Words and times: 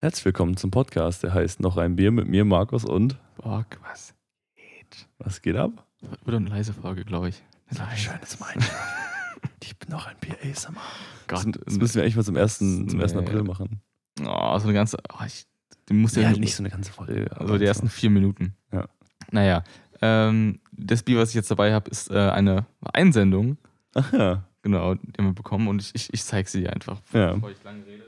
Herzlich 0.00 0.24
willkommen 0.26 0.56
zum 0.56 0.70
Podcast, 0.70 1.22
der 1.24 1.34
heißt 1.34 1.60
Noch 1.60 1.76
ein 1.76 1.96
Bier 1.96 2.12
mit 2.12 2.28
mir, 2.28 2.44
Markus 2.44 2.84
und. 2.84 3.18
Bock, 3.36 3.66
was 3.82 4.14
geht? 4.56 5.08
Was 5.18 5.42
geht 5.42 5.56
ab? 5.56 5.86
Wird 6.24 6.36
eine 6.36 6.48
leise 6.48 6.72
Folge, 6.72 7.04
glaube 7.04 7.30
ich. 7.30 7.42
schönes 7.66 7.80
Einschlafen. 7.80 8.62
ich 9.62 9.76
bin 9.76 9.90
noch 9.90 10.06
ein 10.06 10.16
Bier 10.20 10.36
ASMR. 10.48 10.80
Gott, 11.26 11.46
Das, 11.46 11.64
das 11.64 11.78
müssen 11.78 11.96
wir 11.96 12.02
eigentlich 12.02 12.16
mal 12.16 12.22
zum 12.24 12.36
1. 12.36 12.58
Zum 12.58 13.00
1. 13.00 13.12
Nee. 13.14 13.18
April 13.18 13.42
machen. 13.42 13.80
Oh, 14.24 14.58
so 14.58 14.64
eine 14.64 14.72
ganze. 14.74 14.98
Oh, 15.12 15.24
ich, 15.26 15.46
die 15.88 15.94
muss 15.94 16.14
ja, 16.14 16.22
Ja, 16.22 16.30
nicht 16.30 16.54
so 16.54 16.62
eine 16.62 16.70
ganze 16.70 16.92
Folge. 16.92 17.28
Also 17.36 17.58
die 17.58 17.64
ersten 17.64 17.88
vier 17.88 18.10
Minuten. 18.10 18.54
Ja. 18.72 18.88
Naja. 19.32 19.64
Ähm, 20.00 20.60
das 20.70 21.02
Bier, 21.02 21.18
was 21.18 21.30
ich 21.30 21.34
jetzt 21.34 21.50
dabei 21.50 21.74
habe, 21.74 21.90
ist 21.90 22.08
äh, 22.10 22.14
eine 22.30 22.66
Einsendung. 22.92 23.58
Ach 23.94 24.12
ja. 24.12 24.44
Genau, 24.62 24.94
die 24.94 25.12
haben 25.18 25.26
wir 25.26 25.34
bekommen 25.34 25.66
und 25.66 25.80
ich, 25.82 25.92
ich, 25.94 26.12
ich 26.14 26.22
zeige 26.22 26.48
sie 26.48 26.60
dir 26.60 26.72
einfach, 26.72 27.00
Ja. 27.12 27.32
bevor 27.34 27.50
ich 27.50 27.62
lange 27.64 27.84
rede. 27.84 28.04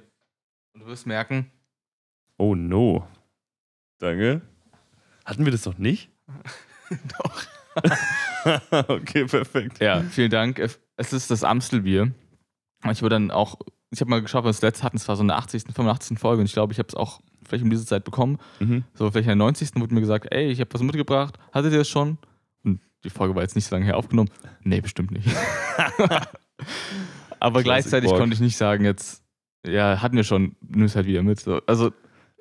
Und 0.75 0.83
du 0.83 0.87
wirst 0.87 1.07
merken, 1.07 1.51
Oh 2.41 2.55
no. 2.55 3.07
Danke. 3.99 4.41
Hatten 5.27 5.45
wir 5.45 5.53
das 5.53 5.61
doch 5.63 5.77
nicht? 5.77 6.09
Doch. 7.19 7.43
okay, 8.89 9.27
perfekt. 9.27 9.79
Ja, 9.79 10.01
vielen 10.01 10.31
Dank. 10.31 10.59
Es 10.59 11.13
ist 11.13 11.31
das 11.31 11.45
Amstelbier. 11.45 12.13
Ich 12.91 13.03
wurde 13.03 13.17
dann 13.17 13.31
auch, 13.31 13.57
ich 13.91 14.01
habe 14.01 14.09
mal 14.09 14.23
geschaut, 14.23 14.45
was 14.45 14.57
wir 14.57 14.61
das 14.61 14.63
letzte 14.63 14.85
hatten, 14.85 14.97
es 14.97 15.07
war 15.07 15.17
so 15.17 15.23
eine 15.23 15.37
80., 15.37 15.65
85. 15.65 16.19
Folge 16.19 16.41
und 16.41 16.47
ich 16.47 16.55
glaube, 16.55 16.73
ich 16.73 16.79
habe 16.79 16.89
es 16.89 16.95
auch 16.95 17.21
vielleicht 17.45 17.63
um 17.63 17.69
diese 17.69 17.85
Zeit 17.85 18.05
bekommen. 18.05 18.39
Mhm. 18.59 18.85
So, 18.95 19.11
vielleicht 19.11 19.27
in 19.27 19.39
der 19.39 19.47
90. 19.47 19.73
wurde 19.75 19.93
mir 19.93 20.01
gesagt, 20.01 20.29
ey, 20.31 20.51
ich 20.51 20.61
habe 20.61 20.73
was 20.73 20.83
mitgebracht, 20.83 21.39
hattet 21.53 21.73
ihr 21.73 21.79
das 21.79 21.91
schon? 21.91 22.17
Und 22.65 22.81
die 23.05 23.11
Folge 23.11 23.35
war 23.35 23.43
jetzt 23.43 23.55
nicht 23.55 23.67
so 23.67 23.77
lange 23.77 23.85
her 23.85 23.99
aufgenommen. 23.99 24.31
Nee, 24.63 24.81
bestimmt 24.81 25.11
nicht. 25.11 25.29
Aber 27.39 27.63
Classic 27.63 27.65
gleichzeitig 27.65 28.09
Borg. 28.09 28.21
konnte 28.21 28.35
ich 28.35 28.41
nicht 28.41 28.57
sagen, 28.57 28.87
jetzt, 28.87 29.23
ja, 29.67 30.01
hatten 30.01 30.17
wir 30.17 30.25
schon, 30.25 30.57
nimm 30.63 30.85
es 30.85 30.97
halt 30.97 31.07
wieder 31.07 31.23
mit. 31.23 31.39
So, 31.39 31.61
also 31.67 31.93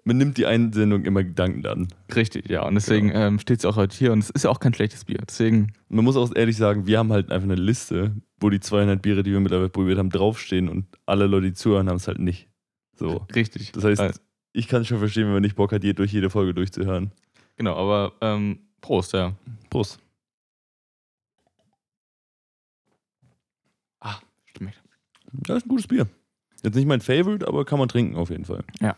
Man 0.05 0.17
nimmt 0.17 0.37
die 0.37 0.45
Einsendung 0.45 1.03
immer 1.05 1.23
dankend 1.23 1.67
an. 1.67 1.87
richtig, 2.15 2.49
ja. 2.49 2.65
Und 2.65 2.75
deswegen 2.75 3.09
Genau. 3.09 3.19
ähm, 3.27 3.39
steht 3.39 3.59
es 3.59 3.65
auch 3.65 3.75
heute 3.75 3.95
hier 3.95 4.11
und 4.13 4.19
es 4.19 4.29
ist 4.29 4.43
ja 4.43 4.49
auch 4.49 4.59
kein 4.59 4.73
schlechtes 4.73 5.05
Bier. 5.05 5.19
Deswegen, 5.27 5.73
Man 5.89 6.03
muss 6.05 6.15
auch 6.15 6.33
ehrlich 6.35 6.57
sagen, 6.57 6.87
wir 6.87 6.97
haben 6.99 7.11
halt 7.11 7.31
einfach 7.31 7.45
eine 7.45 7.55
Liste, 7.55 8.15
wo 8.39 8.49
die 8.49 8.59
200 8.59 9.01
Biere, 9.01 9.23
die 9.23 9.31
wir 9.31 9.39
mittlerweile 9.39 9.69
probiert 9.69 9.97
haben, 9.99 10.09
draufstehen 10.09 10.69
und 10.69 10.85
alle 11.05 11.27
Leute, 11.27 11.47
die 11.47 11.53
zuhören, 11.53 11.89
haben 11.89 11.97
es 11.97 12.07
halt 12.07 12.19
nicht. 12.19 12.47
So. 12.95 13.25
richtig. 13.35 13.71
Das 13.73 13.83
heißt, 13.83 14.01
Äh, 14.01 14.13
ich 14.53 14.67
kann 14.67 14.83
schon 14.85 14.99
verstehen, 14.99 15.25
wenn 15.25 15.33
man 15.33 15.41
nicht 15.43 15.55
Bock 15.55 15.71
hat, 15.73 15.83
je- 15.83 15.93
durch 15.93 16.11
jede 16.13 16.29
Folge 16.29 16.53
durchzuhören. 16.53 17.11
Genau, 17.57 17.75
aber 17.75 18.13
ähm, 18.21 18.59
Prost, 18.81 19.13
ja. 19.13 19.33
Prost. 19.69 19.99
Ah, 23.99 24.19
stimmt. 24.45 24.81
Das 25.33 25.57
ist 25.57 25.65
ein 25.65 25.69
gutes 25.69 25.87
Bier. 25.87 26.07
Jetzt 26.63 26.75
nicht 26.75 26.87
mein 26.87 27.01
Favorite, 27.01 27.47
aber 27.47 27.65
kann 27.65 27.79
man 27.79 27.87
trinken 27.89 28.15
auf 28.15 28.29
jeden 28.29 28.45
Fall. 28.45 28.63
Ja, 28.81 28.95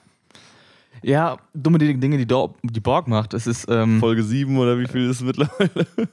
dumme 1.53 1.77
Dinge, 1.79 2.17
die, 2.17 2.25
Dor- 2.27 2.55
die 2.63 2.79
Borg 2.79 3.07
macht. 3.07 3.33
Es 3.33 3.47
ist, 3.47 3.67
ähm, 3.69 3.99
Folge 3.99 4.23
7 4.23 4.57
oder 4.57 4.77
wie 4.79 4.87
viel 4.87 5.09
ist 5.09 5.17
es 5.17 5.23
mittlerweile? 5.23 5.87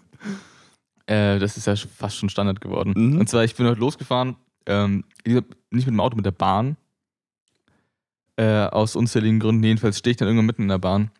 Äh, 1.06 1.39
das 1.39 1.56
ist 1.56 1.67
ja 1.67 1.75
fast 1.75 2.19
schon 2.19 2.28
Standard 2.28 2.61
geworden. 2.61 2.92
Mhm. 2.95 3.19
Und 3.20 3.30
zwar, 3.30 3.42
ich 3.42 3.55
bin 3.56 3.67
heute 3.67 3.80
losgefahren, 3.80 4.36
ähm, 4.67 5.05
nicht 5.25 5.86
mit 5.86 5.86
dem 5.86 6.00
Auto, 6.00 6.17
mit 6.17 6.27
der 6.27 6.33
Bahn. 6.33 6.77
Äh, 8.36 8.67
aus 8.67 8.95
unzähligen 8.95 9.41
Gründen. 9.41 9.64
Jedenfalls 9.64 9.97
stehe 9.98 10.11
ich 10.11 10.17
dann 10.19 10.28
irgendwann 10.28 10.45
mitten 10.45 10.62
in 10.62 10.69
der 10.69 10.77
Bahn. 10.77 11.11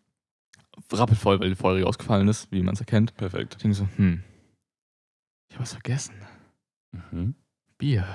Rappelvoll, 0.93 1.41
weil 1.41 1.49
die 1.49 1.55
Folge 1.57 1.87
ausgefallen 1.87 2.29
ist, 2.29 2.53
wie 2.53 2.63
man 2.63 2.75
es 2.75 2.81
erkennt. 2.81 3.17
Perfekt. 3.17 3.55
Ich 3.57 3.63
denke 3.63 3.77
so, 3.79 3.89
hm, 3.97 4.23
ich 5.49 5.55
habe 5.57 5.63
was 5.63 5.73
vergessen. 5.73 6.15
Mhm. 7.11 7.35
Bier. 7.79 8.07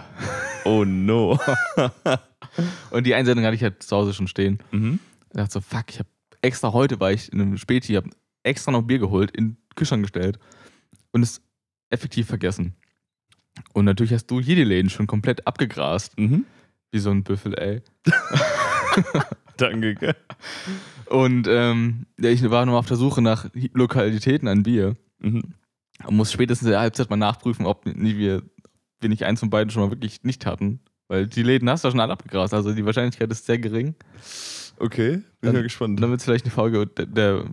Oh 0.65 0.85
no. 0.85 1.39
Und 2.91 3.07
die 3.07 3.15
Einsendung 3.15 3.45
hatte 3.45 3.55
ich 3.55 3.63
halt 3.63 3.81
zu 3.81 3.95
Hause 3.95 4.13
schon 4.13 4.27
stehen. 4.27 4.59
mhm. 4.71 4.99
Ich 5.33 5.37
dachte 5.37 5.53
so, 5.53 5.61
fuck, 5.61 5.85
ich 5.89 5.97
habe 5.99 6.09
extra 6.41 6.73
heute, 6.73 6.99
war 6.99 7.11
ich 7.11 7.31
in 7.33 7.41
einem 7.41 7.57
Späti, 7.57 7.93
habe 7.93 8.09
extra 8.43 8.71
noch 8.71 8.83
Bier 8.83 8.99
geholt, 8.99 9.31
in 9.31 9.49
den 9.49 9.57
Kühlschrank 9.75 10.03
gestellt 10.03 10.37
und 11.11 11.23
es 11.23 11.41
effektiv 11.89 12.27
vergessen. 12.27 12.75
Und 13.73 13.85
natürlich 13.85 14.13
hast 14.13 14.27
du 14.27 14.39
jede 14.39 14.63
Läden 14.63 14.89
schon 14.89 15.07
komplett 15.07 15.45
abgegrast, 15.47 16.17
Mhm. 16.19 16.45
wie 16.91 16.99
so 16.99 17.09
ein 17.09 17.23
Büffel, 17.23 17.57
ey. 17.57 17.81
Danke. 19.57 19.95
gell? 19.95 20.15
Und 21.07 21.47
ähm, 21.47 22.05
ich 22.17 22.47
war 22.49 22.65
noch 22.65 22.73
auf 22.77 22.87
der 22.87 22.97
Suche 22.97 23.21
nach 23.21 23.49
Lokalitäten 23.73 24.47
an 24.47 24.63
Bier 24.63 24.95
Mhm. 25.19 25.41
und 26.05 26.15
muss 26.15 26.31
spätestens 26.31 26.65
in 26.67 26.71
der 26.71 26.79
Halbzeit 26.81 27.09
mal 27.09 27.15
nachprüfen, 27.15 27.65
ob 27.65 27.85
wir, 27.85 28.43
wir 28.99 29.09
nicht 29.09 29.23
eins 29.23 29.39
von 29.39 29.49
beiden 29.49 29.69
schon 29.71 29.83
mal 29.83 29.91
wirklich 29.91 30.23
nicht 30.23 30.45
hatten. 30.45 30.79
Weil 31.07 31.27
die 31.27 31.43
Läden 31.43 31.69
hast 31.69 31.83
du 31.83 31.87
ja 31.87 31.91
schon 31.91 31.99
alle 31.99 32.13
abgegrast, 32.13 32.53
also 32.53 32.73
die 32.73 32.85
Wahrscheinlichkeit 32.85 33.31
ist 33.31 33.45
sehr 33.45 33.59
gering. 33.59 33.95
Okay, 34.79 35.11
bin 35.11 35.23
Dann- 35.41 35.55
ja 35.55 35.61
gespannt. 35.61 36.01
Dann 36.01 36.09
wird 36.09 36.19
es 36.19 36.25
vielleicht 36.25 36.45
eine 36.45 36.51
Folge 36.51 36.87
der, 36.87 37.05
der 37.05 37.45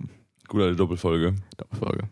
Gut, 0.51 0.63
eine 0.63 0.75
Doppelfolge. 0.75 1.37
Folge. 1.79 2.09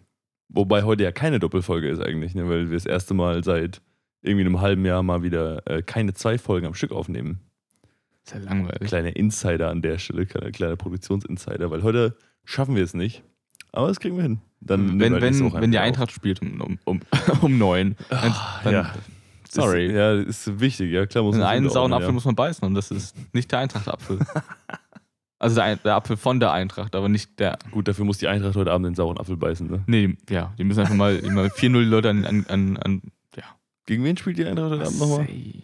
Wobei 0.49 0.85
heute 0.85 1.03
ja 1.03 1.11
keine 1.11 1.41
Doppelfolge 1.41 1.89
ist 1.89 2.01
eigentlich, 2.01 2.37
ne? 2.37 2.49
weil 2.49 2.71
wir 2.71 2.77
das 2.77 2.87
erste 2.87 3.13
Mal 3.13 3.43
seit 3.43 3.83
irgendwie 4.23 4.45
einem 4.45 4.61
halben 4.61 4.85
Jahr 4.85 5.03
mal 5.03 5.25
wieder 5.25 5.67
äh, 5.67 5.83
keine 5.83 6.15
zwei 6.15 6.39
Folgen 6.39 6.67
am 6.67 6.75
Stück 6.75 6.93
aufnehmen. 6.93 7.41
Ist 8.25 8.35
ja 8.35 8.41
langweilig. 8.41 8.87
Kleiner 8.89 9.17
Insider 9.17 9.71
an 9.71 9.83
der 9.83 9.99
Stelle, 9.99 10.25
kleiner, 10.25 10.53
kleiner 10.53 10.77
Produktionsinsider, 10.77 11.71
weil 11.73 11.83
heute 11.83 12.17
schaffen 12.45 12.77
wir 12.77 12.85
es 12.85 12.95
nicht. 12.95 13.25
Aber 13.73 13.89
das 13.89 13.99
kriegen 13.99 14.17
wir 14.17 14.23
hin. 14.23 14.41
Dann 14.61 15.01
wenn 15.01 15.21
wenn, 15.21 15.53
wenn 15.53 15.73
die 15.73 15.79
Eintracht 15.79 16.13
spielt 16.13 16.41
um, 16.41 16.61
um, 16.61 16.79
um, 16.85 17.01
um 17.43 17.59
neun, 17.59 17.97
dann, 18.09 18.31
auf. 18.31 18.61
dann 18.63 18.73
ja, 18.73 18.95
sorry. 19.51 19.87
Ist, 19.87 19.95
ja, 19.95 20.15
ist 20.15 20.61
wichtig, 20.61 20.93
ja 20.93 21.07
klar 21.07 21.25
muss 21.25 21.37
man 21.37 21.47
einen 21.47 21.69
sauren 21.69 21.93
Apfel 21.93 22.13
muss 22.13 22.25
man 22.25 22.37
beißen 22.37 22.67
und 22.67 22.75
das 22.75 22.91
ist 22.93 23.17
nicht 23.35 23.51
der 23.51 23.59
Eintracht-Apfel. 23.61 24.21
also 25.39 25.57
der, 25.57 25.77
der 25.77 25.95
Apfel 25.95 26.17
von 26.17 26.41
der 26.41 26.53
Eintracht, 26.53 26.95
aber 26.95 27.09
nicht 27.09 27.39
der. 27.39 27.59
Gut, 27.71 27.87
dafür 27.89 28.05
muss 28.05 28.19
die 28.19 28.29
Eintracht 28.29 28.57
heute 28.57 28.73
Abend 28.73 28.87
den 28.87 28.95
sauren 28.95 29.19
Apfel 29.19 29.37
beißen. 29.37 29.71
Ne? 29.71 29.83
Nee, 29.87 30.17
die- 30.29 30.35
ja, 30.35 30.53
die 30.59 30.65
müssen 30.65 30.81
einfach 30.81 30.95
mal, 30.95 31.21
die 31.21 31.31
mal 31.31 31.47
4-0 31.49 31.61
die 31.85 31.89
Leute 31.89 32.11
an, 32.11 32.25
an, 32.25 32.47
an, 32.49 32.77
an 32.79 33.03
ja. 33.37 33.45
Gegen 33.87 34.05
wen 34.05 34.17
spielt 34.17 34.39
die 34.39 34.45
Eintracht 34.47 34.71
heute 34.73 34.85
Abend 34.87 34.99
nochmal? 34.99 35.19
Marseille. 35.21 35.63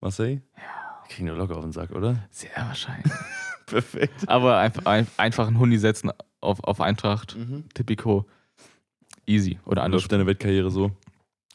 Marseille? 0.00 0.40
Ja, 0.56 0.62
Kriegen 1.08 1.26
wir 1.26 1.34
locker 1.34 1.56
auf 1.56 1.62
den 1.64 1.72
Sack, 1.72 1.90
oder? 1.92 2.16
sehr 2.30 2.50
wahrscheinlich. 2.56 3.12
Perfekt. 3.66 4.28
aber 4.28 4.58
einfach, 4.58 4.84
ein, 4.86 5.06
einfach 5.16 5.46
einen 5.46 5.58
Hundi 5.58 5.78
setzen 5.78 6.10
auf, 6.40 6.62
auf 6.64 6.80
Eintracht, 6.80 7.36
Mhm. 7.36 7.64
Tipico, 7.74 8.26
easy. 9.26 9.58
Oder 9.64 9.82
anders. 9.82 10.02
Läuft 10.02 10.12
deine 10.12 10.26
Wettkarriere 10.26 10.70
so? 10.70 10.90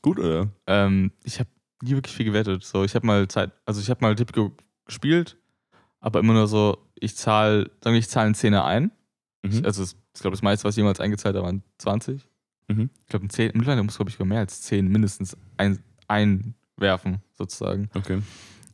Gut, 0.02 0.19
oder? 0.19 0.48
Ähm, 0.68 1.12
ich 1.24 1.40
habe 1.40 1.50
nie 1.84 1.92
wirklich 1.92 2.16
viel 2.16 2.25
gewettet. 2.25 2.64
So, 2.64 2.84
ich 2.84 2.96
habe 2.96 3.06
mal 3.06 3.28
Zeit, 3.28 3.52
also 3.66 3.81
ich 3.81 3.90
habe 3.90 4.00
mal 4.02 4.16
Tipico 4.16 4.52
gespielt, 4.86 5.38
aber 6.00 6.19
immer 6.19 6.34
nur 6.34 6.47
so, 6.47 6.78
ich 6.96 7.16
zahle, 7.16 7.69
sagen 7.84 7.94
wir, 7.94 8.00
ich 8.00 8.09
zahle 8.09 8.28
einen 8.28 8.35
Zehner 8.35 8.66
ein. 8.66 8.91
Mhm. 9.44 9.62
Also 9.66 9.81
das, 9.81 9.96
ich 10.13 10.22
glaube, 10.22 10.35
das 10.35 10.41
meiste, 10.41 10.66
was 10.66 10.74
ich 10.74 10.78
jemals 10.78 11.00
eingezahlt 11.00 11.35
habe, 11.35 11.46
waren 11.46 11.63
20. 11.78 12.28
Mhm. 12.68 12.90
Ich 13.03 13.08
glaube, 13.08 13.25
ein 13.25 13.30
10, 13.30 13.52
mittlerweile 13.56 13.84
muss, 13.84 13.96
glaube 13.97 14.09
ich, 14.12 14.19
mehr 14.19 14.40
als 14.40 14.62
10 14.63 14.88
mindestens 14.88 15.38
ein, 15.57 15.80
einwerfen, 16.07 17.22
sozusagen. 17.38 17.90
Okay. 17.96 18.22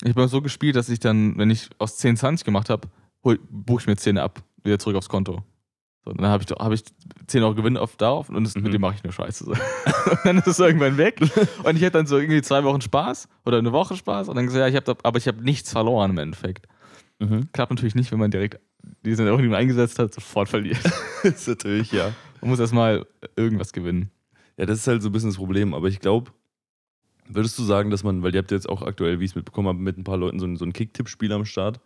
Ich 0.03 0.09
habe 0.09 0.28
so 0.28 0.41
gespielt, 0.41 0.75
dass 0.75 0.89
ich 0.89 1.00
dann, 1.00 1.38
wenn 1.38 1.50
ich 1.50 1.69
aus 1.78 1.97
10 1.97 2.17
20 2.17 2.45
gemacht 2.45 2.69
habe, 2.69 2.88
buche 3.22 3.81
ich 3.81 3.88
mir 3.88 3.95
10 3.95 4.17
ab, 4.17 4.44
wieder 4.63 4.79
zurück 4.79 4.97
aufs 4.97 5.09
Konto. 5.09 5.44
So, 6.06 6.12
dann 6.12 6.25
habe 6.28 6.44
ich, 6.44 6.51
hab 6.51 6.72
ich 6.73 6.83
10 7.28 7.44
Euro 7.44 7.56
Gewinn 7.56 7.78
auf 7.78 7.95
darauf 7.95 8.28
und 8.28 8.44
das, 8.44 8.56
Mhm. 8.56 8.63
mit 8.63 8.73
dem 8.73 8.81
mache 8.81 8.95
ich 8.95 9.03
nur 9.03 9.13
Scheiße. 9.13 9.45
Und 10.12 10.19
dann 10.25 10.38
ist 10.39 10.47
es 10.47 10.59
irgendwann 10.59 10.97
weg. 10.97 11.22
Und 11.63 11.78
ich 11.78 11.81
hätte 11.81 11.91
dann 11.91 12.07
so 12.07 12.17
irgendwie 12.17 12.41
zwei 12.41 12.62
Wochen 12.66 12.81
Spaß 12.81 13.29
oder 13.45 13.57
eine 13.57 13.72
Woche 13.72 13.95
Spaß 13.95 14.28
und 14.28 14.35
dann 14.35 14.45
gesagt, 14.45 14.59
ja, 14.62 14.67
ich 14.67 14.75
habe 14.75 14.97
aber 15.01 15.17
ich 15.17 15.28
habe 15.29 15.41
nichts 15.41 15.72
verloren 15.72 16.12
im 16.12 16.17
Endeffekt. 16.17 16.67
Mhm. 17.23 17.51
Klappt 17.51 17.72
natürlich 17.72 17.95
nicht, 17.95 18.11
wenn 18.11 18.19
man 18.19 18.31
direkt 18.31 18.59
diesen 19.06 19.25
Euro, 19.28 19.38
den 19.38 19.47
man 19.50 19.59
eingesetzt 19.59 19.97
hat, 20.00 20.13
sofort 20.13 20.50
verliert. 20.50 20.79
ist 21.23 21.47
natürlich, 21.47 21.91
ja. 21.91 22.13
Man 22.41 22.50
muss 22.50 22.59
erstmal 22.59 23.06
irgendwas 23.35 23.72
gewinnen. 23.73 24.09
Ja, 24.57 24.66
das 24.66 24.79
ist 24.79 24.88
halt 24.88 25.01
so 25.01 25.09
ein 25.09 25.11
bisschen 25.11 25.29
das 25.29 25.38
Problem, 25.38 25.73
aber 25.73 25.88
ich 25.88 26.00
glaube, 26.00 26.31
würdest 27.28 27.57
du 27.57 27.63
sagen, 27.63 27.89
dass 27.89 28.03
man, 28.03 28.22
weil 28.23 28.33
ihr 28.35 28.39
habt 28.39 28.51
jetzt 28.51 28.67
auch 28.67 28.81
aktuell, 28.81 29.19
wie 29.19 29.25
ich 29.25 29.31
es 29.31 29.35
mitbekommen 29.35 29.67
habe, 29.69 29.79
mit 29.79 29.97
ein 29.97 30.03
paar 30.03 30.18
Leuten 30.18 30.39
so 30.39 30.45
ein, 30.45 30.57
so 30.57 30.65
ein 30.65 30.74
Kick-Tipp-Spiel 30.74 31.31
am 31.31 31.45
Start, 31.45 31.80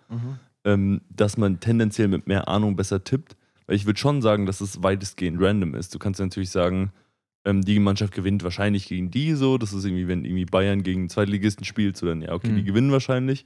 ähm, 0.65 1.01
dass 1.09 1.37
man 1.37 1.59
tendenziell 1.59 2.07
mit 2.07 2.27
mehr 2.27 2.47
Ahnung 2.47 2.75
besser 2.75 3.03
tippt? 3.03 3.37
Weil 3.67 3.75
ich 3.75 3.85
würde 3.85 3.99
schon 3.99 4.21
sagen, 4.21 4.45
dass 4.45 4.61
es 4.61 4.81
weitestgehend 4.81 5.39
random 5.41 5.75
ist. 5.75 5.93
Du 5.93 5.99
kannst 5.99 6.19
ja 6.19 6.25
natürlich 6.25 6.49
sagen, 6.49 6.91
ähm, 7.45 7.61
die 7.61 7.79
Mannschaft 7.79 8.13
gewinnt 8.13 8.43
wahrscheinlich 8.43 8.87
gegen 8.87 9.11
die 9.11 9.33
so. 9.33 9.57
Das 9.57 9.73
ist 9.73 9.85
irgendwie, 9.85 10.07
wenn 10.07 10.25
irgendwie 10.25 10.45
Bayern 10.45 10.83
gegen 10.83 11.01
einen 11.01 11.09
Zweitligisten 11.09 11.65
spielt, 11.65 11.95
so 11.97 12.05
dann 12.07 12.21
ja, 12.21 12.33
okay, 12.33 12.47
die 12.47 12.61
Mhm. 12.61 12.65
gewinnen 12.65 12.91
wahrscheinlich. 12.91 13.45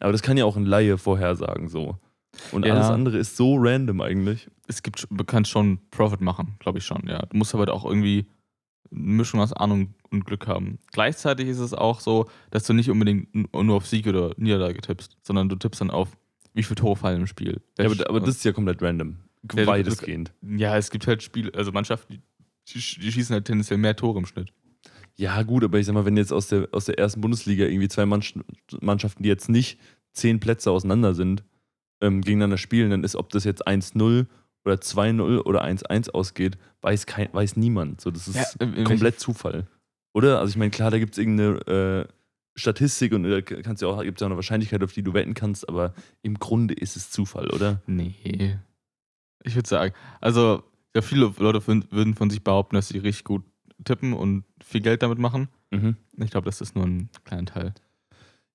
Aber 0.00 0.12
das 0.12 0.22
kann 0.22 0.36
ja 0.36 0.44
auch 0.44 0.56
ein 0.56 0.66
Laie 0.66 0.98
vorhersagen 0.98 1.68
so. 1.68 1.98
Und 2.52 2.64
Ja. 2.64 2.74
alles 2.74 2.86
andere 2.86 3.18
ist 3.18 3.36
so 3.36 3.56
random 3.58 4.00
eigentlich. 4.00 4.48
Es 4.66 4.82
gibt, 4.82 5.06
du 5.10 5.24
kannst 5.24 5.50
schon 5.50 5.78
Profit 5.90 6.20
machen, 6.20 6.56
glaube 6.58 6.78
ich 6.78 6.84
schon, 6.84 7.06
ja. 7.06 7.20
Du 7.26 7.36
musst 7.36 7.54
aber 7.54 7.72
auch 7.72 7.84
irgendwie 7.84 8.26
eine 8.92 9.00
Mischung 9.00 9.40
aus 9.40 9.52
Ahnung 9.52 9.94
und 10.10 10.24
Glück 10.24 10.46
haben. 10.46 10.78
Gleichzeitig 10.92 11.48
ist 11.48 11.58
es 11.58 11.74
auch 11.74 12.00
so, 12.00 12.28
dass 12.50 12.64
du 12.64 12.72
nicht 12.72 12.90
unbedingt 12.90 13.28
nur 13.54 13.76
auf 13.76 13.86
Sieg 13.86 14.06
oder 14.06 14.32
Niederlage 14.36 14.80
tippst, 14.80 15.16
sondern 15.22 15.48
du 15.48 15.56
tippst 15.56 15.80
dann 15.80 15.90
auf, 15.90 16.16
wie 16.54 16.62
viele 16.62 16.76
Tore 16.76 16.96
fallen 16.96 17.20
im 17.20 17.26
Spiel. 17.26 17.60
Ja, 17.78 17.86
aber, 17.86 18.08
aber 18.08 18.20
das 18.20 18.30
ist 18.30 18.44
ja 18.44 18.52
komplett 18.52 18.82
random. 18.82 19.16
Weitestgehend. 19.42 20.32
ja, 20.42 20.76
es 20.76 20.90
gibt 20.90 21.06
halt 21.06 21.22
Spiele, 21.22 21.52
also 21.54 21.72
Mannschaften, 21.72 22.14
die, 22.14 22.20
die 22.74 22.80
schießen 23.12 23.32
halt 23.34 23.44
tendenziell 23.46 23.78
mehr 23.78 23.96
Tore 23.96 24.18
im 24.18 24.26
Schnitt. 24.26 24.52
Ja, 25.16 25.42
gut, 25.42 25.64
aber 25.64 25.78
ich 25.78 25.86
sag 25.86 25.94
mal, 25.94 26.04
wenn 26.04 26.16
jetzt 26.16 26.32
aus 26.32 26.48
der, 26.48 26.68
aus 26.72 26.86
der 26.86 26.98
ersten 26.98 27.20
Bundesliga 27.20 27.64
irgendwie 27.66 27.88
zwei 27.88 28.04
Mannsch- 28.06 28.34
Mannschaften, 28.80 29.22
die 29.22 29.28
jetzt 29.28 29.48
nicht 29.48 29.78
zehn 30.12 30.40
Plätze 30.40 30.70
auseinander 30.70 31.14
sind, 31.14 31.44
ähm, 32.00 32.22
gegeneinander 32.22 32.58
spielen, 32.58 32.90
dann 32.90 33.04
ist, 33.04 33.16
ob 33.16 33.28
das 33.30 33.44
jetzt 33.44 33.66
1-0 33.66 34.26
oder 34.64 34.74
2-0 34.76 35.40
oder 35.44 35.62
1-1 35.64 36.10
ausgeht, 36.10 36.58
weiß, 36.82 37.06
kein, 37.06 37.28
weiß 37.32 37.56
niemand. 37.56 38.00
So, 38.00 38.10
das 38.10 38.28
ist 38.28 38.56
Ja, 38.60 38.66
in 38.66 38.84
komplett 38.84 39.20
Zufall. 39.20 39.66
Oder? 40.14 40.40
Also 40.40 40.50
ich 40.50 40.56
meine, 40.56 40.70
klar, 40.70 40.90
da 40.90 40.98
gibt 40.98 41.12
es 41.14 41.18
irgendeine 41.18 42.06
äh, 42.08 42.12
Statistik 42.58 43.12
und 43.12 43.22
da 43.24 43.40
kannst 43.42 43.82
du 43.82 43.88
auch, 43.88 44.02
gibt 44.02 44.18
es 44.18 44.22
auch 44.22 44.26
eine 44.26 44.36
Wahrscheinlichkeit, 44.36 44.82
auf 44.82 44.92
die 44.92 45.02
du 45.02 45.14
wetten 45.14 45.34
kannst, 45.34 45.68
aber 45.68 45.94
im 46.22 46.38
Grunde 46.38 46.74
ist 46.74 46.96
es 46.96 47.10
Zufall, 47.10 47.48
oder? 47.50 47.80
Nee. 47.86 48.58
Ich 49.44 49.54
würde 49.54 49.68
sagen, 49.68 49.94
also 50.20 50.62
ja, 50.94 51.02
viele 51.02 51.32
Leute 51.38 51.64
würden 51.66 52.14
von 52.14 52.28
sich 52.30 52.42
behaupten, 52.42 52.74
dass 52.74 52.88
sie 52.88 52.98
richtig 52.98 53.24
gut 53.24 53.44
tippen 53.84 54.12
und 54.12 54.44
viel 54.62 54.80
Geld 54.80 55.02
damit 55.02 55.18
machen. 55.18 55.48
Mhm. 55.70 55.96
Ich 56.18 56.30
glaube, 56.30 56.46
das 56.46 56.60
ist 56.60 56.74
nur 56.74 56.84
ein 56.84 57.08
kleiner 57.24 57.46
Teil. 57.46 57.74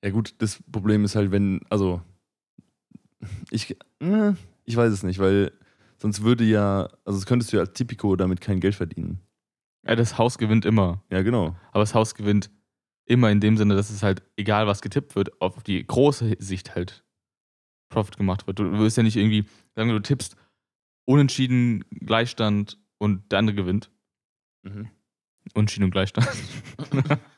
Ja, 0.03 0.11
gut, 0.11 0.35
das 0.39 0.61
Problem 0.71 1.03
ist 1.03 1.15
halt, 1.15 1.31
wenn, 1.31 1.61
also, 1.69 2.01
ich, 3.49 3.75
äh, 3.99 4.33
ich 4.65 4.75
weiß 4.75 4.91
es 4.91 5.03
nicht, 5.03 5.19
weil 5.19 5.51
sonst 5.97 6.21
würde 6.23 6.43
ja, 6.43 6.89
also 7.05 7.19
das 7.19 7.25
könntest 7.25 7.51
du 7.51 7.57
ja 7.57 7.63
als 7.63 7.73
Tipico 7.73 8.15
damit 8.15 8.41
kein 8.41 8.59
Geld 8.59 8.75
verdienen. 8.75 9.19
Ja, 9.85 9.95
das 9.95 10.17
Haus 10.17 10.37
gewinnt 10.37 10.65
immer. 10.65 11.03
Ja, 11.09 11.21
genau. 11.21 11.55
Aber 11.71 11.81
das 11.81 11.93
Haus 11.93 12.15
gewinnt 12.15 12.49
immer 13.05 13.29
in 13.31 13.39
dem 13.39 13.57
Sinne, 13.57 13.75
dass 13.75 13.89
es 13.89 14.03
halt, 14.03 14.23
egal 14.35 14.67
was 14.67 14.81
getippt 14.81 15.15
wird, 15.15 15.41
auf 15.41 15.63
die 15.63 15.85
große 15.85 16.37
Sicht 16.39 16.75
halt 16.75 17.03
Profit 17.89 18.17
gemacht 18.17 18.47
wird. 18.47 18.59
Du 18.59 18.71
wirst 18.79 18.97
ja 18.97 19.03
nicht 19.03 19.15
irgendwie, 19.15 19.45
sagen 19.75 19.89
wir, 19.89 19.95
du 19.95 20.01
tippst 20.01 20.35
Unentschieden, 21.07 21.85
Gleichstand 21.91 22.79
und 22.97 23.31
der 23.31 23.39
andere 23.39 23.55
gewinnt. 23.55 23.91
Mhm. 24.63 24.89
Unentschieden 25.53 25.85
und 25.85 25.91
Gleichstand. 25.91 26.27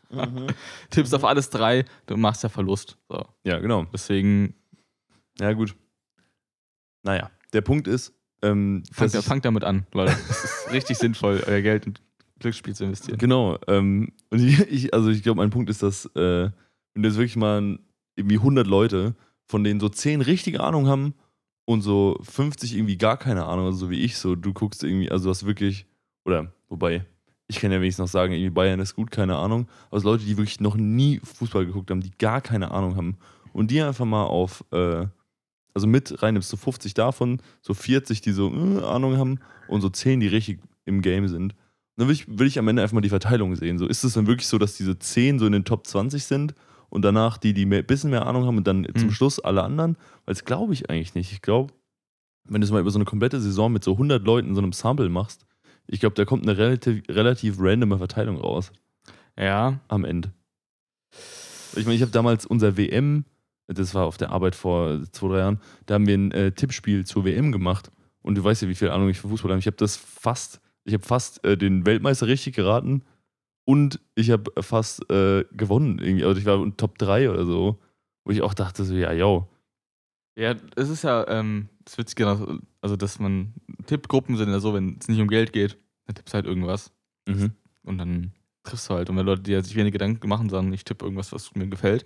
tippst 0.90 1.14
auf 1.14 1.24
alles 1.26 1.50
drei, 1.50 1.86
du 2.06 2.18
machst 2.18 2.44
ja 2.44 2.50
Verlust. 2.50 2.98
So. 3.10 3.26
Ja, 3.44 3.60
genau. 3.60 3.86
Deswegen 3.94 4.54
Ja, 5.40 5.54
gut. 5.54 5.76
Naja, 7.04 7.30
der 7.54 7.62
Punkt 7.62 7.88
ist, 7.88 8.14
ähm, 8.42 8.84
fangt, 8.92 9.14
ich- 9.14 9.26
fangt 9.26 9.46
damit 9.46 9.64
an, 9.64 9.86
Leute. 9.94 10.16
Es 10.30 10.44
ist 10.44 10.72
richtig 10.72 10.98
sinnvoll, 10.98 11.44
euer 11.46 11.62
Geld 11.62 11.86
in 11.88 11.94
Glücksspiel 12.40 12.76
zu 12.76 12.86
investieren. 12.86 13.18
Genau. 13.18 13.58
Ähm, 13.68 14.12
und 14.30 14.40
ich, 14.40 14.94
also 14.94 15.10
ich 15.10 15.24
glaube, 15.24 15.38
mein 15.38 15.50
Punkt 15.50 15.70
ist, 15.70 15.84
dass 15.84 16.06
äh, 16.16 16.50
wenn 16.94 17.04
du 17.04 17.10
jetzt 17.10 17.18
wirklich 17.18 17.36
mal 17.36 17.80
irgendwie 18.16 18.38
100 18.38 18.66
Leute, 18.68 19.16
von 19.46 19.64
denen 19.64 19.80
so 19.80 19.90
10 19.90 20.22
richtige 20.22 20.60
Ahnung 20.62 20.88
haben 20.88 21.14
und 21.66 21.82
so 21.82 22.18
50 22.24 22.76
irgendwie 22.76 22.98
gar 22.98 23.18
keine 23.18 23.46
Ahnung, 23.46 23.66
also 23.68 23.78
so 23.86 23.90
wie 23.90 24.02
ich, 24.02 24.18
so 24.18 24.36
du 24.36 24.54
guckst 24.54 24.84
irgendwie, 24.84 25.10
also 25.12 25.26
du 25.26 25.30
hast 25.30 25.46
wirklich, 25.46 25.86
oder 26.26 26.52
wobei, 26.70 27.06
ich 27.48 27.60
kann 27.60 27.72
ja 27.72 27.80
wenigstens 27.80 28.04
noch 28.04 28.12
sagen, 28.12 28.34
irgendwie 28.34 28.50
Bayern 28.50 28.80
ist 28.80 28.96
gut, 28.96 29.12
keine 29.12 29.38
Ahnung, 29.38 29.68
aber 29.90 30.02
Leute, 30.02 30.26
die 30.26 30.38
wirklich 30.38 30.60
noch 30.60 30.76
nie 30.76 31.20
Fußball 31.24 31.66
geguckt 31.66 31.90
haben, 31.92 32.02
die 32.02 32.12
gar 32.18 32.42
keine 32.42 32.72
Ahnung 32.72 32.96
haben 32.96 33.18
und 33.54 33.72
die 33.72 33.82
einfach 33.82 34.06
mal 34.06 34.26
auf, 34.26 34.66
äh, 34.72 35.06
also 35.74 35.88
mit 35.88 36.22
reinnimmst, 36.22 36.50
so 36.50 36.58
50 36.58 36.94
davon, 36.94 37.42
so 37.62 37.74
40, 37.74 38.22
die 38.22 38.32
so 38.32 38.52
äh, 38.54 38.84
Ahnung 38.84 39.18
haben 39.18 39.40
und 39.68 39.82
so 39.82 39.90
10, 39.90 40.20
die 40.20 40.28
richtig 40.28 40.60
im 40.86 41.02
Game 41.02 41.28
sind. 41.28 41.56
Dann 41.96 42.08
will 42.08 42.14
ich, 42.14 42.28
will 42.28 42.48
ich 42.48 42.60
am 42.60 42.68
Ende 42.68 42.82
einfach 42.84 42.94
mal 42.94 43.02
die 43.02 43.10
Verteilung 43.10 43.56
sehen. 43.56 43.80
So 43.80 43.88
ist 43.88 44.04
es 44.04 44.14
dann 44.14 44.28
wirklich 44.28 44.48
so, 44.48 44.58
dass 44.60 44.76
diese 44.76 45.00
10 45.00 45.40
so 45.40 45.46
in 45.48 45.52
den 45.54 45.66
Top 45.66 45.88
20 45.88 46.26
sind 46.26 46.54
und 46.90 47.02
danach 47.04 47.38
die, 47.38 47.54
die 47.54 47.66
ein 47.66 47.86
bisschen 47.86 48.12
mehr 48.12 48.28
Ahnung 48.28 48.46
haben 48.46 48.58
und 48.58 48.68
dann 48.68 48.88
zum 48.96 49.08
Mhm. 49.08 49.12
Schluss 49.12 49.40
alle 49.40 49.64
anderen? 49.64 49.96
Weil 50.26 50.36
das 50.36 50.46
glaube 50.46 50.74
ich 50.74 50.90
eigentlich 50.90 51.16
nicht. 51.16 51.32
Ich 51.32 51.42
glaube, 51.42 51.74
wenn 52.44 52.62
du 52.62 52.66
es 52.66 52.72
mal 52.72 52.82
über 52.82 52.92
so 52.92 53.00
eine 53.00 53.06
komplette 53.06 53.42
Saison 53.42 53.72
mit 53.72 53.84
so 53.84 53.94
100 53.94 54.24
Leuten 54.24 54.50
in 54.50 54.56
so 54.56 54.62
einem 54.62 54.74
Sample 54.74 55.10
machst, 55.10 55.47
ich 55.88 56.00
glaube, 56.00 56.16
da 56.16 56.26
kommt 56.26 56.44
eine 56.44 56.58
relativ, 56.58 57.04
relativ 57.10 57.56
randome 57.60 57.98
Verteilung 57.98 58.38
raus 58.38 58.72
Ja, 59.38 59.80
am 59.88 60.06
Ende. 60.06 60.32
Ich 61.76 61.86
meine, 61.86 61.96
ich 61.96 62.02
habe 62.02 62.12
damals 62.12 62.46
unser 62.46 62.78
WM, 62.78 63.26
das 63.68 63.94
war 63.94 64.06
auf 64.06 64.18
der 64.18 64.32
Arbeit 64.32 64.56
vor 64.56 65.04
zwei, 65.12 65.28
drei 65.28 65.38
Jahren, 65.40 65.62
da 65.86 65.96
haben 65.96 66.08
wir 66.08 66.18
ein 66.18 66.32
äh, 66.32 66.52
Tippspiel 66.52 67.06
zur 67.06 67.26
WM 67.26 67.52
gemacht. 67.52 67.92
Und 68.22 68.36
du 68.36 68.44
weißt 68.44 68.62
ja, 68.62 68.68
wie 68.68 68.76
viel 68.76 68.90
Ahnung 68.90 69.10
ich 69.10 69.20
für 69.20 69.30
Fußball 69.30 69.52
habe. 69.52 69.60
Ich 69.60 69.68
habe 69.68 69.78
das 69.78 69.96
fast, 69.96 70.60
ich 70.84 70.94
habe 70.94 71.04
fast 71.04 71.44
äh, 71.46 71.58
den 71.58 71.86
Weltmeister 71.86 72.28
richtig 72.28 72.56
geraten 72.56 73.04
und 73.66 74.00
ich 74.16 74.32
habe 74.32 74.52
fast 74.62 75.10
äh, 75.10 75.46
gewonnen. 75.52 76.00
Irgendwie. 76.00 76.26
Also 76.26 76.40
ich 76.40 76.46
war 76.46 76.62
in 76.62 76.76
Top 76.76 76.98
3 76.98 77.30
oder 77.30 77.46
so, 77.46 77.80
wo 78.26 78.32
ich 78.32 78.42
auch 78.42 78.54
dachte, 78.54 78.84
so, 78.84 78.96
ja, 78.96 79.14
yo. 79.14 79.48
Ja, 80.38 80.56
es 80.76 80.90
ist 80.90 81.04
ja 81.04 81.28
ähm, 81.28 81.68
das 81.84 81.98
Witzige, 81.98 82.60
also 82.82 82.96
dass 82.96 83.18
man 83.20 83.54
Tippgruppen 83.88 84.38
sind 84.38 84.50
ja 84.50 84.60
so, 84.60 84.74
wenn 84.74 84.98
es 85.02 85.08
nicht 85.08 85.20
um 85.20 85.28
Geld 85.28 85.52
geht, 85.52 85.78
dann 86.06 86.16
tippst 86.16 86.34
du 86.34 86.36
halt 86.36 86.46
irgendwas 86.46 86.92
Mhm. 87.28 87.52
und 87.84 87.98
dann 87.98 88.32
triffst 88.64 88.88
du 88.90 88.94
halt. 88.94 89.10
Und 89.10 89.18
wenn 89.18 89.26
Leute, 89.26 89.42
die 89.42 89.60
sich 89.62 89.76
wenig 89.76 89.94
Gedanken 89.94 90.28
machen, 90.30 90.50
sagen, 90.50 90.72
ich 90.72 90.86
tippe 90.86 91.06
irgendwas, 91.06 91.32
was 91.32 91.56
mir 91.56 91.68
gefällt, 91.68 92.06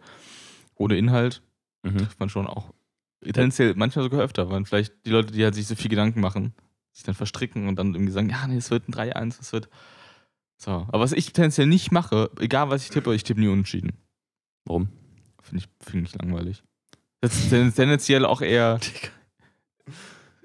ohne 0.75 0.97
Inhalt, 0.97 1.41
Mhm. 1.83 1.97
trifft 1.97 2.19
man 2.19 2.29
schon 2.29 2.47
auch. 2.47 2.73
Tendenziell 3.21 3.73
manchmal 3.75 4.03
sogar 4.03 4.21
öfter, 4.21 4.49
weil 4.49 4.63
vielleicht 4.65 5.05
die 5.05 5.09
Leute, 5.11 5.33
die 5.33 5.43
halt 5.43 5.53
sich 5.55 5.67
so 5.67 5.75
viel 5.75 5.89
Gedanken 5.89 6.21
machen, 6.21 6.53
sich 6.93 7.03
dann 7.03 7.15
verstricken 7.15 7.67
und 7.67 7.75
dann 7.75 7.93
irgendwie 7.93 8.13
sagen, 8.13 8.29
ja, 8.29 8.47
nee, 8.47 8.55
es 8.55 8.71
wird 8.71 8.87
ein 8.87 8.93
3-1, 8.93 9.39
es 9.39 9.51
wird. 9.51 9.69
So. 10.57 10.71
Aber 10.71 10.99
was 11.01 11.11
ich 11.11 11.33
tendenziell 11.33 11.67
nicht 11.67 11.91
mache, 11.91 12.31
egal 12.39 12.69
was 12.69 12.83
ich 12.83 12.89
tippe, 12.91 13.13
ich 13.13 13.23
tippe 13.23 13.41
nie 13.41 13.47
unentschieden. 13.49 13.91
Warum? 14.65 14.89
Finde 15.41 15.65
ich, 15.65 15.85
find 15.85 16.07
ich 16.07 16.15
langweilig. 16.15 16.63
Das 17.21 17.35
ist 17.35 17.49
ten- 17.49 17.73
tendenziell 17.73 18.25
auch 18.25 18.41
eher. 18.41 18.79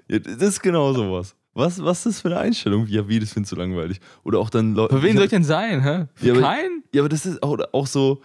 Ja, 0.07 0.19
das 0.19 0.41
ist 0.41 0.61
genau 0.61 0.93
sowas. 0.93 1.35
Was, 1.53 1.83
was 1.83 1.97
ist 1.99 2.05
das 2.05 2.21
für 2.21 2.27
eine 2.29 2.39
Einstellung? 2.39 2.85
Ja, 2.87 3.07
wie, 3.09 3.19
das 3.19 3.33
findest 3.33 3.51
du 3.51 3.55
langweilig? 3.55 3.99
Oder 4.23 4.37
auch 4.39 4.49
dann 4.51 4.75
Leute. 4.75 4.95
Für 4.95 5.01
wen 5.03 5.15
soll 5.15 5.25
ich 5.25 5.31
denn 5.31 5.43
sein, 5.43 5.83
hä? 5.83 6.05
Für 6.13 6.27
Ja, 6.27 6.33
aber- 6.33 6.41
keinen? 6.43 6.83
Ja, 6.93 7.01
aber 7.01 7.09
das 7.09 7.25
ist 7.25 7.41
auch, 7.41 7.57
auch 7.73 7.87
so, 7.87 8.21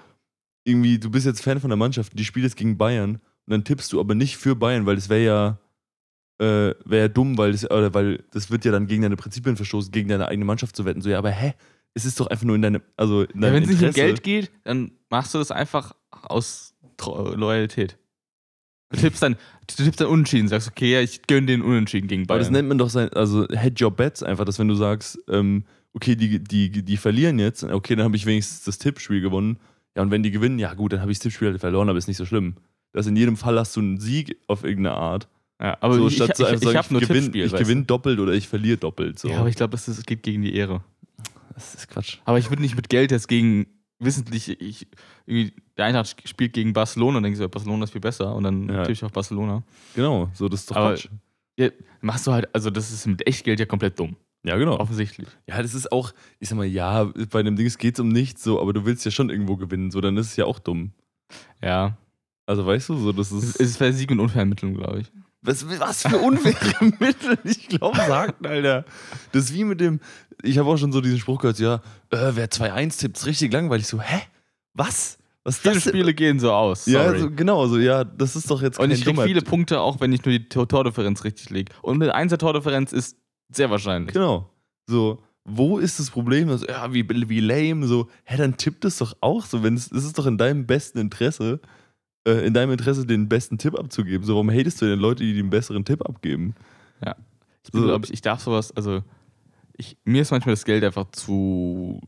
irgendwie, 0.64 0.98
du 0.98 1.10
bist 1.10 1.24
jetzt 1.26 1.42
Fan 1.42 1.58
von 1.60 1.70
der 1.70 1.78
Mannschaft, 1.78 2.12
die 2.18 2.24
spielt 2.24 2.44
jetzt 2.44 2.56
gegen 2.56 2.76
Bayern 2.76 3.14
und 3.14 3.20
dann 3.50 3.64
tippst 3.64 3.90
du 3.92 3.98
aber 4.00 4.14
nicht 4.14 4.36
für 4.36 4.54
Bayern, 4.54 4.84
weil 4.86 4.96
das 4.96 5.08
wäre 5.08 5.24
ja, 5.24 5.58
äh, 6.46 6.74
wäre 6.84 7.02
ja 7.04 7.08
dumm, 7.08 7.38
weil 7.38 7.52
das, 7.52 7.64
oder 7.70 7.92
weil 7.94 8.22
das 8.32 8.50
wird 8.50 8.64
ja 8.66 8.70
dann 8.70 8.86
gegen 8.86 9.02
deine 9.02 9.16
Prinzipien 9.16 9.56
verstoßen, 9.56 9.90
gegen 9.90 10.08
deine 10.10 10.28
eigene 10.28 10.44
Mannschaft 10.44 10.76
zu 10.76 10.84
wetten. 10.84 11.00
So, 11.00 11.08
ja, 11.08 11.18
aber 11.18 11.30
hä? 11.30 11.54
Es 11.94 12.04
ist 12.04 12.20
doch 12.20 12.26
einfach 12.28 12.44
nur 12.44 12.54
in 12.56 12.62
deine, 12.62 12.82
also 12.96 13.22
in 13.22 13.28
Ja, 13.40 13.48
deinem 13.50 13.54
wenn 13.54 13.62
es 13.64 13.70
nicht 13.70 13.82
um. 13.82 13.92
Geld 13.92 14.22
geht, 14.22 14.50
dann 14.64 14.92
machst 15.10 15.34
du 15.34 15.38
das 15.38 15.50
einfach 15.50 15.94
aus 16.10 16.74
Loyalität. 17.34 17.96
Du 18.92 18.98
tippst 19.00 19.22
dann, 19.22 19.36
du 19.66 19.84
tippst 19.84 20.00
dann 20.00 20.08
unentschieden, 20.08 20.48
sagst, 20.48 20.68
okay, 20.68 20.92
ja, 20.92 21.00
ich 21.00 21.22
gönne 21.26 21.46
den 21.46 21.62
unentschieden 21.62 22.08
gegen 22.08 22.24
Aber 22.24 22.38
das 22.38 22.46
Bayern. 22.48 22.52
nennt 22.52 22.68
man 22.68 22.78
doch 22.78 22.90
sein, 22.90 23.08
also 23.14 23.46
Head 23.48 23.80
Your 23.80 23.90
Bets 23.90 24.22
einfach, 24.22 24.44
dass 24.44 24.58
wenn 24.58 24.68
du 24.68 24.74
sagst, 24.74 25.18
ähm, 25.28 25.64
okay, 25.94 26.14
die, 26.16 26.38
die, 26.42 26.70
die 26.82 26.96
verlieren 26.96 27.38
jetzt, 27.38 27.64
okay, 27.64 27.96
dann 27.96 28.04
habe 28.04 28.16
ich 28.16 28.26
wenigstens 28.26 28.64
das 28.64 28.78
Tippspiel 28.78 29.20
gewonnen. 29.20 29.58
Ja, 29.96 30.02
und 30.02 30.10
wenn 30.10 30.22
die 30.22 30.30
gewinnen, 30.30 30.58
ja 30.58 30.72
gut, 30.74 30.92
dann 30.92 31.00
habe 31.00 31.10
ich 31.12 31.18
das 31.18 31.24
Tippspiel 31.24 31.48
halt 31.48 31.60
verloren, 31.60 31.88
aber 31.88 31.98
ist 31.98 32.08
nicht 32.08 32.16
so 32.16 32.24
schlimm. 32.26 32.54
Das 32.92 33.06
in 33.06 33.16
jedem 33.16 33.36
Fall 33.36 33.58
hast 33.58 33.74
du 33.76 33.80
einen 33.80 33.98
Sieg 34.00 34.36
auf 34.46 34.64
irgendeine 34.64 34.94
Art. 34.96 35.28
Ja, 35.60 35.76
aber 35.80 35.94
so, 35.96 36.08
ich, 36.08 36.16
statt 36.16 36.38
ich, 36.38 36.46
ich, 36.46 36.52
ich 36.54 36.60
sagen, 36.60 36.76
habe 36.78 36.92
nur 36.92 37.00
gewinn- 37.02 37.14
Tippspiel. 37.32 37.44
ich 37.46 37.52
gewinne 37.54 37.84
doppelt 37.84 38.18
oder 38.20 38.32
ich 38.32 38.48
verliere 38.48 38.76
doppelt. 38.78 39.18
So. 39.18 39.28
Ja, 39.28 39.38
aber 39.38 39.48
ich 39.48 39.56
glaube, 39.56 39.74
es 39.76 39.86
ist- 39.88 40.06
geht 40.06 40.22
gegen 40.22 40.42
die 40.42 40.54
Ehre. 40.54 40.82
das 41.54 41.74
ist 41.74 41.88
Quatsch. 41.88 42.18
Aber 42.24 42.38
ich 42.38 42.50
würde 42.50 42.62
nicht 42.62 42.74
mit 42.76 42.88
Geld 42.88 43.10
jetzt 43.10 43.28
gegen, 43.28 43.66
wissentlich, 43.98 44.60
ich, 44.60 44.86
irgendwie, 45.26 45.52
der 45.76 45.86
Eintracht 45.86 46.28
spielt 46.28 46.52
gegen 46.52 46.72
Barcelona 46.72 47.16
und 47.18 47.22
denkst 47.22 47.38
du, 47.40 47.48
Barcelona 47.48 47.84
ist 47.84 47.90
viel 47.92 48.00
besser 48.00 48.34
und 48.34 48.44
dann 48.44 48.68
Ja. 48.68 48.82
tippe 48.82 48.92
ich 48.92 49.04
auf 49.04 49.12
Barcelona. 49.12 49.62
Genau, 49.94 50.30
so 50.34 50.48
das 50.48 50.60
ist 50.60 50.70
doch 50.70 50.76
Aber- 50.76 50.90
Quatsch. 50.94 51.08
Ja, 51.58 51.68
machst 52.00 52.26
du 52.26 52.32
halt, 52.32 52.48
also 52.54 52.70
das 52.70 52.90
ist 52.90 53.06
mit 53.06 53.26
Echtgeld 53.26 53.60
ja 53.60 53.66
komplett 53.66 53.98
dumm. 53.98 54.16
Ja, 54.44 54.56
genau. 54.56 54.78
Offensichtlich. 54.78 55.28
Ja, 55.46 55.60
das 55.62 55.74
ist 55.74 55.92
auch, 55.92 56.12
ich 56.40 56.48
sag 56.48 56.56
mal, 56.56 56.64
ja, 56.66 57.04
bei 57.30 57.42
dem 57.42 57.54
Ding 57.56 57.68
geht 57.78 57.94
es 57.94 58.00
um 58.00 58.08
nichts, 58.08 58.42
so, 58.42 58.60
aber 58.60 58.72
du 58.72 58.84
willst 58.86 59.04
ja 59.04 59.10
schon 59.10 59.30
irgendwo 59.30 59.56
gewinnen, 59.56 59.90
so, 59.90 60.00
dann 60.00 60.16
ist 60.16 60.28
es 60.28 60.36
ja 60.36 60.46
auch 60.46 60.58
dumm. 60.58 60.92
Ja. 61.62 61.96
Also 62.46 62.66
weißt 62.66 62.88
du, 62.88 62.96
so, 62.96 63.12
das 63.12 63.30
Es 63.30 63.44
ist. 63.44 63.56
ist 63.60 63.80
wäre 63.80 63.92
Sieg 63.92 64.10
und 64.10 64.18
Unvermittlung, 64.20 64.74
glaube 64.74 65.00
ich. 65.00 65.12
Was, 65.42 65.66
was 65.78 66.02
für 66.02 66.18
unfaire 66.18 66.84
Mittel, 67.00 67.38
ich 67.44 67.68
glaube, 67.68 67.96
sagten, 67.98 68.46
Alter. 68.46 68.84
Das 69.32 69.44
ist 69.44 69.54
wie 69.54 69.64
mit 69.64 69.80
dem, 69.80 70.00
ich 70.42 70.58
habe 70.58 70.68
auch 70.70 70.76
schon 70.76 70.90
so 70.92 71.00
diesen 71.00 71.18
Spruch 71.20 71.40
gehört, 71.40 71.58
ja, 71.58 71.76
äh, 72.10 72.30
wer 72.34 72.48
2-1 72.50 72.98
tippt, 72.98 73.18
ist 73.18 73.26
richtig 73.26 73.52
langweilig. 73.52 73.86
So, 73.86 74.00
hä? 74.00 74.22
Was? 74.74 75.18
Was 75.44 75.58
Viele 75.58 75.74
das? 75.74 75.84
Spiele 75.88 76.14
gehen 76.14 76.38
so 76.38 76.52
aus. 76.52 76.86
Ja, 76.86 77.04
sorry. 77.06 77.18
so, 77.20 77.30
genau, 77.30 77.66
so, 77.66 77.78
ja, 77.78 78.04
das 78.04 78.36
ist 78.36 78.48
doch 78.50 78.62
jetzt 78.62 78.78
und 78.78 78.90
ich 78.92 79.04
kriege 79.04 79.20
viele 79.22 79.42
Punkte, 79.42 79.80
auch 79.80 80.00
wenn 80.00 80.12
ich 80.12 80.24
nur 80.24 80.38
die 80.38 80.48
Tor- 80.48 80.68
Tordifferenz 80.68 81.24
richtig 81.24 81.50
lege. 81.50 81.72
Und 81.82 82.00
eine 82.02 82.14
1er 82.14 82.38
Tordifferenz 82.38 82.92
ist 82.92 83.16
sehr 83.48 83.68
wahrscheinlich. 83.70 84.12
Genau. 84.14 84.48
So, 84.86 85.20
wo 85.44 85.78
ist 85.78 85.98
das 85.98 86.10
Problem? 86.10 86.48
Also, 86.48 86.66
ja, 86.66 86.92
wie, 86.94 87.08
wie 87.28 87.40
lame, 87.40 87.86
so, 87.88 88.08
hä, 88.24 88.36
dann 88.36 88.56
tippt 88.56 88.84
es 88.84 88.98
doch 88.98 89.16
auch 89.20 89.44
so, 89.44 89.62
wenn 89.64 89.74
es, 89.74 89.90
es 89.90 90.04
ist 90.04 90.16
doch 90.18 90.26
in 90.26 90.38
deinem 90.38 90.66
besten 90.66 90.98
Interesse, 90.98 91.60
äh, 92.24 92.46
in 92.46 92.54
deinem 92.54 92.70
Interesse, 92.70 93.04
den 93.04 93.28
besten 93.28 93.58
Tipp 93.58 93.76
abzugeben. 93.76 94.24
So, 94.24 94.34
warum 94.34 94.48
hatest 94.50 94.80
du 94.80 94.86
denn 94.86 95.00
Leute, 95.00 95.24
die 95.24 95.34
den 95.34 95.50
besseren 95.50 95.84
Tipp 95.84 96.06
abgeben? 96.08 96.54
Ich 97.64 97.70
bin, 97.72 97.80
So. 97.82 97.86
glaube 97.86 98.06
ich, 98.06 98.12
ich 98.12 98.22
darf 98.22 98.40
sowas, 98.42 98.70
also 98.76 99.02
ich, 99.76 99.96
mir 100.04 100.22
ist 100.22 100.30
manchmal 100.32 100.52
das 100.54 100.64
Geld 100.64 100.82
einfach 100.84 101.10
zu, 101.12 102.00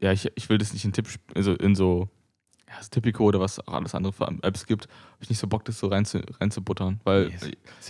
ja, 0.00 0.12
ich, 0.12 0.30
ich 0.34 0.48
will 0.48 0.56
das 0.58 0.72
nicht 0.72 0.84
in 0.86 0.92
Tipp, 0.92 1.06
also 1.34 1.52
in 1.54 1.74
so, 1.74 2.08
ja, 2.74 2.78
das 2.78 2.90
Tipico 2.90 3.24
oder 3.24 3.40
was 3.40 3.58
auch 3.66 3.72
alles 3.74 3.94
andere 3.94 4.12
für 4.12 4.26
Apps 4.42 4.66
gibt, 4.66 4.84
habe 4.88 5.22
ich 5.22 5.28
nicht 5.30 5.38
so 5.38 5.46
Bock, 5.46 5.64
das 5.64 5.78
so 5.78 5.86
rein 5.86 6.04
zu, 6.04 6.20
reinzubuttern, 6.40 7.00
weil 7.04 7.30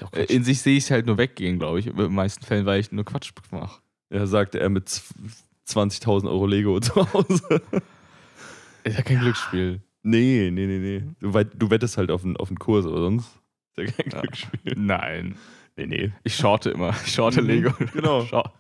ja 0.01 0.09
äh, 0.13 0.25
in 0.25 0.45
sich 0.45 0.61
sehe 0.61 0.77
ich 0.77 0.85
es 0.85 0.91
halt 0.91 1.07
nur 1.07 1.17
weggehen, 1.19 1.59
glaube 1.59 1.81
ich, 1.81 1.87
in 1.87 1.97
den 1.97 2.13
meisten 2.13 2.45
Fällen, 2.45 2.67
weil 2.67 2.81
ich 2.81 2.93
nur 2.93 3.05
Quatsch 3.05 3.33
mache. 3.51 3.81
Ja, 4.11 4.27
sagte 4.27 4.61
er 4.61 4.69
mit 4.69 4.89
zw- 4.89 5.03
20.000 5.67 6.29
Euro 6.29 6.47
Lego 6.47 6.79
zu 6.81 6.95
Hause. 7.13 7.63
Ist 8.85 8.97
ja 8.99 9.03
kein 9.03 9.21
Glücksspiel. 9.21 9.81
nee, 10.03 10.51
nee, 10.53 10.67
nee, 10.67 10.79
nee. 10.79 11.03
Du, 11.21 11.31
du 11.33 11.71
wettest 11.71 11.97
halt 11.97 12.11
auf 12.11 12.23
einen, 12.25 12.37
auf 12.37 12.49
einen 12.49 12.59
Kurs 12.59 12.85
oder 12.87 12.99
sonst. 13.01 13.31
Ist 13.77 13.79
ja 13.79 14.03
kein 14.03 14.11
Ja. 14.13 14.21
Glücksspiel. 14.21 14.75
Nein. 14.77 15.37
Nee, 15.77 15.87
nee. 15.87 16.13
Ich 16.23 16.37
shorte 16.37 16.71
immer. 16.71 16.95
Ich 17.07 17.15
shorte 17.15 17.41
Mhm, 17.43 17.49
Lego. 17.49 17.73
genau. 17.93 18.25
Short. 18.27 18.53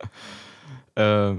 Äh, 0.97 1.35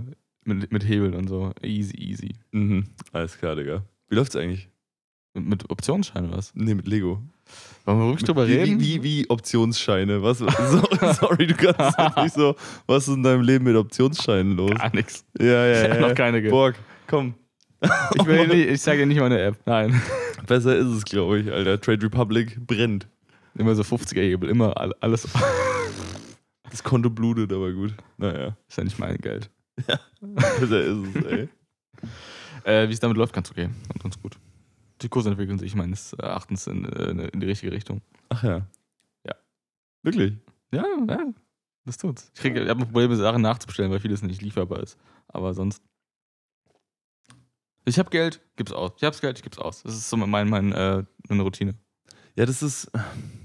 mit, 0.45 0.71
mit 0.71 0.87
Hebeln 0.87 1.15
und 1.15 1.27
so. 1.27 1.51
Easy, 1.63 1.97
easy. 1.97 2.35
Mhm. 2.51 2.85
Alles 3.11 3.37
klar, 3.37 3.55
Digga. 3.55 3.83
Wie 4.07 4.15
läuft's 4.15 4.35
eigentlich? 4.35 4.69
Mit, 5.35 5.45
mit 5.45 5.69
Optionsschein 5.69 6.27
oder 6.29 6.37
was? 6.37 6.51
Nee, 6.55 6.73
mit 6.73 6.87
Lego. 6.87 7.21
Wollen 7.85 7.99
wir 7.99 8.05
wirklich 8.07 8.23
drüber 8.25 8.47
wie, 8.47 8.53
reden? 8.55 8.79
Wie, 8.79 9.03
wie, 9.03 9.03
wie 9.03 9.29
Optionsscheine? 9.29 10.23
Was, 10.23 10.37
so, 10.39 10.47
sorry, 11.13 11.45
du 11.47 11.53
kannst 11.53 11.97
nicht 12.17 12.33
so. 12.33 12.55
Was 12.87 13.07
ist 13.07 13.13
in 13.15 13.21
deinem 13.23 13.41
Leben 13.41 13.65
mit 13.65 13.75
Optionsscheinen 13.75 14.55
los? 14.57 14.71
Gar 14.71 14.95
nichts. 14.95 15.23
Ja, 15.37 15.71
Ich 15.71 15.77
ja, 15.77 15.83
habe 15.89 16.01
ja. 16.01 16.07
noch 16.07 16.15
keine 16.15 16.41
ge 16.41 16.49
Borg, 16.49 16.75
komm. 17.07 17.35
Ich, 18.15 18.25
will 18.25 18.47
nicht, 18.47 18.67
ich 18.69 18.81
sage 18.81 18.99
dir 18.99 19.05
nicht 19.05 19.19
meine 19.19 19.39
App. 19.39 19.57
Nein. 19.65 20.01
Besser 20.47 20.75
ist 20.75 20.87
es, 20.87 21.03
glaube 21.05 21.39
ich, 21.39 21.51
Alter. 21.51 21.79
Trade 21.79 22.03
Republic 22.05 22.57
brennt. 22.65 23.07
Immer 23.55 23.75
so 23.75 23.83
50er-Hebel. 23.83 24.49
Immer 24.49 24.75
all- 24.77 24.95
alles. 25.01 25.27
Das 26.71 26.81
Konto 26.83 27.09
blutet, 27.09 27.53
aber 27.53 27.71
gut. 27.71 27.93
Naja, 28.17 28.55
Ist 28.67 28.77
ja 28.77 28.83
nicht 28.83 28.97
mein 28.99 29.17
Geld. 29.17 29.49
besser 30.59 30.81
ist 30.81 30.97
es, 31.15 31.25
ey. 31.25 31.49
Äh, 32.63 32.89
Wie 32.89 32.93
es 32.93 32.99
damit 32.99 33.17
läuft, 33.17 33.33
ganz 33.33 33.51
okay. 33.51 33.69
Und 33.93 34.01
ganz 34.01 34.19
gut. 34.19 34.35
Die 35.01 35.09
Kurse 35.09 35.29
entwickeln 35.29 35.59
sich 35.59 35.75
meines 35.75 36.13
Erachtens 36.13 36.67
in, 36.67 36.85
äh, 36.85 37.27
in 37.27 37.39
die 37.39 37.45
richtige 37.47 37.71
Richtung. 37.71 38.01
Ach 38.29 38.43
ja. 38.43 38.67
Ja. 39.25 39.35
Wirklich? 40.03 40.37
Ja, 40.71 40.83
ja. 41.07 41.33
Das 41.85 41.97
tut's. 41.97 42.31
Ich, 42.33 42.41
krieg- 42.41 42.55
ich 42.55 42.69
habe 42.69 42.85
Probleme, 42.85 43.15
Sachen 43.15 43.41
nachzubestellen, 43.41 43.91
weil 43.91 43.99
vieles 43.99 44.21
nicht 44.23 44.41
lieferbar 44.41 44.81
ist. 44.81 44.97
Aber 45.27 45.53
sonst. 45.53 45.83
Ich 47.85 47.99
habe 47.99 48.09
Geld, 48.09 48.41
gib's 48.55 48.71
aus. 48.71 48.93
Ich 48.97 49.03
hab's 49.03 49.21
Geld, 49.21 49.37
ich 49.37 49.43
gib's 49.43 49.59
aus. 49.59 49.83
Das 49.83 49.93
ist 49.95 50.09
so 50.09 50.17
mein, 50.17 50.49
mein, 50.49 50.71
äh, 50.71 51.03
meine 51.29 51.43
Routine. 51.43 51.75
Ja, 52.35 52.45
das 52.45 52.63
ist. 52.63 52.91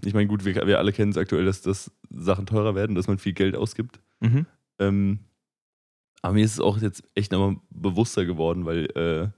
Ich 0.04 0.14
meine, 0.14 0.26
gut, 0.28 0.44
wir, 0.44 0.54
wir 0.66 0.78
alle 0.78 0.92
kennen 0.92 1.10
es 1.12 1.18
aktuell, 1.18 1.44
dass, 1.44 1.60
dass 1.62 1.92
Sachen 2.08 2.46
teurer 2.46 2.74
werden, 2.74 2.96
dass 2.96 3.06
man 3.06 3.18
viel 3.18 3.34
Geld 3.34 3.54
ausgibt. 3.54 4.00
Mhm. 4.20 4.46
Ähm, 4.78 5.18
aber 6.22 6.34
mir 6.34 6.44
ist 6.44 6.54
es 6.54 6.60
auch 6.60 6.78
jetzt 6.78 7.02
echt 7.14 7.32
nochmal 7.32 7.60
bewusster 7.70 8.24
geworden, 8.24 8.64
weil 8.64 8.86
äh, 8.96 9.28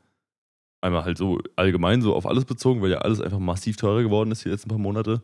einmal 0.83 1.05
halt 1.05 1.17
so 1.17 1.41
allgemein 1.57 2.03
so 2.03 2.15
auf 2.15 2.27
alles 2.27 2.45
bezogen, 2.45 2.83
weil 2.83 2.91
ja 2.91 2.99
alles 2.99 3.21
einfach 3.21 3.39
massiv 3.39 3.77
teurer 3.77 4.03
geworden 4.03 4.31
ist 4.31 4.45
die 4.45 4.51
letzten 4.51 4.69
paar 4.69 4.79
Monate. 4.79 5.23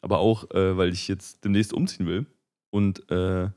Aber 0.00 0.18
auch, 0.18 0.50
äh, 0.52 0.76
weil 0.76 0.92
ich 0.92 1.08
jetzt 1.08 1.44
demnächst 1.44 1.72
umziehen 1.72 2.06
will 2.06 2.26
und 2.70 3.10
äh, 3.10 3.50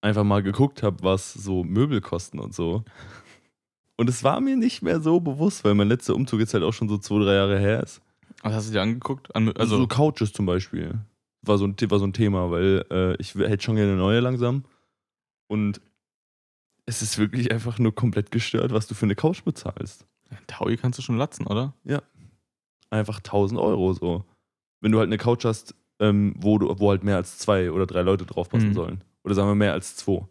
einfach 0.00 0.24
mal 0.24 0.42
geguckt 0.42 0.82
habe, 0.82 1.02
was 1.02 1.32
so 1.32 1.64
Möbel 1.64 2.00
kosten 2.00 2.38
und 2.38 2.54
so. 2.54 2.84
Und 3.96 4.08
es 4.08 4.24
war 4.24 4.40
mir 4.40 4.56
nicht 4.56 4.82
mehr 4.82 5.00
so 5.00 5.20
bewusst, 5.20 5.64
weil 5.64 5.74
mein 5.74 5.88
letzter 5.88 6.14
Umzug 6.14 6.40
jetzt 6.40 6.54
halt 6.54 6.64
auch 6.64 6.72
schon 6.72 6.88
so 6.88 6.98
zwei, 6.98 7.22
drei 7.22 7.34
Jahre 7.34 7.58
her 7.58 7.82
ist. 7.82 8.00
Was 8.42 8.54
hast 8.54 8.68
du 8.68 8.72
dir 8.72 8.82
angeguckt? 8.82 9.34
An, 9.34 9.48
Also 9.48 9.60
also, 9.60 9.76
so 9.78 9.86
Couches 9.86 10.32
zum 10.32 10.46
Beispiel. 10.46 10.98
War 11.42 11.58
so 11.58 11.66
ein, 11.66 11.76
war 11.88 11.98
so 11.98 12.06
ein 12.06 12.12
Thema, 12.12 12.50
weil 12.50 12.84
äh, 12.90 13.16
ich 13.16 13.34
hätte 13.34 13.62
schon 13.62 13.76
gerne 13.76 13.92
eine 13.92 14.00
neue 14.00 14.20
langsam. 14.20 14.64
Und 15.48 15.80
es 16.86 17.02
ist 17.02 17.18
wirklich 17.18 17.52
einfach 17.52 17.78
nur 17.78 17.94
komplett 17.94 18.30
gestört, 18.30 18.72
was 18.72 18.86
du 18.86 18.94
für 18.94 19.06
eine 19.06 19.14
Couch 19.14 19.44
bezahlst. 19.44 20.06
Taui 20.46 20.76
kannst 20.76 20.98
du 20.98 21.02
schon 21.02 21.16
latzen, 21.18 21.46
oder? 21.46 21.74
Einfach 22.90 23.18
1000 23.20 23.58
Euro 23.60 23.92
so. 23.92 24.24
Wenn 24.80 24.92
du 24.92 24.98
halt 24.98 25.06
eine 25.08 25.18
Couch 25.18 25.44
hast, 25.44 25.74
ähm, 26.00 26.34
wo, 26.36 26.58
du, 26.58 26.78
wo 26.78 26.90
halt 26.90 27.04
mehr 27.04 27.16
als 27.16 27.38
zwei 27.38 27.70
oder 27.70 27.86
drei 27.86 28.02
Leute 28.02 28.26
draufpassen 28.26 28.70
Mhm. 28.70 28.74
sollen. 28.74 29.04
Oder 29.24 29.34
sagen 29.34 29.48
wir 29.48 29.54
mehr 29.54 29.72
als 29.72 29.96
zwei. 29.96 30.26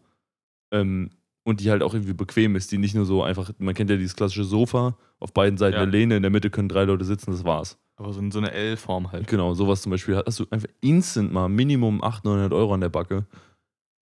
Ähm, 0.72 1.12
und 1.44 1.60
die 1.62 1.72
halt 1.72 1.82
auch 1.82 1.94
irgendwie 1.94 2.14
bequem 2.14 2.56
ist, 2.56 2.72
die 2.72 2.78
nicht 2.78 2.94
nur 2.94 3.06
so 3.06 3.24
einfach, 3.24 3.52
man 3.58 3.74
kennt 3.74 3.90
ja 3.90 3.96
dieses 3.98 4.16
klassische 4.16 4.44
Sofa, 4.44 4.96
auf 5.20 5.34
beiden 5.34 5.58
Seiten 5.58 5.76
Ja. 5.76 5.82
eine 5.82 5.92
Lehne, 5.92 6.18
in 6.18 6.22
der 6.22 6.30
Mitte 6.32 6.50
können 6.52 6.70
drei 6.70 6.84
Leute 6.84 7.06
sitzen, 7.06 7.32
das 7.32 7.44
war's. 7.44 7.80
Aber 7.96 8.14
so, 8.14 8.20
in 8.20 8.32
so 8.32 8.40
eine 8.40 8.52
L-Form 8.52 9.12
halt. 9.12 9.28
Genau, 9.28 9.54
sowas 9.54 9.82
zum 9.82 9.90
Beispiel 9.92 10.18
hast 10.18 10.40
du 10.40 10.46
einfach 10.52 10.68
instant 10.82 11.32
mal 11.32 11.48
Minimum 11.50 12.04
800, 12.04 12.26
900 12.26 12.54
Euro 12.54 12.74
an 12.74 12.82
der 12.82 12.90
Backe. 12.90 13.26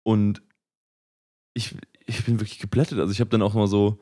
Und 0.05 0.43
ich, 1.55 1.75
ich 2.07 2.25
bin 2.25 2.41
wirklich 2.41 2.59
geplättet. 2.59 2.99
Also 2.99 3.13
ich 3.13 3.21
habe 3.21 3.31
dann 3.31 3.43
auch 3.43 3.55
mal 3.55 3.67
so 3.67 3.99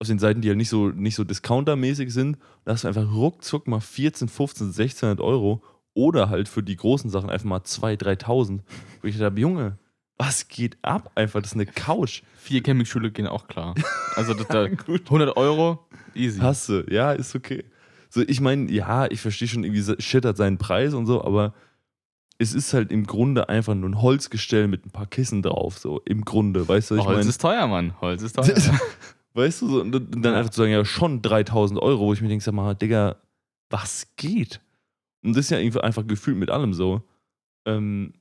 auf 0.00 0.06
den 0.06 0.18
Seiten, 0.18 0.40
die 0.40 0.48
halt 0.48 0.58
nicht 0.58 0.68
so, 0.68 0.88
nicht 0.90 1.16
so 1.16 1.24
Discounter-mäßig 1.24 2.10
sind, 2.10 2.38
da 2.64 2.72
hast 2.72 2.84
du 2.84 2.88
einfach 2.88 3.10
ruckzuck 3.12 3.66
mal 3.66 3.80
14, 3.80 4.28
15, 4.28 4.66
1600 4.68 5.20
Euro 5.20 5.62
oder 5.94 6.28
halt 6.30 6.48
für 6.48 6.62
die 6.62 6.76
großen 6.76 7.10
Sachen 7.10 7.30
einfach 7.30 7.46
mal 7.46 7.58
2.000, 7.60 7.98
3.000. 8.22 8.60
Wo 9.02 9.08
ich 9.08 9.18
dachte, 9.18 9.40
Junge, 9.40 9.78
was 10.16 10.46
geht 10.48 10.78
ab? 10.82 11.10
Einfach, 11.16 11.40
das 11.40 11.50
ist 11.52 11.56
eine 11.56 11.66
Couch. 11.66 12.22
Vier 12.38 12.62
Campingstühle 12.62 13.10
gehen 13.10 13.26
auch 13.26 13.48
klar. 13.48 13.74
Also 14.14 14.34
das, 14.34 14.46
da, 14.48 14.64
100 14.64 15.36
Euro, 15.36 15.86
easy. 16.14 16.38
Hasse, 16.40 16.86
ja, 16.90 17.12
ist 17.12 17.34
okay. 17.34 17.64
So, 18.10 18.20
ich 18.22 18.40
meine, 18.40 18.70
ja, 18.70 19.10
ich 19.10 19.20
verstehe 19.20 19.48
schon, 19.48 19.64
irgendwie 19.64 19.82
se- 19.82 20.00
shit 20.00 20.24
hat 20.24 20.36
seinen 20.36 20.58
Preis 20.58 20.94
und 20.94 21.06
so, 21.06 21.22
aber 21.24 21.54
es 22.38 22.54
ist 22.54 22.72
halt 22.72 22.92
im 22.92 23.04
Grunde 23.06 23.48
einfach 23.48 23.74
nur 23.74 23.88
ein 23.90 24.00
Holzgestell 24.00 24.68
mit 24.68 24.86
ein 24.86 24.90
paar 24.90 25.06
Kissen 25.06 25.42
drauf, 25.42 25.78
so 25.78 26.00
im 26.04 26.24
Grunde, 26.24 26.66
weißt 26.68 26.90
du, 26.90 26.94
was 26.94 27.00
ich 27.02 27.06
Holz 27.06 27.18
meine? 27.18 27.28
ist 27.28 27.40
teuer, 27.40 27.66
Mann. 27.66 28.00
Holz 28.00 28.22
ist 28.22 28.32
teuer. 28.36 28.54
Weißt 29.34 29.62
du, 29.62 29.68
so, 29.68 29.80
und 29.80 29.92
dann 29.92 30.34
einfach 30.34 30.50
zu 30.50 30.60
sagen, 30.62 30.72
ja, 30.72 30.84
schon 30.84 31.20
3000 31.22 31.80
Euro, 31.80 32.06
wo 32.06 32.12
ich 32.12 32.20
mir 32.20 32.28
denke, 32.28 32.44
sag 32.44 32.54
mal, 32.54 32.74
Digga, 32.74 33.16
was 33.70 34.06
geht? 34.16 34.60
Und 35.22 35.36
das 35.36 35.46
ist 35.46 35.50
ja 35.50 35.58
irgendwie 35.58 35.80
einfach 35.80 36.06
gefühlt 36.06 36.36
mit 36.36 36.50
allem 36.50 36.72
so. 36.74 37.02
Ähm, 37.66 38.14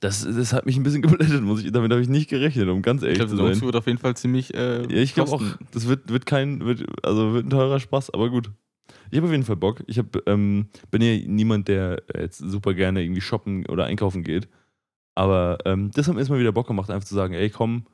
das, 0.00 0.22
das 0.22 0.52
hat 0.52 0.66
mich 0.66 0.76
ein 0.76 0.82
bisschen 0.82 1.02
geblättet, 1.02 1.42
muss 1.42 1.64
ich, 1.64 1.72
damit 1.72 1.90
habe 1.90 2.00
ich 2.02 2.08
nicht 2.08 2.28
gerechnet, 2.28 2.68
um 2.68 2.82
ganz 2.82 3.02
ich 3.02 3.08
ehrlich 3.08 3.18
glaube, 3.18 3.30
zu 3.30 3.36
sein. 3.36 3.46
Umzug 3.46 3.64
wird 3.64 3.76
auf 3.76 3.86
jeden 3.86 3.98
Fall 3.98 4.16
ziemlich. 4.16 4.54
Äh, 4.54 4.82
Ja, 4.82 5.02
ich 5.02 5.14
glaube 5.14 5.32
auch, 5.32 5.42
das 5.72 5.86
wird, 5.88 6.08
wird 6.10 6.26
kein, 6.26 6.64
wird, 6.64 6.84
also 7.04 7.32
wird 7.32 7.46
ein 7.46 7.50
teurer 7.50 7.80
Spaß, 7.80 8.10
aber 8.10 8.30
gut. 8.30 8.50
Ich 9.16 9.18
habe 9.18 9.28
auf 9.28 9.32
jeden 9.32 9.44
Fall 9.44 9.56
Bock. 9.56 9.82
Ich 9.86 9.98
hab, 9.98 10.28
ähm, 10.28 10.66
bin 10.90 11.00
ja 11.00 11.16
niemand, 11.26 11.68
der 11.68 12.02
jetzt 12.14 12.36
super 12.36 12.74
gerne 12.74 13.02
irgendwie 13.02 13.22
shoppen 13.22 13.64
oder 13.64 13.86
einkaufen 13.86 14.22
geht. 14.22 14.46
Aber 15.14 15.56
ähm, 15.64 15.90
das 15.94 16.06
hat 16.06 16.14
mir 16.14 16.20
erstmal 16.20 16.38
wieder 16.38 16.52
Bock 16.52 16.66
gemacht, 16.66 16.90
einfach 16.90 17.08
zu 17.08 17.14
sagen, 17.14 17.32
ey 17.32 17.48
komm, 17.48 17.86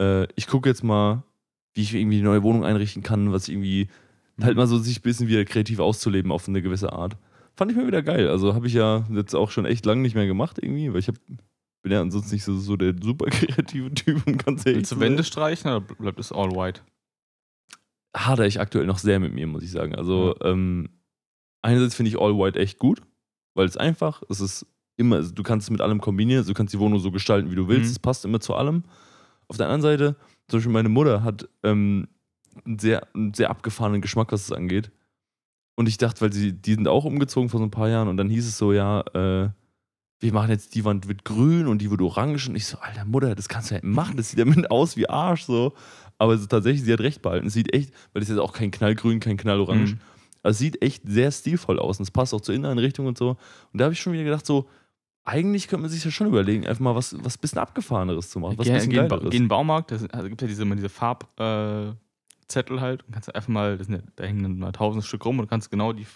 äh, 0.00 0.26
ich 0.34 0.48
gucke 0.48 0.68
jetzt 0.68 0.82
mal, 0.82 1.22
wie 1.74 1.82
ich 1.82 1.94
irgendwie 1.94 2.16
die 2.16 2.24
neue 2.24 2.42
Wohnung 2.42 2.64
einrichten 2.64 3.04
kann, 3.04 3.30
was 3.30 3.48
irgendwie 3.48 3.86
halt 4.42 4.56
mal 4.56 4.66
so 4.66 4.78
sich 4.78 4.98
ein 4.98 5.02
bisschen 5.02 5.28
wieder 5.28 5.44
kreativ 5.44 5.78
auszuleben 5.78 6.32
auf 6.32 6.48
eine 6.48 6.60
gewisse 6.60 6.92
Art. 6.92 7.16
Fand 7.54 7.70
ich 7.70 7.76
mir 7.76 7.86
wieder 7.86 8.02
geil. 8.02 8.26
Also 8.26 8.54
habe 8.54 8.66
ich 8.66 8.72
ja 8.72 9.06
jetzt 9.12 9.36
auch 9.36 9.52
schon 9.52 9.64
echt 9.64 9.86
lange 9.86 10.02
nicht 10.02 10.16
mehr 10.16 10.26
gemacht 10.26 10.58
irgendwie, 10.60 10.92
weil 10.92 10.98
ich 10.98 11.06
hab, 11.06 11.14
bin 11.82 11.92
ja 11.92 12.00
ansonsten 12.00 12.34
nicht 12.34 12.42
so, 12.42 12.58
so 12.58 12.76
der 12.76 12.96
super 13.00 13.26
kreative 13.30 13.94
Typ, 13.94 14.26
um 14.26 14.36
ganz 14.36 14.66
ehrlich 14.66 14.78
Willst 14.78 14.90
du 14.90 14.98
Wände 14.98 15.22
streichen 15.22 15.70
oder 15.70 15.82
bleibt 15.82 16.18
es 16.18 16.32
all 16.32 16.50
white? 16.50 16.80
Hadere 18.16 18.46
ich 18.46 18.60
aktuell 18.60 18.86
noch 18.86 18.98
sehr 18.98 19.20
mit 19.20 19.34
mir, 19.34 19.46
muss 19.46 19.62
ich 19.62 19.70
sagen. 19.70 19.94
Also, 19.94 20.34
ähm, 20.42 20.88
einerseits 21.62 21.94
finde 21.94 22.10
ich 22.10 22.18
All 22.20 22.36
White 22.36 22.58
echt 22.58 22.78
gut, 22.78 23.02
weil 23.54 23.66
es 23.66 23.76
einfach, 23.76 24.22
es 24.28 24.40
ist 24.40 24.66
immer, 24.96 25.16
also 25.16 25.32
du 25.32 25.42
kannst 25.42 25.66
es 25.66 25.70
mit 25.70 25.80
allem 25.80 26.00
kombinieren, 26.00 26.38
also 26.40 26.52
du 26.52 26.56
kannst 26.56 26.74
die 26.74 26.78
Wohnung 26.78 26.98
so 27.00 27.10
gestalten, 27.10 27.50
wie 27.50 27.54
du 27.56 27.68
willst, 27.68 27.86
Mhm. 27.86 27.92
es 27.92 27.98
passt 27.98 28.24
immer 28.24 28.40
zu 28.40 28.54
allem. 28.54 28.82
Auf 29.48 29.56
der 29.56 29.66
anderen 29.66 29.82
Seite, 29.82 30.16
zum 30.48 30.58
Beispiel 30.58 30.72
meine 30.72 30.88
Mutter 30.88 31.22
hat 31.22 31.48
ähm, 31.62 32.08
einen, 32.64 32.78
sehr, 32.78 33.06
einen 33.14 33.34
sehr 33.34 33.50
abgefahrenen 33.50 34.00
Geschmack, 34.00 34.32
was 34.32 34.42
es 34.42 34.52
angeht. 34.52 34.90
Und 35.76 35.88
ich 35.88 35.96
dachte, 35.98 36.20
weil 36.22 36.32
sie, 36.32 36.52
die 36.52 36.74
sind 36.74 36.88
auch 36.88 37.04
umgezogen 37.04 37.48
vor 37.48 37.58
so 37.60 37.64
ein 37.66 37.70
paar 37.70 37.88
Jahren 37.88 38.08
und 38.08 38.16
dann 38.16 38.28
hieß 38.28 38.46
es 38.48 38.58
so, 38.58 38.72
ja, 38.72 39.00
äh, 39.14 39.50
wir 40.20 40.32
machen 40.32 40.50
jetzt, 40.50 40.74
die 40.74 40.84
Wand 40.84 41.06
wird 41.06 41.24
grün 41.24 41.68
und 41.68 41.78
die 41.80 41.90
wird 41.92 42.02
orange. 42.02 42.48
Und 42.48 42.56
ich 42.56 42.66
so, 42.66 42.78
alter 42.78 43.04
Mutter, 43.04 43.36
das 43.36 43.48
kannst 43.48 43.70
du 43.70 43.76
ja 43.76 43.80
nicht 43.80 43.94
machen, 43.94 44.16
das 44.16 44.30
sieht 44.30 44.40
damit 44.40 44.68
aus 44.72 44.96
wie 44.96 45.08
Arsch 45.08 45.44
so. 45.44 45.74
Aber 46.18 46.34
es 46.34 46.40
ist 46.40 46.48
tatsächlich, 46.48 46.82
sie 46.84 46.92
hat 46.92 47.00
recht 47.00 47.22
behalten. 47.22 47.46
Es 47.46 47.52
sieht 47.54 47.72
echt, 47.74 47.92
weil 48.12 48.22
es 48.22 48.28
ist 48.28 48.36
jetzt 48.36 48.42
auch 48.42 48.52
kein 48.52 48.70
Knallgrün, 48.70 49.20
kein 49.20 49.36
Knallorange. 49.36 49.86
Mhm. 49.92 50.00
Aber 50.42 50.50
es 50.50 50.58
sieht 50.58 50.82
echt 50.82 51.02
sehr 51.06 51.30
stilvoll 51.30 51.78
aus 51.78 51.98
und 51.98 52.04
es 52.04 52.10
passt 52.10 52.34
auch 52.34 52.40
zur 52.40 52.54
Inneneinrichtung 52.54 53.06
und 53.06 53.16
so. 53.18 53.30
Und 53.72 53.80
da 53.80 53.84
habe 53.84 53.94
ich 53.94 54.00
schon 54.00 54.12
wieder 54.12 54.24
gedacht, 54.24 54.46
so, 54.46 54.68
eigentlich 55.24 55.68
könnte 55.68 55.82
man 55.82 55.90
sich 55.90 56.04
ja 56.04 56.10
schon 56.10 56.26
überlegen, 56.26 56.66
einfach 56.66 56.80
mal 56.80 56.94
was, 56.94 57.14
was 57.22 57.36
bisschen 57.36 57.58
abgefahreneres 57.58 58.30
zu 58.30 58.40
machen, 58.40 58.56
was 58.56 58.66
Geh, 58.66 58.72
bisschen 58.72 58.90
geh, 58.90 58.96
in, 58.98 59.08
Ba- 59.08 59.16
geileres. 59.16 59.30
geh 59.30 59.36
in 59.36 59.42
den 59.44 59.48
Baumarkt, 59.48 59.90
da 59.90 59.96
also 59.96 60.28
gibt 60.28 60.40
ja 60.40 60.48
diese, 60.48 60.62
immer 60.62 60.74
diese 60.74 60.88
Farbzettel 60.88 61.96
äh, 62.78 62.80
halt 62.80 63.04
und 63.04 63.12
kannst 63.12 63.34
einfach 63.34 63.48
mal, 63.48 63.76
das 63.76 63.88
sind 63.88 63.96
ja, 63.96 64.02
da 64.16 64.24
hängen 64.24 64.42
dann 64.42 64.58
mal 64.58 64.72
tausend 64.72 65.04
Stück 65.04 65.24
rum 65.26 65.38
und 65.38 65.46
du 65.46 65.48
kannst 65.50 65.70
genau 65.70 65.92
die, 65.92 66.06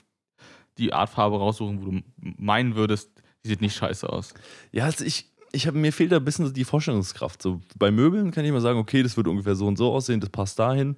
die 0.79 0.93
Art 0.93 1.11
Farbe 1.11 1.37
raussuchen, 1.39 1.83
wo 1.85 1.91
du 1.91 2.01
meinen 2.17 2.75
würdest, 2.75 3.11
die 3.45 3.49
sieht 3.49 3.61
nicht 3.61 3.77
scheiße 3.77 4.09
aus. 4.09 4.35
Ja, 4.71 4.85
also 4.85 5.05
ich, 5.05 5.31
ich 5.53 5.67
hab, 5.67 5.75
mir 5.75 5.93
fehlt 5.93 6.13
da 6.13 6.17
ein 6.17 6.25
bisschen 6.25 6.47
so 6.47 6.53
die 6.53 6.65
Vorstellungskraft. 6.65 7.43
So 7.43 7.61
bei 7.79 7.91
Möbeln 7.91 8.31
kann 8.31 8.45
ich 8.45 8.53
mal 8.53 8.61
sagen, 8.61 8.79
okay, 8.79 9.03
das 9.03 9.17
wird 9.17 9.29
ungefähr 9.29 9.55
so 9.55 9.67
und 9.67 9.77
so 9.77 9.93
aussehen, 9.93 10.21
das 10.21 10.31
passt 10.31 10.59
dahin. 10.59 10.97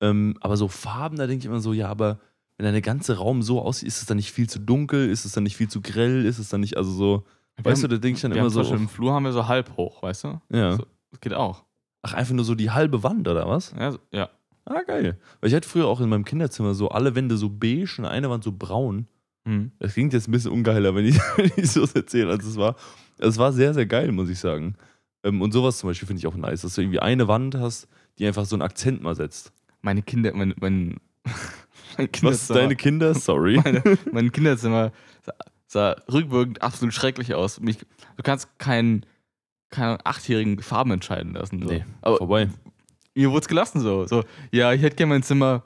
Ähm, 0.00 0.36
aber 0.40 0.56
so 0.56 0.68
Farben, 0.68 1.16
da 1.16 1.26
denke 1.26 1.40
ich 1.42 1.46
immer 1.46 1.60
so, 1.60 1.72
ja, 1.72 1.88
aber 1.88 2.18
wenn 2.58 2.64
deine 2.64 2.82
ganze 2.82 3.16
Raum 3.18 3.42
so 3.42 3.60
aussieht, 3.62 3.88
ist 3.88 3.98
es 4.00 4.06
dann 4.06 4.16
nicht 4.16 4.32
viel 4.32 4.48
zu 4.48 4.58
dunkel, 4.58 5.08
ist 5.08 5.24
es 5.24 5.32
dann 5.32 5.44
nicht 5.44 5.56
viel 5.56 5.68
zu 5.68 5.80
grell, 5.80 6.24
ist 6.24 6.38
es 6.38 6.48
dann 6.48 6.60
nicht, 6.60 6.76
also 6.76 6.90
so, 6.90 7.24
Wir 7.56 7.64
weißt 7.64 7.82
haben- 7.82 7.90
du, 7.90 7.96
da 7.96 8.00
denke 8.00 8.16
ich 8.16 8.22
dann 8.22 8.32
immer 8.32 8.50
so, 8.50 8.62
im 8.74 8.88
Flur 8.88 9.12
haben 9.12 9.24
wir 9.24 9.32
so 9.32 9.46
halb 9.46 9.76
hoch, 9.76 10.02
weißt 10.02 10.24
du? 10.24 10.40
ja. 10.50 10.72
So, 10.76 10.84
das 11.10 11.20
geht 11.20 11.32
auch. 11.34 11.64
Ach, 12.02 12.12
einfach 12.14 12.34
nur 12.34 12.44
so 12.44 12.54
die 12.54 12.70
halbe 12.70 13.02
Wand, 13.02 13.26
oder 13.28 13.48
was? 13.48 13.72
Ja, 13.78 13.92
so, 13.92 13.98
ja. 14.12 14.28
Ah, 14.64 14.82
geil. 14.86 15.16
Weil 15.40 15.48
ich 15.50 15.54
hatte 15.54 15.68
früher 15.68 15.86
auch 15.86 16.00
in 16.00 16.08
meinem 16.08 16.24
Kinderzimmer 16.24 16.74
so 16.74 16.88
alle 16.88 17.14
Wände 17.14 17.36
so 17.36 17.48
beige 17.48 17.94
und 17.98 18.04
eine 18.04 18.28
Wand 18.30 18.42
so 18.44 18.52
braun. 18.52 19.06
Mhm. 19.44 19.70
Das 19.78 19.92
klingt 19.94 20.12
jetzt 20.12 20.26
ein 20.28 20.32
bisschen 20.32 20.50
ungeiler, 20.50 20.94
wenn 20.94 21.04
ich, 21.06 21.16
wenn 21.36 21.50
ich 21.56 21.70
so 21.70 21.86
erzähle, 21.94 22.30
als 22.32 22.44
es 22.44 22.56
war. 22.56 22.74
Es 23.18 23.38
war 23.38 23.52
sehr, 23.52 23.74
sehr 23.74 23.86
geil, 23.86 24.12
muss 24.12 24.28
ich 24.28 24.38
sagen. 24.38 24.76
Ähm, 25.24 25.40
und 25.42 25.52
sowas 25.52 25.78
zum 25.78 25.88
Beispiel 25.90 26.06
finde 26.06 26.20
ich 26.20 26.26
auch 26.26 26.36
nice, 26.36 26.62
dass 26.62 26.74
du 26.74 26.82
irgendwie 26.82 27.00
eine 27.00 27.28
Wand 27.28 27.54
hast, 27.56 27.88
die 28.18 28.26
einfach 28.26 28.44
so 28.44 28.56
einen 28.56 28.62
Akzent 28.62 29.02
mal 29.02 29.14
setzt. 29.14 29.52
Meine 29.82 30.02
Kinder, 30.02 30.32
mein, 30.34 30.54
mein, 30.60 31.00
Mein 31.98 32.08
Was 32.22 32.42
ist 32.42 32.50
deine 32.50 32.76
Kinder? 32.76 33.14
Sorry. 33.14 33.60
meine, 33.64 33.82
mein 34.12 34.30
Kinderzimmer 34.32 34.92
sah, 35.66 35.96
rückwirkend 36.12 36.62
absolut 36.62 36.94
schrecklich 36.94 37.34
aus. 37.34 37.60
Mich, 37.60 37.78
du 37.78 38.22
kannst 38.22 38.58
keinen, 38.58 39.06
keinen 39.70 39.98
achtjährigen 40.04 40.60
Farben 40.62 40.90
entscheiden 40.90 41.32
lassen. 41.32 41.62
So. 41.62 41.68
Nee, 41.70 41.84
Aber 42.02 42.18
Vorbei. 42.18 42.50
mir 43.14 43.30
wurde 43.30 43.40
es 43.40 43.48
gelassen 43.48 43.80
so. 43.80 44.06
so. 44.06 44.24
Ja, 44.52 44.72
ich 44.72 44.82
hätte 44.82 44.96
gerne 44.96 45.14
mein 45.14 45.22
Zimmer 45.22 45.62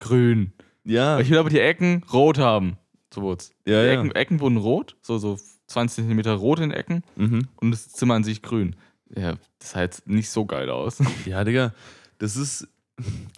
grün. 0.00 0.52
Ja, 0.84 1.18
Ich 1.18 1.30
will 1.30 1.38
aber 1.38 1.50
die 1.50 1.60
Ecken 1.60 2.04
rot 2.12 2.38
haben. 2.38 2.78
So 3.12 3.22
wurd's. 3.22 3.50
ja, 3.66 3.82
die 3.82 3.86
ja. 3.88 3.92
Ecken, 3.94 4.12
Ecken 4.12 4.40
wurden 4.40 4.56
rot, 4.56 4.96
so, 5.02 5.18
so 5.18 5.38
20 5.68 6.06
cm 6.06 6.20
rot 6.38 6.60
in 6.60 6.70
Ecken 6.70 7.02
Mhm. 7.16 7.48
und 7.56 7.70
das 7.70 7.88
Zimmer 7.88 8.14
an 8.14 8.24
sich 8.24 8.42
grün. 8.42 8.76
Ja, 9.16 9.34
das 9.58 9.70
sah 9.72 9.82
jetzt 9.82 10.06
nicht 10.08 10.30
so 10.30 10.44
geil 10.46 10.70
aus. 10.70 10.98
Ja, 11.26 11.44
Digga, 11.44 11.72
das 12.18 12.36
ist, 12.36 12.68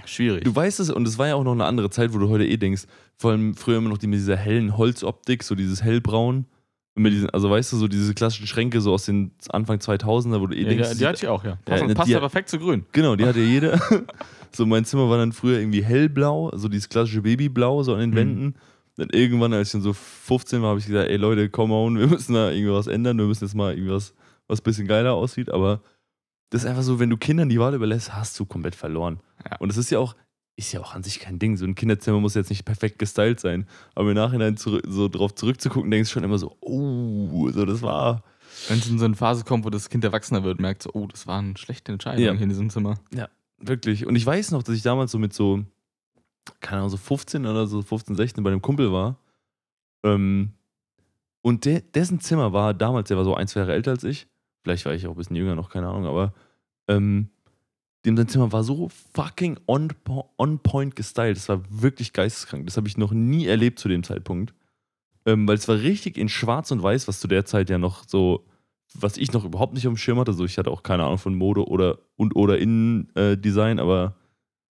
Schwierig. 0.05 0.45
du 0.45 0.55
weißt 0.55 0.81
es, 0.81 0.91
und 0.91 1.07
es 1.09 1.19
war 1.19 1.29
ja 1.29 1.35
auch 1.35 1.45
noch 1.45 1.53
eine 1.53 1.65
andere 1.65 1.91
Zeit, 1.91 2.15
wo 2.15 2.19
du 2.19 2.29
heute 2.29 2.47
eh 2.47 2.57
denkst, 2.57 2.85
vor 3.17 3.33
allem 3.33 3.55
früher 3.55 3.79
immer 3.79 3.89
noch 3.89 3.99
die 3.99 4.07
mit 4.07 4.19
dieser 4.21 4.37
hellen 4.37 4.77
Holzoptik, 4.77 5.43
so 5.43 5.55
dieses 5.55 5.83
hellbraun. 5.83 6.47
Diesen, 6.97 7.31
also 7.31 7.49
weißt 7.49 7.73
du, 7.73 7.77
so 7.77 7.87
diese 7.87 8.13
klassischen 8.13 8.49
Schränke 8.49 8.81
so 8.81 8.93
aus 8.93 9.05
den 9.05 9.31
Anfang 9.51 9.79
2000er, 9.79 10.41
wo 10.41 10.49
du 10.49 10.57
eh 10.57 10.63
ja, 10.63 10.69
denkst, 10.69 10.91
die, 10.93 10.99
die 10.99 11.07
hatte 11.07 11.19
ich 11.25 11.29
auch, 11.29 11.45
ja. 11.45 11.57
Passt, 11.65 11.83
Ja, 11.87 11.95
passt 11.95 12.09
ja 12.09 12.19
perfekt 12.19 12.49
zu 12.49 12.59
grün. 12.59 12.87
Genau, 12.91 13.15
die 13.15 13.25
hatte 13.25 13.39
jeder. 13.41 13.79
so, 14.53 14.67
mein 14.67 14.85
Zimmer 14.85 15.09
war 15.09 15.17
dann 15.19 15.31
früher 15.33 15.61
irgendwie 15.61 15.85
hellblau, 15.85 16.51
so 16.57 16.67
dieses 16.69 16.89
klassische 16.89 17.23
Babyblau, 17.23 17.85
so 17.85 17.95
an 17.95 18.01
den 18.01 18.11
Mhm. 18.11 18.15
Wänden. 18.17 18.55
Dann 18.99 19.09
irgendwann, 19.11 19.53
als 19.53 19.69
ich 19.69 19.73
dann 19.73 19.83
so 19.83 19.93
15 19.93 20.61
war, 20.61 20.71
habe 20.71 20.81
ich 20.81 20.87
gesagt, 20.87 21.09
ey 21.09 21.17
Leute, 21.17 21.49
come 21.49 21.73
on, 21.73 21.99
wir 21.99 22.09
müssen 22.09 22.35
da 22.35 22.51
irgendwas 22.51 22.89
ändern, 22.89 23.17
wir 23.17 23.27
müssen 23.27 23.45
jetzt 23.45 23.55
mal 23.55 23.73
irgendwas, 23.73 24.13
was 24.49 24.61
ein 24.61 24.65
bisschen 24.65 24.87
geiler 24.87 25.15
aussieht. 25.15 25.51
Aber 25.51 25.81
das 26.51 26.65
ist 26.65 26.69
einfach 26.69 26.83
so, 26.83 26.99
wenn 26.99 27.09
du 27.09 27.17
Kindern 27.17 27.49
die 27.49 27.61
Wahl 27.61 27.75
überlässt, 27.75 28.15
hast 28.15 28.39
du 28.41 28.45
komplett 28.45 28.75
verloren. 28.75 29.21
Ja. 29.49 29.57
Und 29.59 29.69
das 29.69 29.77
ist 29.77 29.91
ja 29.91 30.01
auch, 30.01 30.17
ist 30.57 30.73
ja 30.73 30.81
auch 30.81 30.95
an 30.95 31.05
sich 31.05 31.21
kein 31.21 31.39
Ding. 31.39 31.57
So 31.57 31.65
ein 31.65 31.77
Kinderzimmer 31.77 32.19
muss 32.19 32.35
jetzt 32.35 32.51
nicht 32.51 32.65
perfekt 32.65 32.99
gestylt 32.99 33.39
sein. 33.39 33.69
Aber 33.95 34.09
im 34.09 34.17
Nachhinein 34.17 34.57
zurück, 34.57 34.83
so 34.89 35.09
drauf 35.09 35.33
zurückzugucken, 35.35 35.91
denkst 35.91 36.11
du 36.11 36.15
schon 36.15 36.25
immer 36.25 36.39
so, 36.39 36.57
oh, 36.61 37.49
so 37.51 37.65
das 37.65 37.81
war. 37.83 38.25
Wenn 38.67 38.79
es 38.81 38.89
in 38.89 38.99
so 38.99 39.05
eine 39.05 39.15
Phase 39.15 39.45
kommt, 39.45 39.65
wo 39.65 39.71
das 39.71 39.89
Kind 39.89 40.03
erwachsener 40.03 40.43
wird, 40.43 40.59
merkt 40.59 40.83
so, 40.83 40.91
oh, 40.93 41.07
das 41.07 41.29
war 41.29 41.39
eine 41.39 41.57
schlechte 41.57 41.93
Entscheidung 41.93 42.25
Ja. 42.25 42.33
hier 42.33 42.43
in 42.43 42.49
diesem 42.49 42.71
Zimmer. 42.71 42.99
Wirklich. 43.61 44.07
Und 44.07 44.17
ich 44.17 44.27
weiß 44.27 44.51
noch, 44.51 44.65
dass 44.65 44.75
ich 44.75 44.83
damals 44.83 45.13
so 45.13 45.19
mit 45.19 45.33
so, 45.33 45.63
keine 46.61 46.79
Ahnung, 46.79 46.91
so 46.91 46.97
15 46.97 47.47
oder 47.47 47.67
so 47.67 47.83
15, 47.83 48.17
16 48.17 48.45
bei 48.45 48.51
einem 48.51 48.63
Kumpel 48.63 48.93
war. 48.93 49.19
Ähm, 50.05 50.53
und 51.43 51.65
der, 51.65 51.81
dessen 51.81 52.21
Zimmer 52.21 52.53
war 52.53 52.75
damals, 52.75 53.09
der 53.09 53.17
war 53.17 53.25
so 53.25 53.35
ein, 53.35 53.49
zwei 53.49 53.61
Jahre 53.61 53.75
älter 53.75 53.93
als 53.93 54.05
ich. 54.05 54.27
Vielleicht 54.63 54.85
war 54.87 54.93
ich 54.95 55.07
auch 55.07 55.13
ein 55.13 55.17
bisschen 55.17 55.37
jünger 55.37 55.55
noch, 55.55 55.71
keine 55.71 55.89
Ahnung, 55.89 56.07
aber 56.07 56.35
ähm, 56.89 57.29
dem 58.05 58.17
sein 58.17 58.29
Zimmer 58.29 58.53
war 58.53 58.65
so 58.65 58.89
fucking 59.15 59.59
on, 59.67 59.89
po- 60.05 60.31
on 60.39 60.59
point 60.61 60.95
gestylt. 60.97 61.37
Das 61.37 61.49
war 61.49 61.63
wirklich 61.69 62.13
geisteskrank. 62.13 62.67
Das 62.67 62.77
habe 62.77 62.89
ich 62.89 62.97
noch 62.97 63.13
nie 63.13 63.47
erlebt 63.47 63.79
zu 63.79 63.89
dem 63.89 64.03
Zeitpunkt. 64.03 64.55
Ähm, 65.27 65.47
weil 65.49 65.57
es 65.57 65.69
war 65.69 65.77
richtig 65.77 66.17
in 66.17 66.29
schwarz 66.29 66.71
und 66.71 66.83
weiß, 66.83 67.09
was 67.09 67.21
zu 67.21 67.29
der 67.29 67.45
Zeit 67.45 67.71
ja 67.71 67.79
noch 67.79 68.05
so, 68.07 68.47
was 68.95 69.17
ich 69.17 69.33
noch 69.33 69.45
überhaupt 69.45 69.75
nicht 69.75 69.87
auf 69.87 69.93
dem 69.93 69.99
Schirm 69.99 70.19
hatte. 70.19 70.33
So, 70.33 70.45
ich 70.45 70.59
hatte 70.59 70.71
auch 70.71 70.83
keine 70.83 71.05
Ahnung 71.05 71.19
von 71.19 71.35
Mode 71.35 71.67
oder 71.69 71.99
und 72.17 72.35
oder 72.37 72.59
Innendesign, 72.59 73.79
aber 73.79 74.15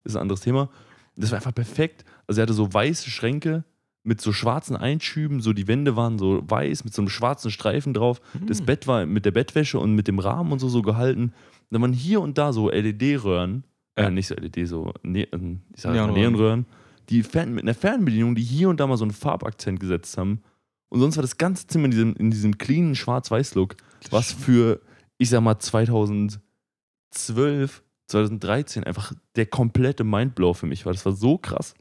ist 0.04 0.16
ein 0.16 0.23
anderes 0.23 0.40
Thema. 0.40 0.71
Das 1.17 1.31
war 1.31 1.39
einfach 1.39 1.55
perfekt. 1.55 2.05
Also 2.27 2.41
er 2.41 2.43
hatte 2.43 2.53
so 2.53 2.73
weiße 2.73 3.11
Schränke 3.11 3.65
mit 4.03 4.21
so 4.21 4.33
schwarzen 4.33 4.77
Einschüben, 4.77 5.41
so 5.41 5.53
die 5.53 5.67
Wände 5.67 5.97
waren 5.97 6.19
so 6.19 6.43
weiß 6.49 6.85
mit 6.85 6.95
so 6.95 7.03
einem 7.03 7.09
schwarzen 7.09 7.51
Streifen 7.51 7.93
drauf. 7.95 8.21
Das 8.47 8.59
Hm. 8.61 8.67
Bett 8.67 8.87
war 8.87 9.05
mit 9.07 9.25
der 9.25 9.33
Bettwäsche 9.33 9.79
und 9.81 9.95
mit 9.95 10.07
dem 10.09 10.19
Rahmen 10.21 10.53
und 10.53 10.59
so 10.61 10.69
so 10.69 10.83
gehalten. 10.83 11.33
Da 11.71 11.81
waren 11.81 11.93
hier 11.93 12.21
und 12.21 12.39
da 12.39 12.53
so 12.53 12.71
LED-Röhren, 12.71 13.65
äh, 13.97 14.03
Ja. 14.05 14.11
nicht 14.11 14.29
so 14.29 14.35
LED, 14.37 14.69
so 14.69 14.93
ne 15.03 15.25
äh, 15.33 15.57
ich 15.75 15.81
sag 15.83 15.95
mal 15.95 16.13
Neonröhren, 16.13 16.67
die 17.09 17.23
Fern 17.25 17.53
mit 17.55 17.65
einer 17.65 17.75
Fernbedienung, 17.75 18.35
die 18.37 18.43
hier 18.45 18.69
und 18.69 18.79
da 18.79 18.87
mal 18.87 18.97
so 18.97 19.05
einen 19.05 19.11
Farbakzent 19.13 19.81
gesetzt 19.81 20.17
haben. 20.19 20.43
Und 20.89 21.01
sonst 21.01 21.17
war 21.17 21.23
das 21.23 21.37
ganze 21.39 21.67
Zimmer 21.67 21.87
in 21.87 21.91
diesem, 21.91 22.15
in 22.15 22.31
diesem 22.31 22.59
cleanen 22.59 22.95
Schwarz-Weiß-Look, 22.95 23.76
was 24.11 24.31
für, 24.33 24.81
ich 25.19 25.31
sag 25.31 25.41
mal, 25.41 25.59
2012, 25.59 27.83
2013 28.06 28.84
einfach 28.84 29.12
der 29.36 29.47
komplette 29.47 30.04
Mindblow 30.04 30.54
für 30.54 30.66
mich 30.66 30.86
war. 30.86 30.92
Das 30.92 31.04
war 31.04 31.12
so 31.12 31.38
krass. 31.38 31.75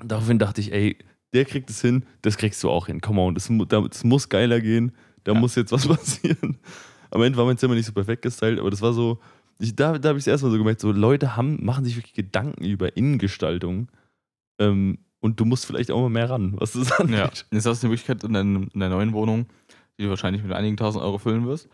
Und 0.00 0.10
daraufhin 0.10 0.38
dachte 0.38 0.60
ich, 0.60 0.72
ey, 0.72 0.98
der 1.32 1.44
kriegt 1.44 1.70
es 1.70 1.80
hin, 1.80 2.04
das 2.22 2.36
kriegst 2.36 2.62
du 2.62 2.70
auch 2.70 2.86
hin. 2.86 3.00
Come 3.00 3.20
on, 3.20 3.34
das, 3.34 3.50
das 3.68 4.04
muss 4.04 4.28
geiler 4.28 4.60
gehen, 4.60 4.92
da 5.24 5.32
Ja. 5.32 5.38
muss 5.38 5.54
jetzt 5.54 5.72
was 5.72 5.86
passieren. 5.88 6.58
Am 7.10 7.22
Ende 7.22 7.38
war 7.38 7.44
mein 7.46 7.56
Zimmer 7.58 7.74
nicht 7.74 7.86
so 7.86 7.92
perfekt 7.92 8.22
gestylt, 8.22 8.58
aber 8.58 8.70
das 8.70 8.82
war 8.82 8.92
so, 8.92 9.18
ich, 9.58 9.74
da, 9.74 9.96
da 9.98 10.10
habe 10.10 10.18
ich 10.18 10.22
es 10.24 10.26
erstmal 10.26 10.52
so 10.52 10.58
gemerkt, 10.58 10.80
so 10.80 10.92
Leute 10.92 11.36
haben, 11.36 11.64
machen 11.64 11.84
sich 11.84 11.96
wirklich 11.96 12.14
Gedanken 12.14 12.64
über 12.64 12.96
Innengestaltung 12.96 13.88
ähm, 14.58 14.98
und 15.20 15.40
du 15.40 15.44
musst 15.44 15.66
vielleicht 15.66 15.90
auch 15.90 16.00
mal 16.00 16.08
mehr 16.10 16.28
ran, 16.30 16.54
was 16.58 16.72
das 16.72 16.92
angeht. 17.00 17.16
Ja, 17.16 17.30
jetzt 17.52 17.66
hast 17.66 17.82
du 17.82 17.86
die 17.86 17.90
Möglichkeit 17.90 18.22
in, 18.24 18.32
deinem, 18.34 18.68
in 18.74 18.80
der 18.80 18.90
neuen 18.90 19.12
Wohnung, 19.12 19.46
die 19.98 20.04
du 20.04 20.10
wahrscheinlich 20.10 20.42
mit 20.42 20.52
einigen 20.52 20.76
tausend 20.76 21.02
Euro 21.04 21.18
füllen 21.18 21.46
wirst. 21.46 21.68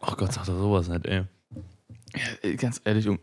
Ach 0.00 0.16
Gott, 0.16 0.32
sag 0.32 0.46
doch 0.46 0.56
sowas 0.58 0.88
nicht, 0.88 1.06
ey. 1.06 1.24
Äh, 2.42 2.54
Ganz 2.56 2.80
ehrlich, 2.84 3.08
um. 3.08 3.18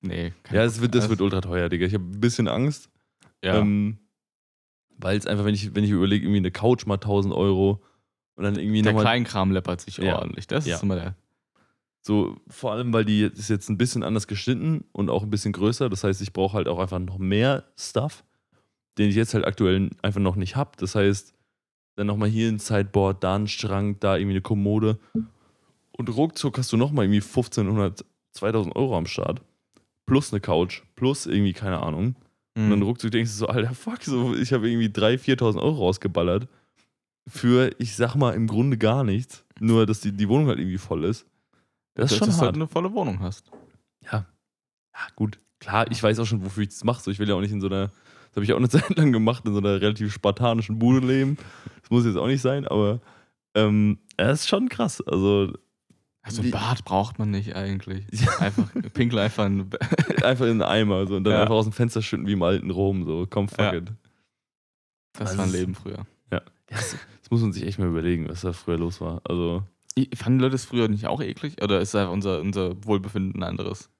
Nee. 0.00 0.32
keine 0.42 0.60
Ja, 0.60 0.64
es 0.66 0.80
wird, 0.80 0.94
das 0.94 1.08
wird 1.08 1.20
ultra 1.20 1.40
teuer, 1.40 1.68
Digga. 1.68 1.86
Ich 1.86 1.94
habe 1.94 2.04
ein 2.04 2.20
bisschen 2.20 2.46
Angst, 2.48 2.90
Ja. 3.42 3.58
ähm, 3.60 3.98
weil 4.98 5.16
es 5.16 5.26
einfach, 5.26 5.44
wenn 5.44 5.54
ich, 5.54 5.74
wenn 5.74 5.84
ich 5.84 5.90
überlege, 5.90 6.24
irgendwie 6.24 6.38
eine 6.38 6.50
Couch 6.50 6.86
mal 6.86 6.94
1000 6.98 7.34
Euro 7.34 7.82
und 8.36 8.44
dann 8.44 8.56
irgendwie 8.58 8.82
der 8.82 8.92
nochmal 8.92 9.04
Kleinkram 9.04 9.50
läppert 9.50 9.80
sich 9.80 9.96
Ja. 9.98 10.16
ordentlich. 10.18 10.46
Das 10.46 10.66
Ja. 10.66 10.76
ist 10.76 10.82
immer 10.82 10.96
der. 10.96 11.16
So, 12.02 12.36
vor 12.48 12.72
allem, 12.72 12.92
weil 12.92 13.06
die 13.06 13.22
ist 13.22 13.48
jetzt 13.48 13.70
ein 13.70 13.78
bisschen 13.78 14.02
anders 14.02 14.26
geschnitten 14.26 14.84
und 14.92 15.08
auch 15.08 15.22
ein 15.22 15.30
bisschen 15.30 15.52
größer. 15.52 15.88
Das 15.88 16.04
heißt, 16.04 16.20
ich 16.20 16.34
brauche 16.34 16.54
halt 16.54 16.68
auch 16.68 16.78
einfach 16.78 16.98
noch 16.98 17.16
mehr 17.16 17.64
Stuff, 17.78 18.24
den 18.98 19.08
ich 19.08 19.14
jetzt 19.16 19.32
halt 19.32 19.46
aktuell 19.46 19.88
einfach 20.02 20.20
noch 20.20 20.36
nicht 20.36 20.54
habe. 20.54 20.72
Das 20.76 20.94
heißt, 20.94 21.32
dann 21.96 22.06
nochmal 22.06 22.28
hier 22.28 22.48
ein 22.50 22.58
Sideboard, 22.58 23.24
da 23.24 23.36
ein 23.36 23.46
Schrank, 23.48 24.00
da 24.00 24.16
irgendwie 24.16 24.34
eine 24.34 24.42
Kommode. 24.42 24.98
Und 25.96 26.08
ruckzuck 26.08 26.58
hast 26.58 26.72
du 26.72 26.76
nochmal 26.76 27.04
irgendwie 27.06 27.20
1500, 27.22 28.04
2000 28.32 28.74
Euro 28.76 28.96
am 28.96 29.06
Start. 29.06 29.42
Plus 30.06 30.32
eine 30.32 30.40
Couch, 30.40 30.82
plus 30.96 31.26
irgendwie, 31.26 31.52
keine 31.52 31.80
Ahnung. 31.82 32.16
Und 32.56 32.70
dann 32.70 32.78
Mhm. 32.80 32.84
ruckzuck 32.84 33.10
denkst 33.10 33.30
du 33.30 33.36
so, 33.36 33.46
Alter, 33.46 33.74
fuck, 33.74 34.02
so, 34.02 34.34
ich 34.34 34.52
habe 34.52 34.68
irgendwie 34.70 34.88
3.000, 34.88 35.18
4.000 35.18 35.60
Euro 35.62 35.78
rausgeballert. 35.86 36.48
Für, 37.28 37.70
ich 37.78 37.96
sag 37.96 38.14
mal, 38.16 38.34
im 38.34 38.46
Grunde 38.46 38.76
gar 38.76 39.02
nichts. 39.02 39.44
Nur, 39.60 39.86
dass 39.86 40.00
die, 40.00 40.12
die 40.12 40.28
Wohnung 40.28 40.48
halt 40.48 40.58
irgendwie 40.58 40.78
voll 40.78 41.04
ist. 41.04 41.26
Das 41.94 42.10
ist 42.12 42.18
schon 42.18 42.26
dass 42.28 42.36
du 42.36 42.40
hart. 42.42 42.46
halt 42.48 42.56
eine 42.56 42.66
volle 42.68 42.92
Wohnung 42.92 43.20
hast. 43.20 43.50
Ja. 44.02 44.26
Ja, 44.94 45.00
gut. 45.16 45.38
Klar, 45.60 45.90
ich 45.90 46.02
weiß 46.02 46.18
auch 46.18 46.26
schon, 46.26 46.44
wofür 46.44 46.64
ich 46.64 46.68
das 46.70 46.84
mache. 46.84 47.02
So, 47.02 47.10
ich 47.10 47.18
will 47.18 47.28
ja 47.28 47.34
auch 47.34 47.40
nicht 47.40 47.52
in 47.52 47.60
so 47.60 47.68
einer, 47.68 47.86
das 47.86 48.36
habe 48.36 48.44
ich 48.44 48.52
auch 48.52 48.58
eine 48.58 48.68
Zeit 48.68 48.96
lang 48.96 49.12
gemacht, 49.12 49.44
in 49.46 49.52
so 49.52 49.60
einer 49.60 49.80
relativ 49.80 50.12
spartanischen 50.12 50.78
Bude 50.78 51.04
leben. 51.06 51.38
Das 51.80 51.90
muss 51.90 52.04
jetzt 52.04 52.16
auch 52.16 52.26
nicht 52.26 52.42
sein, 52.42 52.66
aber 52.68 53.00
ähm, 53.56 53.98
das 54.16 54.40
ist 54.40 54.48
schon 54.48 54.68
krass. 54.68 55.00
Also 55.00 55.52
Also 56.26 56.42
ein 56.42 56.50
Bad 56.50 56.84
braucht 56.84 57.18
man 57.18 57.30
nicht 57.30 57.54
eigentlich. 57.54 58.04
Ja. 58.12 58.38
Einfach, 58.38 58.68
pinkel 58.94 59.18
einfach 59.20 59.44
ein 59.44 59.68
Be- 59.68 59.78
einfach 60.24 60.46
in 60.46 60.58
den 60.58 60.62
Eimer 60.62 61.06
so, 61.06 61.16
und 61.16 61.24
dann 61.24 61.34
Ja. 61.34 61.42
einfach 61.42 61.54
aus 61.54 61.66
dem 61.66 61.72
Fenster 61.72 62.02
schütten 62.02 62.26
wie 62.26 62.32
im 62.32 62.42
alten 62.42 62.70
Rom. 62.70 63.04
So, 63.04 63.26
komm, 63.28 63.48
fuck 63.48 63.58
Ja. 63.60 63.74
it. 63.74 63.92
Das 65.12 65.28
Also 65.28 65.38
war 65.38 65.44
ein 65.46 65.52
Leben 65.52 65.74
früher. 65.74 66.06
Das, 66.66 66.96
das 67.20 67.30
muss 67.30 67.42
man 67.42 67.52
sich 67.52 67.62
echt 67.64 67.78
mal 67.78 67.88
überlegen, 67.88 68.26
was 68.28 68.40
da 68.40 68.52
früher 68.54 68.78
los 68.78 69.00
war. 69.02 69.20
Also, 69.24 69.62
Ich- 69.94 70.08
Fanden 70.16 70.40
Leute 70.40 70.54
es 70.56 70.64
früher 70.64 70.88
nicht 70.88 71.06
auch 71.06 71.20
eklig? 71.20 71.62
Oder 71.62 71.80
ist 71.80 71.94
einfach 71.94 72.10
unser, 72.12 72.40
unser 72.40 72.82
Wohlbefinden 72.86 73.42
ein 73.42 73.48
anderes? 73.48 73.90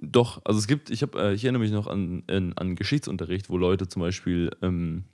Doch, 0.00 0.40
also 0.44 0.58
es 0.60 0.68
gibt, 0.68 0.90
ich 0.90 1.02
habe, 1.02 1.20
äh, 1.20 1.34
ich 1.34 1.44
erinnere 1.44 1.62
mich 1.62 1.72
noch 1.72 1.88
an, 1.88 2.22
an, 2.28 2.52
an 2.54 2.76
Geschichtsunterricht, 2.76 3.50
wo 3.50 3.58
Leute 3.58 3.88
zum 3.88 4.00
Beispiel, 4.00 4.50
ähm, 4.62 5.04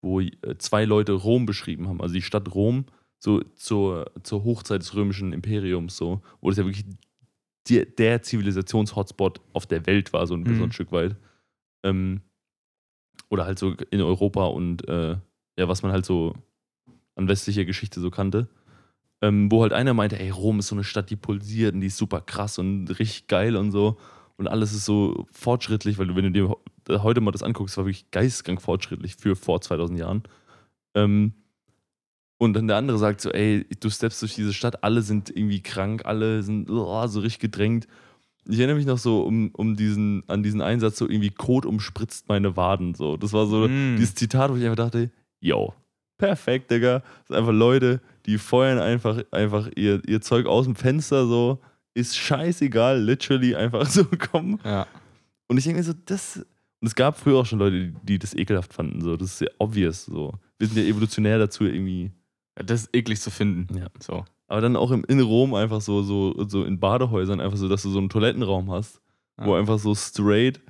wo 0.00 0.20
äh, 0.20 0.32
zwei 0.58 0.84
Leute 0.86 1.12
Rom 1.12 1.44
beschrieben 1.46 1.88
haben, 1.88 2.00
also 2.00 2.14
die 2.14 2.22
Stadt 2.22 2.52
Rom, 2.54 2.86
so 3.24 3.40
zur, 3.56 4.12
zur 4.22 4.44
Hochzeit 4.44 4.82
des 4.82 4.94
römischen 4.94 5.32
Imperiums, 5.32 5.96
so, 5.96 6.20
wo 6.42 6.50
das 6.50 6.58
ja 6.58 6.66
wirklich 6.66 6.84
die, 7.66 7.86
der 7.96 8.20
Zivilisations-Hotspot 8.20 9.40
auf 9.54 9.64
der 9.64 9.86
Welt 9.86 10.12
war, 10.12 10.26
so 10.26 10.34
ein, 10.34 10.42
Mhm. 10.42 10.56
so 10.56 10.64
ein 10.64 10.72
Stück 10.72 10.92
weit. 10.92 11.16
Ähm, 11.82 12.20
oder 13.30 13.46
halt 13.46 13.58
so 13.58 13.74
in 13.90 14.02
Europa 14.02 14.44
und 14.44 14.86
äh, 14.88 15.16
ja, 15.58 15.68
was 15.68 15.82
man 15.82 15.90
halt 15.90 16.04
so 16.04 16.34
an 17.16 17.26
westlicher 17.26 17.64
Geschichte 17.64 17.98
so 17.98 18.10
kannte. 18.10 18.46
Ähm, 19.22 19.50
wo 19.50 19.62
halt 19.62 19.72
einer 19.72 19.94
meinte, 19.94 20.20
ey, 20.20 20.28
Rom 20.28 20.58
ist 20.58 20.66
so 20.66 20.74
eine 20.74 20.84
Stadt, 20.84 21.08
die 21.08 21.16
pulsiert 21.16 21.72
und 21.74 21.80
die 21.80 21.86
ist 21.86 21.96
super 21.96 22.20
krass 22.20 22.58
und 22.58 22.88
richtig 22.98 23.26
geil 23.26 23.56
und 23.56 23.70
so. 23.70 23.96
Und 24.36 24.48
alles 24.48 24.74
ist 24.74 24.84
so 24.84 25.26
fortschrittlich, 25.32 25.96
weil 25.96 26.08
du, 26.08 26.16
wenn 26.16 26.30
du 26.30 26.30
dir 26.30 27.02
heute 27.02 27.22
mal 27.22 27.30
das 27.30 27.42
anguckst, 27.42 27.78
war 27.78 27.86
wirklich 27.86 28.10
geisteskrank 28.10 28.60
fortschrittlich 28.60 29.16
für 29.16 29.34
vor 29.34 29.62
2000 29.62 29.98
Jahren. 29.98 30.24
Ähm, 30.94 31.32
und 32.38 32.54
dann 32.54 32.66
der 32.68 32.76
andere 32.76 32.98
sagt 32.98 33.20
so, 33.20 33.30
ey, 33.30 33.64
du 33.80 33.90
steppst 33.90 34.20
durch 34.22 34.34
diese 34.34 34.52
Stadt, 34.52 34.82
alle 34.82 35.02
sind 35.02 35.30
irgendwie 35.30 35.62
krank, 35.62 36.02
alle 36.04 36.42
sind 36.42 36.68
oh, 36.70 37.06
so 37.06 37.20
richtig 37.20 37.40
gedrängt. 37.40 37.86
Ich 38.46 38.58
erinnere 38.58 38.76
mich 38.76 38.86
noch 38.86 38.98
so 38.98 39.22
um, 39.22 39.50
um 39.54 39.76
diesen, 39.76 40.22
an 40.28 40.42
diesen 40.42 40.60
Einsatz, 40.60 40.98
so 40.98 41.08
irgendwie 41.08 41.30
Kot 41.30 41.64
umspritzt 41.64 42.28
meine 42.28 42.56
Waden. 42.56 42.94
So. 42.94 43.16
Das 43.16 43.32
war 43.32 43.46
so 43.46 43.66
Mm. 43.68 43.96
dieses 43.96 44.14
Zitat, 44.14 44.50
wo 44.50 44.56
ich 44.56 44.64
einfach 44.64 44.76
dachte, 44.76 45.10
yo, 45.40 45.72
perfekt, 46.18 46.70
Digga. 46.70 46.98
Das 47.00 47.28
sind 47.28 47.36
einfach 47.36 47.52
Leute, 47.52 48.00
die 48.26 48.36
feuern 48.36 48.78
einfach, 48.78 49.22
einfach 49.30 49.70
ihr, 49.76 50.02
ihr 50.06 50.20
Zeug 50.20 50.46
aus 50.46 50.66
dem 50.66 50.74
Fenster 50.74 51.26
so. 51.26 51.60
Ist 51.94 52.16
scheißegal, 52.16 53.00
literally 53.00 53.54
einfach 53.54 53.86
so 53.88 54.04
kommen. 54.04 54.58
Ja. 54.64 54.86
Und 55.46 55.56
ich 55.58 55.64
denke 55.64 55.78
mir 55.78 55.84
so, 55.84 55.94
das. 56.04 56.36
Und 56.80 56.88
es 56.88 56.94
gab 56.94 57.18
früher 57.18 57.38
auch 57.38 57.46
schon 57.46 57.60
Leute, 57.60 57.78
die, 57.88 57.94
die 58.02 58.18
das 58.18 58.34
ekelhaft 58.34 58.74
fanden. 58.74 59.00
So. 59.00 59.16
Das 59.16 59.32
ist 59.34 59.40
ja 59.40 59.48
obvious. 59.58 60.04
So. 60.04 60.34
Wir 60.58 60.66
sind 60.66 60.76
ja 60.76 60.84
evolutionär 60.84 61.38
dazu 61.38 61.64
irgendwie. 61.64 62.10
Ja, 62.58 62.62
das 62.64 62.82
ist 62.82 62.94
eklig 62.96 63.20
zu 63.20 63.30
finden. 63.30 63.76
Ja. 63.76 63.88
So. 64.00 64.24
Aber 64.46 64.60
dann 64.60 64.76
auch 64.76 64.90
im, 64.90 65.04
in 65.04 65.20
Rom 65.20 65.54
einfach 65.54 65.80
so, 65.80 66.02
so, 66.02 66.46
so 66.48 66.64
in 66.64 66.78
Badehäusern 66.78 67.40
einfach 67.40 67.56
so, 67.56 67.68
dass 67.68 67.82
du 67.82 67.90
so 67.90 67.98
einen 67.98 68.08
Toilettenraum 68.10 68.70
hast, 68.70 69.00
wo 69.36 69.54
Ja. 69.54 69.60
einfach 69.60 69.78
so 69.78 69.94
straight 69.94 70.60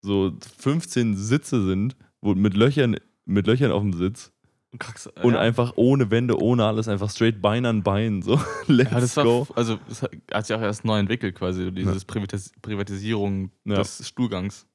so 0.00 0.32
15 0.58 1.14
Sitze 1.16 1.64
sind, 1.64 1.94
wo 2.20 2.34
mit 2.34 2.54
Löchern, 2.54 2.96
mit 3.24 3.46
Löchern 3.46 3.70
auf 3.70 3.82
dem 3.82 3.92
Sitz 3.92 4.32
Und, 4.72 4.78
krass, 4.80 5.06
und 5.22 5.34
ja. 5.34 5.40
einfach 5.40 5.74
ohne 5.76 6.10
Wände, 6.10 6.36
ohne 6.40 6.64
alles, 6.64 6.88
einfach 6.88 7.08
straight 7.10 7.40
Bein 7.40 7.66
an 7.66 7.82
Bein. 7.84 8.22
So, 8.22 8.40
let's 8.66 8.90
Ja, 8.90 8.98
das 9.00 9.16
war, 9.16 9.24
go. 9.24 9.46
also 9.54 9.78
das 9.88 10.02
hat 10.02 10.46
sich 10.46 10.56
auch 10.56 10.60
erst 10.62 10.84
neu 10.84 10.98
entwickelt 10.98 11.36
quasi, 11.36 11.70
dieses 11.70 12.04
Privatis 12.04 12.50
Privatisierung 12.62 13.52
Ja. 13.64 13.76
des 13.76 14.08
Stuhlgangs. 14.08 14.66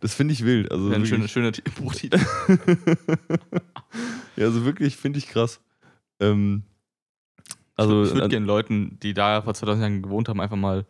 Das 0.00 0.14
finde 0.14 0.32
ich 0.34 0.44
wild. 0.44 0.72
Also 0.72 0.90
Ja, 0.90 0.96
ein 0.96 1.06
schöner, 1.06 1.28
schöner 1.28 1.52
Ti- 1.52 1.62
Buchtitel. 1.80 2.18
ja, 4.36 4.44
also 4.46 4.64
wirklich 4.64 4.96
finde 4.96 5.18
ich 5.18 5.28
krass. 5.28 5.60
Ähm, 6.22 6.62
also, 7.76 8.04
ich 8.04 8.14
würde 8.14 8.28
gerne 8.28 8.46
Leuten, 8.46 8.98
die 9.02 9.14
da 9.14 9.42
vor 9.42 9.54
2000 9.54 9.82
Jahren 9.82 10.02
gewohnt 10.02 10.28
haben, 10.28 10.40
einfach 10.40 10.56
mal 10.56 10.84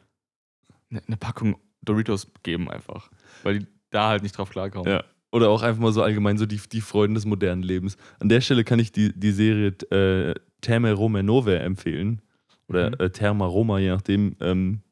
eine, 0.90 1.02
eine 1.06 1.16
Packung 1.16 1.56
Doritos 1.82 2.28
geben 2.42 2.70
einfach. 2.70 3.10
Weil 3.42 3.60
die 3.60 3.66
da 3.90 4.08
halt 4.08 4.22
nicht 4.22 4.36
drauf 4.36 4.50
klarkommen. 4.50 4.90
Ja. 4.92 5.04
Oder 5.32 5.48
auch 5.48 5.62
einfach 5.62 5.80
mal 5.80 5.92
so 5.92 6.02
allgemein 6.02 6.36
so 6.38 6.44
die, 6.46 6.60
die 6.70 6.80
Freuden 6.80 7.14
des 7.14 7.24
modernen 7.24 7.62
Lebens. 7.62 7.96
An 8.20 8.28
der 8.28 8.40
Stelle 8.40 8.64
kann 8.64 8.78
ich 8.78 8.92
die, 8.92 9.12
die 9.18 9.32
Serie 9.32 9.68
äh, 9.90 10.34
Terme 10.60 10.92
Rome 10.92 11.22
Nove 11.22 11.58
empfehlen. 11.58 12.20
Oder 12.68 12.90
Mhm. 12.90 12.96
äh, 12.98 13.10
Terma 13.10 13.46
Roma, 13.46 13.78
je 13.78 13.88
nachdem. 13.90 14.36
Ähm, 14.40 14.82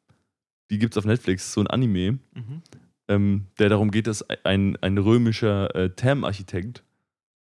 die 0.71 0.79
gibt 0.79 0.95
es 0.95 0.99
auf 0.99 1.05
Netflix, 1.05 1.53
so 1.53 1.61
ein 1.61 1.67
Anime, 1.67 2.13
Mhm. 2.35 2.63
ähm, 3.09 3.47
der 3.59 3.69
darum 3.69 3.91
geht, 3.91 4.07
dass 4.07 4.23
ein, 4.45 4.77
ein 4.81 4.99
römischer 4.99 5.75
äh, 5.75 5.91
Thermarchitekt 5.91 6.85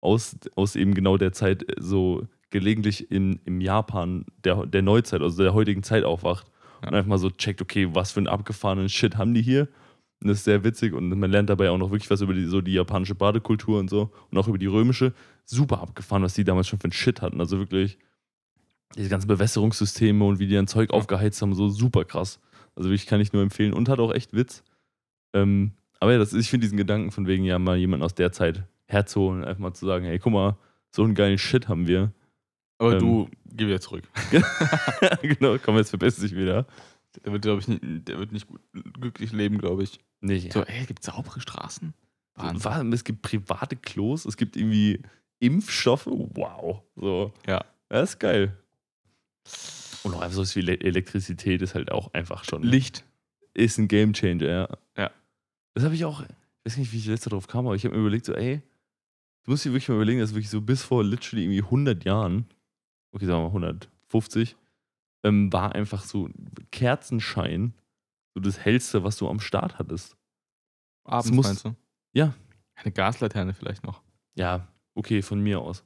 aus, 0.00 0.36
aus 0.56 0.76
eben 0.76 0.94
genau 0.94 1.16
der 1.16 1.32
Zeit 1.32 1.62
äh, 1.62 1.76
so 1.80 2.26
gelegentlich 2.50 3.10
in, 3.10 3.40
im 3.44 3.60
Japan 3.60 4.24
der, 4.44 4.66
der 4.66 4.82
Neuzeit, 4.82 5.22
also 5.22 5.42
der 5.42 5.54
heutigen 5.54 5.82
Zeit 5.82 6.04
aufwacht 6.04 6.46
Ja. 6.82 6.88
und 6.88 6.94
einfach 6.94 7.08
mal 7.08 7.18
so 7.18 7.30
checkt, 7.30 7.62
okay, 7.62 7.88
was 7.94 8.12
für 8.12 8.20
einen 8.20 8.26
abgefahrenen 8.28 8.88
Shit 8.88 9.16
haben 9.16 9.34
die 9.34 9.42
hier? 9.42 9.68
Und 10.22 10.28
das 10.28 10.38
ist 10.38 10.44
sehr 10.44 10.64
witzig 10.64 10.92
und 10.92 11.08
man 11.08 11.30
lernt 11.30 11.48
dabei 11.48 11.70
auch 11.70 11.78
noch 11.78 11.90
wirklich 11.90 12.10
was 12.10 12.20
über 12.20 12.34
die, 12.34 12.44
so 12.44 12.60
die 12.60 12.74
japanische 12.74 13.14
Badekultur 13.14 13.78
und 13.78 13.88
so 13.88 14.10
und 14.30 14.36
auch 14.36 14.48
über 14.48 14.58
die 14.58 14.66
römische. 14.66 15.14
Super 15.46 15.80
abgefahren, 15.80 16.22
was 16.22 16.34
die 16.34 16.44
damals 16.44 16.68
schon 16.68 16.78
für 16.78 16.84
einen 16.84 16.92
Shit 16.92 17.22
hatten. 17.22 17.40
Also 17.40 17.58
wirklich 17.58 17.98
diese 18.96 19.08
ganzen 19.08 19.28
Bewässerungssysteme 19.28 20.24
und 20.24 20.38
wie 20.38 20.46
die 20.46 20.54
dann 20.54 20.66
Zeug 20.66 20.90
Ja. 20.90 20.96
aufgeheizt 20.98 21.40
haben, 21.40 21.54
so 21.54 21.68
super 21.68 22.04
krass. 22.04 22.38
Also 22.76 22.90
wirklich 22.90 23.06
kann 23.06 23.20
ich 23.20 23.32
nur 23.32 23.42
empfehlen 23.42 23.72
und 23.72 23.88
hat 23.88 23.98
auch 23.98 24.12
echt 24.12 24.34
Witz. 24.34 24.62
Ähm, 25.32 25.72
aber 26.00 26.12
ja, 26.12 26.18
das, 26.18 26.32
ich 26.34 26.50
finde 26.50 26.64
diesen 26.66 26.76
Gedanken 26.76 27.10
von 27.12 27.26
wegen 27.26 27.44
ja 27.44 27.58
mal 27.58 27.76
jemanden 27.76 28.04
aus 28.04 28.14
der 28.14 28.32
Zeit 28.32 28.64
herzuholen, 28.86 29.44
einfach 29.44 29.60
mal 29.60 29.72
zu 29.74 29.86
sagen, 29.86 30.04
hey, 30.04 30.18
guck 30.18 30.32
mal, 30.32 30.56
so 30.90 31.02
einen 31.04 31.14
geilen 31.14 31.38
Shit 31.38 31.68
haben 31.68 31.86
wir. 31.86 32.12
Aber 32.80 32.92
Ähm. 32.94 32.98
du, 32.98 33.28
geh 33.52 33.66
wieder 33.66 33.80
zurück. 33.80 34.04
genau, 35.22 35.58
komm, 35.58 35.76
jetzt 35.76 35.90
verbessere 35.90 36.26
ich 36.26 36.34
wieder. 36.34 36.66
Der 37.24 37.32
wird, 37.32 37.42
glaube 37.42 37.60
ich, 37.60 37.68
nicht, 37.68 37.80
der 38.08 38.18
wird 38.18 38.32
nicht 38.32 38.46
gut, 38.46 38.60
glücklich 38.98 39.32
leben, 39.32 39.58
glaube 39.58 39.82
ich. 39.82 39.98
Nicht. 40.20 40.52
So, 40.52 40.62
ey, 40.62 40.86
gibt 40.86 41.02
saubere 41.04 41.40
Straßen? 41.40 41.92
Wahnsinn. 42.36 42.92
Es 42.92 43.04
gibt 43.04 43.22
private 43.22 43.76
Klos, 43.76 44.24
es 44.24 44.36
gibt 44.36 44.56
irgendwie 44.56 45.00
Impfstoffe. 45.40 46.06
Wow. 46.06 46.82
So. 46.96 47.32
Ja. 47.46 47.64
Das 47.88 48.10
ist 48.10 48.18
geil. 48.18 48.56
Und 50.04 50.14
auch 50.14 50.20
einfach 50.22 50.42
so 50.44 50.54
wie 50.56 50.62
Le- 50.62 50.80
Elektrizität 50.80 51.60
ist 51.62 51.74
halt 51.74 51.90
auch 51.92 52.12
einfach 52.14 52.44
schon. 52.44 52.62
Licht. 52.62 53.04
Ist 53.52 53.78
ein 53.78 53.88
Gamechanger, 53.88 54.46
ja. 54.48 54.68
Ja. 54.96 55.10
Das 55.74 55.84
habe 55.84 55.94
ich 55.94 56.04
auch, 56.04 56.22
ich 56.22 56.28
weiß 56.64 56.76
nicht, 56.78 56.92
wie 56.92 56.98
ich 56.98 57.06
letztes 57.06 57.30
drauf 57.30 57.46
kam, 57.48 57.66
aber 57.66 57.74
ich 57.74 57.84
habe 57.84 57.94
mir 57.94 58.00
überlegt, 58.00 58.24
so, 58.24 58.32
ey, 58.34 58.62
du 59.44 59.50
musst 59.50 59.64
dir 59.64 59.70
wirklich 59.72 59.88
mal 59.88 59.96
überlegen, 59.96 60.20
dass 60.20 60.30
wirklich 60.32 60.48
so 60.50 60.60
bis 60.60 60.82
vor 60.82 61.04
literally 61.04 61.44
irgendwie 61.44 61.62
100 61.62 62.04
Jahren, 62.04 62.46
okay, 63.12 63.26
sagen 63.26 63.38
wir 63.40 63.48
mal 63.48 63.68
150, 64.10 64.56
ähm, 65.24 65.52
war 65.52 65.74
einfach 65.74 66.02
so 66.04 66.28
Kerzenschein 66.70 67.74
so 68.34 68.40
das 68.40 68.58
Hellste, 68.60 69.02
was 69.04 69.16
du 69.16 69.28
am 69.28 69.40
Start 69.40 69.78
hattest. 69.78 70.16
Abends 71.04 71.30
muss- 71.32 71.46
meinst 71.46 71.64
du? 71.64 71.74
Ja. 72.12 72.34
Eine 72.74 72.92
Gaslaterne 72.92 73.52
vielleicht 73.54 73.84
noch. 73.84 74.02
Ja, 74.34 74.68
okay, 74.94 75.22
von 75.22 75.40
mir 75.40 75.60
aus. 75.60 75.84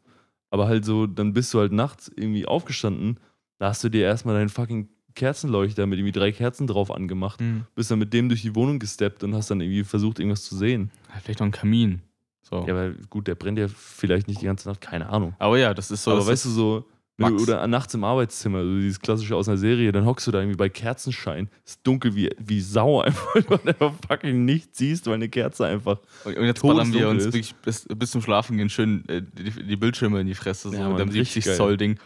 Aber 0.50 0.66
halt 0.68 0.84
so, 0.84 1.06
dann 1.06 1.32
bist 1.32 1.52
du 1.52 1.58
halt 1.58 1.72
nachts 1.72 2.08
irgendwie 2.14 2.46
aufgestanden, 2.46 3.18
da 3.58 3.68
hast 3.70 3.82
du 3.82 3.88
dir 3.88 4.04
erstmal 4.04 4.34
deinen 4.37 4.48
fucking 4.50 4.88
Kerzenleuchter 5.14 5.87
mit 5.87 5.98
irgendwie 5.98 6.12
drei 6.12 6.32
Kerzen 6.32 6.66
drauf 6.66 6.90
angemacht, 6.90 7.40
bist 7.74 7.90
dann 7.90 7.98
mit 8.00 8.12
dem 8.12 8.28
durch 8.28 8.42
die 8.42 8.54
Wohnung 8.54 8.78
gesteppt 8.78 9.22
und 9.24 9.34
hast 9.34 9.50
dann 9.50 9.60
irgendwie 9.60 9.84
versucht, 9.84 10.18
irgendwas 10.18 10.44
zu 10.44 10.56
sehen. 10.56 10.90
Vielleicht 11.22 11.40
noch 11.40 11.46
ein 11.46 11.52
Kamin. 11.52 12.02
So. 12.42 12.66
Ja, 12.66 12.74
aber 12.74 12.90
gut, 13.10 13.26
der 13.26 13.34
brennt 13.37 13.58
ja 13.58 13.68
vielleicht 13.68 14.28
nicht 14.28 14.40
die 14.42 14.46
ganze 14.46 14.68
Nacht, 14.68 14.80
keine 14.80 15.08
Ahnung. 15.08 15.34
Aber 15.38 15.56
ja, 15.58 15.72
das 15.72 15.90
ist 15.90 16.02
so. 16.04 16.10
aber 16.12 16.26
weißt 16.26 16.44
du, 16.44 16.50
so, 16.50 16.84
Max. 17.16 17.42
oder 17.42 17.66
nachts 17.68 17.94
im 17.94 18.03
Arbeitszimmer, 18.03 18.64
so 18.64 18.77
dieses 18.77 18.98
klassische 18.98 19.37
aus 19.37 19.48
einer 19.48 19.57
Serie, 19.57 19.92
dann 19.92 20.05
hockst 20.05 20.27
du 20.27 20.33
da 20.33 20.40
irgendwie 20.40 20.57
bei 20.57 20.68
Kerzenschein, 20.68 21.48
ist 21.64 21.81
dunkel 21.85 22.16
wie, 22.16 22.31
wie 22.38 22.61
Sau 22.61 23.00
einfach, 23.03 23.35
weil 23.35 23.42
du 23.42 23.68
einfach 23.68 23.92
fucking 24.09 24.44
nichts 24.44 24.79
siehst, 24.79 25.07
weil 25.07 25.14
eine 25.14 25.29
Kerze 25.29 25.66
einfach. 25.66 26.00
Und 26.24 26.35
jetzt 26.42 26.62
ballern 26.62 26.92
wir 26.92 27.09
uns 27.09 27.24
wirklich 27.24 27.55
bis, 27.57 27.87
bis 27.87 28.11
zum 28.11 28.20
Schlafen 28.20 28.57
gehen 28.57 28.68
schön 28.68 29.09
äh, 29.09 29.22
die, 29.22 29.64
die 29.64 29.77
Bildschirme 29.77 30.20
in 30.20 30.27
die 30.27 30.35
Fresse, 30.35 30.70
so 30.70 30.77
Ja, 30.77 30.88
mit 30.88 30.98
richtig 31.14 31.44
70 31.44 31.44
geil. 31.44 31.57
Zoll 31.57 31.77
Ding, 31.77 31.98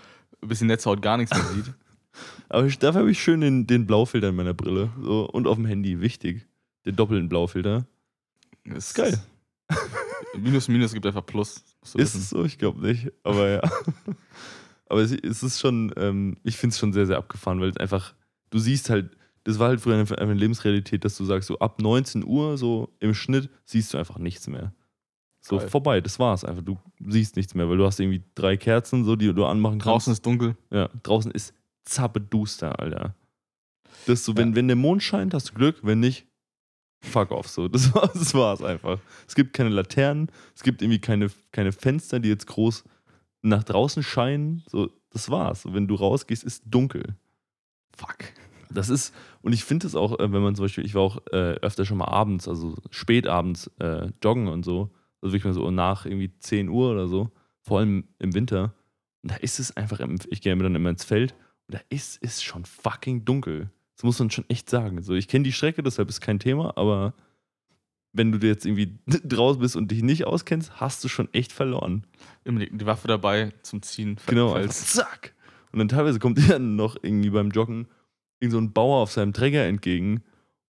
bis 0.43 0.59
die 0.59 0.67
Netzhaut 0.67 1.01
gar 1.01 1.17
nichts 1.17 1.35
mehr 1.35 1.45
sieht. 1.55 1.73
Aber 2.51 2.67
ich, 2.67 2.79
dafür 2.79 3.01
habe 3.01 3.11
ich 3.11 3.23
schön 3.23 3.41
den, 3.41 3.67
den 3.67 3.87
Blaufilter 3.87 4.29
in 4.29 4.37
meiner 4.37 4.55
Brille. 4.55 4.91
So, 5.01 5.29
und 5.29 5.47
auf 5.47 5.57
dem 5.57 5.67
Handy, 5.67 6.01
wichtig. 6.01 6.47
Den 6.85 6.97
doppelten 6.97 7.29
Blaufilter. 7.29 7.87
Das 8.65 8.89
ist 8.89 8.95
geil. 8.95 9.19
Minus, 10.37 10.69
Minus 10.69 10.93
gibt 10.93 11.07
einfach 11.07 11.25
Plus. 11.25 11.63
Ist 11.95 12.15
es 12.15 12.31
so? 12.31 12.45
Ich 12.45 12.59
glaube 12.59 12.81
nicht. 12.87 13.13
Aber 13.23 13.49
ja. 13.49 13.61
Aber 14.89 15.01
es, 15.01 15.13
es 15.13 15.43
ist 15.43 15.61
schon, 15.61 15.93
ähm, 15.97 16.37
ich 16.45 16.57
finde 16.57 16.73
es 16.73 16.79
schon 16.79 16.93
sehr, 16.93 17.07
sehr 17.07 17.19
abgefahren, 17.19 17.61
weil 17.61 17.71
es 17.71 17.77
einfach, 17.77 18.15
du 18.51 18.59
siehst 18.59 18.91
halt, 18.91 19.17
das 19.45 19.59
war 19.59 19.69
halt 19.69 19.81
früher 19.81 19.95
eine, 19.95 20.19
eine 20.19 20.35
Lebensrealität, 20.35 21.05
dass 21.05 21.17
du 21.17 21.25
sagst, 21.25 21.49
so 21.49 21.59
ab 21.59 21.81
19 21.81 22.25
Uhr, 22.25 22.59
so 22.59 22.95
im 23.01 23.15
Schnitt, 23.15 23.51
siehst 23.65 23.93
du 23.93 23.99
einfach 23.99 24.19
nichts 24.19 24.47
mehr. 24.47 24.73
So 25.41 25.59
Geil. 25.59 25.69
vorbei, 25.69 26.01
das 26.01 26.19
war's 26.19 26.45
einfach. 26.45 26.63
Du 26.63 26.79
siehst 27.07 27.37
nichts 27.37 27.55
mehr, 27.55 27.69
weil 27.69 27.77
du 27.77 27.87
hast 27.87 28.01
irgendwie 28.01 28.23
drei 28.35 28.57
Kerzen, 28.57 29.05
so, 29.05 29.17
die 29.17 29.33
du 29.33 29.45
anmachen 29.47 29.79
kannst. 29.79 29.87
Draußen 29.87 30.13
ist 30.13 30.27
dunkel. 30.27 30.57
Ja, 30.71 30.91
draußen 31.03 31.31
ist 31.31 31.55
zappeduster, 31.85 32.79
Alter. 32.79 33.15
Das 34.07 34.25
so, 34.25 34.37
wenn, 34.37 34.55
wenn 34.55 34.69
der 34.69 34.77
Mond 34.77 35.03
scheint, 35.03 35.35
hast 35.35 35.51
du 35.51 35.55
Glück, 35.55 35.79
wenn 35.83 36.01
nicht, 36.01 36.27
fuck 37.01 37.31
off. 37.31 37.49
So. 37.49 37.69
Das, 37.69 37.95
war, 37.95 38.09
das 38.09 38.35
war's 38.35 38.63
einfach. 38.63 38.99
Es 39.27 39.35
gibt 39.35 39.55
keine 39.55 39.71
Laternen, 39.71 40.31
es 40.55 40.63
gibt 40.63 40.83
irgendwie 40.83 41.01
keine, 41.01 41.31
keine 41.53 41.73
Fenster, 41.73 42.21
die 42.21 42.29
jetzt 42.29 42.47
groß 42.47 42.85
nach 43.43 43.65
draußen 43.65 44.03
scheinen. 44.03 44.63
So, 44.67 44.91
das 45.11 45.31
war's. 45.31 45.63
So, 45.63 45.75
wenn 45.75 45.89
du 45.89 45.95
rausgehst, 45.95 46.45
ist 46.45 46.63
dunkel. 46.67 47.17
Fuck. 47.97 48.33
Das 48.71 48.91
ist, 48.91 49.15
und 49.41 49.53
ich 49.53 49.65
finde 49.65 49.87
es 49.87 49.95
auch, 49.95 50.19
äh, 50.19 50.33
wenn 50.33 50.43
man 50.43 50.55
zum 50.55 50.65
Beispiel, 50.65 50.85
ich 50.85 50.95
war 50.95 51.03
auch 51.03 51.19
äh, 51.33 51.55
öfter 51.61 51.85
schon 51.85 51.99
mal 51.99 52.09
abends, 52.09 52.49
also 52.49 52.77
spätabends 52.91 53.71
äh, 53.79 54.11
joggen 54.23 54.49
und 54.49 54.65
so, 54.65 54.91
also 55.23 55.33
wirklich 55.33 55.45
mal 55.45 55.55
so 55.55 55.71
nach 55.71 56.05
irgendwie 56.05 56.37
10 56.39 56.69
Uhr 56.69 56.91
oder 56.91 57.09
so, 57.09 57.31
vor 57.63 57.79
allem 57.79 58.05
im 58.19 58.35
Winter. 58.35 58.75
Und 59.23 59.33
da 59.33 59.37
ist 59.37 59.59
es 59.59 59.77
einfach, 59.77 60.01
ich 60.31 60.41
gehe 60.43 60.55
mir 60.55 60.65
dann 60.65 60.75
immer 60.75 60.91
ins 60.91 61.05
Feld 61.05 61.35
und 61.67 61.75
da 61.75 61.81
ist 61.89 62.19
es 62.23 62.43
schon 62.43 62.65
fucking 62.65 63.25
dunkel. 63.25 63.71
Das 63.97 64.05
muss 64.05 64.19
man 64.19 64.31
schon 64.31 64.49
echt 64.49 64.71
sagen. 64.71 65.03
So, 65.03 65.15
ich 65.15 65.29
kenne 65.29 65.45
die 65.45 65.53
Strecke, 65.53 65.83
deshalb 65.83 66.09
ist 66.09 66.21
kein 66.21 66.39
Thema, 66.39 66.77
aber 66.77 67.15
wenn 68.13 68.33
du 68.33 68.39
jetzt 68.47 68.65
irgendwie 68.67 68.99
draußen 69.07 69.61
bist 69.61 69.77
und 69.77 69.91
dich 69.91 70.03
nicht 70.03 70.27
auskennst, 70.27 70.81
hast 70.81 71.03
du 71.05 71.09
schon 71.09 71.33
echt 71.33 71.53
verloren. 71.53 72.05
Immer 72.45 72.61
die, 72.61 72.77
die 72.77 72.87
Waffe 72.87 73.09
dabei 73.09 73.53
zum 73.63 73.83
Ziehen. 73.83 74.17
Genau, 74.27 74.55
einfach 74.55 74.73
zack. 74.75 75.35
Und 75.73 75.79
dann 75.81 75.89
teilweise 75.89 76.19
kommt 76.19 76.39
dir 76.39 76.49
dann 76.49 76.77
noch 76.77 76.97
irgendwie 77.03 77.31
beim 77.31 77.51
Joggen 77.51 77.89
irgend 78.41 78.53
so 78.53 78.59
ein 78.59 78.73
Bauer 78.73 79.03
auf 79.03 79.11
seinem 79.13 79.33
Träger 79.33 79.65
entgegen 79.67 80.23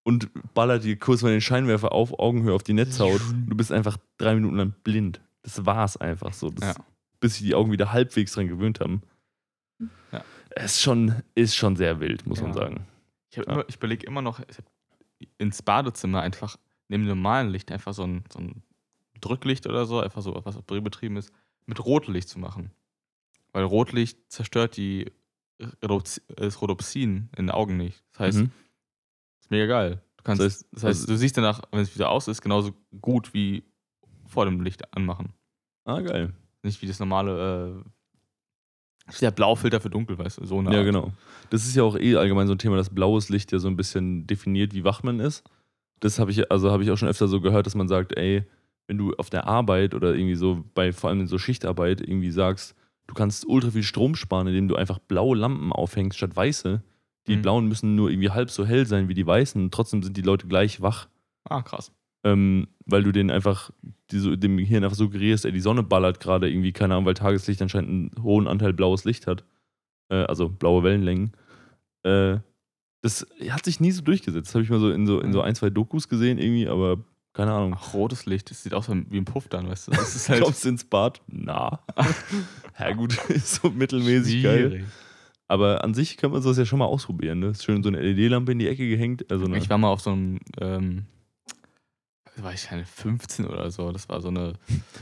und 0.02 0.28
ballert 0.54 0.84
dir 0.84 0.98
kurz 0.98 1.22
mal 1.22 1.30
den 1.30 1.40
Scheinwerfer 1.42 1.92
auf 1.92 2.18
Augenhöhe 2.18 2.54
auf 2.54 2.62
die 2.62 2.72
Netzhaut. 2.72 3.20
Du 3.46 3.56
bist 3.56 3.70
einfach 3.72 3.98
drei 4.16 4.34
Minuten 4.34 4.56
lang 4.56 4.74
blind. 4.82 5.20
Das 5.42 5.64
war's 5.66 5.96
einfach 5.98 6.32
so. 6.32 6.50
Das, 6.50 6.76
Ja. 6.76 6.84
Bis 7.20 7.34
sich 7.34 7.42
die 7.42 7.54
Augen 7.54 7.72
wieder 7.72 7.92
halbwegs 7.92 8.32
dran 8.32 8.48
gewöhnt 8.48 8.80
haben. 8.80 9.02
Ja. 10.12 10.24
Es 10.50 10.74
ist 10.76 10.80
schon, 10.82 11.14
ist 11.34 11.54
schon 11.56 11.76
sehr 11.76 12.00
wild, 12.00 12.26
muss 12.26 12.40
man 12.40 12.50
Ja. 12.52 12.54
sagen. 12.56 12.86
Ich, 13.30 13.36
Ja. 13.36 13.64
ich 13.68 13.76
überlege 13.76 14.06
immer 14.06 14.22
noch, 14.22 14.40
ins 15.36 15.62
Badezimmer 15.62 16.22
einfach 16.22 16.56
neben 16.88 17.04
dem 17.04 17.08
normalen 17.08 17.50
Licht 17.50 17.70
einfach 17.72 17.94
so 17.94 18.04
ein, 18.04 18.24
so 18.32 18.38
ein 18.40 18.62
Drücklicht 19.20 19.66
oder 19.66 19.84
so, 19.86 20.00
einfach 20.00 20.22
so, 20.22 20.38
was 20.44 20.60
betrieben 20.62 21.16
ist, 21.16 21.32
mit 21.66 21.84
Rotlicht 21.84 22.28
zu 22.28 22.38
machen. 22.38 22.70
Weil 23.52 23.64
Rotlicht 23.64 24.18
zerstört 24.30 24.76
die 24.76 25.10
das 25.80 26.60
Rhodopsin 26.62 27.30
in 27.36 27.46
den 27.46 27.50
Augen 27.50 27.76
nicht. 27.76 28.04
Das 28.12 28.20
heißt, 28.20 28.38
Mhm. 28.38 28.50
ist 29.40 29.50
mega 29.50 29.66
geil. 29.66 30.02
Du 30.18 30.22
kannst, 30.24 30.40
Das 30.40 30.58
das 30.70 30.84
heißt, 30.84 30.84
heißt, 30.84 30.84
also- 31.02 31.06
du 31.12 31.16
siehst 31.18 31.36
danach, 31.36 31.62
wenn 31.72 31.80
es 31.80 31.94
wieder 31.94 32.10
aus 32.10 32.28
ist, 32.28 32.42
genauso 32.42 32.72
gut 33.00 33.34
wie 33.34 33.64
vor 34.26 34.44
dem 34.44 34.60
Licht 34.60 34.94
anmachen. 34.94 35.32
Ah, 35.84 36.00
geil. 36.00 36.32
Nicht 36.62 36.80
wie 36.82 36.86
das 36.86 37.00
normale, 37.00 37.82
äh, 37.84 39.10
ist 39.10 39.22
der 39.22 39.30
Blaufilter 39.30 39.80
für 39.80 39.90
dunkel, 39.90 40.18
weißt 40.18 40.38
du, 40.38 40.46
so 40.46 40.58
eine 40.58 40.70
Ja, 40.70 40.78
Art. 40.78 40.86
genau. 40.86 41.12
Das 41.50 41.64
ist 41.66 41.74
ja 41.74 41.82
auch 41.82 41.96
eh 41.96 42.14
allgemein 42.16 42.46
so 42.46 42.52
ein 42.54 42.58
Thema, 42.58 42.76
dass 42.76 42.90
blaues 42.94 43.28
Licht 43.30 43.50
ja 43.52 43.58
so 43.58 43.68
ein 43.68 43.76
bisschen 43.76 44.26
definiert, 44.26 44.74
wie 44.74 44.84
wach 44.84 45.02
man 45.02 45.18
ist. 45.18 45.42
Das 46.00 46.18
habe 46.18 46.30
ich, 46.30 46.50
also 46.50 46.70
habe 46.70 46.82
ich 46.82 46.90
auch 46.90 46.96
schon 46.96 47.08
öfter 47.08 47.28
so 47.28 47.40
gehört, 47.40 47.66
dass 47.66 47.74
man 47.74 47.88
sagt, 47.88 48.16
ey, 48.16 48.44
wenn 48.86 48.98
du 48.98 49.12
auf 49.14 49.30
der 49.30 49.46
Arbeit 49.46 49.94
oder 49.94 50.14
irgendwie 50.14 50.34
so 50.34 50.64
bei 50.74 50.92
vor 50.92 51.10
allem 51.10 51.20
in 51.20 51.26
so 51.26 51.38
Schichtarbeit 51.38 52.00
irgendwie 52.00 52.30
sagst, 52.30 52.74
du 53.06 53.14
kannst 53.14 53.46
ultra 53.46 53.70
viel 53.70 53.82
Strom 53.82 54.14
sparen, 54.14 54.46
indem 54.46 54.68
du 54.68 54.76
einfach 54.76 54.98
blaue 54.98 55.36
Lampen 55.36 55.72
aufhängst 55.72 56.16
statt 56.18 56.34
weiße. 56.34 56.82
Die 57.26 57.36
Mhm. 57.36 57.42
blauen 57.42 57.66
müssen 57.68 57.94
nur 57.94 58.10
irgendwie 58.10 58.30
halb 58.30 58.50
so 58.50 58.64
hell 58.64 58.86
sein 58.86 59.08
wie 59.08 59.14
die 59.14 59.26
weißen 59.26 59.62
und 59.62 59.74
trotzdem 59.74 60.02
sind 60.02 60.16
die 60.16 60.22
Leute 60.22 60.46
gleich 60.46 60.80
wach. 60.80 61.08
Ah, 61.44 61.62
krass. 61.62 61.92
Ähm, 62.24 62.68
weil 62.86 63.02
du 63.02 63.12
den 63.12 63.30
einfach, 63.30 63.70
die 64.10 64.18
so, 64.18 64.34
dem 64.34 64.56
Gehirn 64.56 64.82
einfach 64.84 64.96
suggerierst, 64.96 65.44
ey, 65.44 65.52
die 65.52 65.60
Sonne 65.60 65.82
ballert 65.82 66.20
gerade 66.20 66.50
irgendwie, 66.50 66.72
keine 66.72 66.94
Ahnung, 66.94 67.06
weil 67.06 67.14
Tageslicht 67.14 67.60
anscheinend 67.62 67.90
einen 68.16 68.24
hohen 68.24 68.48
Anteil 68.48 68.72
blaues 68.72 69.04
Licht 69.04 69.26
hat. 69.26 69.44
Äh, 70.10 70.24
also 70.24 70.48
blaue 70.48 70.82
Wellenlängen. 70.82 71.32
Äh, 72.04 72.38
das 73.02 73.26
hat 73.50 73.64
sich 73.64 73.80
nie 73.80 73.92
so 73.92 74.02
durchgesetzt. 74.02 74.48
Das 74.48 74.54
habe 74.54 74.64
ich 74.64 74.70
mal 74.70 74.80
so 74.80 74.90
in, 74.90 75.06
so 75.06 75.20
in 75.20 75.32
so 75.32 75.40
ein, 75.40 75.54
zwei 75.54 75.70
Dokus 75.70 76.08
gesehen 76.08 76.38
irgendwie, 76.38 76.68
aber 76.68 76.98
keine 77.32 77.52
Ahnung. 77.52 77.76
Ach, 77.78 77.94
rotes 77.94 78.26
Licht, 78.26 78.50
das 78.50 78.62
sieht 78.62 78.74
aus 78.74 78.88
wie 78.88 79.16
ein 79.18 79.24
Puff 79.24 79.48
dann, 79.48 79.68
weißt 79.68 79.88
du? 79.88 79.92
Das 79.92 80.16
ist 80.16 80.28
halt 80.28 80.42
Kommst 80.42 80.66
ins 80.66 80.84
Bad? 80.84 81.20
Na. 81.28 81.80
ja, 82.78 82.92
gut, 82.92 83.16
ist 83.28 83.56
so 83.56 83.70
mittelmäßig 83.70 84.42
geil. 84.42 84.70
schwierig. 84.70 84.84
Aber 85.46 85.82
an 85.84 85.94
sich 85.94 86.16
kann 86.16 86.30
man 86.30 86.42
sowas 86.42 86.58
ja 86.58 86.66
schon 86.66 86.78
mal 86.78 86.84
ausprobieren. 86.84 87.38
Ne? 87.38 87.46
Ist 87.48 87.64
schön 87.64 87.82
so 87.82 87.88
eine 87.88 88.00
LED-Lampe 88.02 88.52
in 88.52 88.58
die 88.58 88.68
Ecke 88.68 88.86
gehängt. 88.88 89.30
Also 89.30 89.46
Ich 89.54 89.70
war 89.70 89.78
mal 89.78 89.88
auf 89.88 90.00
so 90.00 90.10
einem, 90.10 90.40
ähm, 90.60 91.06
war 92.36 92.52
ich 92.52 92.64
keine 92.64 92.84
15 92.84 93.46
oder 93.46 93.70
so, 93.70 93.90
das 93.90 94.08
war 94.08 94.20
so 94.20 94.28
eine 94.28 94.52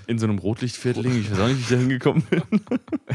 in 0.06 0.18
so 0.18 0.26
einem 0.26 0.38
Rotlichtviertel. 0.38 1.04
Ich 1.06 1.30
weiß 1.30 1.40
auch 1.40 1.48
nicht, 1.48 1.59
wie 1.59 1.62
ich 1.62 1.68
da 1.68 1.76
hingekommen 1.76 2.22
bin. 2.30 2.42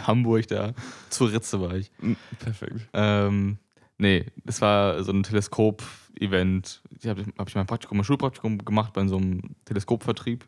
Hamburg 0.03 0.47
da, 0.47 0.73
zur 1.09 1.31
Ritze 1.31 1.61
war 1.61 1.75
ich. 1.75 1.91
Perfekt. 2.39 2.87
Ähm, 2.93 3.57
nee, 4.01 4.25
das 4.43 4.61
war 4.61 5.03
so 5.03 5.11
ein 5.11 5.23
Teleskop-Event. 5.23 6.81
Ich 6.99 7.07
habe 7.07 7.23
hab 7.37 7.47
ich 7.47 7.55
mein 7.55 7.67
Praktikum, 7.67 7.97
mein 7.97 8.03
Schulpraktikum 8.03 8.57
gemacht 8.65 8.93
bei 8.93 9.07
so 9.07 9.17
einem 9.17 9.55
Teleskopvertrieb, 9.65 10.45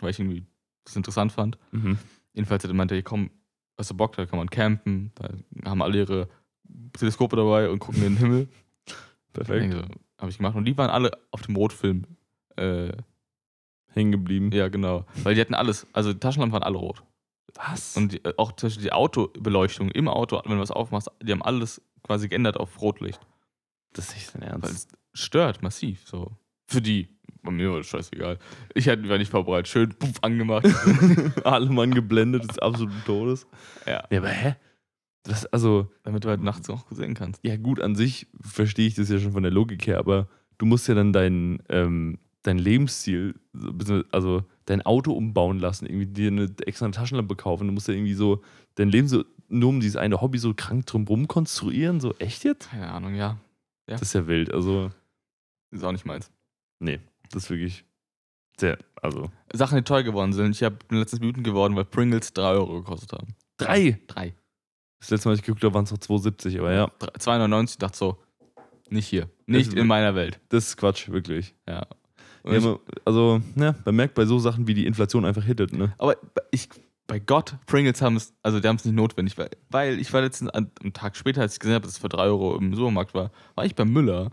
weil 0.00 0.10
ich 0.10 0.18
irgendwie 0.18 0.44
das 0.84 0.96
interessant 0.96 1.32
fand. 1.32 1.58
Mhm. 1.70 1.98
Jedenfalls 2.32 2.64
hat 2.64 2.70
er 2.70 2.74
meinte, 2.74 3.02
komm, 3.02 3.30
hast 3.78 3.90
du 3.90 3.96
Bock, 3.96 4.16
da 4.16 4.26
kann 4.26 4.38
man 4.38 4.50
campen, 4.50 5.12
da 5.14 5.30
haben 5.64 5.82
alle 5.82 5.98
ihre 5.98 6.28
Teleskope 6.92 7.36
dabei 7.36 7.70
und 7.70 7.78
gucken 7.78 8.02
in 8.02 8.14
den 8.14 8.18
Himmel. 8.18 8.48
Perfekt. 9.32 9.72
So, 9.72 9.82
habe 10.18 10.30
ich 10.30 10.38
gemacht. 10.38 10.56
Und 10.56 10.64
die 10.64 10.76
waren 10.76 10.90
alle 10.90 11.12
auf 11.30 11.42
dem 11.42 11.56
Rotfilm. 11.56 12.04
Äh, 12.56 12.92
Hängen 13.90 14.12
geblieben. 14.12 14.50
ja, 14.52 14.68
genau. 14.68 15.06
Weil 15.22 15.34
die 15.34 15.40
hatten 15.40 15.54
alles, 15.54 15.86
also 15.92 16.12
die 16.12 16.20
Taschenlampen 16.20 16.52
waren 16.52 16.62
alle 16.62 16.76
rot. 16.76 17.02
Was? 17.54 17.96
Und 17.96 18.12
die, 18.12 18.24
äh, 18.24 18.34
auch 18.36 18.52
zum 18.52 18.66
Beispiel 18.66 18.84
die 18.84 18.92
Autobeleuchtung 18.92 19.90
im 19.90 20.08
Auto, 20.08 20.40
wenn 20.44 20.56
du 20.56 20.60
was 20.60 20.70
aufmachst, 20.70 21.10
die 21.22 21.32
haben 21.32 21.42
alles 21.42 21.80
quasi 22.02 22.28
geändert 22.28 22.56
auf 22.56 22.80
Rotlicht. 22.80 23.20
das 23.92 24.08
ist 24.08 24.14
nicht 24.14 24.34
dein 24.34 24.42
Weil 24.42 24.70
Ernst. 24.70 24.92
es 25.12 25.20
stört 25.20 25.62
massiv. 25.62 26.02
So. 26.06 26.36
Für 26.66 26.80
die. 26.82 27.08
Bei 27.42 27.50
mir 27.52 27.70
war 27.70 27.78
das 27.78 27.86
scheißegal. 27.86 28.38
Ich 28.74 28.88
hatte, 28.88 29.08
war 29.08 29.16
nicht 29.18 29.30
vorbereitet. 29.30 29.68
Schön 29.68 29.90
puff, 29.90 30.14
angemacht. 30.22 30.66
Alle 31.44 31.70
Mann 31.70 31.94
geblendet 31.94 32.48
des 32.48 32.58
absoluten 32.58 33.02
Todes. 33.06 33.46
ja. 33.86 34.04
Ja, 34.10 34.18
aber 34.18 34.28
hä? 34.28 34.56
Das, 35.22 35.46
also, 35.46 35.90
Damit 36.04 36.24
du 36.24 36.28
halt 36.30 36.42
nachts 36.42 36.68
auch 36.70 36.86
sehen 36.90 37.14
kannst. 37.14 37.44
ja 37.44 37.56
gut, 37.56 37.80
an 37.80 37.94
sich 37.94 38.26
verstehe 38.40 38.86
ich 38.86 38.94
das 38.94 39.08
ja 39.10 39.18
schon 39.18 39.32
von 39.32 39.42
der 39.42 39.52
Logik 39.52 39.86
her, 39.86 39.98
aber 39.98 40.28
du 40.58 40.64
musst 40.66 40.88
ja 40.88 40.94
dann 40.94 41.12
dein, 41.12 41.62
ähm, 41.68 42.18
dein 42.42 42.58
bisschen- 42.62 44.04
also 44.10 44.44
dein 44.64 44.82
Auto 44.82 45.12
umbauen 45.12 45.58
lassen, 45.58 45.86
irgendwie 45.86 46.06
dir 46.06 46.28
eine 46.28 46.50
extra 46.66 46.88
Taschenlampe 46.88 47.36
kaufen. 47.36 47.66
Du 47.66 47.72
musst 47.72 47.88
ja 47.88 47.94
irgendwie 47.94 48.14
so 48.14 48.42
dein 48.76 48.88
Leben 48.88 49.08
so 49.08 49.24
nur 49.48 49.70
um 49.70 49.80
dieses 49.80 49.96
eine 49.96 50.20
Hobby 50.20 50.38
so 50.38 50.54
krank 50.54 50.86
drumrum 50.86 51.28
konstruieren. 51.28 52.00
So, 52.00 52.14
echt 52.18 52.44
jetzt? 52.44 52.70
Keine 52.70 52.90
Ahnung, 52.90 53.14
ja. 53.14 53.36
Das 53.86 54.02
ist 54.02 54.12
ja 54.12 54.26
wild. 54.26 54.52
Also, 54.52 54.90
Ist 55.70 55.82
auch 55.84 55.92
nicht 55.92 56.04
meins. 56.04 56.30
nee, 56.78 57.00
das 57.30 57.44
ist 57.44 57.50
wirklich 57.50 57.84
sehr, 58.58 58.78
also. 59.00 59.30
Sachen, 59.52 59.76
die 59.78 59.84
teuer 59.84 60.02
geworden 60.02 60.32
sind. 60.32 60.50
Ich 60.50 60.62
habe 60.62 60.76
letztens 60.90 61.22
wütend 61.22 61.44
geworden, 61.44 61.74
weil 61.76 61.84
Pringles 61.84 62.32
3 62.32 62.42
Euro 62.42 62.82
gekostet 62.82 63.12
haben. 63.12 63.28
Drei! 63.56 63.98
Drei. 64.06 64.34
Das 65.00 65.10
letzte 65.10 65.28
Mal, 65.28 65.32
als 65.32 65.40
ich 65.40 65.46
geguckt 65.46 65.62
habe, 65.64 65.74
waren 65.74 65.84
es 65.84 65.90
noch 65.92 65.98
2,70, 65.98 66.58
aber 66.58 66.72
ja, 66.72 66.86
2,99. 66.86 67.70
Ich 67.70 67.78
dachte 67.78 67.96
so, 67.96 68.18
nicht 68.90 69.06
hier. 69.06 69.28
Nicht 69.46 69.72
in 69.72 69.86
meiner 69.86 70.14
Welt. 70.14 70.40
das 70.48 70.68
ist 70.68 70.76
Quatsch, 70.76 71.08
wirklich. 71.08 71.54
Ja. 71.68 71.86
Ja, 72.44 72.78
also, 73.04 73.42
ja, 73.56 73.74
man 73.84 73.94
merkt 73.94 74.14
bei 74.14 74.24
so 74.24 74.38
Sachen, 74.38 74.66
wie 74.66 74.74
die 74.74 74.86
Inflation 74.86 75.24
einfach 75.24 75.44
hittet, 75.44 75.72
ne? 75.72 75.92
aber 75.98 76.16
ich, 76.50 76.68
bei 77.08 77.18
Gott, 77.18 77.56
Pringles 77.66 78.00
haben 78.02 78.14
es, 78.16 78.32
also 78.44 78.60
die 78.60 78.68
haben 78.68 78.76
es 78.76 78.84
nicht 78.84 78.94
notwendig, 78.94 79.36
weil, 79.36 79.50
weil 79.70 79.98
ich 79.98 80.12
war 80.12 80.20
letztens 80.20 80.50
an- 80.50 80.70
einen 80.80 80.92
Tag 80.92 81.16
später, 81.16 81.40
als 81.40 81.54
ich 81.54 81.58
gesehen 81.58 81.74
habe, 81.74 81.84
dass 81.84 81.92
es 81.94 81.98
für 81.98 82.08
3 82.08 82.22
Euro 82.22 82.54
im 82.56 82.72
Supermarkt 82.74 83.14
war, 83.14 83.30
war 83.56 83.64
ich 83.64 83.74
bei 83.74 83.84
Müller 83.84 84.30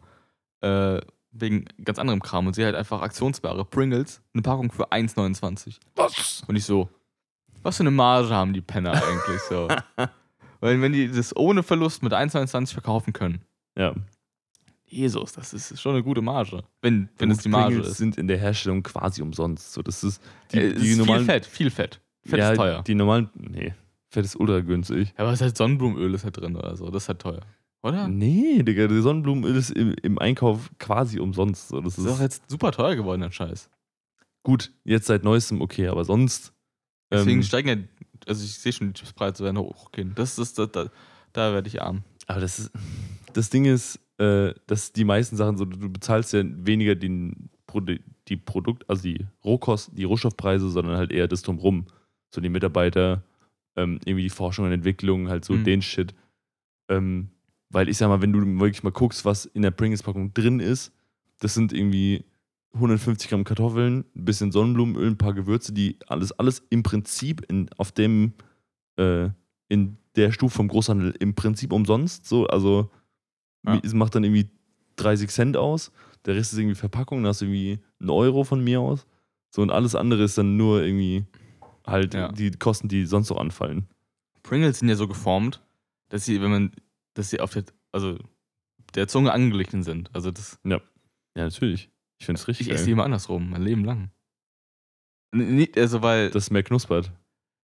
äh, 0.61 0.99
wegen 1.31 1.65
ganz 1.83 1.97
anderem 1.99 2.21
Kram 2.21 2.45
und 2.47 2.53
sehe 2.53 2.65
halt 2.65 2.75
einfach 2.75 3.01
Aktionsware, 3.01 3.65
Pringles, 3.65 4.21
eine 4.33 4.41
Packung 4.43 4.71
für 4.71 4.91
1,29. 4.91 5.77
Was? 5.95 6.43
Und 6.47 6.55
ich 6.55 6.65
so, 6.65 6.87
was 7.63 7.77
für 7.77 7.83
eine 7.83 7.91
Marge 7.91 8.29
haben 8.29 8.53
die 8.53 8.61
Penner 8.61 8.91
eigentlich 8.93 9.41
so? 9.49 9.67
weil 10.59 10.81
wenn 10.81 10.93
die 10.93 11.09
das 11.09 11.35
ohne 11.35 11.63
Verlust 11.63 12.03
mit 12.03 12.13
1,29 12.13 12.73
verkaufen 12.73 13.13
können, 13.13 13.41
Ja. 13.77 13.95
Jesus, 14.87 15.33
das 15.33 15.51
ist 15.53 15.81
schon 15.81 15.93
eine 15.93 16.03
gute 16.03 16.21
Marge. 16.21 16.63
Wenn, 16.81 17.09
wenn 17.17 17.31
es 17.31 17.39
die 17.39 17.49
Marge 17.49 17.67
Pringles 17.75 17.91
ist. 17.93 17.97
sind 17.97 18.17
in 18.17 18.27
der 18.27 18.37
Herstellung 18.37 18.83
quasi 18.83 19.21
umsonst. 19.21 19.73
So, 19.73 19.81
das 19.81 20.03
ist 20.03 20.21
die, 20.53 20.57
äh, 20.59 20.73
die 20.73 20.89
ist 20.91 20.97
normalen. 20.99 21.21
viel 21.25 21.33
Fett, 21.33 21.45
viel 21.45 21.71
Fett. 21.71 22.01
Fett 22.25 22.39
ja, 22.39 22.51
ist 22.51 22.57
teuer. 22.57 22.83
Die 22.83 22.95
normalen. 22.95 23.29
Nee, 23.35 23.73
Fett 24.09 24.25
ist 24.25 24.35
ultra 24.35 24.59
günstig. 24.61 25.09
Ja, 25.17 25.23
aber 25.23 25.29
es 25.31 25.39
ist 25.39 25.43
halt 25.43 25.57
Sonnenblumenöl 25.57 26.13
ist 26.13 26.23
halt 26.23 26.37
drin 26.37 26.55
oder 26.55 26.75
so. 26.75 26.89
Das 26.89 27.03
ist 27.03 27.09
halt 27.09 27.19
teuer. 27.19 27.41
Oder? 27.83 28.07
Nee, 28.07 28.63
Digga, 28.63 28.87
der 28.87 29.01
Sonnenblumenöl 29.01 29.55
ist 29.55 29.69
im, 29.69 29.93
im 30.01 30.17
Einkauf 30.17 30.71
quasi 30.79 31.19
umsonst. 31.19 31.67
So, 31.69 31.81
das 31.81 31.95
Das 31.95 32.05
ist 32.05 32.11
doch 32.11 32.21
jetzt 32.21 32.49
super 32.49 32.71
teuer 32.71 32.95
geworden, 32.95 33.21
der 33.21 33.31
Scheiß. 33.31 33.69
gut, 34.43 34.71
jetzt 34.83 35.05
seit 35.07 35.23
neuestem 35.23 35.61
okay, 35.61 35.87
aber 35.87 36.03
sonst. 36.03 36.53
Deswegen 37.11 37.39
ähm, 37.39 37.43
steigen 37.43 37.67
ja, 37.67 37.75
also 38.27 38.43
ich 38.43 38.57
sehe 38.57 38.73
schon, 38.73 38.87
die 38.87 38.93
Chipspreise 38.93 39.43
werden 39.43 39.59
hochgehen. 39.59 40.13
Das 40.15 40.39
ist, 40.39 40.57
das, 40.57 40.71
da, 40.71 40.89
da 41.33 41.53
werde 41.53 41.67
ich 41.67 41.81
arm. 41.81 42.03
aber 42.25 42.41
das 42.41 42.57
ist. 42.59 42.71
Das 43.33 43.49
Ding 43.49 43.65
ist, 43.65 43.99
äh, 44.17 44.53
dass 44.65 44.93
die 44.93 45.03
meisten 45.03 45.35
Sachen 45.35 45.57
so, 45.57 45.65
du 45.65 45.89
bezahlst 45.89 46.33
ja 46.33 46.41
weniger 46.43 46.95
den, 46.95 47.49
die 48.27 48.37
Produkt, 48.37 48.89
also 48.89 49.03
die 49.03 49.27
Rohkosten, 49.43 49.95
die 49.95 50.05
Rohstoffpreise, 50.05 50.69
sondern 50.69 50.97
halt 50.97 51.11
eher 51.11 51.27
das 51.27 51.41
drumrum. 51.43 51.85
So 52.35 52.41
die 52.41 52.49
Mitarbeiter, 52.49 53.23
ähm, 53.77 53.99
irgendwie 54.05 54.23
die 54.23 54.29
Forschung 54.29 54.65
und 54.65 54.71
Entwicklung, 54.73 55.29
halt 55.29 55.45
so 55.45 55.53
Mhm. 55.53 55.63
den 55.63 55.81
Shit. 55.81 56.13
Ähm, 56.89 57.29
weil 57.69 57.89
ich 57.89 57.97
sag 57.97 58.09
mal, 58.09 58.21
wenn 58.21 58.31
du 58.33 58.39
wirklich 58.59 58.83
mal 58.83 58.91
guckst, 58.91 59.25
was 59.25 59.45
in 59.45 59.61
der 59.63 59.71
Pringles-Packung 59.71 60.33
drin 60.33 60.59
ist, 60.59 60.91
das 61.39 61.53
sind 61.53 61.73
irgendwie 61.73 62.23
150 62.73 63.29
Gramm 63.29 63.43
Kartoffeln, 63.45 64.05
ein 64.15 64.25
bisschen 64.25 64.51
Sonnenblumenöl, 64.51 65.07
ein 65.07 65.17
paar 65.17 65.33
Gewürze, 65.33 65.73
die 65.73 65.97
alles, 66.07 66.31
alles 66.33 66.61
im 66.69 66.83
Prinzip 66.83 67.45
in, 67.49 67.69
auf 67.77 67.91
dem, 67.91 68.33
äh, 68.97 69.29
in 69.69 69.97
der 70.15 70.31
Stufe 70.31 70.55
vom 70.57 70.67
Großhandel 70.67 71.15
im 71.19 71.33
Prinzip 71.35 71.71
umsonst. 71.73 72.27
So, 72.27 72.47
also 72.47 72.89
Ja. 73.65 73.79
es 73.83 73.93
macht 73.93 74.13
dann 74.15 74.23
irgendwie 74.25 74.47
30 74.97 75.29
Cent 75.29 75.57
aus. 75.57 75.91
Der 76.25 76.35
Rest 76.35 76.53
ist 76.53 76.59
irgendwie 76.59 76.75
Verpackung, 76.75 77.23
da 77.23 77.29
hast 77.29 77.41
du 77.41 77.45
irgendwie 77.45 77.79
einen 77.99 78.09
Euro 78.09 78.43
von 78.43 78.63
mir 78.63 78.79
aus. 78.81 79.05
So, 79.49 79.61
und 79.61 79.71
alles 79.71 79.95
andere 79.95 80.23
ist 80.23 80.37
dann 80.37 80.57
nur 80.57 80.83
irgendwie 80.83 81.23
halt 81.85 82.13
Ja. 82.13 82.31
die 82.31 82.51
Kosten, 82.51 82.87
die 82.87 83.05
sonst 83.05 83.27
so 83.27 83.37
anfallen. 83.37 83.87
Pringles 84.43 84.79
sind 84.79 84.89
ja 84.89 84.95
so 84.95 85.07
geformt, 85.07 85.61
dass 86.09 86.25
sie, 86.25 86.41
wenn 86.41 86.51
man, 86.51 86.71
dass 87.15 87.29
sie 87.29 87.39
auf 87.39 87.51
der, 87.53 87.63
also 87.91 88.17
der 88.93 89.07
Zunge 89.07 89.31
angeglichen 89.33 89.83
sind. 89.83 90.09
Also 90.13 90.31
das, 90.31 90.59
Ja, 90.63 90.79
natürlich. 91.35 91.89
Ich 92.19 92.25
finde 92.25 92.39
es 92.39 92.47
richtig 92.47 92.67
ich 92.67 92.73
esse 92.73 92.85
die 92.85 92.91
immer 92.91 93.03
andersrum, 93.03 93.49
mein 93.49 93.61
Leben 93.63 93.83
lang. 93.83 94.09
Nicht, 95.33 95.77
also 95.77 96.01
weil, 96.01 96.29
dass 96.29 96.43
es 96.43 96.51
mehr 96.51 96.63
knuspert. 96.63 97.11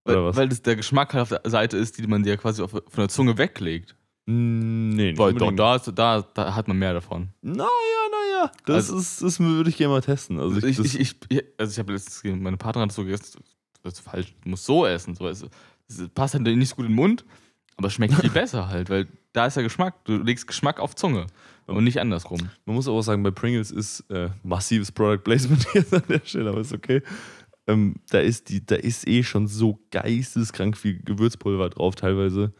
weil, 0.04 0.18
oder 0.18 0.26
was? 0.28 0.36
weil 0.36 0.50
das 0.50 0.62
der 0.62 0.76
Geschmack 0.76 1.14
halt 1.14 1.22
auf 1.22 1.30
der 1.42 1.50
Seite 1.50 1.78
ist, 1.78 1.98
die 1.98 2.08
man 2.08 2.24
dir 2.24 2.36
quasi 2.38 2.62
auf, 2.62 2.72
von 2.72 2.84
der 2.98 3.08
Zunge 3.10 3.38
weglegt. 3.38 3.96
Nee, 4.26 5.12
nicht 5.12 5.18
Weil 5.18 5.34
doch, 5.34 5.48
unbedingt. 5.48 5.60
da, 5.60 5.76
ist, 5.78 5.88
da, 5.96 6.22
da 6.22 6.56
hat 6.56 6.68
man 6.68 6.78
mehr 6.78 6.94
davon. 6.94 7.30
Naja, 7.42 7.68
naja. 8.12 8.52
Das, 8.66 8.90
Also- 8.90 8.98
ist, 9.00 9.22
das 9.22 9.40
würde 9.40 9.70
ich 9.70 9.78
gerne 9.78 9.94
mal 9.94 10.02
testen. 10.02 10.40
Also 10.40 10.58
ich, 10.58 10.64
Ich, 10.66 10.78
das, 10.78 10.96
ich, 10.96 11.16
ich, 11.30 11.44
also 11.58 11.72
ich 11.72 11.80
habe 11.80 11.94
letztens, 11.94 12.42
meine 12.42 12.58
Partnerin 12.58 12.90
hat 12.90 12.96
so 12.96 13.04
gegessen, 13.04 13.42
das 13.84 13.94
ist 13.94 14.00
falsch, 14.02 14.34
du 14.44 14.50
musst 14.50 14.66
so 14.66 14.86
essen. 14.86 15.16
So, 15.16 15.28
es, 15.28 15.46
es 15.88 16.10
passt 16.10 16.34
halt 16.34 16.44
nicht 16.44 16.70
so 16.70 16.76
gut 16.76 16.86
in 16.86 16.92
den 16.92 16.96
Mund, 16.96 17.26
aber 17.78 17.88
es 17.88 17.94
schmeckt 17.94 18.14
viel 18.16 18.30
besser 18.34 18.68
halt, 18.68 18.90
weil 18.90 19.08
da 19.34 19.46
ist 19.46 19.56
der 19.56 19.64
Geschmack. 19.64 20.04
Du 20.06 20.18
legst 20.18 20.48
Geschmack 20.48 20.80
auf 20.80 20.96
Zunge 20.96 21.28
und 21.68 21.84
nicht 21.84 22.00
andersrum. 22.00 22.40
man 22.66 22.76
muss 22.76 22.88
auch 22.88 23.02
sagen, 23.02 23.24
bei 23.24 23.32
Pringles 23.32 23.72
ist 23.72 24.02
äh, 24.10 24.30
massives 24.44 24.92
Product 24.92 25.24
Placement 25.24 25.66
jetzt 25.74 25.94
an 25.94 26.04
der 26.10 26.22
Stelle, 26.24 26.50
aber 26.50 26.62
ist 26.62 26.74
okay. 26.74 27.02
Ähm, 27.68 27.96
da, 28.10 28.20
ist 28.20 28.50
die, 28.50 28.66
da 28.66 28.76
ist 28.76 29.08
eh 29.08 29.24
schon 29.24 29.48
so 29.48 29.80
geisteskrank 29.92 30.78
viel 30.78 31.02
Gewürzpulver 31.04 31.70
drauf, 31.70 31.96
teilweise. 31.96 32.54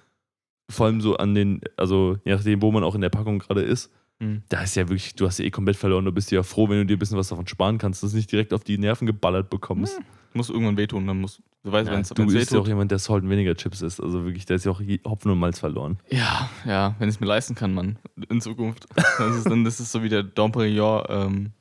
Vor 0.70 0.86
allem 0.86 1.02
so 1.02 1.18
an 1.18 1.36
den, 1.36 1.62
also 1.76 2.18
je 2.24 2.34
nachdem, 2.34 2.62
wo 2.62 2.72
man 2.72 2.84
auch 2.84 2.96
in 2.96 3.02
der 3.02 3.10
Packung 3.10 3.40
gerade 3.40 3.62
ist. 3.62 3.92
Hm. 4.22 4.44
Da 4.50 4.62
ist 4.62 4.76
ja 4.76 4.88
wirklich, 4.88 5.16
du 5.16 5.26
hast 5.26 5.40
ja 5.40 5.46
eh 5.46 5.50
komplett 5.50 5.76
verloren. 5.78 6.06
Du 6.06 6.12
bist 6.12 6.30
ja 6.32 6.44
froh, 6.44 6.70
wenn 6.70 6.78
du 6.78 6.86
dir 6.86 6.96
ein 6.96 7.00
bisschen 7.00 7.18
was 7.18 7.30
davon 7.30 7.48
sparen 7.48 7.80
kannst, 7.80 8.04
dass 8.04 8.12
du 8.12 8.18
nicht 8.18 8.32
direkt 8.32 8.54
auf 8.54 8.64
die 8.64 8.78
Nerven 8.78 9.08
geballert 9.08 9.50
bekommst. 9.50 10.00
Muss 10.34 10.50
irgendwann 10.50 10.78
wehtun, 10.78 11.08
dann 11.08 11.20
muss, 11.20 11.42
du 11.64 11.72
weißt, 11.72 11.88
Ja, 11.88 11.94
wenn 11.96 12.02
es 12.02 12.10
du 12.10 12.26
bist 12.28 12.52
ja 12.54 12.60
auch 12.60 12.68
jemand, 12.68 12.92
der 12.92 13.00
Salt 13.00 13.24
und 13.24 13.30
weniger 13.32 13.56
Chips 13.56 13.82
isst. 13.82 14.02
Also 14.02 14.24
wirklich, 14.24 14.46
da 14.46 14.54
ist 14.56 14.64
ja 14.66 14.72
auch 14.72 14.80
Hopfen 15.06 15.32
und 15.32 15.40
Malz 15.40 15.60
verloren. 15.60 15.98
Ja, 16.10 16.50
ja, 16.66 16.96
wenn 17.00 17.10
ich 17.10 17.16
es 17.16 17.20
mir 17.20 17.26
leisten 17.28 17.56
kann, 17.56 17.74
Mann, 17.74 17.98
in 18.30 18.40
Zukunft. 18.42 18.86
Das 18.96 19.36
ist, 19.36 19.50
dann, 19.50 19.64
das 19.66 19.80
ist 19.80 19.92
so 19.92 20.04
wie 20.04 20.10
der 20.10 20.22
Dom 20.24 20.52
Perignon, 20.52 21.04
ähm, 21.10 21.52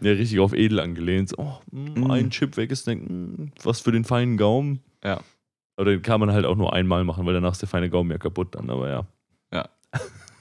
Ja, 0.00 0.12
richtig 0.12 0.38
auf 0.40 0.52
edel 0.52 0.78
angelehnt. 0.80 1.32
Oh, 1.38 1.54
mm, 1.72 2.00
Mm. 2.00 2.10
ein 2.10 2.30
Chip 2.30 2.56
weg 2.58 2.70
ist, 2.70 2.86
denk, 2.86 3.08
mm, 3.10 3.52
was 3.62 3.80
für 3.80 3.90
den 3.90 4.04
feinen 4.04 4.36
Gaumen. 4.36 4.80
Ja. 5.02 5.20
Aber 5.76 5.86
den 5.86 6.02
kann 6.02 6.20
man 6.20 6.30
halt 6.30 6.44
auch 6.44 6.56
nur 6.56 6.72
einmal 6.74 7.02
machen, 7.04 7.24
weil 7.26 7.34
danach 7.34 7.52
ist 7.52 7.62
der 7.62 7.68
feine 7.68 7.90
Gaumen 7.90 8.10
ja 8.10 8.18
kaputt 8.18 8.54
dann, 8.54 8.70
aber 8.70 8.88
ja. 8.90 9.06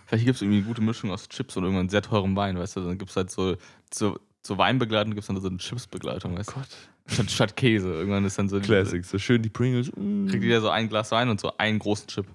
Vielleicht 0.05 0.25
gibt 0.25 0.35
es 0.35 0.41
irgendwie 0.41 0.57
eine 0.59 0.67
gute 0.67 0.81
Mischung 0.81 1.11
aus 1.11 1.27
Chips 1.29 1.55
und 1.57 1.63
irgendwann 1.63 1.89
sehr 1.89 2.01
teurem 2.01 2.35
Wein, 2.35 2.57
weißt 2.57 2.75
du? 2.77 2.81
Dann 2.81 2.97
gibt 2.97 3.11
es 3.11 3.15
halt 3.17 3.31
so, 3.31 3.55
so 3.93 4.19
zur 4.41 4.57
Weinbegleitung 4.57 5.11
gibt 5.11 5.21
es 5.21 5.27
dann 5.27 5.39
so 5.41 5.47
eine 5.47 5.57
Chips-Begleitung, 5.57 6.37
weißt 6.37 6.51
du? 6.55 7.13
Statt, 7.13 7.31
statt 7.31 7.55
Käse. 7.57 7.91
Irgendwann 7.93 8.23
ist 8.25 8.37
dann 8.37 8.47
so. 8.49 8.59
Classic. 8.59 9.03
So 9.05 9.17
schön 9.17 9.41
die 9.41 9.49
Pringles. 9.49 9.91
mm. 9.95 10.27
Kriegt 10.27 10.43
jeder 10.43 10.61
so 10.61 10.69
ein 10.69 10.87
Glas 10.89 11.11
Wein 11.11 11.29
und 11.29 11.39
so 11.39 11.51
einen 11.57 11.79
großen 11.79 12.07
Chip. 12.07 12.25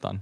Dann. 0.00 0.20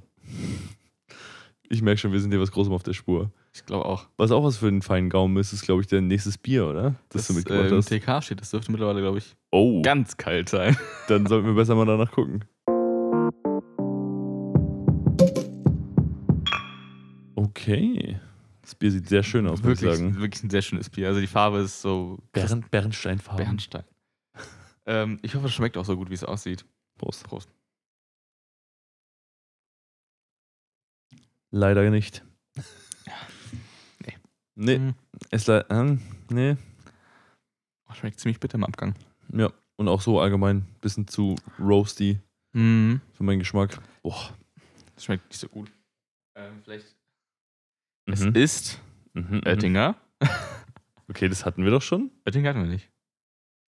Ich 1.69 1.83
merke 1.83 1.99
schon, 1.99 2.13
wir 2.13 2.21
sind 2.21 2.31
hier 2.33 2.41
was 2.41 2.51
Großem 2.51 2.73
auf 2.73 2.83
der 2.83 2.93
Spur. 2.95 3.31
Ich 3.55 3.65
glaube 3.65 3.85
auch. 3.85 4.07
Was 4.17 4.31
auch 4.31 4.45
was 4.45 4.59
für 4.59 4.71
den 4.71 4.83
feinen 4.83 5.09
Gaumen 5.11 5.37
ist, 5.39 5.53
ist, 5.53 5.63
glaube 5.63 5.81
ich, 5.83 5.89
dein 5.89 6.07
nächstes 6.09 6.39
Bier, 6.39 6.67
oder? 6.67 6.95
Das, 7.09 7.27
du 7.27 7.33
äh, 7.33 7.37
mitgebracht 7.37 7.71
im 7.71 7.77
hast. 7.79 7.89
TK 7.89 8.23
steht, 8.23 8.41
das 8.41 8.51
dürfte 8.51 8.71
mittlerweile, 8.73 9.01
glaube 9.01 9.19
ich, 9.19 9.37
Oh, 9.51 9.83
ganz 9.83 10.17
kalt 10.17 10.49
sein. 10.49 10.77
dann 11.09 11.27
sollten 11.27 11.47
wir 11.47 11.55
besser 11.55 11.75
mal 11.75 11.87
danach 11.87 12.11
gucken. 12.13 12.45
Okay. 17.61 18.19
Das 18.63 18.75
Bier 18.75 18.91
sieht 18.93 19.09
sehr 19.09 19.23
schön 19.23 19.47
aus, 19.47 19.59
muss 19.63 19.67
wirklich, 19.67 19.91
ich 19.91 19.97
sagen. 19.99 20.19
wirklich 20.21 20.43
ein 20.45 20.51
sehr 20.51 20.63
schönes 20.63 20.89
Bier. 20.91 21.09
Also 21.09 21.21
die 21.21 21.27
Farbe 21.27 21.59
ist 21.59 21.81
so 21.81 22.19
Bern, 22.33 22.65
Bernsteinfarben. 22.71 23.45
Bernstein. 23.45 23.85
ähm, 24.87 25.19
ich 25.23 25.35
hoffe, 25.35 25.47
es 25.47 25.53
schmeckt 25.55 25.77
auch 25.77 25.85
so 25.85 25.97
gut, 25.97 26.11
wie 26.11 26.15
es 26.15 26.25
aussieht. 26.25 26.65
Prost. 26.99 27.25
Prost. 27.25 27.49
Leider 31.51 31.89
nicht. 31.91 32.23
Nee. 34.07 34.17
Nee, 34.55 34.79
Mhm. 34.79 34.95
es 35.31 35.47
le 35.47 35.67
ähm, 35.71 36.01
nee. 36.31 36.57
Oh, 37.89 37.95
schmeckt 37.95 38.21
ziemlich 38.21 38.41
bitter 38.41 38.55
im 38.57 38.65
Abgang. 38.65 38.95
Ja. 39.33 39.51
Und 39.77 39.89
auch 39.89 40.01
so 40.01 40.21
allgemein 40.21 40.59
ein 40.59 40.67
bisschen 40.81 41.07
zu 41.09 41.37
roasty 41.59 42.19
Mhm. 42.53 43.01
für 43.15 43.23
meinen 43.25 43.39
Geschmack. 43.41 43.81
Boah. 44.03 44.31
Das 44.95 45.05
schmeckt 45.05 45.29
nicht 45.29 45.39
so 45.39 45.49
gut. 45.49 45.71
Ähm, 46.37 46.61
vielleicht. 46.65 46.95
Es 48.13 48.21
Mhm. 48.25 48.35
ist 48.35 48.81
Mhm, 49.15 49.27
mhm. 49.37 49.41
Oettinger. 49.47 49.97
Okay, 51.09 51.29
das 51.29 51.45
hatten 51.45 51.65
wir 51.65 51.73
doch 51.73 51.83
schon. 51.83 52.13
Oettinger 52.25 52.51
hatten 52.51 52.63
wir 52.63 52.69
nicht. 52.71 52.89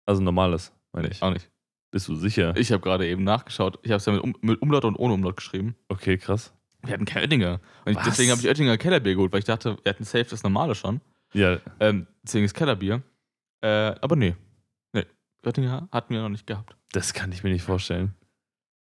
Also 0.07 0.23
normales, 0.23 0.73
meine 0.93 1.09
ich. 1.09 1.21
Auch 1.23 1.33
nicht. 1.33 1.51
Bist 1.91 2.07
du 2.07 2.15
sicher? 2.15 2.57
Ich 2.57 2.71
habe 2.71 2.81
gerade 2.83 3.07
eben 3.09 3.25
nachgeschaut. 3.25 3.81
Ich 3.83 3.91
habe 3.91 3.97
es 3.97 4.07
ja 4.07 4.13
mit, 4.13 4.23
um, 4.23 4.37
mit 4.43 4.63
Umlaut 4.63 4.85
und 4.85 4.95
ohne 4.97 5.15
Umlaut 5.15 5.37
geschrieben. 5.37 5.75
Okay, 5.89 6.19
krass. 6.19 6.55
Wir 6.85 6.95
hatten 6.95 7.05
kein 7.05 7.23
Oettinger. 7.25 7.61
Und 7.85 7.97
Was? 7.97 8.05
deswegen 8.05 8.31
habe 8.31 8.41
ich 8.41 8.47
Oettinger 8.47 8.79
Kellerbier 8.79 9.15
geholt, 9.15 9.33
weil 9.33 9.41
ich 9.41 9.45
dachte, 9.45 9.77
wir 9.83 9.91
hatten 9.91 10.05
safe 10.05 10.25
das 10.25 10.45
normale 10.45 10.77
schon. 10.77 11.01
Ja, 11.35 11.59
Ähm, 11.81 12.07
deswegen 12.23 12.45
ist 12.45 12.55
Kellerbier. 12.55 13.03
Äh, 13.61 13.67
aber 14.01 14.15
nee. 14.15 14.37
Nee. 14.93 15.05
Oettinger 15.45 15.89
hatten 15.91 16.15
wir 16.15 16.23
noch 16.23 16.29
nicht 16.29 16.47
gehabt. 16.47 16.77
das 16.93 17.13
kann 17.13 17.33
ich 17.33 17.43
mir 17.43 17.51
nicht 17.51 17.65
vorstellen. 17.65 18.15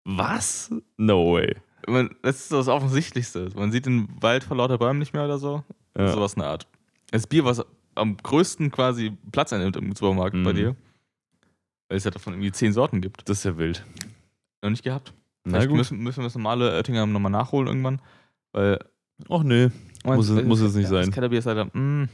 Was? 0.04 0.72
No 0.96 1.32
way. 1.34 1.56
Man, 1.88 2.14
das 2.22 2.36
ist 2.36 2.48
so 2.50 2.56
das 2.58 2.68
Offensichtlichste. 2.68 3.48
Man 3.54 3.72
sieht 3.72 3.86
den 3.86 4.08
Wald 4.20 4.44
vor 4.44 4.56
lauter 4.56 4.78
Bäumen 4.78 4.98
nicht 4.98 5.12
mehr 5.12 5.24
oder 5.24 5.38
so. 5.38 5.64
Ja. 5.96 6.08
Sowas 6.12 6.34
in 6.34 6.40
der 6.40 6.50
Art. 6.50 6.66
Das 7.10 7.26
Bier, 7.26 7.44
was 7.44 7.64
am 7.94 8.16
größten 8.16 8.70
quasi 8.70 9.16
Platz 9.32 9.52
einnimmt 9.52 9.76
im 9.76 9.94
Supermarkt 9.94 10.34
Mhm. 10.34 10.44
bei 10.44 10.52
dir. 10.52 10.76
Weil 11.88 11.98
es 11.98 12.04
ja 12.04 12.10
davon 12.10 12.32
irgendwie 12.34 12.52
zehn 12.52 12.72
Sorten 12.72 13.00
gibt. 13.00 13.28
Das 13.28 13.38
ist 13.38 13.44
ja 13.44 13.58
wild. 13.58 13.84
Noch 14.62 14.70
nicht 14.70 14.82
gehabt. 14.84 15.12
Na 15.44 15.52
Vielleicht 15.58 15.68
gut. 15.68 15.76
müssen, 15.78 15.98
müssen 15.98 16.18
wir 16.20 16.24
das 16.24 16.34
normale 16.34 16.72
Oettinger 16.72 17.04
nochmal 17.06 17.32
nachholen 17.32 17.66
irgendwann. 17.68 18.00
Weil. 18.52 18.78
Och 19.28 19.42
nö. 19.44 19.70
Muss 20.04 20.28
es- 20.28 20.36
das- 20.36 20.44
muss 20.44 20.60
es 20.60 20.74
nicht 20.74 20.84
ja, 20.84 20.90
sein. 20.90 21.06
Das 21.06 21.14
Kellerbier 21.14 21.38
ist 21.40 21.46
halt. 21.46 21.74
Mm, 21.74 22.04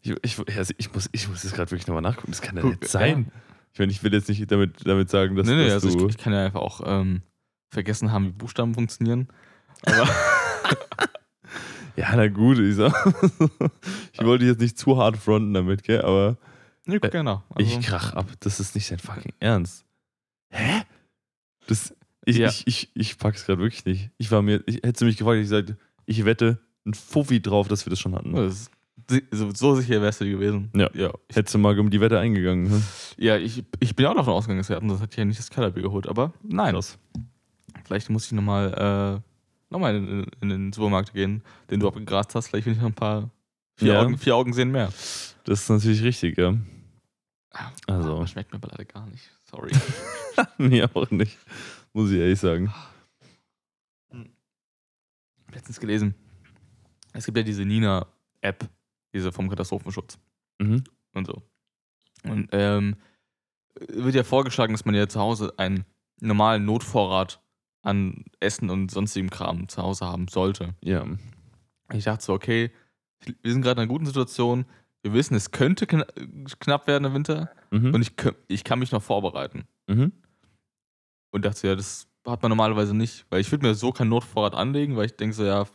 Ich, 0.00 0.14
ich, 0.22 0.38
also 0.56 0.72
ich, 0.78 0.92
muss, 0.94 1.08
ich 1.12 1.28
muss 1.28 1.42
jetzt 1.42 1.54
gerade 1.54 1.70
wirklich 1.72 1.86
nochmal 1.88 2.02
nachgucken. 2.02 2.30
Das 2.30 2.40
kann 2.40 2.54
ja 2.56 2.62
Guck, 2.62 2.80
nicht 2.80 2.88
sein. 2.90 3.32
Ich 3.72 3.78
meine, 3.80 3.90
ich 3.90 4.02
will 4.02 4.12
jetzt 4.14 4.28
nicht 4.28 4.50
damit, 4.50 4.86
damit 4.86 5.10
sagen, 5.10 5.34
dass, 5.34 5.46
nee, 5.46 5.56
nee, 5.56 5.64
dass 5.68 5.84
also 5.84 5.98
du. 5.98 6.04
ich, 6.06 6.10
ich 6.14 6.18
kann 6.18 6.32
ja 6.32 6.44
einfach 6.46 6.60
auch 6.60 6.80
ähm, 6.86 7.22
vergessen 7.70 8.12
haben, 8.12 8.26
wie 8.26 8.32
Buchstaben 8.32 8.74
funktionieren. 8.74 9.28
Aber 9.84 10.08
ja, 11.96 12.14
na 12.16 12.28
gut. 12.28 12.58
Ich, 12.58 12.76
sag, 12.76 12.92
ich 14.12 14.20
wollte 14.24 14.44
jetzt 14.44 14.60
nicht 14.60 14.78
zu 14.78 14.96
hart 14.98 15.16
fronten 15.16 15.54
damit, 15.54 15.82
gell? 15.82 16.02
Aber 16.02 16.36
nee, 16.86 16.96
Äh, 16.96 17.10
genau. 17.10 17.42
ich 17.58 17.80
krach 17.80 18.14
ab. 18.14 18.26
Das 18.40 18.60
ist 18.60 18.74
nicht 18.74 18.90
dein 18.90 18.98
fucking 18.98 19.32
Ernst. 19.40 19.84
Hä? 20.50 20.82
Das, 21.66 21.94
ich, 22.24 22.36
Ja. 22.38 22.48
ich, 22.48 22.66
ich, 22.66 22.90
ich 22.94 23.18
pack's 23.18 23.44
gerade 23.46 23.60
wirklich 23.60 23.84
nicht. 23.84 24.10
Ich 24.18 24.30
war 24.30 24.42
mir, 24.42 24.62
ich, 24.66 24.76
hättest 24.76 25.00
du 25.02 25.04
mich 25.04 25.16
gefragt, 25.16 25.36
ich 25.36 25.42
gesagt, 25.44 25.74
ich 26.06 26.24
wette 26.24 26.58
ein 26.86 26.94
Fuffi 26.94 27.40
drauf, 27.42 27.68
dass 27.68 27.84
wir 27.84 27.90
das 27.90 28.00
schon 28.00 28.14
hatten. 28.14 28.32
Das 28.34 28.70
so, 29.30 29.50
so 29.54 29.74
sicher 29.74 30.02
wärst 30.02 30.20
du 30.20 30.26
gewesen. 30.28 30.70
Ja. 30.74 30.90
ja. 30.92 31.12
Hättest 31.32 31.54
du 31.54 31.58
mal 31.58 31.78
um 31.78 31.88
die 31.88 32.00
Wette 32.00 32.18
eingegangen. 32.18 32.70
Hm? 32.70 32.82
ja, 33.16 33.36
ich, 33.38 33.64
ich 33.80 33.96
bin 33.96 34.04
auch 34.06 34.14
davon 34.14 34.34
ausgegangen, 34.34 34.58
dass 34.60 34.68
wir 34.68 34.76
hatten, 34.76 34.88
das 34.88 35.00
hat 35.00 35.16
ja 35.16 35.24
nicht 35.24 35.38
das 35.38 35.48
Kellerbier 35.50 35.82
geholt, 35.82 36.06
aber 36.06 36.32
nein. 36.42 36.74
Krass. 36.74 36.98
Vielleicht 37.84 38.10
muss 38.10 38.26
ich 38.26 38.32
nochmal 38.32 38.72
äh, 39.22 39.72
noch 39.72 39.78
mal 39.78 39.94
in, 39.96 40.24
in 40.40 40.48
den 40.48 40.72
Supermarkt 40.72 41.12
gehen, 41.12 41.42
den 41.70 41.80
du 41.80 41.88
abgegrast 41.88 42.34
hast. 42.34 42.48
Vielleicht 42.48 42.66
will 42.66 42.72
ich 42.74 42.78
noch 42.78 42.86
ein 42.86 42.94
paar 42.94 43.30
vier, 43.76 43.94
Ja. 43.94 44.00
Augen, 44.02 44.18
vier 44.18 44.36
Augen 44.36 44.52
sehen 44.52 44.70
mehr. 44.70 44.86
Das 45.44 45.62
ist 45.62 45.68
natürlich 45.70 46.02
richtig, 46.02 46.38
ja. 46.38 46.54
Also. 47.86 48.16
Aber 48.16 48.26
schmeckt 48.26 48.52
mir 48.52 48.56
aber 48.58 48.68
leider 48.68 48.84
gar 48.84 49.06
nicht. 49.06 49.24
Sorry. 49.50 49.70
Mir 50.58 50.90
auch 50.94 51.10
nicht. 51.10 51.38
Muss 51.92 52.10
ich 52.10 52.18
ehrlich 52.18 52.38
sagen. 52.38 52.72
Letztens 55.50 55.80
gelesen. 55.80 56.14
Es 57.12 57.24
gibt 57.24 57.36
ja 57.38 57.42
diese 57.42 57.64
Nina-App, 57.64 58.68
diese 59.14 59.32
vom 59.32 59.48
Katastrophenschutz 59.48 60.18
Mhm. 60.60 60.84
und 61.14 61.26
so. 61.26 61.42
Und 62.24 62.48
ähm, 62.52 62.96
wird 63.88 64.14
ja 64.14 64.24
vorgeschlagen, 64.24 64.74
dass 64.74 64.84
man 64.84 64.94
ja 64.94 65.08
zu 65.08 65.18
Hause 65.20 65.54
einen 65.56 65.84
normalen 66.20 66.64
Notvorrat 66.64 67.40
an 67.82 68.24
Essen 68.40 68.70
und 68.70 68.90
sonstigem 68.90 69.30
Kram 69.30 69.68
zu 69.68 69.82
Hause 69.82 70.06
haben 70.06 70.28
sollte. 70.28 70.74
Ja. 70.82 71.04
Ich 71.92 72.04
dachte 72.04 72.24
so, 72.24 72.32
okay, 72.34 72.70
wir 73.42 73.52
sind 73.52 73.62
gerade 73.62 73.80
in 73.80 73.84
einer 73.84 73.92
guten 73.92 74.06
Situation. 74.06 74.66
Wir 75.02 75.12
wissen, 75.12 75.34
es 75.34 75.50
könnte 75.52 75.86
kna 75.86 76.04
knapp 76.60 76.86
werden 76.86 77.04
im 77.04 77.14
Winter 77.14 77.50
Mhm. 77.70 77.94
und 77.94 78.00
ich, 78.02 78.12
ich 78.48 78.64
kann 78.64 78.78
mich 78.78 78.92
noch 78.92 79.02
vorbereiten. 79.02 79.64
mhm. 79.86 80.12
Und 81.30 81.44
dachte, 81.44 81.68
ja, 81.68 81.76
das 81.76 82.08
hat 82.26 82.42
man 82.42 82.48
normalerweise 82.50 82.94
nicht, 82.96 83.26
weil 83.30 83.40
ich 83.40 83.50
würde 83.52 83.66
mir 83.66 83.74
so 83.74 83.92
keinen 83.92 84.08
Notvorrat 84.08 84.54
anlegen, 84.54 84.96
weil 84.96 85.06
ich 85.06 85.16
denke 85.16 85.34
so, 85.34 85.44
ja, 85.44 85.66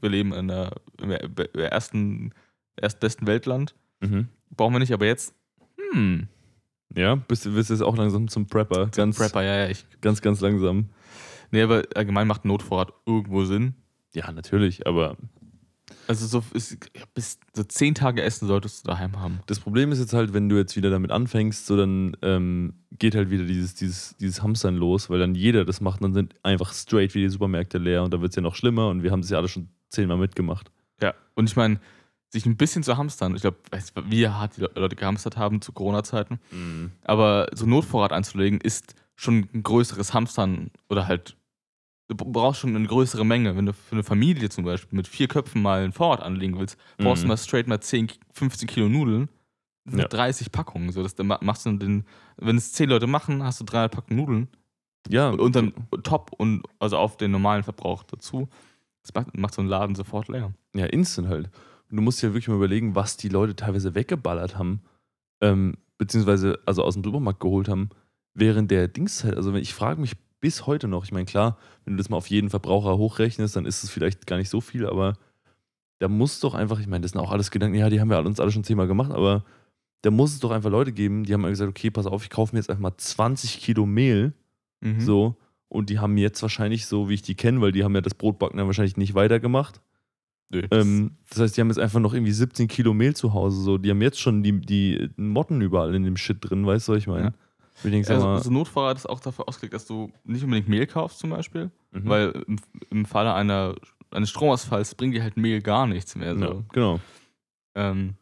wir 0.00 0.08
leben 0.10 0.32
in 0.32 0.48
der, 0.48 0.72
im 1.00 1.10
ersten, 1.54 2.32
erstbesten 2.76 3.26
Weltland. 3.26 3.74
Mhm. 4.00 4.28
Brauchen 4.50 4.74
wir 4.74 4.78
nicht, 4.78 4.92
aber 4.92 5.04
jetzt, 5.06 5.34
hm, 5.92 6.28
Ja, 6.94 7.14
bist 7.16 7.44
du 7.44 7.54
bist 7.54 7.68
jetzt 7.70 7.82
auch 7.82 7.96
langsam 7.96 8.28
zum 8.28 8.46
Prepper. 8.46 8.86
Ganz, 8.88 9.16
Prepper, 9.18 9.42
ja, 9.42 9.64
ja, 9.64 9.68
ich. 9.68 9.86
ganz, 10.00 10.22
ganz 10.22 10.40
langsam. 10.40 10.88
Nee, 11.50 11.62
aber 11.62 11.84
allgemein 11.94 12.26
macht 12.26 12.44
ein 12.44 12.48
Notvorrat 12.48 12.92
irgendwo 13.06 13.44
Sinn. 13.44 13.74
Ja, 14.14 14.30
natürlich, 14.32 14.86
aber 14.86 15.16
Also 16.08 16.26
so 16.26 16.42
ist, 16.54 16.76
bis 17.14 17.38
so 17.54 17.62
zehn 17.64 17.94
Tage 17.94 18.22
Essen 18.22 18.48
solltest 18.48 18.84
du 18.84 18.88
daheim 18.90 19.20
haben. 19.20 19.40
das 19.46 19.60
Problem 19.60 19.92
ist 19.92 19.98
jetzt 19.98 20.12
halt, 20.14 20.32
wenn 20.32 20.48
du 20.48 20.56
jetzt 20.56 20.76
wieder 20.76 20.90
damit 20.90 21.10
anfängst, 21.10 21.66
so 21.66 21.76
dann 21.76 22.16
ähm, 22.22 22.74
geht 22.98 23.14
halt 23.14 23.30
wieder 23.30 23.44
dieses, 23.44 23.74
dieses, 23.74 24.16
dieses 24.16 24.42
Hamstern 24.42 24.76
los, 24.76 25.10
weil 25.10 25.18
dann 25.18 25.34
jeder 25.34 25.64
das 25.64 25.80
macht 25.80 26.00
und 26.00 26.04
dann 26.04 26.14
sind 26.14 26.34
einfach 26.42 26.72
straight 26.72 27.14
wie 27.14 27.20
die 27.22 27.28
Supermärkte 27.28 27.78
leer 27.78 28.02
und 28.02 28.12
da 28.14 28.20
wird 28.20 28.30
es 28.30 28.36
ja 28.36 28.42
noch 28.42 28.54
schlimmer 28.54 28.88
und 28.88 29.02
wir 29.02 29.10
haben 29.10 29.20
es 29.20 29.30
ja 29.30 29.38
alle 29.38 29.48
schon 29.48 29.68
zehnmal 29.90 30.16
mitgemacht. 30.16 30.70
Ja. 31.02 31.14
Und 31.34 31.48
ich 31.48 31.56
meine, 31.56 31.80
sich 32.30 32.46
ein 32.46 32.56
bisschen 32.56 32.82
zu 32.82 32.96
hamstern, 32.96 33.34
ich 33.36 33.42
glaube, 33.42 33.58
wie 34.08 34.28
hart 34.28 34.56
die 34.56 34.62
Leute 34.74 34.96
gehamstert 34.96 35.36
haben 35.36 35.60
zu 35.60 35.72
Corona-Zeiten, 35.72 36.40
aber 37.04 37.48
so 37.54 37.66
Notvorrat 37.66 38.12
anzulegen 38.12 38.60
ist 38.60 38.94
schon 39.16 39.48
ein 39.52 39.62
größeres 39.62 40.14
Hamstern 40.14 40.70
oder 40.88 41.06
halt, 41.08 41.36
du 42.08 42.14
brauchst 42.16 42.60
schon 42.60 42.76
eine 42.76 42.86
größere 42.86 43.24
Menge. 43.26 43.56
Wenn 43.56 43.66
du 43.66 43.72
für 43.72 43.92
eine 43.96 44.04
Familie 44.04 44.48
zum 44.50 44.64
Beispiel 44.64 44.96
mit 44.96 45.08
vier 45.08 45.26
Köpfen 45.28 45.62
mal 45.62 45.82
einen 45.82 45.92
Vorrat 45.92 46.20
anlegen 46.20 46.58
willst, 46.58 46.78
brauchst 46.98 47.22
du 47.22 47.26
Mhm. 47.26 47.30
mal 47.30 47.36
straight 47.36 47.66
mal 47.66 47.80
10, 47.80 48.08
15 48.32 48.68
Kilo 48.68 48.88
Nudeln. 48.88 49.28
Ja. 49.90 50.08
30 50.08 50.50
Packungen. 50.50 50.90
So, 50.90 51.02
das, 51.02 51.14
machst 51.42 51.64
du 51.64 51.72
den, 51.76 52.04
wenn 52.36 52.56
es 52.56 52.72
10 52.72 52.90
Leute 52.90 53.06
machen, 53.06 53.42
hast 53.44 53.60
du 53.60 53.64
300 53.64 53.92
Packungen 53.92 54.18
Nudeln. 54.20 54.48
Ja, 55.08 55.28
Und, 55.30 55.38
und 55.40 55.54
dann 55.54 55.72
top 56.02 56.32
und 56.36 56.64
also 56.80 56.98
auf 56.98 57.16
den 57.16 57.30
normalen 57.30 57.62
Verbrauch 57.62 58.02
dazu. 58.02 58.48
Das 59.02 59.14
macht, 59.14 59.36
macht 59.38 59.54
so 59.54 59.60
einen 59.62 59.68
Laden 59.70 59.94
sofort 59.94 60.26
leer. 60.26 60.52
Ja, 60.74 60.86
instant 60.86 61.28
halt. 61.28 61.50
Und 61.88 61.96
du 61.98 62.02
musst 62.02 62.20
dir 62.20 62.30
wirklich 62.30 62.48
mal 62.48 62.56
überlegen, 62.56 62.96
was 62.96 63.16
die 63.16 63.28
Leute 63.28 63.54
teilweise 63.54 63.94
weggeballert 63.94 64.58
haben, 64.58 64.82
ähm, 65.40 65.76
beziehungsweise 65.98 66.58
also 66.66 66.82
aus 66.82 66.94
dem 66.94 67.04
Supermarkt 67.04 67.38
geholt 67.38 67.68
haben, 67.68 67.90
während 68.36 68.70
der 68.70 68.86
Dingszeit. 68.88 69.36
Also 69.36 69.52
wenn 69.52 69.62
ich 69.62 69.74
frage 69.74 70.00
mich 70.00 70.12
bis 70.40 70.66
heute 70.66 70.86
noch, 70.86 71.04
ich 71.04 71.12
meine, 71.12 71.24
klar, 71.24 71.56
wenn 71.84 71.94
du 71.94 71.98
das 71.98 72.08
mal 72.10 72.16
auf 72.18 72.28
jeden 72.28 72.50
Verbraucher 72.50 72.96
hochrechnest, 72.98 73.56
dann 73.56 73.66
ist 73.66 73.82
es 73.82 73.90
vielleicht 73.90 74.26
gar 74.26 74.36
nicht 74.36 74.50
so 74.50 74.60
viel, 74.60 74.86
aber 74.86 75.14
da 75.98 76.08
muss 76.08 76.40
doch 76.40 76.54
einfach, 76.54 76.78
ich 76.78 76.86
meine, 76.86 77.02
das 77.02 77.12
sind 77.12 77.20
auch 77.20 77.32
alles 77.32 77.50
Gedanken, 77.50 77.78
ja, 77.78 77.88
die 77.88 78.00
haben 78.00 78.10
wir 78.10 78.18
uns 78.24 78.38
alle 78.38 78.50
schon 78.52 78.64
zehnmal 78.64 78.86
gemacht, 78.86 79.10
aber 79.10 79.44
da 80.02 80.10
muss 80.10 80.32
es 80.34 80.40
doch 80.40 80.50
einfach 80.50 80.70
Leute 80.70 80.92
geben, 80.92 81.24
die 81.24 81.32
haben 81.32 81.42
gesagt, 81.44 81.70
okay, 81.70 81.90
pass 81.90 82.06
auf, 82.06 82.22
ich 82.22 82.30
kaufe 82.30 82.54
mir 82.54 82.60
jetzt 82.60 82.68
einfach 82.68 82.82
mal 82.82 82.96
20 82.96 83.58
Kilo 83.60 83.86
Mehl, 83.86 84.34
Mhm. 84.82 85.00
so, 85.00 85.36
und 85.68 85.88
die 85.88 85.98
haben 85.98 86.18
jetzt 86.18 86.42
wahrscheinlich 86.42 86.84
so, 86.86 87.08
wie 87.08 87.14
ich 87.14 87.22
die 87.22 87.34
kenne, 87.34 87.62
weil 87.62 87.72
die 87.72 87.82
haben 87.82 87.94
ja 87.94 88.02
das 88.02 88.14
Brotbacken 88.14 88.58
dann 88.58 88.66
wahrscheinlich 88.66 88.98
nicht 88.98 89.14
weitergemacht, 89.14 89.80
das- 90.50 90.64
Ähm, 90.70 91.12
das 91.30 91.40
heißt, 91.40 91.56
die 91.56 91.60
haben 91.62 91.68
jetzt 91.68 91.78
einfach 91.80 91.98
noch 91.98 92.12
irgendwie 92.14 92.30
17 92.32 92.68
Kilo 92.68 92.92
Mehl 92.94 93.16
zu 93.16 93.32
Hause. 93.34 93.60
So. 93.62 93.78
Die 93.78 93.90
haben 93.90 94.00
jetzt 94.00 94.20
schon 94.20 94.44
die, 94.44 94.60
die 94.60 95.08
Motten 95.16 95.60
überall 95.60 95.92
in 95.94 96.04
dem 96.04 96.16
Shit 96.16 96.36
drin, 96.40 96.64
weißt 96.64 96.86
du, 96.86 96.92
was 96.92 96.98
ich 96.98 97.08
meine? 97.08 97.28
Ja. 97.28 97.34
Denke, 97.84 98.12
also, 98.12 98.26
also 98.28 98.50
Notvorrat 98.50 98.96
ist 98.96 99.06
auch 99.06 99.20
dafür 99.20 99.48
ausgelegt, 99.48 99.74
dass 99.74 99.86
du 99.86 100.10
nicht 100.24 100.42
unbedingt 100.42 100.68
Mehl 100.68 100.86
kaufst 100.86 101.18
zum 101.18 101.30
Beispiel, 101.30 101.70
mhm. 101.92 102.08
weil 102.08 102.44
im, 102.46 102.58
im 102.90 103.04
Falle 103.04 103.34
einer, 103.34 103.74
eines 104.10 104.30
Stromausfalls 104.30 104.94
bringt 104.94 105.14
dir 105.14 105.22
halt 105.22 105.36
Mehl 105.36 105.60
gar 105.60 105.86
nichts 105.86 106.14
mehr. 106.16 106.36
So. 106.36 106.44
ja, 106.44 106.54
genau. 106.72 107.00
Ähm, 107.74 108.14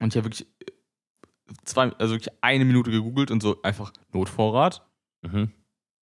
und 0.00 0.08
ich 0.12 0.16
habe 0.16 0.26
wirklich 0.26 0.46
äh, 0.60 1.52
zwei, 1.64 1.90
also 1.94 2.14
wirklich 2.14 2.32
eine 2.40 2.64
Minute 2.64 2.90
gegoogelt 2.90 3.30
und 3.30 3.42
so 3.42 3.60
einfach 3.62 3.92
Notvorrat. 4.12 4.86
Mhm. 5.22 5.50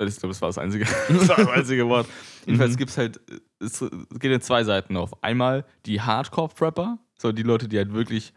Ich 0.05 0.17
glaube, 0.17 0.33
das 0.33 0.43
war 0.43 0.49
das 0.49 0.59
einzige, 0.59 0.85
das 1.09 1.29
war 1.29 1.37
das 1.37 1.49
einzige 1.49 1.89
Wort. 1.89 2.09
Jedenfalls 2.47 2.73
Mhm. 2.73 2.77
gibt 2.79 2.91
es 2.91 2.99
halt, 2.99 3.21
es 3.61 3.79
geht 4.19 4.33
in 4.33 4.41
zwei 4.41 4.65
Seiten 4.65 4.97
auf. 4.97 5.23
Einmal 5.23 5.65
die 5.87 6.01
Hardcore-Prepper, 6.01 6.99
so 7.17 7.31
die 7.31 7.45
Leute, 7.45 7.69
die 7.69 7.79
halt 7.79 7.93
wirklich 7.93 8.33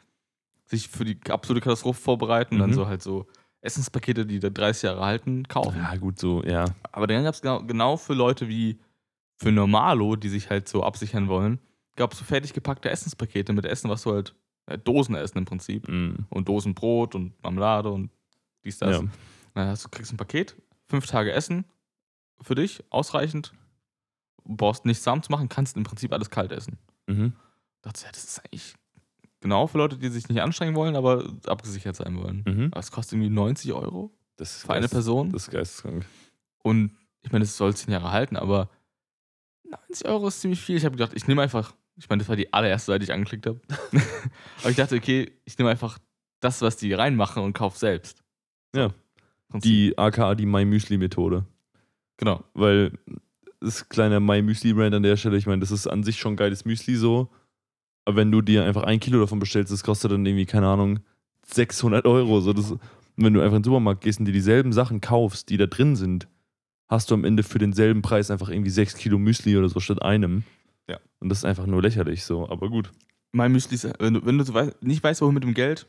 sich 0.65 0.87
für 0.87 1.05
die 1.05 1.17
absolute 1.31 1.63
Katastrophe 1.63 1.99
vorbereiten 2.01 2.55
und 2.55 2.59
dann 2.61 2.69
Mhm. 2.71 2.75
so 2.75 2.87
halt 2.87 3.01
so 3.01 3.25
Essenspakete, 3.65 4.25
die 4.25 4.39
da 4.39 4.49
30 4.49 4.83
Jahre 4.83 5.05
halten, 5.05 5.47
kaufen. 5.47 5.77
Ja, 5.77 5.95
gut, 5.95 6.19
so, 6.19 6.43
ja. 6.43 6.65
Aber 6.91 7.07
dann 7.07 7.23
gab 7.23 7.33
es 7.33 7.41
genau, 7.41 7.61
genau 7.63 7.97
für 7.97 8.13
Leute 8.13 8.47
wie 8.47 8.79
für 9.37 9.51
Normalo, 9.51 10.15
die 10.15 10.29
sich 10.29 10.49
halt 10.49 10.67
so 10.69 10.83
absichern 10.83 11.27
wollen, 11.27 11.59
gab 11.95 12.13
es 12.13 12.19
so 12.19 12.25
fertig 12.25 12.53
gepackte 12.53 12.89
Essenspakete 12.89 13.53
mit 13.53 13.65
Essen, 13.65 13.89
was 13.89 14.03
du 14.03 14.13
halt, 14.13 14.35
äh, 14.67 14.77
Dosen 14.77 15.15
essen 15.15 15.39
im 15.39 15.45
Prinzip. 15.45 15.87
Mhm. 15.87 16.25
Und 16.29 16.47
Dosen 16.47 16.73
Brot 16.73 17.15
und 17.15 17.33
Marmelade 17.43 17.89
und 17.89 18.11
dies, 18.63 18.79
das. 18.79 19.01
ja. 19.01 19.03
Dann 19.53 19.67
hast 19.69 19.85
du, 19.85 19.89
kriegst 19.89 20.11
ein 20.11 20.17
Paket, 20.17 20.55
fünf 20.87 21.05
Tage 21.07 21.31
Essen 21.31 21.65
für 22.41 22.55
dich, 22.55 22.83
ausreichend. 22.89 23.53
Brauchst 24.43 24.85
nichts 24.85 25.05
warm 25.05 25.23
zu 25.23 25.31
machen, 25.31 25.49
kannst 25.49 25.77
im 25.77 25.83
Prinzip 25.83 26.13
alles 26.13 26.29
kalt 26.29 26.51
essen. 26.51 26.77
Mhm. 27.07 27.33
dachte, 27.81 28.03
ja, 28.03 28.11
das 28.11 28.23
ist 28.23 28.39
eigentlich 28.45 28.75
genau 29.45 29.67
für 29.67 29.77
Leute, 29.77 29.97
die 29.97 30.09
sich 30.09 30.27
nicht 30.27 30.41
anstrengen 30.41 30.75
wollen, 30.75 30.95
aber 30.95 31.23
abgesichert 31.45 31.95
sein 31.95 32.17
wollen. 32.17 32.43
Mhm. 32.47 32.67
Aber 32.71 32.79
es 32.79 32.91
kostet 32.91 33.13
irgendwie 33.13 33.29
90 33.29 33.73
Euro 33.73 34.11
Das 34.37 34.57
ist 34.57 34.65
für 34.65 34.73
eine 34.73 34.87
Person. 34.87 35.31
Das 35.31 35.43
ist 35.43 35.51
geisteskrank. 35.51 36.03
Und 36.63 36.97
ich 37.21 37.31
meine, 37.31 37.45
das 37.45 37.55
soll 37.55 37.75
zehn 37.75 37.93
Jahre 37.93 38.11
halten, 38.11 38.37
aber 38.37 38.69
90 39.69 40.07
Euro 40.07 40.29
ist 40.29 40.41
ziemlich 40.41 40.59
viel. 40.59 40.77
Ich 40.77 40.85
habe 40.85 40.97
gedacht, 40.97 41.11
ich 41.15 41.27
nehme 41.27 41.43
einfach, 41.43 41.75
ich 41.95 42.09
meine, 42.09 42.21
das 42.21 42.29
war 42.29 42.35
die 42.35 42.51
allererste 42.51 42.87
Seite, 42.87 42.99
die 42.99 43.05
ich 43.05 43.13
angeklickt 43.13 43.45
habe. 43.45 43.61
aber 44.61 44.69
ich 44.71 44.75
dachte, 44.75 44.95
okay, 44.95 45.31
ich 45.45 45.55
nehme 45.59 45.69
einfach 45.69 45.99
das, 46.39 46.63
was 46.63 46.77
die 46.77 46.93
reinmachen 46.93 47.43
und 47.43 47.53
kaufe 47.53 47.77
selbst. 47.77 48.23
Ja. 48.75 48.93
Prinzip. 49.49 49.71
Die 49.71 49.95
aka 49.95 50.33
die 50.33 50.47
My 50.47 50.65
Müsli 50.65 50.97
Methode. 50.97 51.45
Genau. 52.17 52.43
Weil 52.55 52.93
das 53.61 53.87
kleine 53.89 54.19
My 54.19 54.41
Müsli 54.41 54.73
Brand 54.73 54.95
an 54.95 55.03
der 55.03 55.17
Stelle, 55.17 55.37
ich 55.37 55.45
meine, 55.45 55.59
das 55.59 55.69
ist 55.69 55.85
an 55.85 56.01
sich 56.01 56.17
schon 56.17 56.35
geiles 56.35 56.65
Müsli 56.65 56.95
so. 56.95 57.29
Aber 58.05 58.17
wenn 58.17 58.31
du 58.31 58.41
dir 58.41 58.63
einfach 58.65 58.83
ein 58.83 58.99
Kilo 58.99 59.19
davon 59.19 59.39
bestellst, 59.39 59.71
das 59.71 59.83
kostet 59.83 60.11
dann 60.11 60.25
irgendwie, 60.25 60.45
keine 60.45 60.67
Ahnung, 60.67 60.99
600 61.47 62.05
Euro. 62.05 62.39
So, 62.41 62.53
das, 62.53 62.71
und 62.71 62.79
wenn 63.17 63.33
du 63.33 63.41
einfach 63.41 63.55
in 63.57 63.61
den 63.61 63.65
Supermarkt 63.65 64.01
gehst 64.01 64.19
und 64.19 64.25
dir 64.25 64.31
dieselben 64.31 64.73
Sachen 64.73 65.01
kaufst, 65.01 65.49
die 65.49 65.57
da 65.57 65.65
drin 65.65 65.95
sind, 65.95 66.27
hast 66.87 67.09
du 67.09 67.15
am 67.15 67.23
Ende 67.23 67.43
für 67.43 67.57
denselben 67.59 68.01
Preis 68.01 68.29
einfach 68.29 68.49
irgendwie 68.49 68.69
6 68.69 68.95
Kilo 68.95 69.17
Müsli 69.17 69.57
oder 69.57 69.69
so 69.69 69.79
statt 69.79 70.01
einem. 70.01 70.43
Ja. 70.87 70.99
Und 71.19 71.29
das 71.29 71.39
ist 71.39 71.45
einfach 71.45 71.65
nur 71.65 71.81
lächerlich 71.81 72.23
so, 72.23 72.47
aber 72.49 72.69
gut. 72.69 72.91
Mein 73.31 73.51
Müsli 73.51 73.75
ist, 73.75 73.89
wenn 73.99 74.13
du, 74.15 74.25
wenn 74.25 74.37
du 74.37 74.43
so 74.43 74.53
wei- 74.53 74.73
nicht 74.81 75.03
weißt, 75.03 75.21
wohin 75.21 75.33
mit 75.33 75.43
dem 75.43 75.53
Geld, 75.55 75.87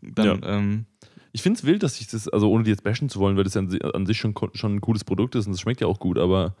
dann, 0.00 0.40
ähm, 0.44 0.86
Ich 1.32 1.42
finde 1.42 1.58
es 1.58 1.64
wild, 1.64 1.82
dass 1.82 2.00
ich 2.00 2.06
das, 2.06 2.28
also 2.28 2.50
ohne 2.50 2.64
die 2.64 2.70
jetzt 2.70 2.82
bashen 2.82 3.08
zu 3.10 3.20
wollen, 3.20 3.36
weil 3.36 3.44
das 3.44 3.54
ja 3.54 3.60
an, 3.60 3.78
an 3.92 4.06
sich 4.06 4.16
schon, 4.16 4.34
schon 4.54 4.76
ein 4.76 4.80
cooles 4.80 5.04
Produkt 5.04 5.34
ist 5.34 5.46
und 5.46 5.52
es 5.52 5.60
schmeckt 5.60 5.80
ja 5.82 5.86
auch 5.86 6.00
gut, 6.00 6.16
aber 6.18 6.56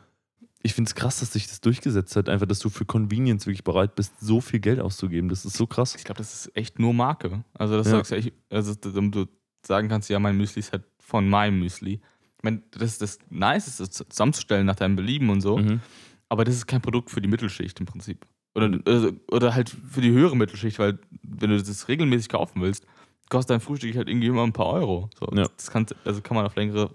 ich 0.62 0.74
finde 0.74 0.88
es 0.88 0.94
krass, 0.94 1.20
dass 1.20 1.32
sich 1.32 1.46
das 1.46 1.60
durchgesetzt 1.60 2.16
hat. 2.16 2.28
Einfach, 2.28 2.46
dass 2.46 2.58
du 2.58 2.68
für 2.68 2.84
Convenience 2.84 3.46
wirklich 3.46 3.64
bereit 3.64 3.94
bist, 3.94 4.18
so 4.20 4.40
viel 4.40 4.60
Geld 4.60 4.80
auszugeben. 4.80 5.28
Das 5.28 5.44
ist 5.44 5.56
so 5.56 5.66
krass. 5.66 5.94
ich 5.94 6.04
glaube, 6.04 6.18
das 6.18 6.34
ist 6.46 6.56
echt 6.56 6.78
nur 6.78 6.92
Marke. 6.94 7.44
Also, 7.54 7.76
das 7.76 7.86
Ja. 7.86 7.92
sagst 7.96 8.10
ja 8.10 8.16
ich, 8.18 8.32
also, 8.50 8.74
damit 8.74 9.14
du 9.14 9.26
sagen 9.62 9.88
kannst, 9.88 10.08
ja, 10.10 10.18
mein 10.18 10.36
Müsli 10.36 10.60
ist 10.60 10.72
halt 10.72 10.84
von 10.98 11.28
meinem 11.28 11.60
Müsli. 11.60 12.00
Ich 12.38 12.42
meine, 12.44 12.62
das 12.72 12.82
ist 12.92 13.02
das 13.02 13.18
Nice, 13.30 13.66
ist 13.68 13.80
das 13.80 13.90
zusammenzustellen 14.08 14.66
nach 14.66 14.76
deinem 14.76 14.96
Belieben 14.96 15.30
und 15.30 15.40
so, 15.40 15.58
Mhm. 15.58 15.80
aber 16.28 16.44
das 16.44 16.54
ist 16.54 16.66
kein 16.66 16.80
Produkt 16.80 17.10
für 17.10 17.20
die 17.20 17.28
Mittelschicht 17.28 17.78
im 17.80 17.86
Prinzip. 17.86 18.26
Oder, 18.54 18.78
also, 18.86 19.12
oder 19.30 19.54
halt 19.54 19.68
für 19.90 20.00
die 20.00 20.10
höhere 20.10 20.36
Mittelschicht, 20.36 20.78
weil 20.78 20.98
wenn 21.22 21.50
du 21.50 21.62
das 21.62 21.88
regelmäßig 21.88 22.28
kaufen 22.30 22.60
willst, 22.62 22.84
kostet 23.28 23.50
dein 23.50 23.60
Frühstück 23.60 23.94
halt 23.96 24.08
irgendwie 24.08 24.28
immer 24.28 24.42
ein 24.44 24.52
paar 24.52 24.66
Euro. 24.68 25.10
So, 25.18 25.26
Ja. 25.34 25.46
Das 25.56 25.70
kann, 25.70 25.86
also 26.04 26.20
kann 26.22 26.34
man 26.36 26.46
auf 26.46 26.56
längere 26.56 26.90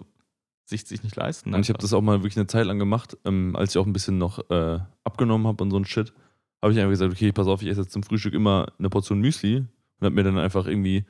Sicht 0.66 0.88
sich 0.88 1.02
nicht 1.02 1.16
leisten. 1.16 1.52
Und 1.54 1.60
ich 1.60 1.68
habe 1.68 1.78
das 1.78 1.92
auch 1.92 2.00
mal 2.00 2.20
wirklich 2.20 2.36
eine 2.36 2.46
Zeit 2.46 2.66
lang 2.66 2.78
gemacht, 2.78 3.16
ähm, 3.24 3.54
als 3.54 3.74
ich 3.74 3.78
auch 3.78 3.86
ein 3.86 3.92
bisschen 3.92 4.18
noch 4.18 4.38
äh, 4.50 4.78
abgenommen 5.04 5.46
habe 5.46 5.62
und 5.62 5.70
so 5.70 5.76
ein 5.76 5.84
Shit. 5.84 6.12
Habe 6.62 6.72
ich 6.72 6.78
einfach 6.78 6.90
gesagt, 6.90 7.12
okay, 7.12 7.32
pass 7.32 7.46
auf, 7.46 7.60
ich 7.62 7.68
esse 7.68 7.82
jetzt 7.82 7.92
zum 7.92 8.02
Frühstück 8.02 8.32
immer 8.32 8.72
eine 8.78 8.88
Portion 8.88 9.20
Müsli 9.20 9.58
und 9.58 9.66
habe 10.00 10.14
mir 10.14 10.22
dann 10.22 10.38
einfach 10.38 10.66
irgendwie 10.66 11.04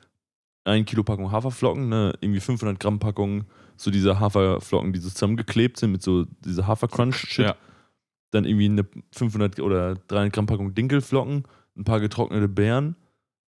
ein 0.65 0.83
Kilo 0.83 1.03
Packung 1.03 1.31
Haferflocken, 1.31 1.87
ne, 1.87 2.13
irgendwie 2.19 2.41
500 2.41 2.79
Gramm 2.79 2.99
Packung, 2.99 3.45
so 3.77 3.91
diese 3.91 4.19
Haferflocken, 4.19 4.91
die 4.91 4.99
so 4.99 5.09
zusammengeklebt 5.09 5.77
sind 5.77 5.91
mit 5.91 6.01
so 6.01 6.25
dieser 6.43 6.67
Hafercrunch-Shit. 6.67 7.45
Ja. 7.45 7.55
Dann 8.31 8.43
irgendwie 8.43 8.65
eine 8.65 8.85
500 9.13 9.59
oder 9.61 9.95
300 9.95 10.33
Gramm 10.33 10.47
Packung 10.47 10.73
Dinkelflocken, 10.73 11.43
ein 11.77 11.83
paar 11.85 12.01
getrocknete 12.01 12.49
Beeren, 12.49 12.95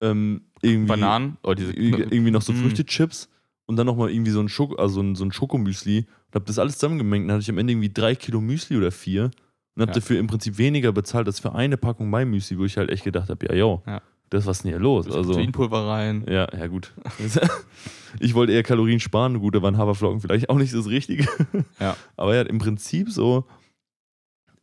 ähm, 0.01 0.41
irgendwie, 0.61 0.89
Bananen, 0.89 1.37
oder 1.43 1.55
diese 1.55 1.71
irgendwie 1.73 2.31
noch 2.31 2.41
so 2.41 2.51
Mm. 2.51 2.57
Früchtechips 2.57 3.29
und 3.67 3.75
dann 3.77 3.85
nochmal 3.87 4.11
irgendwie 4.11 4.31
so 4.31 4.39
ein, 4.39 4.49
Schoko, 4.49 4.75
also 4.75 5.01
ein, 5.01 5.15
so 5.15 5.23
ein 5.25 5.31
Schokomüsli 5.31 5.99
und 6.27 6.35
habe 6.35 6.45
das 6.45 6.59
alles 6.59 6.75
zusammengemengt. 6.77 7.27
Dann 7.27 7.33
hatte 7.35 7.43
ich 7.43 7.49
am 7.49 7.57
Ende 7.57 7.73
irgendwie 7.73 7.91
drei 7.91 8.15
Kilo 8.15 8.41
Müsli 8.41 8.77
oder 8.77 8.91
vier 8.91 9.25
und 9.75 9.81
habe 9.81 9.91
Ja. 9.91 9.95
dafür 9.95 10.19
im 10.19 10.27
Prinzip 10.27 10.57
weniger 10.57 10.91
bezahlt 10.91 11.27
als 11.27 11.39
für 11.39 11.53
eine 11.55 11.77
Packung 11.77 12.09
My 12.09 12.25
Müsli, 12.25 12.57
wo 12.59 12.65
ich 12.65 12.77
halt 12.77 12.89
echt 12.89 13.03
gedacht 13.03 13.29
habe, 13.29 13.45
ja, 13.47 13.53
yo, 13.55 13.81
Ja. 13.87 14.01
das 14.29 14.45
was 14.45 14.61
denn 14.61 14.71
hier 14.71 14.79
los? 14.79 15.05
Also, 15.07 15.17
Also, 15.19 15.31
Proteinpulver 15.33 15.87
rein. 15.87 16.25
ja, 16.29 16.47
ja, 16.57 16.67
gut. 16.67 16.93
ich 18.19 18.33
wollte 18.33 18.53
eher 18.53 18.63
Kalorien 18.63 18.99
sparen. 18.99 19.39
Gut, 19.39 19.55
da 19.55 19.61
waren 19.61 19.77
Haferflocken 19.77 20.19
vielleicht 20.21 20.49
auch 20.49 20.57
nicht 20.57 20.73
das 20.73 20.87
Richtige. 20.87 21.27
Ja. 21.79 21.95
Aber 22.17 22.35
ja, 22.35 22.41
im 22.43 22.57
Prinzip 22.59 23.09
so 23.11 23.45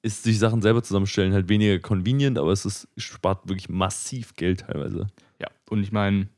ist 0.04 0.24
sich 0.24 0.38
Sachen 0.38 0.62
selber 0.62 0.82
zusammenstellen 0.82 1.32
halt 1.32 1.48
weniger 1.48 1.78
convenient, 1.78 2.36
aber 2.38 2.50
es 2.50 2.64
ist, 2.64 2.88
spart 2.96 3.48
wirklich 3.48 3.68
massiv 3.68 4.34
Geld 4.34 4.60
teilweise. 4.62 5.06
Ja, 5.40 5.48
und 5.70 5.82
ich 5.82 5.92
meine, 5.92 6.28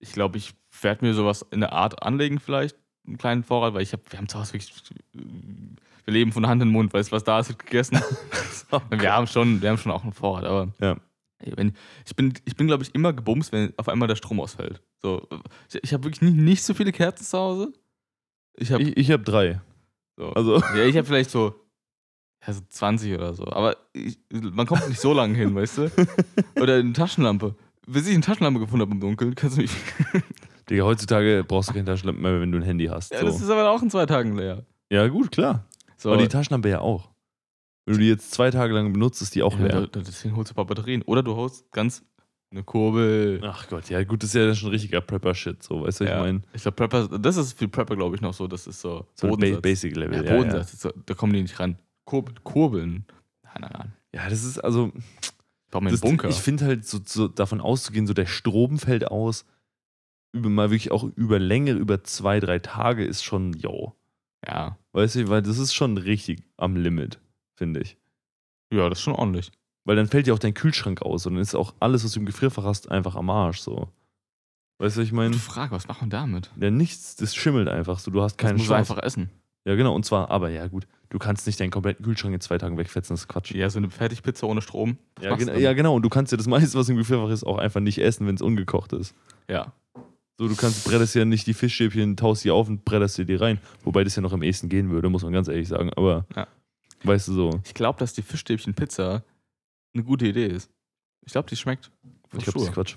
ich 0.00 0.12
glaube, 0.12 0.38
ich 0.38 0.54
werde 0.82 1.04
mir 1.04 1.14
sowas 1.14 1.44
in 1.50 1.60
der 1.60 1.72
Art 1.72 2.02
anlegen, 2.02 2.38
vielleicht, 2.40 2.76
einen 3.06 3.18
kleinen 3.18 3.44
Vorrat, 3.44 3.74
weil 3.74 3.82
ich 3.82 3.92
habe, 3.92 4.02
wir 4.10 4.18
haben 4.18 4.28
zu 4.28 4.38
Hause 4.38 4.54
wirklich, 4.54 4.72
wir 5.12 6.12
leben 6.12 6.32
von 6.32 6.46
Hand 6.46 6.62
in 6.62 6.68
den 6.68 6.72
Mund, 6.72 6.92
weißt 6.92 7.10
du, 7.10 7.16
was 7.16 7.24
da 7.24 7.40
ist, 7.40 7.48
wird 7.48 7.58
gegessen. 7.60 7.98
wir 8.90 9.12
haben 9.12 9.26
schon, 9.26 9.60
wir 9.62 9.70
haben 9.70 9.78
schon 9.78 9.92
auch 9.92 10.02
einen 10.02 10.12
Vorrat, 10.12 10.44
aber 10.44 10.72
Ja. 10.80 10.96
wenn, 11.56 11.74
ich 12.06 12.14
bin, 12.16 12.32
ich 12.44 12.56
bin 12.56 12.66
glaube 12.66 12.82
ich, 12.82 12.94
immer 12.94 13.12
gebumst, 13.12 13.52
wenn 13.52 13.72
auf 13.78 13.88
einmal 13.88 14.08
der 14.08 14.16
Strom 14.16 14.40
ausfällt. 14.40 14.82
So, 15.02 15.26
ich, 15.72 15.80
ich 15.84 15.92
habe 15.94 16.04
wirklich 16.04 16.20
nicht, 16.22 16.36
nicht 16.36 16.62
so 16.62 16.74
viele 16.74 16.92
Kerzen 16.92 17.24
zu 17.24 17.38
Hause. 17.38 17.72
Ich 18.56 18.70
habe, 18.72 18.82
Ich, 18.82 18.96
ich 18.96 19.10
habe 19.10 19.22
drei. 19.22 19.60
so, 20.16 20.28
Also, 20.32 20.56
ja, 20.76 20.84
ich 20.84 20.96
habe 20.96 21.06
vielleicht 21.06 21.30
so, 21.30 21.54
ja, 22.46 22.52
so 22.52 22.60
20 22.68 23.14
oder 23.14 23.34
so, 23.34 23.46
aber 23.46 23.76
ich, 23.92 24.18
man 24.30 24.66
kommt 24.66 24.88
nicht 24.88 25.00
so 25.00 25.12
lange 25.12 25.34
hin, 25.36 25.54
weißt 25.54 25.78
du? 25.78 25.90
Oder 26.60 26.76
eine 26.76 26.92
Taschenlampe. 26.94 27.54
Bis 27.92 28.06
ich 28.06 28.14
eine 28.14 28.22
Taschenlampe 28.22 28.60
gefunden 28.60 28.82
habe 28.82 28.92
im 28.92 29.00
Dunkeln, 29.00 29.34
kannst 29.34 29.56
du 29.56 29.62
mich 29.62 29.70
Digga, 30.70 30.84
heutzutage 30.84 31.44
brauchst 31.46 31.70
du 31.70 31.72
keine 31.74 31.84
Taschenlampe 31.86 32.20
mehr, 32.22 32.40
wenn 32.40 32.52
du 32.52 32.58
ein 32.58 32.62
Handy 32.62 32.86
hast. 32.86 33.12
Ja, 33.12 33.20
so. 33.20 33.26
das 33.26 33.40
ist 33.40 33.50
aber 33.50 33.68
auch 33.70 33.82
in 33.82 33.90
zwei 33.90 34.06
Tagen 34.06 34.36
leer. 34.36 34.64
ja 34.90 35.06
gut, 35.08 35.32
klar. 35.32 35.64
So, 35.96 36.12
Aber 36.12 36.22
die 36.22 36.28
Taschenlampe 36.28 36.68
ja 36.68 36.80
auch. 36.80 37.10
Wenn 37.86 37.94
du 37.96 38.00
die 38.00 38.08
jetzt 38.08 38.30
zwei 38.30 38.50
Tage 38.50 38.72
lang 38.72 38.92
benutzt, 38.92 39.20
ist 39.22 39.34
die 39.34 39.42
auch 39.42 39.58
ja, 39.58 39.66
leer. 39.66 39.86
da- 39.88 40.00
deswegen 40.00 40.36
holst 40.36 40.50
du 40.50 40.52
ein 40.52 40.56
paar 40.56 40.66
Batterien. 40.66 41.02
Oder 41.02 41.22
du 41.22 41.34
holst 41.34 41.70
ganz 41.72 42.04
eine 42.52 42.62
Kurbel. 42.62 43.40
Ach 43.44 43.68
Gott, 43.68 43.88
ja 43.90 44.02
gut, 44.04 44.22
das 44.22 44.30
ist 44.30 44.34
ja 44.34 44.54
schon 44.54 44.70
richtiger 44.70 45.00
Prepper-Shit, 45.00 45.62
so, 45.62 45.82
weißt 45.82 46.00
du, 46.00 46.04
was 46.04 46.10
Ja. 46.10 46.16
ich 46.18 46.22
meine? 46.22 46.42
Ich 46.52 46.62
glaube, 46.62 46.76
Prepper, 46.76 47.18
das 47.18 47.36
ist 47.36 47.52
für 47.58 47.68
Prepper, 47.68 47.96
glaube 47.96 48.14
ich, 48.16 48.22
noch 48.22 48.34
so. 48.34 48.46
Das 48.46 48.66
ist 48.66 48.80
so, 48.80 49.06
So 49.14 49.28
Bodensatz. 49.28 49.62
Basic-Level. 49.62 50.16
Ja, 50.18 50.22
Ja, 50.22 50.30
ja, 50.30 50.36
Bodensatz. 50.36 50.60
Das 50.66 50.74
ist 50.74 50.80
so, 50.82 50.92
da 51.06 51.14
kommen 51.14 51.32
die 51.32 51.42
nicht 51.42 51.58
ran. 51.58 51.76
Kurbel, 52.04 52.34
Kurbeln. 52.44 53.04
Nein, 53.42 53.54
nein, 53.60 53.70
nein. 53.72 53.92
ja, 54.14 54.28
das 54.28 54.44
ist 54.44 54.58
also, 54.58 54.92
Einen 55.72 55.90
das, 55.92 56.00
Bunker. 56.00 56.28
ich 56.28 56.36
finde 56.40 56.64
halt 56.66 56.86
so, 56.86 56.98
so 57.04 57.28
davon 57.28 57.60
auszugehen, 57.60 58.06
so 58.06 58.14
der 58.14 58.26
Strom 58.26 58.78
fällt 58.78 59.08
aus, 59.08 59.44
über 60.32 60.48
mal 60.48 60.70
wirklich 60.70 60.90
auch 60.90 61.04
über 61.16 61.38
Länge, 61.38 61.72
über 61.72 62.02
zwei, 62.04 62.40
drei 62.40 62.58
Tage 62.58 63.04
ist 63.04 63.22
schon, 63.24 63.52
yo. 63.54 63.94
ja. 64.46 64.76
Weißt 64.92 65.14
du, 65.14 65.28
weil 65.28 65.42
das 65.42 65.58
ist 65.58 65.72
schon 65.74 65.96
richtig 65.98 66.42
am 66.56 66.74
Limit, 66.76 67.20
finde 67.54 67.80
ich. 67.80 67.96
ja, 68.72 68.88
das 68.88 68.98
ist 68.98 69.04
schon 69.04 69.14
ordentlich. 69.14 69.52
Weil 69.84 69.96
dann 69.96 70.08
fällt 70.08 70.26
ja 70.26 70.34
auch 70.34 70.38
dein 70.40 70.54
Kühlschrank 70.54 71.02
aus 71.02 71.26
und 71.26 71.34
dann 71.34 71.42
ist 71.42 71.54
auch 71.54 71.74
alles, 71.80 72.04
was 72.04 72.12
du 72.12 72.20
im 72.20 72.26
Gefrierfach 72.26 72.64
hast, 72.64 72.90
einfach 72.90 73.14
am 73.16 73.30
Arsch, 73.30 73.60
so. 73.60 73.88
Weißt 74.78 74.96
du, 74.96 75.00
ich 75.02 75.12
meine? 75.12 75.30
Gute 75.30 75.42
Frage, 75.42 75.72
was 75.74 75.86
macht 75.88 76.00
man 76.00 76.10
damit? 76.10 76.50
Ja, 76.60 76.70
nichts, 76.70 77.14
das 77.16 77.34
schimmelt 77.36 77.68
einfach 77.68 77.98
so. 77.98 78.10
Du 78.10 78.22
hast 78.22 78.32
Das 78.36 78.38
keine 78.38 78.54
muss 78.58 78.62
Chance. 78.66 78.72
man 78.72 78.78
einfach 78.80 78.98
essen. 78.98 79.30
Ja, 79.64 79.74
genau. 79.74 79.94
Und 79.94 80.04
zwar, 80.04 80.30
aber 80.30 80.48
ja, 80.50 80.66
gut. 80.68 80.86
Du 81.10 81.18
kannst 81.18 81.46
nicht 81.46 81.58
deinen 81.60 81.70
kompletten 81.72 82.04
Kühlschrank 82.04 82.34
in 82.34 82.40
zwei 82.40 82.56
Tagen 82.56 82.78
wegfetzen, 82.78 83.14
das 83.14 83.22
ist 83.22 83.28
Quatsch. 83.28 83.50
Ja, 83.52 83.68
so 83.68 83.78
eine 83.78 83.90
Fertigpizza 83.90 84.46
ohne 84.46 84.62
Strom. 84.62 84.96
Ja, 85.20 85.34
gen 85.36 85.58
ja, 85.60 85.72
genau. 85.72 85.96
Und 85.96 86.02
du 86.02 86.08
kannst 86.08 86.30
ja 86.32 86.38
das 86.38 86.46
meiste, 86.46 86.78
was 86.78 86.88
im 86.88 86.96
Gefrierfach 86.96 87.30
ist, 87.30 87.44
auch 87.44 87.58
einfach 87.58 87.80
nicht 87.80 87.98
essen, 87.98 88.26
wenn 88.26 88.36
es 88.36 88.42
ungekocht 88.42 88.92
ist. 88.92 89.14
ja. 89.48 89.72
So, 90.38 90.48
du 90.48 90.56
kannst, 90.56 90.84
bretterst 90.86 91.14
ja 91.16 91.26
nicht 91.26 91.46
die 91.46 91.52
Fischstäbchen, 91.52 92.16
taust 92.16 92.44
die 92.44 92.50
auf 92.50 92.66
und 92.66 92.82
bretterst 92.86 93.18
dir 93.18 93.26
die 93.26 93.34
rein. 93.34 93.60
Wobei 93.84 94.04
das 94.04 94.16
ja 94.16 94.22
noch 94.22 94.32
am 94.32 94.42
ehesten 94.42 94.70
gehen 94.70 94.88
würde, 94.88 95.10
muss 95.10 95.22
man 95.22 95.34
ganz 95.34 95.48
ehrlich 95.48 95.68
sagen. 95.68 95.90
Aber, 95.98 96.24
Ja. 96.34 96.48
weißt 97.04 97.28
du 97.28 97.32
so. 97.34 97.60
Ich 97.66 97.74
glaube, 97.74 97.98
dass 97.98 98.14
die 98.14 98.22
Fischstäbchen 98.22 98.72
Pizza 98.72 99.22
eine 99.92 100.02
gute 100.02 100.26
Idee 100.26 100.46
ist. 100.46 100.70
Ich 101.26 101.32
glaube, 101.32 101.50
die 101.50 101.56
schmeckt. 101.56 101.90
Ich 102.32 102.44
glaube, 102.44 102.58
das 102.58 102.68
ist 102.68 102.72
Quatsch. 102.72 102.96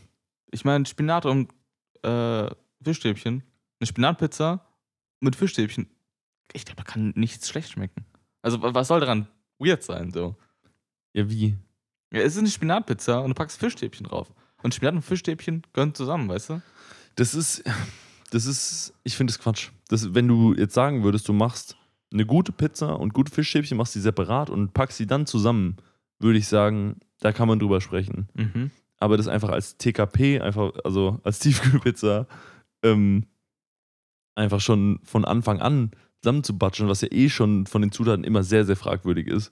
Ich 0.51 0.63
meine, 0.63 0.85
Spinat 0.85 1.25
und 1.25 1.51
äh, 2.03 2.49
Fischstäbchen, 2.81 3.43
eine 3.81 3.87
Spinatpizza 3.87 4.65
mit 5.19 5.35
Fischstäbchen, 5.35 5.87
ich 6.51 6.65
glaube, 6.65 6.77
da 6.77 6.83
kann 6.83 7.13
nichts 7.15 7.47
schlecht 7.49 7.71
schmecken. 7.71 8.05
Also, 8.41 8.61
wa- 8.61 8.73
was 8.73 8.87
soll 8.89 8.99
daran 8.99 9.27
weird 9.59 9.83
sein, 9.83 10.11
so? 10.11 10.35
Ja, 11.13 11.29
wie? 11.29 11.57
Ja, 12.11 12.21
es 12.21 12.33
ist 12.33 12.39
eine 12.39 12.49
Spinatpizza 12.49 13.19
und 13.19 13.29
du 13.29 13.33
packst 13.35 13.59
Fischstäbchen 13.59 14.05
drauf. 14.07 14.31
Und 14.61 14.73
Spinat 14.73 14.95
und 14.95 15.01
Fischstäbchen 15.01 15.63
gehören 15.73 15.93
zusammen, 15.95 16.27
weißt 16.29 16.49
du? 16.51 16.61
Das 17.15 17.33
ist, 17.33 17.63
das 18.31 18.45
ist, 18.45 18.93
ich 19.03 19.15
finde 19.15 19.31
das 19.33 19.39
Quatsch. 19.39 19.69
Das, 19.89 20.13
wenn 20.13 20.27
du 20.27 20.53
jetzt 20.55 20.73
sagen 20.73 21.03
würdest, 21.03 21.27
du 21.27 21.33
machst 21.33 21.77
eine 22.11 22.25
gute 22.25 22.51
Pizza 22.51 22.99
und 22.99 23.13
gute 23.13 23.31
Fischstäbchen, 23.31 23.77
machst 23.77 23.95
die 23.95 23.99
separat 23.99 24.49
und 24.49 24.73
packst 24.73 24.97
sie 24.97 25.07
dann 25.07 25.25
zusammen, 25.25 25.77
würde 26.19 26.37
ich 26.39 26.47
sagen, 26.47 26.99
da 27.19 27.31
kann 27.31 27.47
man 27.47 27.59
drüber 27.59 27.81
sprechen. 27.81 28.27
Mhm. 28.35 28.71
Aber 28.97 29.17
das 29.17 29.27
einfach 29.27 29.49
als 29.49 29.77
TKP, 29.77 30.39
einfach, 30.39 30.71
also 30.83 31.19
als 31.23 31.39
Tiefkühlpizza, 31.39 32.27
ähm, 32.83 33.25
einfach 34.35 34.61
schon 34.61 34.99
von 35.03 35.25
Anfang 35.25 35.59
an 35.61 35.91
zusammenzubatschen, 36.23 36.87
was 36.87 37.01
ja 37.01 37.09
eh 37.11 37.29
schon 37.29 37.67
von 37.67 37.81
den 37.81 37.91
Zutaten 37.91 38.23
immer 38.23 38.43
sehr, 38.43 38.65
sehr 38.65 38.75
fragwürdig 38.77 39.27
ist. 39.27 39.51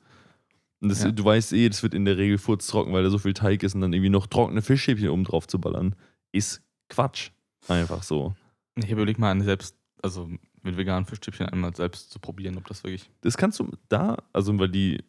Und 0.82 0.90
das, 0.90 1.04
Ja. 1.04 1.12
du 1.12 1.24
weißt 1.24 1.54
eh, 1.54 1.70
das 1.70 1.84
wird 1.84 1.94
in 1.94 2.06
der 2.06 2.18
Regel 2.18 2.38
furztrocken, 2.38 2.94
weil 2.94 3.04
da 3.04 3.10
so 3.10 3.18
viel 3.20 3.34
Teig 3.34 3.62
ist 3.62 3.76
und 3.76 3.82
dann 3.82 3.94
irgendwie 3.94 4.10
noch 4.10 4.26
trockene 4.28 4.62
Fischstäbchen 4.62 5.10
oben 5.10 5.26
drauf 5.26 5.48
zu 5.48 5.60
ballern, 5.60 5.96
ist 6.32 6.62
Quatsch. 6.90 7.30
Einfach 7.68 8.02
so. 8.04 8.34
Ich 8.76 8.90
überleg 8.90 9.20
mal, 9.20 9.30
eine 9.32 9.44
selbst, 9.44 9.76
also 10.02 10.30
mit 10.64 10.78
veganen 10.78 11.06
Fischstäbchen 11.06 11.48
einmal 11.48 11.76
selbst 11.76 12.10
zu 12.10 12.20
probieren, 12.20 12.58
ob 12.58 12.66
das 12.68 12.84
wirklich. 12.84 13.10
Das 13.22 13.38
kannst 13.38 13.60
du 13.60 13.70
da, 13.90 14.18
also 14.34 14.58
weil 14.58 14.70
die, 14.70 15.04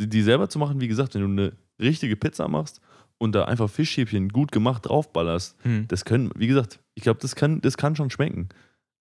die, 0.00 0.08
die 0.08 0.22
selber 0.22 0.48
zu 0.48 0.58
machen, 0.58 0.80
wie 0.80 0.88
gesagt, 0.88 1.14
wenn 1.14 1.20
du 1.36 1.42
eine 1.42 1.52
richtige 1.80 2.16
Pizza 2.16 2.48
machst 2.48 2.80
und 3.18 3.34
da 3.34 3.44
einfach 3.44 3.70
Fischstäbchen 3.70 4.30
gut 4.30 4.50
gemacht 4.50 4.86
draufballerst, 4.88 5.56
Hm. 5.62 5.86
das 5.88 6.04
können, 6.04 6.30
wie 6.34 6.46
gesagt, 6.48 6.80
ich 6.94 7.02
glaube, 7.04 7.20
das 7.20 7.36
kann, 7.36 7.60
das 7.60 7.76
kann 7.76 7.94
schon 7.94 8.10
schmecken. 8.10 8.48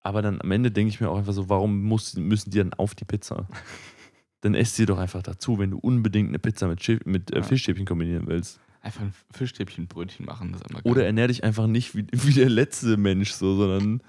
Aber 0.01 0.21
dann 0.21 0.41
am 0.41 0.51
Ende 0.51 0.71
denke 0.71 0.89
ich 0.89 0.99
mir 0.99 1.09
auch 1.09 1.17
einfach 1.17 1.33
so, 1.33 1.47
warum 1.49 1.83
muss, 1.83 2.15
müssen 2.15 2.49
die 2.51 2.57
dann 2.57 2.73
auf 2.73 2.95
die 2.95 3.05
Pizza? 3.05 3.47
dann 4.41 4.55
esst 4.55 4.75
sie 4.75 4.85
doch 4.87 4.97
einfach 4.97 5.21
dazu, 5.21 5.59
wenn 5.59 5.71
du 5.71 5.77
unbedingt 5.77 6.29
eine 6.29 6.39
Pizza 6.39 6.67
mit, 6.67 6.83
Schiff, 6.83 7.05
mit 7.05 7.31
äh, 7.31 7.37
Ja. 7.37 7.43
Fischstäbchen 7.43 7.85
kombinieren 7.85 8.25
willst. 8.27 8.59
Einfach 8.81 9.01
ein 9.01 9.13
Fischstäbchenbrötchen 9.31 10.25
machen, 10.25 10.51
das 10.53 10.61
ist 10.61 10.71
immer 10.71 10.81
geil. 10.81 10.91
Oder 10.91 11.05
ernähr 11.05 11.27
dich 11.27 11.43
einfach 11.43 11.67
nicht 11.67 11.95
wie, 11.95 12.07
wie 12.11 12.33
der 12.33 12.49
letzte 12.49 12.97
Mensch 12.97 13.31
so, 13.31 13.55
sondern 13.55 14.01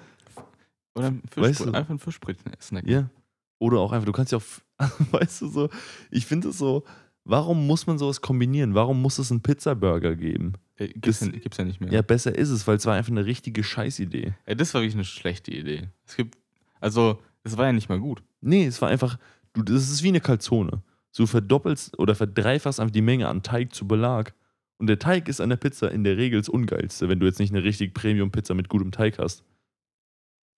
Oder 0.95 1.09
ein 1.09 1.23
Weißt 1.37 1.61
du- 1.61 1.73
einfach 1.73 1.91
ein 1.91 1.99
Fischbrötchen 1.99 2.53
snacken. 2.61 2.89
Ja. 2.91 3.11
Oder 3.59 3.81
auch 3.81 3.93
einfach, 3.93 4.07
du 4.07 4.13
kannst 4.13 4.33
ja 4.33 4.39
auch, 4.39 4.45
weißt 5.13 5.43
du 5.43 5.49
so, 5.49 5.69
ich 6.11 6.25
finde 6.25 6.49
es 6.49 6.59
so, 6.59 6.85
warum 7.25 7.67
muss 7.67 7.87
man 7.87 7.99
sowas 7.99 8.21
kombinieren? 8.21 8.75
Warum 8.75 9.01
muss 9.03 9.19
es 9.19 9.31
einen 9.31 9.43
Pizzaburger 9.43 10.17
geben? 10.17 10.55
Ja, 10.79 10.87
gibt's, 10.87 11.21
Das- 11.21 11.29
ja, 11.29 11.39
gibt's 11.39 11.57
ja 11.59 11.65
nicht 11.65 11.81
mehr. 11.81 11.93
Ja, 11.93 12.03
besser 12.03 12.35
ist 12.35 12.51
es, 12.51 12.67
weil 12.67 12.77
es 12.77 12.87
war 12.87 12.95
einfach 12.95 13.11
eine 13.13 13.25
richtige 13.27 13.63
Scheißidee. 13.63 14.35
Ja, 14.47 14.55
das 14.55 14.73
war 14.75 14.81
wirklich 14.83 14.95
eine 14.95 15.05
schlechte 15.05 15.51
Idee. 15.53 15.89
Es 16.07 16.17
gibt, 16.17 16.37
also, 16.81 17.21
es 17.45 17.57
war 17.57 17.67
ja 17.67 17.73
nicht 17.73 17.89
mal 17.89 18.01
gut. 18.01 18.23
Nee, 18.41 18.67
es 18.67 18.81
war 18.83 18.89
einfach, 18.89 19.19
du, 19.53 19.63
das 19.63 19.91
ist 19.91 20.03
wie 20.03 20.09
eine 20.09 20.21
Calzone. 20.21 20.83
Du 21.17 21.27
verdoppelst 21.27 21.99
oder 21.99 22.15
verdreifachst 22.15 22.81
einfach 22.81 22.91
die 22.93 23.03
Menge 23.03 23.29
an 23.29 23.43
Teig 23.43 23.75
zu 23.75 23.87
Belag. 23.87 24.35
Und 24.79 24.87
der 24.89 24.99
Teig 24.99 25.29
ist 25.29 25.41
an 25.41 25.51
der 25.51 25.57
Pizza 25.57 25.91
in 25.93 26.03
der 26.05 26.17
Regel 26.17 26.41
das 26.41 26.49
Ungeilste, 26.49 27.09
wenn 27.09 27.21
du 27.21 27.27
jetzt 27.27 27.39
nicht 27.39 27.53
eine 27.55 27.63
richtig 27.63 27.95
Premium-Pizza 27.95 28.55
mit 28.55 28.69
gutem 28.69 28.91
Teig 28.91 29.19
hast. 29.19 29.45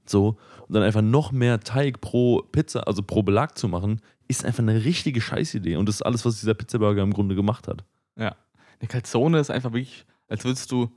So, 0.07 0.37
und 0.67 0.75
dann 0.75 0.83
einfach 0.83 1.03
noch 1.03 1.33
mehr 1.33 1.61
Teig 1.61 2.01
pro 2.01 2.43
Pizza, 2.53 2.87
also 2.87 3.03
pro 3.03 3.23
Belag 3.23 3.57
zu 3.59 3.69
machen, 3.69 4.01
ist 4.29 4.45
einfach 4.45 4.63
eine 4.63 4.85
richtige 4.85 5.21
Scheißidee. 5.21 5.77
Und 5.77 5.89
das 5.89 5.97
ist 5.97 6.03
alles, 6.03 6.25
was 6.25 6.41
dieser 6.41 6.55
Pizzaburger 6.55 7.03
im 7.03 7.13
Grunde 7.13 7.35
gemacht 7.35 7.69
hat. 7.69 7.85
Eine 8.17 8.89
Calzone 8.89 9.39
ist 9.39 9.51
einfach 9.51 9.73
wirklich, 9.73 10.05
als 10.29 10.45
würdest 10.45 10.71
du 10.73 10.91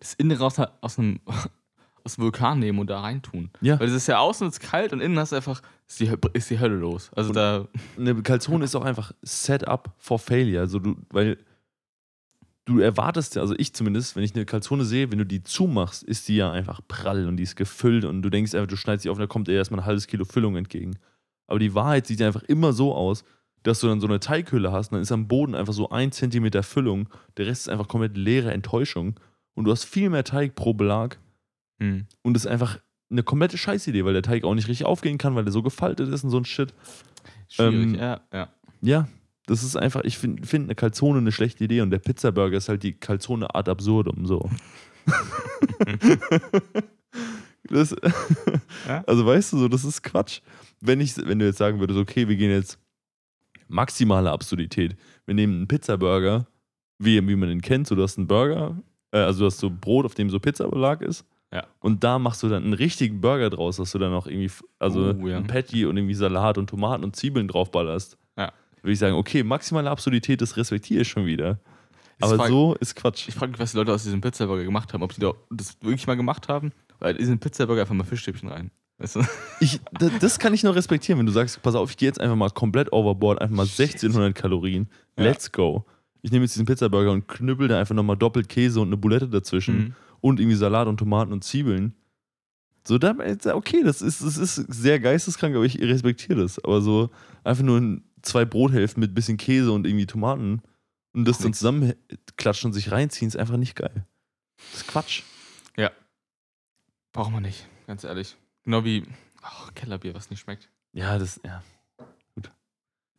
das 0.00 0.14
Innere 0.14 0.44
aus, 0.44 0.58
aus 0.58 0.98
einem 0.98 1.20
aus 2.04 2.16
dem 2.16 2.24
Vulkan 2.24 2.58
nehmen 2.58 2.80
und 2.80 2.90
da 2.90 3.00
reintun. 3.00 3.50
Ja. 3.60 3.78
Weil 3.78 3.86
es 3.88 3.94
ist 3.94 4.08
ja 4.08 4.18
außen 4.18 4.48
ist 4.48 4.58
kalt 4.60 4.92
und 4.92 5.00
innen 5.00 5.16
hast 5.18 5.30
du 5.30 5.36
einfach, 5.36 5.62
ist 5.86 6.00
die, 6.00 6.12
ist 6.32 6.50
die 6.50 6.58
Hölle 6.58 6.76
los. 6.76 7.10
Also 7.14 7.30
Und- 7.30 7.36
da, 7.36 7.68
eine 7.96 8.20
Calzone 8.22 8.64
ist 8.64 8.74
auch 8.74 8.84
einfach 8.84 9.12
set 9.22 9.66
up 9.68 9.94
for 9.98 10.18
failure. 10.18 10.60
Also 10.60 10.80
du, 10.80 10.96
weil 11.10 11.38
du 12.64 12.80
erwartest 12.80 13.36
ja, 13.36 13.42
also 13.42 13.54
ich 13.56 13.72
zumindest, 13.72 14.16
wenn 14.16 14.24
ich 14.24 14.34
eine 14.34 14.44
Calzone 14.44 14.84
sehe, 14.84 15.10
wenn 15.12 15.18
du 15.18 15.24
die 15.26 15.42
zumachst, 15.44 16.02
ist 16.02 16.28
die 16.28 16.36
ja 16.36 16.50
einfach 16.50 16.80
prall 16.88 17.26
und 17.28 17.36
die 17.36 17.44
ist 17.44 17.54
gefüllt 17.56 18.04
und 18.04 18.22
du 18.22 18.30
denkst 18.30 18.54
einfach, 18.54 18.66
du 18.68 18.76
schneidest 18.76 19.04
sie 19.04 19.10
auf 19.10 19.16
und 19.16 19.20
da 19.22 19.26
kommt 19.28 19.46
dir 19.48 19.52
erstmal 19.54 19.80
ein 19.80 19.86
halbes 19.86 20.06
Kilo 20.08 20.24
Füllung 20.24 20.56
entgegen. 20.56 20.98
Aber 21.46 21.58
die 21.58 21.74
Wahrheit 21.74 22.06
sieht 22.06 22.20
ja 22.20 22.26
einfach 22.26 22.42
immer 22.44 22.72
so 22.72 22.94
aus, 22.94 23.24
dass 23.62 23.80
du 23.80 23.88
dann 23.88 24.00
so 24.00 24.06
eine 24.06 24.20
Teighülle 24.20 24.72
hast 24.72 24.88
und 24.88 24.96
dann 24.96 25.02
ist 25.02 25.12
am 25.12 25.28
Boden 25.28 25.54
einfach 25.54 25.72
so 25.72 25.90
ein 25.90 26.12
Zentimeter 26.12 26.62
Füllung, 26.62 27.08
der 27.36 27.46
Rest 27.46 27.62
ist 27.62 27.68
einfach 27.68 27.88
komplett 27.88 28.16
leere 28.16 28.52
Enttäuschung 28.52 29.18
und 29.54 29.64
du 29.64 29.70
hast 29.70 29.84
viel 29.84 30.10
mehr 30.10 30.24
Teig 30.24 30.54
pro 30.54 30.74
Belag 30.74 31.18
hm. 31.80 32.06
und 32.22 32.34
das 32.34 32.44
ist 32.44 32.50
einfach 32.50 32.78
eine 33.10 33.22
komplette 33.22 33.58
Scheißidee, 33.58 34.04
weil 34.04 34.14
der 34.14 34.22
Teig 34.22 34.44
auch 34.44 34.54
nicht 34.54 34.68
richtig 34.68 34.86
aufgehen 34.86 35.18
kann, 35.18 35.34
weil 35.34 35.44
der 35.44 35.52
so 35.52 35.62
gefaltet 35.62 36.08
ist 36.08 36.24
und 36.24 36.30
so 36.30 36.38
ein 36.38 36.44
Shit. 36.44 36.72
schwierig. 37.48 37.74
Ähm, 37.74 37.94
ja, 37.94 38.20
ja. 38.32 38.48
Ja, 38.80 39.08
das 39.46 39.62
ist 39.62 39.76
einfach, 39.76 40.02
ich 40.04 40.18
finde 40.18 40.46
find 40.46 40.64
eine 40.64 40.74
Calzone 40.74 41.18
eine 41.18 41.30
schlechte 41.30 41.64
Idee 41.64 41.82
und 41.82 41.90
der 41.90 41.98
Pizzaburger 41.98 42.56
ist 42.56 42.68
halt 42.68 42.82
die 42.82 42.94
Calzone 42.94 43.54
ad 43.54 43.70
absurdum, 43.70 44.26
so. 44.26 44.50
das, 47.72 47.94
Ja. 48.88 49.02
Also 49.06 49.24
weißt 49.26 49.52
du 49.52 49.58
so, 49.58 49.68
das 49.68 49.84
ist 49.84 50.02
Quatsch. 50.02 50.40
Wenn, 50.80 51.00
ich, 51.00 51.16
wenn 51.16 51.38
du 51.38 51.44
jetzt 51.46 51.58
sagen 51.58 51.78
würdest, 51.80 51.98
okay, 51.98 52.28
wir 52.28 52.36
gehen 52.36 52.50
jetzt 52.50 52.78
maximale 53.68 54.30
Absurdität, 54.30 54.96
wir 55.26 55.34
nehmen 55.34 55.54
einen 55.56 55.68
Pizzaburger, 55.68 56.46
wie, 56.98 57.26
wie 57.26 57.36
man 57.36 57.50
ihn 57.50 57.60
kennt, 57.62 57.86
so 57.86 57.94
du 57.94 58.02
hast 58.02 58.18
einen 58.18 58.26
Burger, 58.26 58.76
äh, 59.12 59.18
also 59.18 59.40
du 59.40 59.46
hast 59.46 59.58
so 59.58 59.70
Brot, 59.70 60.04
auf 60.06 60.14
dem 60.14 60.30
so 60.30 60.38
Pizzabelag 60.40 61.00
ist. 61.02 61.24
Ja. 61.52 61.64
Und 61.80 62.02
da 62.02 62.18
machst 62.18 62.42
du 62.42 62.48
dann 62.48 62.64
einen 62.64 62.72
richtigen 62.72 63.20
Burger 63.20 63.50
draus, 63.50 63.76
dass 63.76 63.92
du 63.92 63.98
dann 63.98 64.12
auch 64.14 64.26
irgendwie, 64.26 64.50
also 64.78 65.14
Oh, 65.20 65.26
ja. 65.28 65.36
ein 65.36 65.46
Patty 65.46 65.84
und 65.84 65.96
irgendwie 65.96 66.14
Salat 66.14 66.56
und 66.58 66.70
Tomaten 66.70 67.04
und 67.04 67.14
Zwiebeln 67.14 67.46
draufballerst. 67.46 68.16
Ja. 68.38 68.52
Würde 68.80 68.92
ich 68.92 68.98
sagen, 68.98 69.14
okay, 69.16 69.42
maximale 69.42 69.90
Absurdität, 69.90 70.40
das 70.40 70.56
respektiere 70.56 71.02
ich 71.02 71.08
schon 71.08 71.26
wieder. 71.26 71.58
Aber 72.20 72.36
frag- 72.36 72.48
so 72.48 72.74
ist 72.80 72.94
Quatsch. 72.96 73.28
Ich 73.28 73.34
frage 73.34 73.52
mich, 73.52 73.60
was 73.60 73.72
die 73.72 73.76
Leute 73.78 73.92
aus 73.92 74.02
diesem 74.04 74.20
Pizzaburger 74.20 74.64
gemacht 74.64 74.92
haben. 74.94 75.02
Ob 75.02 75.12
die 75.12 75.20
da 75.20 75.32
das 75.50 75.76
wirklich 75.82 76.06
mal 76.06 76.14
gemacht 76.16 76.48
haben. 76.48 76.72
Weil 77.02 77.14
in 77.16 77.18
diesen 77.18 77.38
Pizzaburger 77.40 77.80
einfach 77.82 77.94
mal 77.96 78.04
Fischstäbchen 78.04 78.48
rein. 78.48 78.70
Weißt 78.98 79.16
du? 79.16 79.20
Ich, 79.58 79.80
das 80.20 80.38
kann 80.38 80.54
ich 80.54 80.62
noch 80.62 80.76
respektieren, 80.76 81.18
wenn 81.18 81.26
du 81.26 81.32
sagst, 81.32 81.60
pass 81.60 81.74
auf, 81.74 81.90
ich 81.90 81.96
gehe 81.96 82.08
jetzt 82.08 82.20
einfach 82.20 82.36
mal 82.36 82.50
komplett 82.50 82.92
overboard, 82.92 83.40
einfach 83.42 83.56
mal 83.56 83.62
1600 83.66 84.32
Kalorien. 84.34 84.88
Ja. 85.18 85.24
Let's 85.24 85.50
go. 85.50 85.84
Ich 86.22 86.30
nehme 86.30 86.44
jetzt 86.44 86.54
diesen 86.54 86.66
Pizzaburger 86.66 87.10
und 87.10 87.26
knüppel 87.26 87.66
da 87.66 87.80
einfach 87.80 87.96
nochmal 87.96 88.16
doppelt 88.16 88.48
Käse 88.48 88.80
und 88.80 88.86
eine 88.88 88.96
Boulette 88.96 89.28
dazwischen 89.28 89.76
Mhm. 89.76 89.94
und 90.20 90.38
irgendwie 90.38 90.56
Salat 90.56 90.86
und 90.86 90.98
Tomaten 90.98 91.32
und 91.32 91.42
Zwiebeln. 91.42 91.94
So, 92.86 92.98
da, 92.98 93.16
okay, 93.54 93.82
das 93.84 94.00
ist, 94.00 94.22
das 94.22 94.36
ist 94.36 94.54
sehr 94.54 95.00
geisteskrank, 95.00 95.56
aber 95.56 95.64
ich 95.64 95.80
respektiere 95.80 96.40
das. 96.40 96.62
Aber 96.64 96.80
so 96.80 97.10
einfach 97.42 97.64
nur 97.64 98.00
zwei 98.22 98.44
Brothälften 98.44 99.00
mit 99.00 99.12
bisschen 99.14 99.36
Käse 99.38 99.72
und 99.72 99.84
irgendwie 99.88 100.06
Tomaten 100.06 100.62
und 101.12 101.26
das 101.26 101.38
dann 101.38 101.52
zusammenklatschen 101.52 102.68
und 102.68 102.72
sich 102.74 102.92
reinziehen, 102.92 103.26
ist 103.26 103.36
einfach 103.36 103.56
nicht 103.56 103.74
geil. 103.74 104.06
Das 104.70 104.82
ist 104.82 104.86
Quatsch. 104.86 105.22
Braucht 107.12 107.32
man 107.32 107.42
nicht, 107.42 107.66
ganz 107.86 108.04
ehrlich. 108.04 108.36
Genau 108.64 108.84
wie 108.84 109.04
oh, 109.42 109.68
Kellerbier, 109.74 110.14
was 110.14 110.30
nicht 110.30 110.40
schmeckt. 110.40 110.68
Ja, 110.92 111.18
das, 111.18 111.40
ja. 111.44 111.62
Gut. 112.34 112.50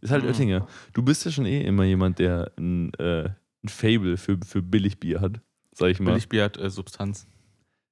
Ist 0.01 0.11
halt 0.11 0.23
Mhm. 0.23 0.29
Oettinger. 0.29 0.67
Du 0.93 1.03
bist 1.03 1.25
ja 1.25 1.31
schon 1.31 1.45
eh 1.45 1.61
immer 1.61 1.83
jemand, 1.83 2.19
der 2.19 2.51
ein, 2.57 2.93
äh, 2.95 3.29
ein 3.63 3.69
Fable 3.69 4.17
für, 4.17 4.39
für 4.45 4.61
Billigbier 4.61 5.21
hat, 5.21 5.41
sag 5.73 5.89
ich 5.89 5.99
mal. 5.99 6.11
Billigbier 6.11 6.43
hat 6.45 6.57
äh, 6.57 6.69
Substanz. 6.69 7.27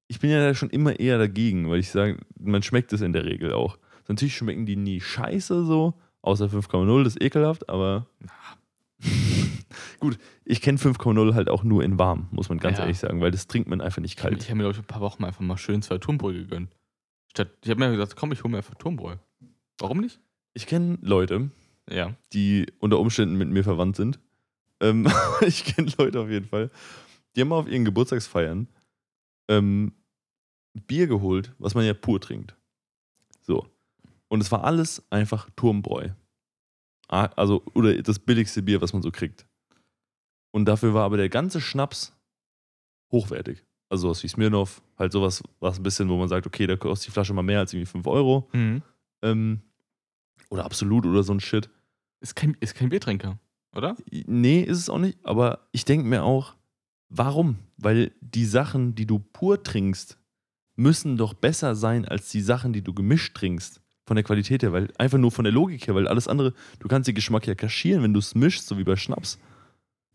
Ich 0.08 0.20
bin 0.20 0.30
ja 0.30 0.54
schon 0.54 0.70
immer 0.70 1.00
eher 1.00 1.18
dagegen, 1.18 1.70
weil 1.70 1.80
ich 1.80 1.90
sage, 1.90 2.18
man 2.38 2.64
schmeckt 2.64 2.92
es 2.94 3.02
in 3.02 3.14
der 3.14 3.26
Regel 3.26 3.54
auch. 3.54 3.78
Natürlich 4.08 4.36
schmecken 4.36 4.66
die 4.66 4.76
nie 4.76 5.00
scheiße 5.00 5.64
so, 5.66 5.94
außer 6.22 6.48
5,0, 6.48 7.04
das 7.04 7.16
ist 7.16 7.24
ekelhaft, 7.24 7.70
aber. 7.70 8.08
Gut, 10.00 10.18
ich 10.46 10.62
kenne 10.62 10.78
5,0 10.78 11.34
halt 11.34 11.50
auch 11.50 11.64
nur 11.64 11.84
in 11.84 11.98
warm, 12.00 12.28
muss 12.32 12.50
man 12.50 12.58
ganz 12.60 12.78
Ja. 12.78 12.84
ehrlich 12.84 13.00
sagen, 13.00 13.22
weil 13.22 13.32
das 13.32 13.48
trinkt 13.48 13.70
man 13.70 13.82
einfach 13.82 14.02
nicht 14.02 14.18
Ich 14.20 14.24
habe 14.24 14.36
kalt. 14.36 14.50
mir, 14.50 14.64
glaube 14.64 14.72
ich, 14.74 14.78
ein 14.80 14.86
paar 14.86 15.02
Wochen 15.02 15.24
einfach 15.26 15.42
mal 15.42 15.58
schön 15.58 15.82
zwei 15.82 15.98
Turmbräu 15.98 16.34
gegönnt. 16.34 16.70
Statt, 17.32 17.50
ich 17.64 17.70
habe 17.70 17.80
mir 17.80 17.92
gesagt, 17.92 18.16
komm, 18.16 18.32
ich 18.32 18.44
hole 18.44 18.52
mir 18.52 18.58
einfach 18.58 18.76
Turmbräu. 18.76 19.16
Warum 19.80 20.00
nicht? 20.00 20.20
Ich 20.54 20.68
kenne 20.68 20.98
Leute, 21.02 21.50
Ja. 21.90 22.16
die 22.34 22.68
unter 22.80 23.00
Umständen 23.00 23.38
mit 23.38 23.50
mir 23.50 23.64
verwandt 23.64 23.96
sind. 23.96 24.20
Ähm, 24.82 25.08
ich 25.42 25.64
kenne 25.64 25.92
Leute 25.98 26.20
auf 26.20 26.30
jeden 26.30 26.48
Fall. 26.48 26.70
Die 27.36 27.42
haben 27.42 27.48
mal 27.48 27.58
auf 27.60 27.68
ihren 27.70 27.86
Geburtstagsfeiern 27.86 28.68
ähm, 29.48 29.94
Bier 30.88 31.08
geholt, 31.08 31.54
was 31.58 31.76
man 31.76 31.86
ja 31.86 31.94
pur 31.94 32.20
trinkt. 32.20 32.56
So. 33.42 33.66
Und 34.28 34.42
es 34.42 34.52
war 34.52 34.64
alles 34.64 35.04
einfach 35.10 35.50
Turmbräu. 35.56 36.10
Also, 37.08 37.62
oder 37.74 38.02
das 38.02 38.20
billigste 38.20 38.62
Bier, 38.62 38.82
was 38.82 38.94
man 38.94 39.02
so 39.02 39.12
kriegt. 39.12 39.46
Und 40.52 40.66
dafür 40.66 40.94
war 40.94 41.06
aber 41.06 41.18
der 41.18 41.30
ganze 41.30 41.62
Schnaps 41.62 42.14
hochwertig. 43.12 43.64
Also 43.90 44.08
sowas 44.08 44.24
wie 44.24 44.28
Smirnoff, 44.28 44.82
halt 44.98 45.12
sowas, 45.12 45.44
was 45.60 45.78
ein 45.80 45.84
bisschen, 45.84 46.08
wo 46.10 46.18
man 46.18 46.30
sagt, 46.30 46.48
okay, 46.48 46.66
da 46.68 46.76
kostet 46.78 47.08
die 47.08 47.12
Flasche 47.12 47.34
mal 47.34 47.42
mehr 47.42 47.60
als 47.60 47.74
irgendwie 47.74 47.92
5 47.92 48.08
Euro. 48.08 48.50
Mhm. 48.54 48.82
Ähm, 49.22 49.62
oder 50.50 50.66
absolut 50.66 51.06
oder 51.06 51.24
so 51.24 51.34
ein 51.34 51.40
Shit. 51.40 51.70
Ist, 52.22 52.36
kein, 52.36 52.56
ist 52.60 52.76
kein 52.76 52.90
Biertrinker. 52.90 53.38
oder? 53.76 53.96
Nee, 54.12 54.62
ist 54.62 54.78
es 54.78 54.90
auch 54.90 55.00
nicht. 55.00 55.18
Aber 55.24 55.68
ich 55.72 55.86
denke 55.86 56.08
mir 56.08 56.24
auch, 56.24 56.56
warum? 57.10 57.58
Weil 57.78 58.12
die 58.22 58.46
Sachen, 58.46 58.96
die 58.96 59.06
du 59.06 59.20
pur 59.20 59.62
trinkst, 59.64 60.18
müssen 60.76 61.18
doch 61.18 61.34
besser 61.34 61.76
sein 61.76 62.06
als 62.06 62.30
die 62.30 62.42
Sachen, 62.42 62.74
die 62.74 62.82
du 62.82 62.94
gemischt 62.94 63.36
trinkst. 63.36 63.82
Von 64.08 64.16
der 64.16 64.24
Qualität 64.24 64.64
her, 64.64 64.74
weil 64.74 64.92
einfach 64.98 65.18
nur 65.20 65.32
von 65.32 65.44
der 65.44 65.54
Logik 65.54 65.88
her, 65.88 65.96
weil 65.96 66.08
alles 66.08 66.28
andere, 66.28 66.54
du 66.80 66.88
kannst 66.88 67.08
den 67.08 67.16
Geschmack 67.16 67.46
ja 67.48 67.56
kaschieren, 67.56 68.04
wenn 68.04 68.14
du 68.14 68.20
es 68.20 68.36
mischst, 68.36 68.68
so 68.68 68.78
wie 68.78 68.84
bei 68.84 68.96
Schnaps. 68.96 69.38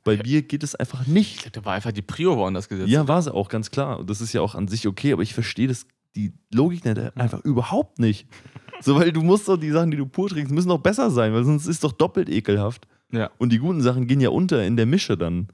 Bei. 0.07 0.17
Bier 0.17 0.43
geht 0.43 0.63
es 0.63 0.75
einfach 0.75 1.03
Ich 1.03 1.09
nicht. 1.09 1.39
glaube, 1.39 1.51
da 1.53 1.65
war 1.65 1.75
einfach 1.75 1.93
die 1.93 2.03
Prio 2.03 2.37
woanders 2.37 2.69
gesetzt. 2.69 2.89
Ja, 2.89 3.07
war 3.09 3.21
sie 3.23 3.33
auch, 3.35 3.49
ganz 3.49 3.71
klar. 3.71 3.99
Und 3.99 4.09
das 4.11 4.21
ist 4.21 4.33
ja 4.33 4.41
auch 4.41 4.55
an 4.55 4.69
sich 4.69 4.87
okay, 4.87 5.13
aber 5.13 5.23
ich 5.23 5.35
verstehe 5.35 5.69
das, 5.69 5.87
die 6.15 6.33
Logik 6.53 6.83
dahinter 6.83 7.13
einfach 7.17 7.41
überhaupt 7.45 7.99
nicht. 7.99 8.27
So, 8.83 8.95
weil 8.97 9.11
du 9.11 9.23
musst 9.23 9.49
doch 9.49 9.57
die 9.57 9.71
Sachen, 9.71 9.91
die 9.91 9.97
du 9.97 10.05
pur 10.05 10.29
trinkst, 10.29 10.53
müssen 10.53 10.69
doch 10.69 10.77
besser 10.77 11.11
sein, 11.11 11.33
weil 11.33 11.45
sonst 11.45 11.63
ist 11.63 11.77
es 11.77 11.81
doch 11.81 11.93
doppelt 11.93 12.29
ekelhaft. 12.29 12.87
Ja. 13.11 13.31
Und 13.39 13.51
die 13.51 13.57
guten 13.59 13.81
Sachen 13.81 14.07
gehen 14.07 14.21
ja 14.21 14.29
unter 14.29 14.63
in 14.67 14.77
der 14.77 14.85
Mische 14.85 15.17
dann. 15.17 15.49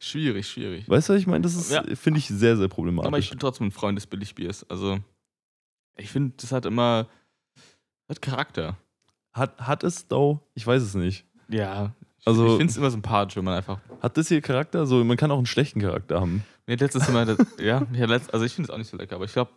Schwierig, 0.00 0.48
schwierig. 0.48 0.88
Weißt 0.88 1.08
du, 1.08 1.12
was 1.12 1.20
ich 1.20 1.28
meine? 1.28 1.42
Das 1.42 1.54
ist, 1.54 1.70
Ja. 1.70 1.84
finde 1.94 2.18
ich, 2.18 2.26
sehr, 2.26 2.56
sehr 2.56 2.64
Aber 2.64 2.64
ich 2.64 2.70
problematisch. 2.70 3.30
bin 3.30 3.38
trotzdem 3.38 3.68
ein 3.68 3.70
Freund 3.70 3.96
des 3.96 4.08
Billigbiers. 4.08 4.68
Also, 4.68 4.98
ich 5.96 6.10
finde, 6.10 6.32
das 6.38 6.50
hat 6.50 6.66
immer 6.66 7.06
hat 8.08 8.20
Charakter. 8.20 8.76
Hat, 9.32 9.60
hat 9.60 9.84
es 9.84 10.08
though? 10.08 10.40
Ich 10.54 10.66
weiß 10.66 10.82
es 10.82 10.94
nicht. 10.96 11.24
Ja. 11.48 11.94
Also- 12.26 12.46
ich 12.46 12.56
finde 12.58 12.70
es 12.70 12.76
immer 12.76 12.90
sympathisch, 12.90 13.36
wenn 13.36 13.44
man 13.44 13.54
einfach. 13.54 13.78
Hat 14.02 14.16
das 14.18 14.28
hier 14.28 14.40
Charakter? 14.42 14.84
So, 14.86 15.02
man 15.04 15.16
kann 15.16 15.30
auch 15.30 15.36
einen 15.38 15.46
schlechten 15.46 15.80
Charakter 15.80 16.20
haben. 16.20 16.44
Nee, 16.66 16.74
letztes 16.74 17.08
Mal, 17.08 17.24
das, 17.24 17.38
ja, 17.58 17.86
ja 17.92 18.06
letzt, 18.06 18.34
also 18.34 18.44
ich 18.44 18.52
finde 18.52 18.68
es 18.68 18.74
auch 18.74 18.78
nicht 18.78 18.90
so 18.90 18.96
lecker, 18.96 19.14
aber 19.16 19.24
ich 19.24 19.32
glaube, 19.32 19.52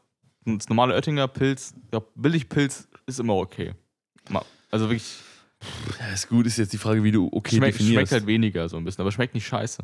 das 0.45 0.69
normale 0.69 0.93
Oettinger 0.93 1.27
Pilz, 1.27 1.73
ich 1.83 1.89
glaube, 1.91 2.07
Billigpilz 2.15 2.87
ist 3.07 3.19
immer 3.19 3.35
okay. 3.35 3.73
Also 4.71 4.85
wirklich, 4.87 5.17
Ja, 5.99 6.13
ist 6.13 6.29
gut, 6.29 6.45
ist 6.45 6.57
jetzt 6.57 6.71
die 6.71 6.77
Frage, 6.77 7.03
wie 7.03 7.11
du 7.11 7.27
okay 7.33 7.55
schmeckt, 7.57 7.73
definierst. 7.73 7.93
schmeckt 7.95 8.11
halt 8.11 8.27
weniger 8.27 8.69
so 8.69 8.77
ein 8.77 8.85
bisschen, 8.85 9.01
aber 9.01 9.11
schmeckt 9.11 9.33
nicht 9.33 9.47
scheiße. 9.47 9.81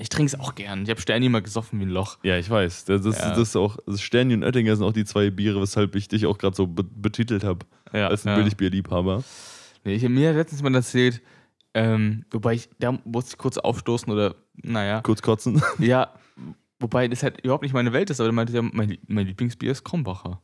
Ich 0.00 0.08
trinke 0.08 0.32
es 0.34 0.40
auch 0.40 0.54
gern. 0.54 0.84
Ich 0.84 0.90
habe 0.90 1.00
Sterni 1.00 1.28
mal 1.28 1.42
gesoffen 1.42 1.78
wie 1.80 1.84
ein 1.84 1.90
Loch. 1.90 2.18
ja, 2.22 2.38
ich 2.38 2.48
weiß. 2.48 2.84
Das, 2.86 3.02
das, 3.02 3.18
Ja. 3.18 3.30
das 3.30 3.38
ist 3.38 3.56
auch, 3.56 3.78
also 3.86 3.98
Sterni 3.98 4.32
und 4.34 4.44
Oettinger 4.44 4.74
sind 4.76 4.84
auch 4.86 4.92
die 4.92 5.04
zwei 5.04 5.30
Biere, 5.30 5.60
weshalb 5.60 5.94
ich 5.96 6.08
dich 6.08 6.24
auch 6.26 6.38
gerade 6.38 6.56
so 6.56 6.66
be 6.66 6.84
betitelt 6.84 7.44
habe, 7.44 7.66
Ja, 7.92 8.08
als 8.08 8.24
ein 8.24 8.30
ja. 8.30 8.36
Billigbierliebhaber. 8.36 9.22
Nee, 9.84 9.94
ich 9.94 10.02
habe 10.04 10.12
mir 10.14 10.32
letztens 10.32 10.62
mal 10.62 10.74
erzählt, 10.74 11.22
ähm, 11.74 12.24
wobei 12.30 12.54
ich, 12.54 12.68
da 12.78 12.92
musste 13.04 13.32
ich 13.32 13.38
kurz 13.38 13.58
aufstoßen 13.58 14.12
oder, 14.12 14.34
naja, 14.54 15.00
Kurz 15.02 15.22
kotzen. 15.22 15.62
ja, 15.78 16.12
wobei 16.80 17.08
das 17.08 17.22
halt 17.22 17.40
überhaupt 17.42 17.62
nicht 17.62 17.72
meine 17.74 17.92
Welt 17.92 18.10
ist, 18.10 18.20
aber 18.20 18.28
er 18.30 18.32
meinte 18.32 18.52
ja, 18.52 18.62
mein, 18.62 18.98
mein 19.06 19.26
Lieblingsbier 19.26 19.70
ist 19.72 19.84
Krombacher. 19.84 20.42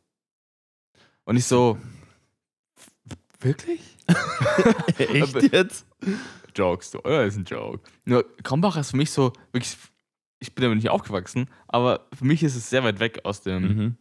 Und 1.24 1.37
ich 1.37 1.45
so, 1.47 1.78
wirklich? 3.41 3.80
Echt 4.99 5.53
jetzt? 5.53 5.87
Jokes, 6.55 6.91
du, 6.91 7.01
ja, 7.05 7.22
ist 7.22 7.37
ein 7.37 7.45
Joke. 7.45 7.80
Nur 8.05 8.24
Krombacher 8.43 8.80
ist 8.80 8.91
für 8.91 8.97
mich 8.97 9.11
so, 9.11 9.32
wirklich, 9.53 9.76
ich 10.39 10.55
bin 10.55 10.62
damit 10.62 10.76
nicht 10.76 10.91
aufgewachsen, 10.91 11.49
aber 11.68 12.07
für 12.16 12.24
mich 12.24 12.43
ist 12.43 12.55
es 12.55 12.70
sehr 12.70 12.85
weit 12.85 13.01
weg 13.01 13.20
aus 13.24 13.41
dem, 13.43 13.62
Mhm. 13.62 13.97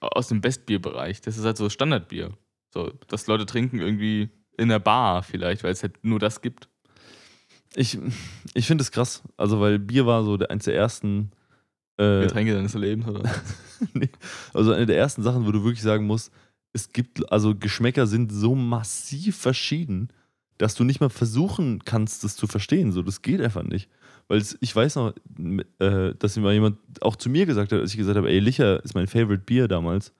aus 0.00 0.28
dem 0.28 0.40
Bestbierbereich. 0.40 1.20
Das 1.22 1.36
ist 1.38 1.44
halt 1.44 1.56
so 1.56 1.68
Standardbier. 1.70 2.36
So, 2.72 2.92
dass 3.08 3.26
Leute 3.26 3.46
trinken 3.46 3.80
irgendwie 3.80 4.28
in 4.58 4.68
der 4.68 4.78
Bar 4.80 5.22
vielleicht, 5.22 5.64
weil 5.64 5.72
es 5.72 5.82
halt 5.82 6.04
nur 6.04 6.18
das 6.18 6.42
gibt. 6.42 6.68
Ich, 7.74 7.98
ich 8.54 8.66
finde 8.66 8.82
es 8.82 8.90
krass. 8.90 9.22
Also, 9.36 9.60
weil 9.60 9.78
Bier 9.78 10.04
war 10.04 10.24
so 10.24 10.36
der, 10.36 10.50
eins 10.50 10.64
der 10.64 10.74
ersten. 10.74 11.30
Äh, 11.96 12.22
Getränke 12.22 12.54
deines 12.54 12.74
Lebens, 12.74 13.08
oder? 13.08 13.22
nee, 13.94 14.10
also 14.52 14.72
eine 14.72 14.86
der 14.86 14.98
ersten 14.98 15.22
Sachen, 15.22 15.46
wo 15.46 15.52
du 15.52 15.64
wirklich 15.64 15.82
sagen 15.82 16.06
musst, 16.06 16.32
es 16.72 16.92
gibt, 16.92 17.30
also 17.32 17.54
Geschmäcker 17.54 18.06
sind 18.06 18.30
so 18.32 18.54
massiv 18.54 19.36
verschieden, 19.36 20.08
dass 20.58 20.74
du 20.74 20.84
nicht 20.84 21.00
mal 21.00 21.08
versuchen 21.08 21.84
kannst, 21.84 22.24
das 22.24 22.36
zu 22.36 22.46
verstehen. 22.46 22.92
So, 22.92 23.02
das 23.02 23.22
geht 23.22 23.40
einfach 23.40 23.62
nicht. 23.62 23.88
Weil 24.28 24.38
es, 24.38 24.58
ich 24.60 24.74
weiß 24.74 24.96
noch, 24.96 25.14
äh, 25.78 26.14
dass 26.18 26.36
mal 26.36 26.52
jemand 26.52 26.78
auch 27.00 27.16
zu 27.16 27.30
mir 27.30 27.46
gesagt 27.46 27.72
hat, 27.72 27.80
als 27.80 27.92
ich 27.92 27.96
gesagt 27.96 28.16
habe, 28.16 28.28
ey, 28.28 28.38
Licher 28.38 28.84
ist 28.84 28.94
mein 28.94 29.06
Favorite 29.06 29.44
Bier 29.44 29.68
damals. 29.68 30.12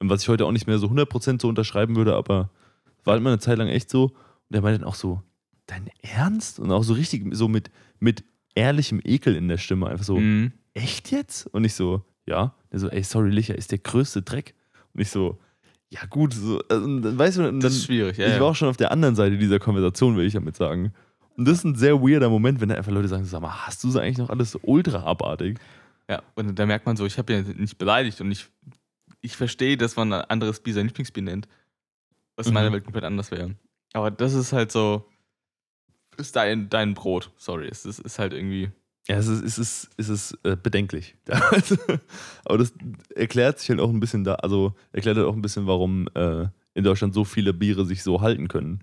Was 0.00 0.22
ich 0.22 0.28
heute 0.28 0.44
auch 0.44 0.52
nicht 0.52 0.66
mehr 0.66 0.78
so 0.78 0.88
100% 0.88 1.40
so 1.40 1.48
unterschreiben 1.48 1.96
würde, 1.96 2.14
aber 2.14 2.50
war 3.04 3.14
halt 3.14 3.22
mal 3.22 3.30
eine 3.30 3.38
Zeit 3.38 3.58
lang 3.58 3.68
echt 3.68 3.90
so. 3.90 4.04
Und 4.04 4.14
der 4.50 4.62
meinte 4.62 4.80
dann 4.80 4.88
auch 4.88 4.94
so, 4.94 5.22
dein 5.66 5.88
Ernst? 6.02 6.58
Und 6.58 6.70
auch 6.72 6.82
so 6.82 6.94
richtig, 6.94 7.24
so 7.32 7.48
mit, 7.48 7.70
mit 7.98 8.24
ehrlichem 8.54 9.00
Ekel 9.04 9.36
in 9.36 9.48
der 9.48 9.58
Stimme. 9.58 9.86
Einfach 9.88 10.04
so, 10.04 10.16
Mhm. 10.18 10.52
echt 10.74 11.10
jetzt? 11.10 11.46
Und 11.46 11.64
ich 11.64 11.74
so, 11.74 12.02
ja. 12.26 12.54
Der 12.72 12.78
so, 12.80 12.88
ey, 12.88 13.02
sorry, 13.02 13.30
Licher 13.30 13.56
ist 13.56 13.70
der 13.72 13.78
größte 13.78 14.22
Dreck. 14.22 14.54
Und 14.94 15.00
ich 15.00 15.10
so, 15.10 15.38
ja 15.90 16.00
gut, 16.10 16.34
so, 16.34 16.60
also, 16.68 17.00
dann, 17.00 17.18
weißt 17.18 17.38
du, 17.38 17.48
und 17.48 17.60
Das 17.60 17.72
dann, 17.72 17.78
ist 17.78 17.84
schwierig, 17.86 18.18
ja. 18.18 18.26
ich 18.26 18.34
ja. 18.34 18.40
war 18.40 18.48
auch 18.48 18.56
schon 18.56 18.68
auf 18.68 18.76
der 18.76 18.90
anderen 18.92 19.14
Seite 19.14 19.38
dieser 19.38 19.58
Konversation, 19.58 20.16
will 20.16 20.26
ich 20.26 20.34
damit 20.34 20.56
sagen. 20.56 20.92
Und 21.36 21.46
das 21.46 21.58
ist 21.58 21.64
ein 21.64 21.76
sehr 21.76 22.00
weirder 22.02 22.28
Moment, 22.28 22.60
wenn 22.60 22.68
da 22.68 22.74
einfach 22.74 22.92
Leute 22.92 23.08
sagen, 23.08 23.24
sag 23.24 23.40
mal, 23.40 23.66
hast 23.66 23.82
du 23.84 23.90
so 23.90 23.98
eigentlich 24.00 24.18
noch 24.18 24.28
alles 24.28 24.50
so 24.50 24.58
ultra 24.62 25.04
abartig? 25.04 25.58
Ja, 26.10 26.22
und 26.34 26.58
da 26.58 26.66
merkt 26.66 26.84
man 26.84 26.96
so, 26.96 27.06
ich 27.06 27.16
habe 27.16 27.32
ja 27.32 27.42
nicht 27.42 27.78
beleidigt 27.78 28.20
und 28.20 28.30
ich, 28.32 28.46
ich 29.20 29.36
verstehe, 29.36 29.76
dass 29.76 29.94
man 29.96 30.12
ein 30.12 30.22
anderes 30.22 30.60
Bier 30.60 30.74
sein 30.74 30.86
Lieblingsbier 30.86 31.22
nennt, 31.22 31.46
was 32.38 32.46
in 32.46 32.52
Mhm. 32.52 32.54
meiner 32.54 32.72
Welt 32.72 32.84
komplett 32.84 33.04
anders 33.04 33.30
wäre. 33.30 33.54
Aber 33.92 34.10
das 34.10 34.32
ist 34.34 34.52
halt 34.52 34.70
so, 34.72 35.06
ist 36.16 36.34
dein, 36.36 36.68
dein 36.70 36.94
Brot, 36.94 37.30
sorry. 37.36 37.68
Es 37.68 37.84
ist, 37.84 37.98
ist 38.00 38.18
halt 38.18 38.32
irgendwie, 38.32 38.70
Ja, 39.08 39.16
es 39.16 39.26
ist, 39.28 39.42
es 39.42 39.58
ist, 39.58 39.90
es 39.96 40.08
ist 40.08 40.38
äh, 40.44 40.56
bedenklich. 40.56 41.16
Aber 42.44 42.58
das 42.58 42.72
erklärt 43.14 43.58
sich 43.58 43.70
halt 43.70 43.80
auch 43.80 43.90
ein 43.90 44.00
bisschen 44.00 44.24
da, 44.24 44.34
also 44.36 44.74
erklärt 44.92 45.16
halt 45.16 45.26
auch 45.26 45.34
ein 45.34 45.42
bisschen, 45.42 45.66
warum 45.66 46.08
äh, 46.14 46.46
in 46.74 46.84
Deutschland 46.84 47.14
so 47.14 47.24
viele 47.24 47.52
Biere 47.52 47.84
sich 47.86 48.02
so 48.02 48.20
halten 48.20 48.48
können. 48.48 48.82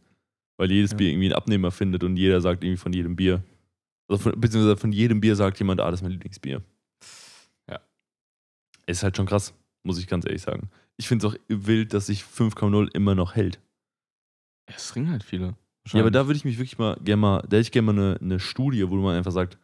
Weil 0.58 0.72
jedes 0.72 0.91
Ja. 0.91 0.97
Bier 0.97 1.10
irgendwie 1.10 1.28
einen 1.28 1.36
Abnehmer 1.36 1.72
findet 1.72 2.03
und 2.03 2.16
jeder 2.18 2.39
sagt 2.41 2.64
irgendwie 2.64 2.78
von 2.82 2.93
jedem 2.93 3.16
Bier. 3.16 3.43
Also 4.08 4.24
von, 4.24 4.39
beziehungsweise 4.39 4.78
von 4.78 4.91
jedem 4.91 5.20
Bier 5.22 5.36
sagt 5.36 5.60
jemand, 5.60 5.82
ah, 5.82 5.91
das 5.91 5.99
ist 5.99 6.03
mein 6.03 6.12
Lieblingsbier. 6.14 6.62
Ja. 7.70 7.80
Ist 8.88 9.03
halt 9.03 9.18
schon 9.18 9.26
krass, 9.26 9.53
muss 9.84 9.99
ich 9.99 10.08
ganz 10.08 10.26
ehrlich 10.26 10.41
sagen. 10.41 10.70
Ich 10.98 11.08
finde 11.08 11.28
es 11.28 11.34
auch 11.34 11.38
wild, 11.48 11.93
dass 11.93 12.08
sich 12.08 12.22
5,0 12.22 12.93
immer 12.93 13.16
noch 13.16 13.36
hält. 13.36 13.60
es 14.68 14.89
trinken 14.89 15.12
halt 15.12 15.24
viele. 15.24 15.56
Ja, 15.91 16.00
aber 16.00 16.12
da 16.12 16.26
würde 16.26 16.38
ich 16.38 16.46
mich 16.46 16.58
wirklich 16.58 16.78
mal 16.78 16.98
gerne 17.04 17.22
mal, 17.22 17.41
da 17.41 17.58
hätte 17.58 17.62
ich 17.62 17.72
gerne 17.72 17.93
mal 17.93 18.02
eine, 18.02 18.20
eine 18.20 18.39
Studie, 18.39 18.89
wo 18.89 18.96
man 18.96 19.16
einfach 19.16 19.32
sagt, 19.32 19.60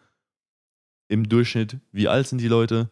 im 1.08 1.28
Durchschnitt, 1.28 1.78
wie 1.92 2.08
alt 2.08 2.28
sind 2.28 2.42
die 2.42 2.48
Leute, 2.48 2.90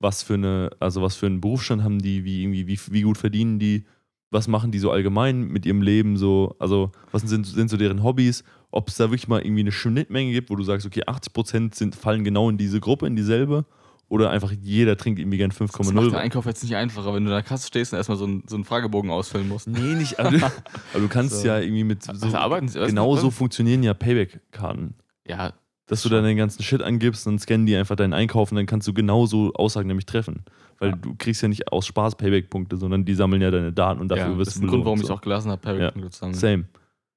was 0.00 0.22
für 0.22 0.34
eine, 0.34 0.70
also 0.78 1.02
was 1.02 1.16
für 1.16 1.26
einen 1.26 1.40
Berufsstand 1.40 1.82
haben 1.82 1.98
die, 1.98 2.24
wie 2.24 2.42
irgendwie, 2.42 2.66
wie, 2.66 2.78
wie 2.90 3.02
gut 3.02 3.18
verdienen 3.18 3.58
die, 3.58 3.84
was 4.30 4.46
machen 4.46 4.70
die 4.70 4.78
so 4.78 4.90
allgemein 4.90 5.48
mit 5.48 5.66
ihrem 5.66 5.82
Leben 5.82 6.16
so, 6.16 6.54
also 6.58 6.92
was 7.10 7.22
sind, 7.22 7.44
sind 7.46 7.68
so 7.68 7.76
deren 7.76 8.02
Hobbys, 8.02 8.44
ob 8.70 8.88
es 8.88 8.96
da 8.96 9.10
wirklich 9.10 9.28
mal 9.28 9.42
irgendwie 9.42 9.62
eine 9.62 9.72
Schnittmenge 9.72 10.32
gibt, 10.32 10.50
wo 10.50 10.56
du 10.56 10.62
sagst, 10.62 10.86
okay, 10.86 11.02
80% 11.02 11.74
sind, 11.74 11.96
fallen 11.96 12.24
genau 12.24 12.48
in 12.48 12.58
diese 12.58 12.80
Gruppe, 12.80 13.06
in 13.06 13.16
dieselbe, 13.16 13.64
oder 14.08 14.30
einfach 14.30 14.50
jeder 14.52 14.96
trinkt 14.96 15.18
irgendwie 15.20 15.36
gern 15.38 15.50
das 15.50 15.60
macht 15.60 15.72
5,0. 15.74 16.04
den 16.06 16.14
Einkauf 16.14 16.46
jetzt 16.46 16.62
nicht 16.62 16.74
einfacher, 16.76 17.08
wenn 17.14 17.24
du 17.24 17.30
in 17.30 17.34
der 17.34 17.42
Kasse 17.42 17.66
stehst 17.66 17.92
und 17.92 17.98
erstmal 17.98 18.16
so, 18.18 18.26
ein, 18.26 18.42
so 18.46 18.54
einen 18.56 18.64
Fragebogen 18.64 19.10
ausfüllen 19.10 19.48
musst. 19.48 19.68
Nee, 19.68 19.94
nicht, 19.94 20.18
aber 20.18 20.30
du, 20.30 20.36
aber 20.92 21.00
du 21.00 21.08
kannst 21.08 21.40
So. 21.42 21.46
ja 21.46 21.58
irgendwie 21.58 21.84
mit 21.84 22.02
so, 22.02 22.12
Also 22.12 22.36
arbeiten 22.36 22.68
sie- 22.68 22.78
genau 22.86 23.16
so 23.16 23.30
funktionieren 23.30 23.82
ja 23.82 23.92
Payback-Karten. 23.94 24.94
Ja, 25.26 25.52
dass 25.86 26.02
du 26.02 26.08
dann 26.10 26.22
den 26.24 26.36
ganzen 26.36 26.62
Shit 26.62 26.82
angibst, 26.82 27.26
dann 27.26 27.38
scannen 27.38 27.64
die 27.66 27.74
einfach 27.76 27.96
deinen 27.96 28.12
Einkauf 28.12 28.50
und 28.52 28.56
dann 28.56 28.66
kannst 28.66 28.86
du 28.88 28.92
genauso 28.92 29.52
Aussagen 29.54 29.88
nämlich 29.88 30.04
treffen. 30.06 30.44
Weil 30.78 30.90
Ja. 30.90 30.96
du 30.96 31.14
kriegst 31.16 31.42
ja 31.42 31.48
nicht 31.48 31.72
aus 31.72 31.86
Spaß 31.86 32.16
Payback-Punkte, 32.16 32.76
sondern 32.76 33.04
die 33.06 33.14
sammeln 33.14 33.40
ja 33.42 33.50
deine 33.50 33.72
Daten 33.72 34.00
und 34.00 34.08
dafür 34.08 34.24
ja, 34.24 34.28
das 34.30 34.38
wirst 34.38 34.48
ist 34.52 34.58
du 34.62 34.66
ein 34.66 34.68
Grund, 34.68 34.84
warum 34.84 34.98
ich 35.00 35.04
belohnt, 35.06 35.16
es 35.16 35.18
auch 35.18 35.22
gelassen 35.22 35.50
habe, 35.50 35.68
Ja. 35.80 35.90
Payback 35.90 36.12
zu 36.12 36.18
sammeln. 36.20 36.34
so. 36.34 36.40
Same. 36.40 36.64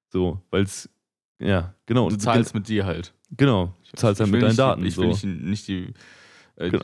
So, 0.10 0.42
weil 0.52 0.64
es, 0.64 0.90
ja, 1.40 1.74
genau. 1.86 2.08
Du 2.10 2.16
Und 2.16 2.20
zahlst 2.22 2.54
mit 2.54 2.68
dir 2.68 2.86
halt. 2.86 3.14
Genau, 3.38 3.74
du 3.92 3.98
zahlst 3.98 4.20
Ich 4.20 4.24
halt 4.24 4.32
mit 4.32 4.42
deinen 4.42 4.48
nicht, 4.50 4.60
Daten. 4.60 4.86
Ich 4.86 4.98
will 4.98 5.14
so. 5.14 5.28
nicht, 5.28 5.42
nicht 5.44 5.68
die, 5.68 5.94
äh, 6.62 6.70
Genau. 6.70 6.84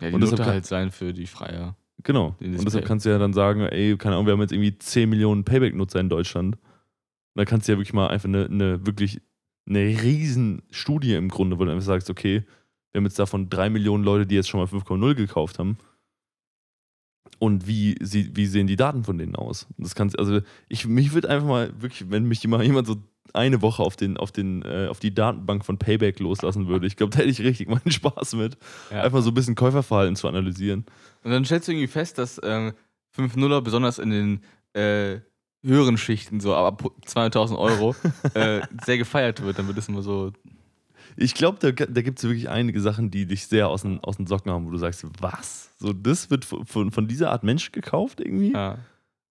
ja, 0.00 0.08
die 0.08 0.14
Und 0.14 0.20
Note 0.20 0.44
halt 0.44 0.66
sein 0.66 0.90
für 0.90 1.12
die 1.12 1.26
Freier. 1.26 1.76
Genau. 2.02 2.36
Und 2.40 2.52
deshalb 2.64 2.84
Pay- 2.84 2.88
kannst 2.88 3.06
du 3.06 3.10
ja 3.10 3.18
dann 3.18 3.32
sagen, 3.32 3.60
ey, 3.60 3.96
keine 3.96 4.16
Ahnung, 4.16 4.26
wir 4.26 4.32
haben 4.32 4.40
jetzt 4.40 4.52
irgendwie 4.52 4.76
10 4.76 5.08
Millionen 5.08 5.44
Payback-Nutzer 5.44 6.00
in 6.00 6.08
Deutschland. 6.08 6.56
Und 6.56 6.62
dann 7.36 7.46
kannst 7.46 7.68
du 7.68 7.72
ja 7.72 7.78
wirklich 7.78 7.94
mal 7.94 8.08
einfach 8.08 8.28
eine, 8.28 8.46
eine 8.46 8.84
wirklich 8.86 9.20
eine 9.68 9.78
riesen 9.80 10.62
Studie 10.70 11.14
im 11.14 11.28
Grunde, 11.28 11.58
wo 11.58 11.64
du 11.64 11.70
einfach 11.70 11.84
sagst, 11.86 12.10
okay, 12.10 12.42
wir 12.90 12.98
haben 12.98 13.04
jetzt 13.04 13.18
davon 13.18 13.48
3 13.48 13.70
Millionen 13.70 14.02
Leute, 14.04 14.26
die 14.26 14.34
jetzt 14.34 14.48
schon 14.48 14.58
mal 14.60 14.66
5,0 14.66 15.14
gekauft 15.14 15.58
haben. 15.58 15.78
Und 17.38 17.66
wie, 17.66 17.96
sie, 18.00 18.36
wie 18.36 18.46
sehen 18.46 18.66
die 18.66 18.76
Daten 18.76 19.04
von 19.04 19.18
denen 19.18 19.34
aus? 19.36 19.66
Das 19.78 19.94
kannst, 19.94 20.18
also 20.18 20.40
ich, 20.68 20.86
mich 20.86 21.12
würde 21.12 21.28
einfach 21.30 21.46
mal 21.48 21.72
wirklich, 21.80 22.10
wenn 22.10 22.24
mich 22.24 22.46
mal 22.46 22.62
jemand 22.62 22.86
so 22.86 22.96
eine 23.34 23.62
Woche 23.62 23.82
auf, 23.82 23.96
den, 23.96 24.16
auf, 24.16 24.32
den, 24.32 24.62
äh, 24.62 24.88
auf 24.88 25.00
die 25.00 25.14
Datenbank 25.14 25.64
von 25.64 25.78
Payback 25.78 26.18
loslassen 26.18 26.68
würde, 26.68 26.86
ich 26.86 26.96
glaube, 26.96 27.10
da 27.10 27.18
hätte 27.18 27.30
ich 27.30 27.40
richtig 27.40 27.68
meinen 27.68 27.90
Spaß 27.90 28.34
mit. 28.34 28.58
Ja. 28.90 29.02
Einfach 29.02 29.22
so 29.22 29.30
ein 29.30 29.34
bisschen 29.34 29.54
Käuferverhalten 29.54 30.16
zu 30.16 30.28
analysieren. 30.28 30.84
Und 31.22 31.30
dann 31.30 31.44
stellst 31.44 31.68
du 31.68 31.72
irgendwie 31.72 31.88
fest, 31.88 32.18
dass 32.18 32.40
ähm, 32.42 32.72
5-0er 33.16 33.60
besonders 33.60 33.98
in 33.98 34.10
den 34.10 34.40
äh, 34.74 35.20
höheren 35.64 35.96
Schichten, 35.96 36.40
so 36.40 36.54
ab 36.54 36.82
200.000 37.06 37.58
Euro, 37.58 37.94
äh, 38.34 38.62
sehr 38.84 38.98
gefeiert 38.98 39.42
wird. 39.42 39.58
Dann 39.58 39.66
wird 39.66 39.78
es 39.78 39.88
immer 39.88 40.02
so. 40.02 40.32
Ich 41.16 41.34
glaube, 41.34 41.58
da, 41.60 41.70
da 41.72 42.02
gibt 42.02 42.18
es 42.18 42.24
wirklich 42.24 42.48
einige 42.48 42.80
Sachen, 42.80 43.10
die 43.10 43.26
dich 43.26 43.46
sehr 43.46 43.68
aus 43.68 43.82
den, 43.82 44.00
aus 44.00 44.16
den 44.16 44.26
Socken 44.26 44.50
haben, 44.50 44.66
wo 44.66 44.70
du 44.70 44.78
sagst, 44.78 45.04
was? 45.20 45.70
So, 45.78 45.92
das 45.92 46.30
wird 46.30 46.44
von, 46.44 46.64
von, 46.64 46.90
von 46.90 47.06
dieser 47.06 47.30
Art 47.30 47.44
Mensch 47.44 47.70
gekauft 47.70 48.20
irgendwie? 48.20 48.52
Ja. 48.52 48.78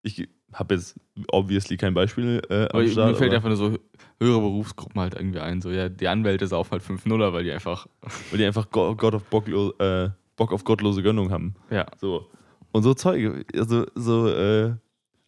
Ich, 0.03 0.27
habe 0.53 0.75
jetzt 0.75 0.99
obviously 1.31 1.77
kein 1.77 1.93
Beispiel 1.93 2.41
äh, 2.49 2.65
Aber 2.65 2.79
am 2.79 2.83
mir 2.85 2.91
Start. 2.91 3.17
fällt 3.17 3.29
aber- 3.29 3.35
einfach 3.37 3.49
nur 3.49 3.57
so 3.57 3.77
höhere 4.19 4.39
Berufsgruppen 4.39 5.01
halt 5.01 5.15
irgendwie 5.15 5.39
ein. 5.39 5.61
So, 5.61 5.71
ja, 5.71 5.89
die 5.89 6.07
Anwälte 6.07 6.45
saufen 6.47 6.71
halt 6.71 6.83
5 6.83 7.05
Nuller, 7.05 7.33
weil 7.33 7.43
die 7.43 7.51
einfach. 7.51 7.87
weil 8.31 8.37
die 8.37 8.45
einfach 8.45 8.69
Go- 8.69 8.95
God 8.95 9.15
of 9.15 9.23
Bocklo 9.25 9.73
äh, 9.79 10.09
Bock 10.35 10.51
auf 10.53 10.63
gottlose 10.63 11.01
Gönnung 11.03 11.31
haben. 11.31 11.55
Ja. 11.69 11.85
So. 11.99 12.29
Und 12.71 12.83
so 12.83 12.93
Zeuge, 12.93 13.45
also 13.55 13.85
so 13.95 14.27
äh, 14.29 14.73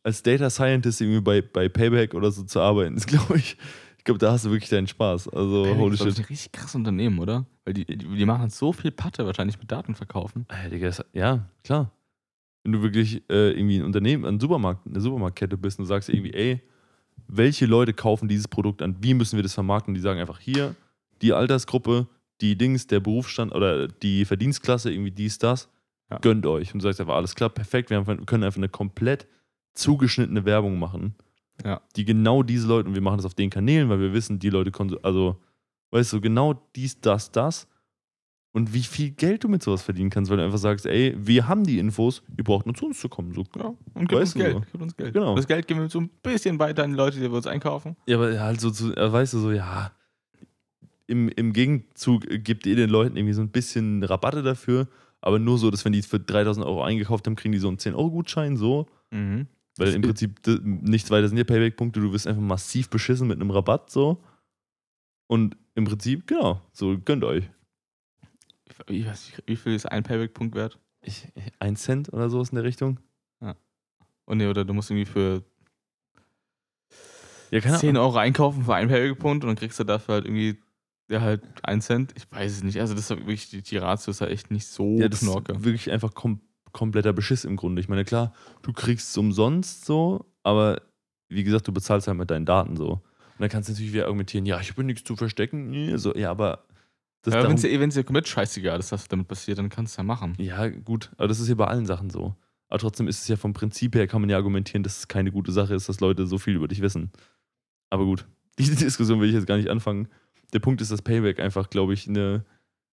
als 0.04 0.24
Data 0.24 0.50
Scientist 0.50 1.02
irgendwie 1.02 1.22
bei, 1.22 1.42
bei 1.42 1.70
Payback 1.70 2.14
oder 2.14 2.32
so 2.32 2.44
zu 2.44 2.60
arbeiten, 2.60 2.96
ist, 2.98 3.08
glaube 3.08 3.38
ich, 3.38 3.58
ich 3.98 4.04
glaube, 4.04 4.18
da 4.20 4.32
hast 4.34 4.46
du 4.46 4.52
wirklich 4.52 4.70
deinen 4.70 4.88
Spaß. 4.88 5.30
Also, 5.30 5.64
Payback 5.64 5.80
holy 5.80 5.94
ist, 5.94 6.00
glaub 6.00 6.10
ich, 6.10 6.16
shit. 6.16 6.26
ein 6.26 6.28
richtig 6.28 6.52
krasses 6.52 6.76
Unternehmen, 6.76 7.20
oder? 7.20 7.46
Weil 7.66 7.74
die, 7.74 7.86
die, 7.86 7.98
die 7.98 8.26
machen 8.26 8.50
so 8.50 8.74
viel 8.74 8.92
Patte 8.92 9.26
wahrscheinlich 9.26 9.58
mit 9.60 9.72
Daten 9.72 9.96
verkaufen. 9.96 10.46
Äh, 10.50 10.70
Digga, 10.70 10.88
das, 10.88 11.04
ja, 11.14 11.48
klar. 11.64 11.92
Wenn 12.64 12.72
du 12.72 12.82
wirklich 12.82 13.24
äh, 13.30 13.52
irgendwie 13.52 13.78
ein 13.78 13.84
Unternehmen, 13.86 14.26
ein 14.26 14.40
Supermarkt, 14.40 14.88
eine 14.88 15.02
Supermarktkette 15.02 15.58
bist 15.58 15.80
und 15.80 15.86
sagst 15.86 16.10
irgendwie, 16.10 16.34
ey, 16.34 16.62
welche 17.28 17.66
Leute 17.66 17.94
kaufen 17.94 18.28
dieses 18.28 18.48
Produkt 18.48 18.82
an, 18.82 18.96
wie 19.02 19.14
müssen 19.14 19.36
wir 19.36 19.44
das 19.44 19.54
vermarkten? 19.54 19.94
Die 19.94 20.00
sagen 20.00 20.20
einfach 20.20 20.40
hier, 20.40 20.76
die 21.22 21.34
Altersgruppe, 21.34 22.08
die 22.42 22.58
Dings, 22.58 22.88
der 22.88 23.00
Berufsstand 23.00 23.54
oder 23.54 23.88
die 23.88 24.26
Verdienstklasse, 24.26 24.92
irgendwie 24.92 25.12
dies, 25.12 25.38
das, 25.38 25.70
Ja. 26.10 26.18
gönnt 26.20 26.46
euch. 26.46 26.74
Und 26.74 26.82
du 26.82 26.84
sagst 26.84 27.00
einfach, 27.02 27.16
alles 27.16 27.36
klar, 27.36 27.50
perfekt, 27.50 27.90
wir, 27.90 27.98
haben, 27.98 28.26
können 28.26 28.44
einfach 28.44 28.58
eine 28.58 28.70
komplett 28.70 29.28
zugeschnittene 29.74 30.46
Werbung 30.46 30.80
machen. 30.80 31.16
Ja. 31.64 31.82
Die 31.96 32.06
genau 32.06 32.44
diese 32.44 32.68
Leute, 32.68 32.90
und 32.90 32.96
wir 32.96 33.02
machen 33.02 33.18
das 33.18 33.26
auf 33.26 33.36
den 33.36 33.50
Kanälen, 33.50 33.90
weil 33.90 34.00
wir 34.00 34.14
wissen, 34.14 34.40
die 34.40 34.50
Leute 34.50 34.72
also, 35.04 35.42
weißt 35.92 36.14
du, 36.14 36.22
genau 36.22 36.54
dies, 36.76 37.00
das, 37.00 37.32
das. 37.32 37.68
Und 38.56 38.72
wie 38.72 38.84
viel 38.84 39.10
Geld 39.10 39.44
du 39.44 39.50
mit 39.50 39.64
sowas 39.64 39.82
verdienen 39.82 40.12
kannst, 40.12 40.30
weil 40.30 40.38
du 40.38 40.44
einfach 40.44 40.60
sagst, 40.60 40.86
ey, 40.86 41.16
wir 41.18 41.48
haben 41.48 41.64
die 41.64 41.80
Infos, 41.80 42.22
ihr 42.38 42.44
braucht 42.44 42.68
nur 42.68 42.76
zu 42.76 42.86
uns 42.86 43.00
zu 43.00 43.10
kommen. 43.10 43.34
So. 43.34 43.44
Ja, 43.58 43.74
und 43.96 44.12
Weißt 44.12 44.36
uns 44.36 44.44
Geld. 44.44 44.54
so. 44.54 44.60
Gibt 44.60 44.84
uns 44.84 44.96
Geld. 44.96 45.14
Genau. 45.14 45.36
Das 45.36 45.48
Geld 45.48 45.68
geben 45.68 45.80
wir 45.82 45.90
so 45.90 46.00
ein 46.00 46.10
bisschen 46.22 46.60
weiter 46.60 46.84
an 46.84 46.92
die 46.92 46.98
Leute, 46.98 47.20
die 47.20 47.28
bei 47.28 47.36
uns 47.36 47.48
einkaufen. 47.48 47.98
Ja, 48.06 48.18
aber 48.18 48.40
halt 48.40 48.62
so, 48.62 48.70
zu, 48.70 48.96
äh, 48.96 49.12
weißt 49.12 49.34
du, 49.34 49.40
so, 49.40 49.52
ja, 49.52 49.92
im, 51.08 51.30
im 51.30 51.52
Gegenzug 51.52 52.28
gibt 52.44 52.68
ihr 52.68 52.76
den 52.76 52.92
Leuten 52.92 53.18
irgendwie 53.18 53.34
so 53.34 53.42
ein 53.42 53.50
bisschen 53.50 54.04
Rabatte 54.04 54.44
dafür, 54.44 54.88
aber 55.20 55.40
nur 55.40 55.58
so, 55.58 55.72
dass 55.72 55.84
wenn 55.84 55.94
die 55.94 56.04
für 56.04 56.20
3000 56.20 56.64
Euro 56.66 56.84
eingekauft 56.84 57.26
haben, 57.26 57.36
kriegen 57.36 57.54
die 57.54 57.60
so 57.60 57.68
einen 57.70 57.78
10-Euro-Gutschein, 57.78 58.56
so. 58.56 58.88
Mhm. 59.10 59.48
Weil 59.78 59.88
Das 59.88 59.96
im 59.96 60.04
Prinzip 60.04 60.40
nichts 60.64 61.10
weiter 61.10 61.28
sind 61.28 61.38
ja 61.38 61.44
Payback-Punkte, 61.44 62.00
du 62.00 62.14
wirst 62.14 62.28
einfach 62.28 62.42
massiv 62.42 62.90
beschissen 62.92 63.28
mit 63.28 63.42
einem 63.42 63.50
Rabatt, 63.50 63.90
so. 63.90 64.24
Und 65.26 65.58
im 65.74 65.86
Prinzip, 65.86 66.28
genau, 66.28 66.62
so 66.72 67.00
gönnt 67.00 67.24
euch. 67.24 67.50
Ich 68.90 69.06
weiß 69.06 69.26
nicht, 69.28 69.44
wie 69.48 69.56
viel 69.56 69.74
ist 69.76 69.86
ein 69.86 70.04
Payback-Punkt 70.04 70.56
wert? 70.56 70.80
Ich, 71.02 71.28
ein 71.60 71.76
Cent 71.76 72.12
oder 72.14 72.30
so 72.30 72.42
in 72.42 72.56
der 72.56 72.64
Richtung. 72.64 73.00
Oh 74.26 74.36
nee, 74.36 74.48
oder 74.48 74.64
du 74.64 74.74
musst 74.74 74.90
irgendwie 74.90 75.06
für 75.06 75.44
Ja, 77.52 77.60
keine 77.60 77.78
10 77.78 77.90
Ahnung. 77.92 78.04
Euro 78.04 78.18
einkaufen 78.18 78.64
für 78.64 78.74
einen 78.74 78.90
Payback-Punkt 78.90 79.44
und 79.44 79.50
dann 79.50 79.56
kriegst 79.58 79.80
du 79.80 79.84
dafür 79.84 80.16
halt 80.16 80.26
irgendwie 80.26 80.58
ja, 81.10 81.20
halt 81.22 81.44
1 81.64 81.86
Cent. 81.86 82.14
Ich 82.16 82.32
weiß 82.32 82.52
es 82.54 82.64
nicht. 82.64 82.80
Also 82.80 82.94
das 82.96 83.10
ist 83.12 83.18
wirklich, 83.18 83.50
die, 83.50 83.62
die 83.62 83.78
Ratio 83.78 84.12
ist 84.12 84.22
ja 84.22 84.28
echt 84.28 84.50
nicht 84.50 84.66
so 84.68 84.98
Ja, 84.98 85.10
das 85.10 85.20
knorke. 85.20 85.52
ist 85.54 85.64
wirklich 85.64 85.92
einfach 85.92 86.14
kom 86.14 86.40
kompletter 86.72 87.14
Beschiss 87.14 87.44
im 87.46 87.56
Grunde. 87.56 87.82
Ich 87.82 87.88
meine, 87.90 88.04
klar, 88.04 88.34
du 88.64 88.74
kriegst 88.74 89.10
es 89.10 89.18
umsonst 89.18 89.86
so, 89.86 90.26
aber 90.42 90.82
wie 91.30 91.44
gesagt, 91.44 91.68
du 91.68 91.72
bezahlst 91.72 92.08
halt 92.08 92.18
mit 92.18 92.32
deinen 92.32 92.48
Daten 92.48 92.76
so. 92.78 92.94
Und 92.94 93.02
dann 93.40 93.50
kannst 93.50 93.70
du 93.70 93.74
natürlich 93.74 93.94
wieder 93.94 94.06
argumentieren, 94.06 94.48
ja, 94.48 94.60
ich 94.60 94.72
habe 94.72 94.84
nichts 94.84 95.04
zu 95.04 95.16
verstecken. 95.16 95.70
Nee, 95.70 95.96
So, 95.98 96.16
ja, 96.16 96.32
aber 96.32 96.66
das 97.24 97.34
Ja, 97.34 97.44
wenn 97.44 97.56
es 97.56 97.62
dir, 97.62 97.80
wenn's 97.80 97.96
dir 97.96 98.04
komplett 98.04 98.28
scheißegal 98.28 98.80
ist, 98.80 98.92
was 98.92 99.08
damit 99.08 99.28
passiert, 99.28 99.58
dann 99.58 99.70
kannst 99.70 99.98
du 99.98 100.02
ja 100.02 100.04
machen. 100.04 100.36
Ja, 100.38 100.68
gut, 100.68 101.12
aber 101.18 101.28
das 101.28 101.40
ist 101.40 101.48
ja 101.48 101.56
bei 101.56 101.66
allen 101.66 101.86
Sachen 101.86 102.10
so. 102.10 102.36
Aber 102.68 102.80
trotzdem 102.80 103.08
ist 103.08 103.22
es 103.22 103.28
ja 103.28 103.38
vom 103.38 103.54
Prinzip 103.54 103.96
her, 103.96 104.08
kann 104.08 104.22
man 104.22 104.30
ja 104.30 104.38
argumentieren, 104.38 104.84
dass 104.84 104.98
es 104.98 105.08
keine 105.08 105.32
gute 105.32 105.52
Sache 105.52 105.74
ist, 105.74 105.88
dass 105.90 106.00
Leute 106.00 106.28
so 106.28 106.38
viel 106.38 106.56
über 106.56 106.68
dich 106.68 106.82
wissen. 106.82 107.12
Aber 107.90 108.04
gut, 108.04 108.26
diese 108.60 108.76
Diskussion 108.76 109.22
will 109.22 109.30
ich 109.30 109.36
jetzt 109.36 109.48
gar 109.48 109.58
nicht 109.58 109.70
anfangen. 109.70 110.08
Der 110.52 110.60
Punkt 110.60 110.82
ist, 110.82 110.92
dass 110.92 111.02
Payback 111.02 111.40
einfach, 111.40 111.70
glaube 111.70 111.94
ich, 111.94 112.08
eine, 112.08 112.46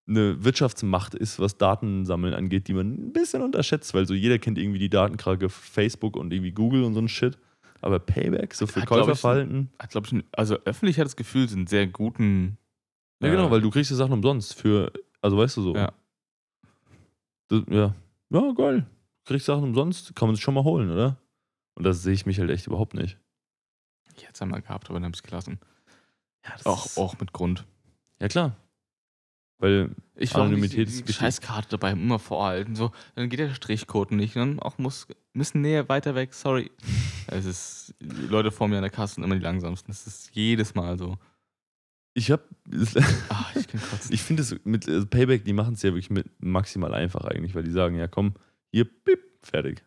eine 0.08 0.44
Wirtschaftsmacht 0.44 1.14
ist, 1.14 1.40
was 1.40 1.58
Datensammeln 1.58 2.34
angeht, 2.34 2.68
die 2.68 2.74
man 2.74 2.92
ein 2.92 3.12
bisschen 3.12 3.42
unterschätzt, 3.42 3.94
weil 3.94 4.06
so 4.06 4.14
jeder 4.14 4.38
kennt 4.38 4.58
irgendwie 4.58 4.78
die 4.78 4.90
Datenkrake 4.90 5.48
Facebook 5.48 6.16
und 6.16 6.32
irgendwie 6.32 6.52
Google 6.52 6.84
und 6.84 6.94
so 6.94 7.00
ein 7.00 7.08
Shit. 7.08 7.36
Aber 7.80 7.98
Payback, 7.98 8.54
so 8.54 8.66
für 8.66 8.82
Hat, 8.82 8.88
glaub 8.88 9.00
ich, 9.00 9.06
Käuferverhalten. 9.06 9.70
Hat, 9.78 9.90
glaub 9.90 10.06
ich, 10.06 10.24
also 10.32 10.56
öffentlich 10.64 10.98
hat 10.98 11.06
das 11.06 11.16
Gefühl, 11.16 11.48
sind 11.48 11.68
sehr 11.68 11.86
guten. 11.86 12.58
Ja, 13.20 13.28
äh, 13.28 13.30
genau, 13.30 13.50
weil 13.50 13.60
du 13.60 13.70
kriegst 13.70 13.90
die 13.90 13.94
Sachen 13.94 14.12
umsonst 14.12 14.54
für, 14.54 14.92
also 15.20 15.36
weißt 15.38 15.56
du 15.58 15.62
so. 15.62 15.74
Ja. 15.76 15.92
Das, 17.48 17.62
ja. 17.68 17.94
Ja, 18.30 18.52
geil. 18.52 18.86
Kriegst 19.24 19.46
Sachen 19.46 19.64
umsonst, 19.64 20.14
kann 20.16 20.28
man 20.28 20.34
sich 20.36 20.42
schon 20.44 20.54
mal 20.54 20.64
holen, 20.64 20.90
oder? 20.90 21.16
Und 21.74 21.84
das 21.84 22.02
sehe 22.02 22.14
ich 22.14 22.26
mich 22.26 22.38
halt 22.38 22.50
echt 22.50 22.66
überhaupt 22.66 22.94
nicht. 22.94 23.18
Ich 24.16 24.22
hätte 24.22 24.34
es 24.34 24.42
einmal 24.42 24.62
gehabt, 24.62 24.86
aber 24.88 24.94
dann 24.94 25.04
habe 25.04 25.14
ich 25.14 25.18
es 25.18 25.22
gelassen. 25.22 25.58
Ja, 26.44 26.52
das 26.56 26.66
Auch, 26.66 26.86
ist- 26.86 26.98
auch 26.98 27.18
mit 27.20 27.32
Grund. 27.32 27.66
Ja, 28.20 28.28
klar. 28.28 28.56
Weil, 29.58 29.90
Ich 30.14 30.32
ist 30.34 30.72
die, 30.72 30.84
die. 30.86 31.12
Scheißkarte 31.12 31.68
dabei 31.70 31.90
immer 31.92 32.18
vorhalten. 32.18 32.74
So, 32.76 32.92
dann 33.14 33.28
geht 33.28 33.40
der 33.40 33.52
Strichcode 33.54 34.12
nicht. 34.12 34.34
Dann 34.34 34.58
auch 34.58 34.78
muss, 34.78 35.06
müssen 35.34 35.60
näher 35.60 35.86
weiter 35.88 36.14
weg, 36.14 36.32
sorry. 36.34 36.70
Es 37.32 37.44
ist, 37.44 37.94
die 38.00 38.26
Leute 38.26 38.50
vor 38.50 38.66
mir 38.66 38.76
an 38.76 38.82
der 38.82 38.90
Kasse 38.90 39.14
sind 39.16 39.24
immer 39.24 39.36
die 39.36 39.42
langsamsten. 39.42 39.92
Das 39.92 40.04
ist 40.06 40.34
jedes 40.34 40.74
Mal 40.74 40.98
so. 40.98 41.16
Ich 42.14 42.30
habe, 42.30 42.42
Ah, 43.28 43.46
ich 43.54 43.68
kann 43.68 43.80
kotzen. 43.80 44.12
ich 44.12 44.22
finde 44.22 44.42
es 44.42 44.54
mit 44.64 44.86
äh, 44.88 45.04
Payback, 45.06 45.44
die 45.44 45.52
machen 45.52 45.74
es 45.74 45.82
ja 45.82 45.90
wirklich 45.90 46.10
mit 46.10 46.26
maximal 46.40 46.92
einfach 46.94 47.24
eigentlich, 47.24 47.54
weil 47.54 47.62
die 47.64 47.70
sagen, 47.70 47.96
ja 47.96 48.08
komm, 48.08 48.34
hier, 48.72 48.84
bip, 48.84 49.20
fertig. 49.42 49.84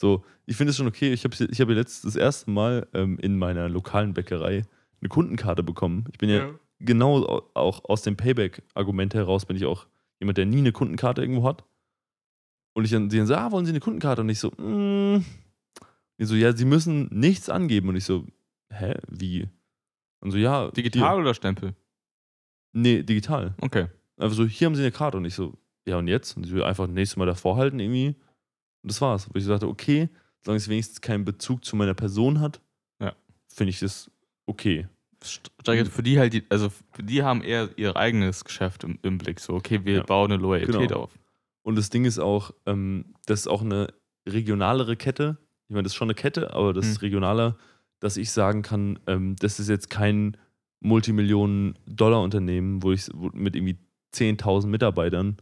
So, 0.00 0.24
ich 0.46 0.56
finde 0.56 0.70
es 0.70 0.76
schon 0.76 0.86
okay. 0.88 1.12
Ich 1.12 1.24
habe 1.24 1.34
ich 1.50 1.60
hab 1.60 1.68
ja 1.68 1.74
letztes 1.74 2.02
das 2.02 2.16
erste 2.16 2.50
Mal 2.50 2.88
ähm, 2.94 3.18
in 3.20 3.38
meiner 3.38 3.68
lokalen 3.68 4.12
Bäckerei 4.14 4.62
eine 5.00 5.08
Kundenkarte 5.08 5.62
bekommen. 5.62 6.06
Ich 6.12 6.18
bin 6.18 6.28
ja, 6.30 6.50
genau 6.80 7.24
au- 7.24 7.50
auch 7.54 7.84
aus 7.84 8.02
dem 8.02 8.16
Payback-Argument 8.16 9.14
heraus 9.14 9.46
bin 9.46 9.56
ich 9.56 9.64
auch 9.64 9.86
jemand, 10.20 10.38
der 10.38 10.46
nie 10.46 10.58
eine 10.58 10.72
Kundenkarte 10.72 11.20
irgendwo 11.22 11.44
hat. 11.44 11.64
Und 12.74 12.84
ich 12.84 12.90
dann, 12.90 13.08
die 13.08 13.18
dann 13.18 13.26
so, 13.26 13.34
ah, 13.36 13.52
wollen 13.52 13.66
Sie 13.66 13.70
eine 13.72 13.80
Kundenkarte? 13.80 14.22
Und 14.22 14.28
ich 14.30 14.40
so, 14.40 14.50
mm. 14.50 15.24
Die 16.18 16.24
so, 16.24 16.34
ja, 16.34 16.52
Sie 16.56 16.64
müssen 16.64 17.08
nichts 17.12 17.48
angeben. 17.48 17.88
Und 17.88 17.96
ich 17.96 18.04
so, 18.04 18.26
hä, 18.70 18.94
wie? 19.08 19.48
Und 20.24 20.30
so, 20.32 20.38
ja. 20.38 20.70
Digital 20.70 21.12
Hier. 21.14 21.20
oder 21.20 21.34
Stempel? 21.34 21.74
Nee, 22.72 23.02
digital. 23.02 23.54
Okay. 23.60 23.86
Einfach 24.16 24.36
so, 24.36 24.44
hier 24.46 24.66
haben 24.66 24.74
Sie 24.74 24.82
eine 24.82 24.90
Karte. 24.90 25.16
Und 25.18 25.24
ich 25.24 25.34
so, 25.34 25.56
ja, 25.86 25.98
und 25.98 26.08
jetzt? 26.08 26.36
Und 26.36 26.44
sie 26.44 26.50
so, 26.56 26.62
einfach 26.64 26.86
nächstes 26.88 27.16
Mal 27.16 27.26
davor 27.26 27.56
halten 27.56 27.78
irgendwie. 27.78 28.16
Und 28.82 28.90
das 28.90 29.00
war's. 29.00 29.28
Wo 29.32 29.38
ich 29.38 29.44
so 29.44 29.50
dachte, 29.50 29.68
okay, 29.68 30.08
solange 30.40 30.56
es 30.58 30.68
wenigstens 30.68 31.00
keinen 31.00 31.24
Bezug 31.24 31.64
zu 31.64 31.76
meiner 31.76 31.94
Person 31.94 32.40
hat, 32.40 32.60
Ja. 33.00 33.14
finde 33.48 33.70
ich 33.70 33.80
das 33.80 34.10
okay. 34.46 34.88
Steigert 35.22 35.88
für 35.88 36.02
die 36.02 36.18
halt, 36.18 36.32
die, 36.34 36.44
also 36.50 36.68
für 36.92 37.02
die 37.02 37.22
haben 37.22 37.42
eher 37.42 37.70
ihr 37.76 37.96
eigenes 37.96 38.44
Geschäft 38.44 38.84
im, 38.84 38.98
im 39.02 39.16
Blick. 39.18 39.40
So, 39.40 39.54
okay, 39.54 39.84
wir 39.84 39.96
Ja. 39.98 40.02
bauen 40.02 40.30
eine 40.32 40.42
Loyalität 40.42 40.88
Genau. 40.88 41.04
auf. 41.04 41.18
Und 41.62 41.76
das 41.76 41.88
Ding 41.88 42.04
ist 42.04 42.18
auch, 42.18 42.50
ähm, 42.66 43.14
das 43.26 43.40
ist 43.40 43.46
auch 43.46 43.62
eine 43.62 43.88
regionalere 44.28 44.96
Kette. 44.96 45.38
Ich 45.68 45.72
meine, 45.74 45.84
das 45.84 45.92
ist 45.92 45.96
schon 45.96 46.06
eine 46.08 46.14
Kette, 46.14 46.52
aber 46.52 46.74
das 46.74 46.84
Hm. 46.86 46.92
ist 46.92 47.02
regionaler, 47.02 47.56
dass 48.00 48.16
ich 48.16 48.30
sagen 48.30 48.62
kann, 48.62 48.98
ähm, 49.06 49.36
das 49.40 49.60
ist 49.60 49.68
jetzt 49.68 49.90
kein 49.90 50.36
Multimillionen-Dollar-Unternehmen, 50.80 52.82
wo 52.82 52.92
ich 52.92 53.08
wo, 53.14 53.30
mit 53.32 53.56
irgendwie 53.56 53.78
10.000 54.14 54.66
Mitarbeitern, 54.66 55.36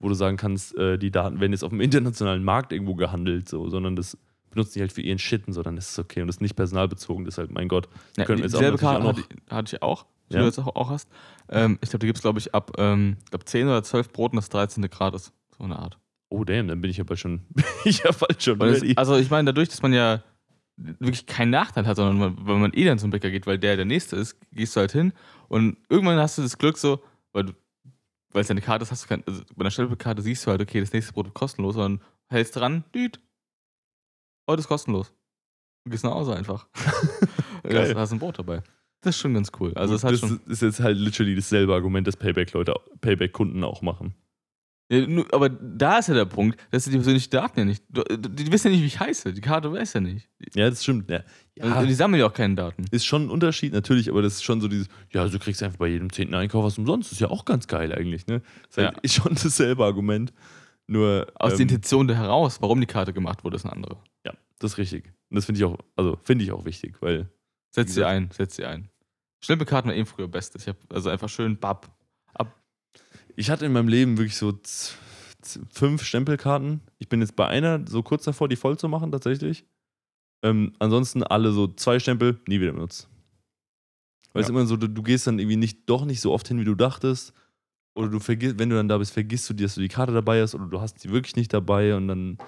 wo 0.00 0.08
du 0.08 0.14
sagen 0.14 0.36
kannst, 0.36 0.76
äh, 0.76 0.98
die 0.98 1.10
Daten 1.10 1.40
werden 1.40 1.52
jetzt 1.52 1.62
auf 1.64 1.70
dem 1.70 1.80
internationalen 1.80 2.42
Markt 2.44 2.72
irgendwo 2.72 2.94
gehandelt, 2.94 3.48
so, 3.48 3.68
sondern 3.68 3.96
das 3.96 4.16
benutzen 4.50 4.72
die 4.74 4.80
halt 4.80 4.92
für 4.92 5.02
ihren 5.02 5.18
Shit 5.18 5.46
und 5.46 5.52
so, 5.52 5.62
dann 5.62 5.76
ist 5.76 5.90
es 5.90 5.98
okay. 5.98 6.22
Und 6.22 6.26
das 6.26 6.36
ist 6.36 6.40
nicht 6.40 6.56
personalbezogen, 6.56 7.24
das 7.24 7.34
ist 7.34 7.38
halt, 7.38 7.52
mein 7.52 7.68
Gott. 7.68 7.88
Ja, 8.16 8.24
können 8.24 8.38
die- 8.38 8.44
jetzt 8.44 8.54
auch 8.54 8.58
dieselbe 8.58 8.76
natürlich 8.84 9.00
Karte 9.00 9.04
auch 9.04 9.08
hatte, 9.08 9.20
ich- 9.46 9.52
hatte 9.52 9.76
ich 9.76 9.82
auch, 9.82 10.06
die 10.30 10.34
Ja. 10.34 10.40
du 10.40 10.46
jetzt 10.46 10.58
auch, 10.58 10.74
auch 10.74 10.90
hast. 10.90 11.08
Ähm, 11.50 11.78
ich 11.82 11.90
glaube, 11.90 12.00
die 12.00 12.06
gibt 12.06 12.18
es, 12.18 12.22
glaube 12.22 12.38
ich, 12.40 12.52
ab 12.54 12.72
ähm, 12.78 13.16
glaub 13.30 13.46
10 13.48 13.66
oder 13.68 13.82
12 13.82 14.12
Broten 14.12 14.36
das 14.36 14.48
13. 14.48 14.88
Grad 14.90 15.14
ist. 15.14 15.32
So 15.56 15.64
eine 15.64 15.78
Art. 15.78 15.98
Oh, 16.30 16.44
damn, 16.44 16.66
dann 16.68 16.80
bin 16.80 16.90
ich 16.90 16.96
ja 16.96 17.04
bald 17.04 17.20
schon, 17.20 17.42
ich 17.84 17.98
ja 18.02 18.10
bald 18.12 18.42
schon 18.42 18.60
es, 18.62 18.82
also 18.96 19.16
ich 19.16 19.30
meine, 19.30 19.46
dadurch, 19.52 19.68
dass 19.68 19.82
man 19.82 19.92
ja 19.92 20.22
wirklich 20.98 21.26
keinen 21.26 21.50
Nachteil 21.50 21.86
hat, 21.86 21.96
sondern 21.96 22.18
man, 22.18 22.46
wenn 22.46 22.60
man 22.60 22.72
eh 22.72 22.84
dann 22.84 22.98
zum 22.98 23.10
Bäcker 23.10 23.30
geht, 23.30 23.46
weil 23.46 23.58
der 23.58 23.76
der 23.76 23.84
Nächste 23.84 24.16
ist, 24.16 24.36
gehst 24.52 24.74
du 24.76 24.80
halt 24.80 24.92
hin 24.92 25.12
und 25.48 25.76
irgendwann 25.88 26.18
hast 26.18 26.38
du 26.38 26.42
das 26.42 26.58
Glück 26.58 26.78
so, 26.78 27.02
weil 27.32 27.44
du, 27.44 27.52
weil 28.32 28.42
es 28.42 28.48
deine 28.48 28.60
Karte 28.60 28.82
ist, 28.84 28.90
hast 28.90 29.04
du 29.04 29.08
kein, 29.08 29.24
also 29.26 29.42
bei 29.54 29.62
einer 29.62 29.70
Stellpekarte 29.70 30.22
siehst 30.22 30.46
du 30.46 30.50
halt, 30.50 30.60
okay, 30.60 30.80
das 30.80 30.92
nächste 30.92 31.12
Brot 31.12 31.26
ist 31.26 31.34
kostenlos 31.34 31.76
und 31.76 31.82
dann 31.82 32.00
hältst 32.28 32.56
dran, 32.56 32.84
düt, 32.94 33.20
heute 34.48 34.60
ist 34.60 34.68
kostenlos. 34.68 35.12
Du 35.84 35.90
gehst 35.90 36.04
nach 36.04 36.12
Hause 36.12 36.36
einfach. 36.36 36.68
Geil. 37.62 37.88
hast, 37.88 37.94
hast 37.94 38.12
ein 38.12 38.18
Brot 38.18 38.38
dabei. 38.38 38.62
Das 39.02 39.16
ist 39.16 39.20
schon 39.20 39.34
ganz 39.34 39.50
cool. 39.58 39.72
Also 39.74 39.94
Gut, 39.94 40.04
das 40.04 40.10
das 40.10 40.20
schon. 40.20 40.40
ist 40.46 40.62
jetzt 40.62 40.80
halt 40.80 40.98
literally 40.98 41.34
dasselbe 41.34 41.74
Argument, 41.74 42.06
das 42.06 42.16
Payback-Leute, 42.16 42.74
Payback-Kunden 43.00 43.64
auch 43.64 43.80
machen. 43.80 44.14
Ja, 44.90 45.06
nur- 45.06 45.32
aber 45.32 45.48
da 45.48 45.98
ist 45.98 46.08
ja 46.08 46.14
der 46.14 46.24
Punkt, 46.24 46.58
dass 46.72 46.84
die 46.84 46.90
persönlichen 46.90 47.30
Daten 47.30 47.60
ja 47.60 47.64
nicht. 47.64 47.84
Die, 47.88 48.50
wissen 48.50 48.66
ja 48.68 48.72
nicht, 48.72 48.82
wie 48.82 48.86
ich 48.88 48.98
heiße. 48.98 49.32
Die 49.32 49.40
Karte 49.40 49.72
weiß 49.72 49.92
ja 49.92 50.00
nicht. 50.00 50.28
Ja, 50.54 50.68
das 50.68 50.82
stimmt. 50.82 51.08
Ja, 51.10 51.22
Und 51.62 51.86
die 51.86 51.94
sammeln 51.94 52.18
ja 52.20 52.26
auch 52.26 52.32
keine 52.32 52.56
Daten. 52.56 52.84
ist 52.90 53.04
schon 53.06 53.26
ein 53.26 53.30
Unterschied 53.30 53.72
natürlich, 53.72 54.10
aber 54.10 54.20
das 54.20 54.34
ist 54.34 54.42
schon 54.42 54.60
so 54.60 54.66
dieses, 54.68 54.88
ja, 55.12 55.26
du 55.28 55.38
kriegst 55.38 55.62
einfach 55.62 55.78
bei 55.78 55.86
jedem 55.86 56.12
zehnten 56.12 56.34
Einkauf 56.34 56.64
was 56.64 56.76
umsonst. 56.76 57.12
Ist 57.12 57.20
ja 57.20 57.28
auch 57.30 57.44
ganz 57.44 57.68
geil 57.68 57.92
eigentlich, 57.92 58.26
ne? 58.26 58.42
Ist, 58.68 58.78
halt, 58.78 58.94
Ja. 58.94 58.98
ist 59.02 59.14
schon 59.22 59.34
dasselbe 59.34 59.84
Argument. 59.84 60.32
Nur, 60.88 61.28
Aus 61.36 61.50
der 61.52 61.60
ähm, 61.60 61.68
Intention 61.68 62.08
heraus, 62.08 62.60
warum 62.60 62.80
die 62.80 62.86
Karte 62.88 63.12
gemacht 63.12 63.44
wurde, 63.44 63.56
ist 63.56 63.64
eine 63.64 63.72
andere. 63.74 63.96
ja, 64.26 64.32
das 64.58 64.72
ist 64.72 64.78
richtig. 64.78 65.04
Und 65.30 65.36
das 65.36 65.44
finde 65.44 65.60
ich 65.60 65.64
auch, 65.64 65.78
also 65.94 66.18
finde 66.24 66.44
ich 66.44 66.50
auch 66.50 66.64
wichtig, 66.64 66.96
weil 67.00 67.28
Setz 67.70 67.94
sie 67.94 68.04
ein, 68.04 68.28
setz 68.32 68.56
sie 68.56 68.64
ein. 68.64 68.88
Stempelkarten 69.40 69.88
war 69.90 69.96
eben 69.96 70.06
früher 70.06 70.26
best. 70.26 70.56
Ich 70.56 70.66
habe 70.66 70.78
also 70.92 71.08
einfach 71.10 71.28
schön 71.28 71.56
Bab. 71.58 71.88
Ich 73.40 73.50
hatte 73.50 73.64
in 73.66 73.72
meinem 73.72 73.88
Leben 73.88 74.18
wirklich 74.18 74.36
so 74.36 74.52
fünf 75.72 76.02
Stempelkarten. 76.04 76.80
Ich 76.98 77.08
bin 77.08 77.20
jetzt 77.20 77.34
bei 77.36 77.46
einer 77.46 77.80
so 77.88 78.02
kurz 78.02 78.24
davor, 78.24 78.48
die 78.48 78.56
voll 78.56 78.78
zu 78.78 78.88
machen, 78.88 79.10
tatsächlich. 79.10 79.64
Ähm, 80.42 80.72
ansonsten 80.78 81.22
alle 81.22 81.52
so 81.52 81.66
zwei 81.68 81.98
Stempel, 81.98 82.38
nie 82.46 82.60
wieder 82.60 82.72
benutzt. 82.72 83.08
Weil 84.32 84.42
es 84.42 84.48
Ja. 84.48 84.54
immer 84.54 84.66
so, 84.66 84.76
du, 84.76 84.88
du 84.88 85.02
gehst 85.02 85.26
dann 85.26 85.38
irgendwie 85.38 85.56
nicht, 85.56 85.88
doch 85.88 86.04
nicht 86.04 86.20
so 86.20 86.32
oft 86.32 86.46
hin, 86.48 86.60
wie 86.60 86.64
du 86.64 86.74
dachtest. 86.74 87.32
Oder 87.94 88.08
du 88.08 88.20
vergisst, 88.20 88.58
wenn 88.58 88.70
du 88.70 88.76
dann 88.76 88.88
da 88.88 88.98
bist, 88.98 89.12
vergisst 89.12 89.48
du 89.50 89.54
dir, 89.54 89.64
dass 89.64 89.74
du 89.74 89.80
die 89.80 89.88
Karte 89.88 90.12
dabei 90.12 90.40
hast 90.42 90.54
oder 90.54 90.66
du 90.66 90.80
hast 90.80 91.00
sie 91.00 91.10
wirklich 91.10 91.34
nicht 91.36 91.52
dabei 91.52 91.94
und 91.96 92.08
dann, 92.08 92.38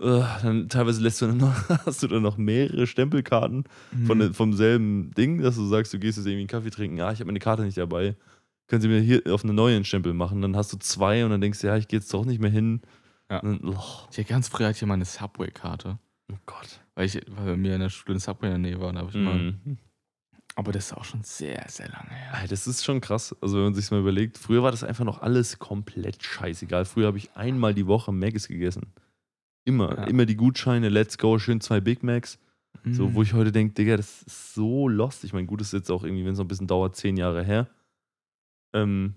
äh, 0.00 0.22
dann 0.42 0.68
teilweise 0.68 1.02
lässt 1.02 1.20
du 1.22 1.26
dann 1.26 1.38
noch, 1.38 1.54
hast 1.86 2.02
du 2.02 2.06
dann 2.06 2.22
noch 2.22 2.36
mehrere 2.36 2.86
Stempelkarten 2.86 3.64
von, 4.06 4.18
Mhm. 4.18 4.20
der- 4.20 4.34
vom 4.34 4.52
selben 4.52 5.10
Ding, 5.12 5.40
dass 5.42 5.56
du 5.56 5.66
sagst, 5.66 5.92
du 5.92 5.98
gehst 5.98 6.18
jetzt 6.18 6.26
irgendwie 6.26 6.42
einen 6.42 6.48
Kaffee 6.48 6.70
trinken, 6.70 7.00
ah, 7.00 7.10
ich 7.12 7.18
habe 7.18 7.26
meine 7.26 7.40
Karte 7.40 7.64
nicht 7.64 7.78
dabei. 7.78 8.14
Können 8.72 8.80
Sie 8.80 8.88
mir 8.88 9.00
hier 9.00 9.22
auf 9.34 9.44
einen 9.44 9.54
neuen 9.54 9.84
Stempel 9.84 10.14
machen? 10.14 10.40
Dann 10.40 10.56
hast 10.56 10.72
du 10.72 10.78
zwei 10.78 11.26
und 11.26 11.30
dann 11.30 11.42
denkst 11.42 11.60
du, 11.60 11.66
ja, 11.66 11.76
ich 11.76 11.88
gehe 11.88 11.98
jetzt 12.00 12.12
doch 12.14 12.24
nicht 12.24 12.40
mehr 12.40 12.50
hin. 12.50 12.80
Ja. 13.30 13.40
Dann, 13.42 13.60
oh, 13.68 13.76
Ich 14.10 14.16
hatte 14.16 14.24
ganz 14.24 14.48
früher 14.48 14.68
hatte 14.68 14.76
ich 14.78 14.86
mal 14.86 14.94
eine 14.94 15.04
Subway-Karte. 15.04 15.98
oh 16.32 16.36
Gott. 16.46 16.80
Weil, 16.94 17.04
ich, 17.04 17.16
weil 17.28 17.44
bei 17.44 17.56
mir 17.58 17.74
in 17.74 17.82
der 17.82 17.90
Schule 17.90 18.16
ein 18.16 18.18
Subway 18.18 18.46
in 18.46 18.62
der 18.62 18.70
Nähe 18.70 18.80
war. 18.80 18.90
Da 18.94 19.00
hab 19.00 19.10
ich 19.10 19.14
mal, 19.16 19.34
Mhm. 19.38 19.76
aber 20.54 20.72
das 20.72 20.86
ist 20.86 20.92
auch 20.94 21.04
schon 21.04 21.22
sehr, 21.22 21.66
sehr 21.68 21.90
lange 21.90 22.08
her. 22.14 22.38
Ey, 22.40 22.48
Das 22.48 22.66
ist 22.66 22.82
schon 22.82 23.02
krass. 23.02 23.36
Also, 23.42 23.58
wenn 23.58 23.64
man 23.64 23.74
sich 23.74 23.90
mal 23.90 24.00
überlegt, 24.00 24.38
früher 24.38 24.62
war 24.62 24.70
das 24.70 24.84
einfach 24.84 25.04
noch 25.04 25.20
alles 25.20 25.58
komplett 25.58 26.22
scheißegal. 26.24 26.86
Früher 26.86 27.08
habe 27.08 27.18
ich 27.18 27.30
einmal 27.36 27.74
die 27.74 27.86
Woche 27.86 28.10
Maggis 28.10 28.48
gegessen. 28.48 28.94
Immer. 29.66 29.98
Ja. 29.98 30.04
Immer 30.04 30.24
die 30.24 30.36
Gutscheine, 30.36 30.88
let's 30.88 31.18
go, 31.18 31.38
schön 31.38 31.60
zwei 31.60 31.80
Big 31.82 32.02
Macs. 32.02 32.38
So, 32.90 33.08
Mhm. 33.10 33.14
wo 33.16 33.22
ich 33.22 33.34
heute 33.34 33.52
denke, 33.52 33.74
Digga, 33.74 33.98
das 33.98 34.22
ist 34.22 34.54
so 34.54 34.88
lost. 34.88 35.24
Ich 35.24 35.34
meine, 35.34 35.46
gut, 35.46 35.60
das 35.60 35.68
ist 35.68 35.72
jetzt 35.74 35.90
auch 35.90 36.04
irgendwie, 36.04 36.24
wenn 36.24 36.32
es 36.32 36.38
noch 36.38 36.46
ein 36.46 36.48
bisschen 36.48 36.66
dauert, 36.66 36.96
zehn 36.96 37.18
Jahre 37.18 37.44
her. 37.44 37.68
Ähm, 38.72 39.14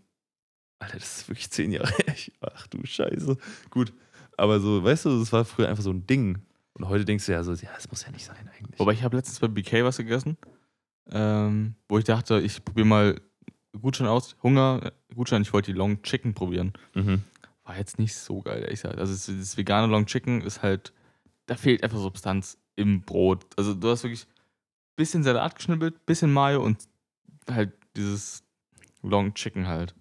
Alter, 0.79 0.97
das 0.99 1.19
ist 1.19 1.29
wirklich 1.29 1.49
zehn 1.49 1.71
Jahre 1.71 1.91
her. 2.05 2.15
Ach 2.41 2.67
du 2.67 2.85
Scheiße. 2.85 3.37
Gut. 3.69 3.93
Aber 4.37 4.59
so, 4.59 4.83
weißt 4.83 5.05
du, 5.05 5.19
das 5.19 5.31
war 5.31 5.45
früher 5.45 5.69
einfach 5.69 5.83
so 5.83 5.91
ein 5.91 6.05
Ding. 6.05 6.39
Und 6.73 6.89
heute 6.89 7.05
denkst 7.05 7.25
du 7.25 7.31
ja 7.31 7.43
so, 7.43 7.53
ja, 7.53 7.69
das 7.73 7.89
muss 7.89 8.03
ja 8.05 8.11
nicht 8.11 8.25
sein 8.25 8.49
eigentlich. 8.57 8.79
Wobei 8.79 8.91
ich 8.93 9.03
habe 9.03 9.15
letztens 9.15 9.39
bei 9.39 9.47
BK 9.47 9.85
was 9.85 9.97
gegessen, 9.97 10.37
ähm, 11.09 11.75
wo 11.87 11.97
ich 11.97 12.03
dachte, 12.03 12.41
ich 12.41 12.65
probiere 12.65 12.85
mal 12.85 13.21
Gutschein 13.79 14.07
aus. 14.07 14.35
Hunger, 14.43 14.81
äh, 14.83 15.15
Gutschein, 15.15 15.41
ich 15.41 15.53
wollte 15.53 15.71
die 15.71 15.77
Long 15.77 16.01
Chicken 16.01 16.33
probieren. 16.33 16.73
Mhm. 16.93 17.23
War 17.63 17.77
jetzt 17.77 17.97
nicht 17.97 18.15
so 18.15 18.41
geil, 18.41 18.61
ehrlich 18.61 18.81
gesagt. 18.81 18.99
Also 18.99 19.13
das, 19.13 19.25
das 19.25 19.57
vegane 19.57 19.87
Long 19.87 20.05
Chicken 20.05 20.41
ist 20.41 20.61
halt, 20.61 20.91
da 21.45 21.55
fehlt 21.55 21.81
einfach 21.83 21.97
Substanz 21.97 22.57
im 22.75 23.01
Brot. 23.01 23.45
Also 23.55 23.73
du 23.73 23.89
hast 23.89 24.03
wirklich 24.03 24.27
bisschen 24.97 25.23
Salat 25.23 25.55
geschnippelt, 25.55 26.05
bisschen 26.05 26.31
Mayo 26.31 26.63
und 26.63 26.77
halt 27.49 27.71
dieses 27.95 28.43
Long 29.09 29.33
Chicken 29.33 29.67
halt. 29.67 29.95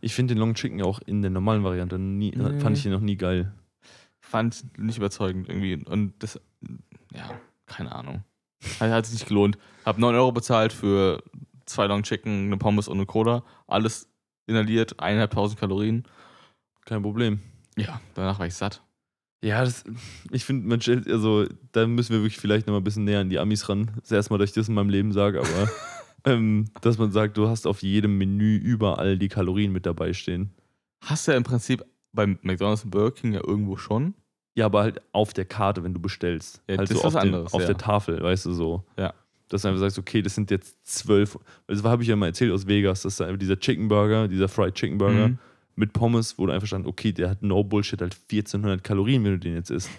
Ich 0.00 0.14
finde 0.14 0.34
den 0.34 0.40
Long 0.40 0.54
Chicken 0.54 0.82
auch 0.82 1.00
in 1.00 1.22
der 1.22 1.30
normalen 1.30 1.64
Variante 1.64 1.98
nie, 1.98 2.32
Nee. 2.36 2.60
fand 2.60 2.76
ich 2.78 2.86
ihn 2.86 2.92
noch 2.92 3.00
nie 3.00 3.16
geil. 3.16 3.52
Fand 4.20 4.64
nicht 4.78 4.98
überzeugend 4.98 5.48
irgendwie. 5.48 5.76
Und 5.84 6.14
das, 6.20 6.40
ja, 7.14 7.30
keine 7.66 7.94
Ahnung. 7.94 8.24
Hat, 8.80 8.90
hat 8.90 9.06
sich 9.06 9.14
nicht 9.14 9.28
gelohnt. 9.28 9.58
Hab 9.84 9.98
9 9.98 10.14
Euro 10.14 10.32
bezahlt 10.32 10.72
für 10.72 11.22
zwei 11.64 11.86
Long 11.86 12.02
Chicken, 12.02 12.46
eine 12.46 12.56
Pommes 12.56 12.88
und 12.88 12.96
eine 12.98 13.06
Cola. 13.06 13.44
Alles 13.66 14.08
inhaliert, 14.46 15.00
1.500 15.00 15.56
Kalorien. 15.56 16.04
Kein 16.84 17.02
Problem. 17.02 17.40
Ja, 17.76 18.00
danach 18.14 18.38
war 18.38 18.46
ich 18.46 18.54
satt. 18.54 18.82
Ja, 19.44 19.64
das, 19.64 19.84
ich 20.30 20.44
finde, 20.44 20.66
man 20.66 20.80
stellt, 20.80 21.06
also 21.08 21.46
da 21.72 21.86
müssen 21.86 22.12
wir 22.12 22.20
wirklich 22.20 22.38
vielleicht 22.38 22.66
noch 22.66 22.72
mal 22.72 22.78
ein 22.80 22.84
bisschen 22.84 23.04
näher 23.04 23.20
an 23.20 23.28
die 23.28 23.38
Amis 23.38 23.68
ran. 23.68 23.90
Das 24.00 24.10
erste 24.10 24.32
Mal, 24.32 24.38
dass 24.38 24.50
ich 24.50 24.54
das 24.54 24.68
in 24.68 24.74
meinem 24.74 24.88
Leben 24.88 25.12
sage, 25.12 25.40
aber 25.40 25.70
ähm, 26.26 26.66
dass 26.82 26.98
man 26.98 27.10
sagt, 27.12 27.36
du 27.36 27.48
hast 27.48 27.66
auf 27.66 27.82
jedem 27.82 28.18
Menü 28.18 28.56
überall 28.56 29.16
die 29.18 29.28
Kalorien 29.28 29.72
mit 29.72 29.86
dabei 29.86 30.12
stehen. 30.12 30.50
Hast 31.04 31.26
du 31.26 31.32
ja 31.32 31.36
im 31.36 31.44
Prinzip 31.44 31.84
beim 32.12 32.38
McDonalds 32.42 32.84
und 32.84 32.90
Burger 32.90 33.12
King 33.12 33.32
ja 33.32 33.40
irgendwo 33.46 33.76
schon. 33.76 34.14
Ja, 34.56 34.66
aber 34.66 34.82
halt 34.82 35.02
auf 35.12 35.32
der 35.34 35.44
Karte, 35.44 35.84
wenn 35.84 35.92
du 35.94 36.00
bestellst. 36.00 36.62
Ja, 36.68 36.78
halt 36.78 36.90
das 36.90 36.96
ist 36.96 37.04
auf, 37.04 37.14
was 37.14 37.22
den, 37.22 37.34
anderes, 37.34 37.52
auf 37.52 37.60
ja. 37.60 37.66
der 37.66 37.76
Tafel, 37.76 38.22
weißt 38.22 38.46
du 38.46 38.52
so. 38.52 38.84
Ja. 38.98 39.12
Dass 39.48 39.62
du 39.62 39.68
einfach 39.68 39.80
sagst, 39.80 39.98
okay, 39.98 40.22
das 40.22 40.34
sind 40.34 40.50
jetzt 40.50 40.84
zwölf. 40.84 41.38
Das 41.66 41.84
habe 41.84 42.02
ich 42.02 42.08
ja 42.08 42.16
mal 42.16 42.26
erzählt 42.26 42.50
aus 42.52 42.66
Vegas, 42.66 43.02
dass 43.02 43.16
da 43.18 43.30
dieser 43.32 43.60
Chicken 43.60 43.88
Burger, 43.88 44.28
dieser 44.28 44.48
Fried 44.48 44.74
Chicken 44.74 44.98
Burger 44.98 45.28
Mhm. 45.28 45.38
mit 45.76 45.92
Pommes, 45.92 46.38
wo 46.38 46.46
du 46.46 46.52
einfach 46.52 46.66
stand, 46.66 46.86
okay, 46.86 47.12
der 47.12 47.30
hat 47.30 47.42
no 47.42 47.62
Bullshit 47.62 48.00
halt 48.00 48.16
1400 48.32 48.82
Kalorien, 48.82 49.22
wenn 49.24 49.32
du 49.32 49.38
den 49.38 49.54
jetzt 49.54 49.70
isst. 49.70 49.90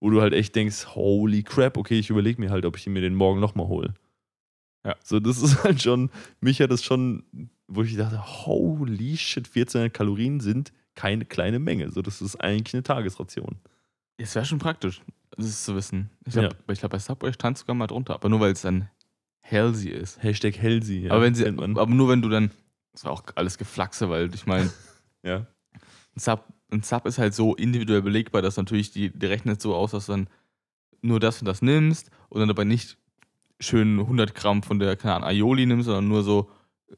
Wo 0.00 0.10
du 0.10 0.20
halt 0.20 0.32
echt 0.32 0.54
denkst, 0.54 0.94
holy 0.94 1.42
crap, 1.42 1.76
okay, 1.76 1.98
ich 1.98 2.08
überlege 2.08 2.40
mir 2.40 2.50
halt, 2.50 2.64
ob 2.64 2.76
ich 2.76 2.86
mir 2.86 3.00
den 3.00 3.16
morgen 3.16 3.40
nochmal 3.40 3.66
hole. 3.66 3.94
Ja. 4.84 4.96
So, 5.02 5.20
das 5.20 5.42
ist 5.42 5.62
halt 5.64 5.82
schon, 5.82 6.10
mich 6.40 6.60
hat 6.60 6.70
das 6.70 6.82
schon, 6.84 7.24
wo 7.66 7.82
ich 7.82 7.96
dachte, 7.96 8.20
holy 8.46 9.16
shit, 9.16 9.46
1400 9.46 9.92
Kalorien 9.92 10.40
sind 10.40 10.72
keine 10.94 11.24
kleine 11.24 11.58
Menge. 11.58 11.90
So, 11.90 12.02
das 12.02 12.20
ist 12.22 12.36
eigentlich 12.36 12.74
eine 12.74 12.82
Tagesration. 12.82 13.56
Es 14.16 14.34
wäre 14.34 14.44
schon 14.44 14.58
praktisch, 14.58 15.00
das 15.36 15.64
zu 15.64 15.76
wissen. 15.76 16.10
Ich 16.26 16.32
glaube, 16.32 16.48
Ja. 16.66 16.72
ich 16.72 16.80
glaub, 16.80 16.90
bei 16.92 16.98
Subway 16.98 17.32
stand 17.32 17.56
sogar 17.58 17.74
mal 17.76 17.86
drunter, 17.86 18.14
aber 18.14 18.28
nur 18.28 18.40
weil 18.40 18.52
es 18.52 18.62
dann 18.62 18.88
healthy 19.40 19.90
ist. 19.90 20.22
Hashtag 20.22 20.56
healthy. 20.60 21.04
Ja, 21.06 21.12
aber, 21.12 21.22
wenn 21.22 21.34
sie, 21.34 21.46
aber 21.46 21.86
nur 21.86 22.08
wenn 22.08 22.20
du 22.22 22.28
dann, 22.28 22.50
das 22.92 23.04
war 23.04 23.12
auch 23.12 23.22
alles 23.36 23.58
Geflaxe, 23.58 24.10
weil 24.10 24.34
ich 24.34 24.46
meine, 24.46 24.70
ja. 25.22 25.46
ein 26.16 26.18
Sub, 26.20 26.44
ein 26.70 26.82
Sub 26.82 27.06
ist 27.06 27.18
halt 27.18 27.32
so 27.34 27.54
individuell 27.54 28.02
belegbar, 28.02 28.42
dass 28.42 28.56
natürlich 28.56 28.90
die, 28.90 29.10
die 29.10 29.26
rechnet 29.26 29.60
so 29.62 29.74
aus, 29.74 29.92
dass 29.92 30.06
du 30.06 30.12
dann 30.12 30.28
nur 31.00 31.20
das 31.20 31.40
und 31.40 31.46
das 31.46 31.62
nimmst 31.62 32.10
und 32.28 32.40
dann 32.40 32.48
dabei 32.48 32.64
nicht 32.64 32.98
schön 33.60 33.98
100 34.00 34.34
Gramm 34.34 34.62
von 34.62 34.78
der, 34.78 34.96
keine 34.96 35.16
Ahnung, 35.16 35.28
Aioli 35.28 35.66
nimmst, 35.66 35.86
sondern 35.86 36.08
nur 36.08 36.22
so 36.22 36.50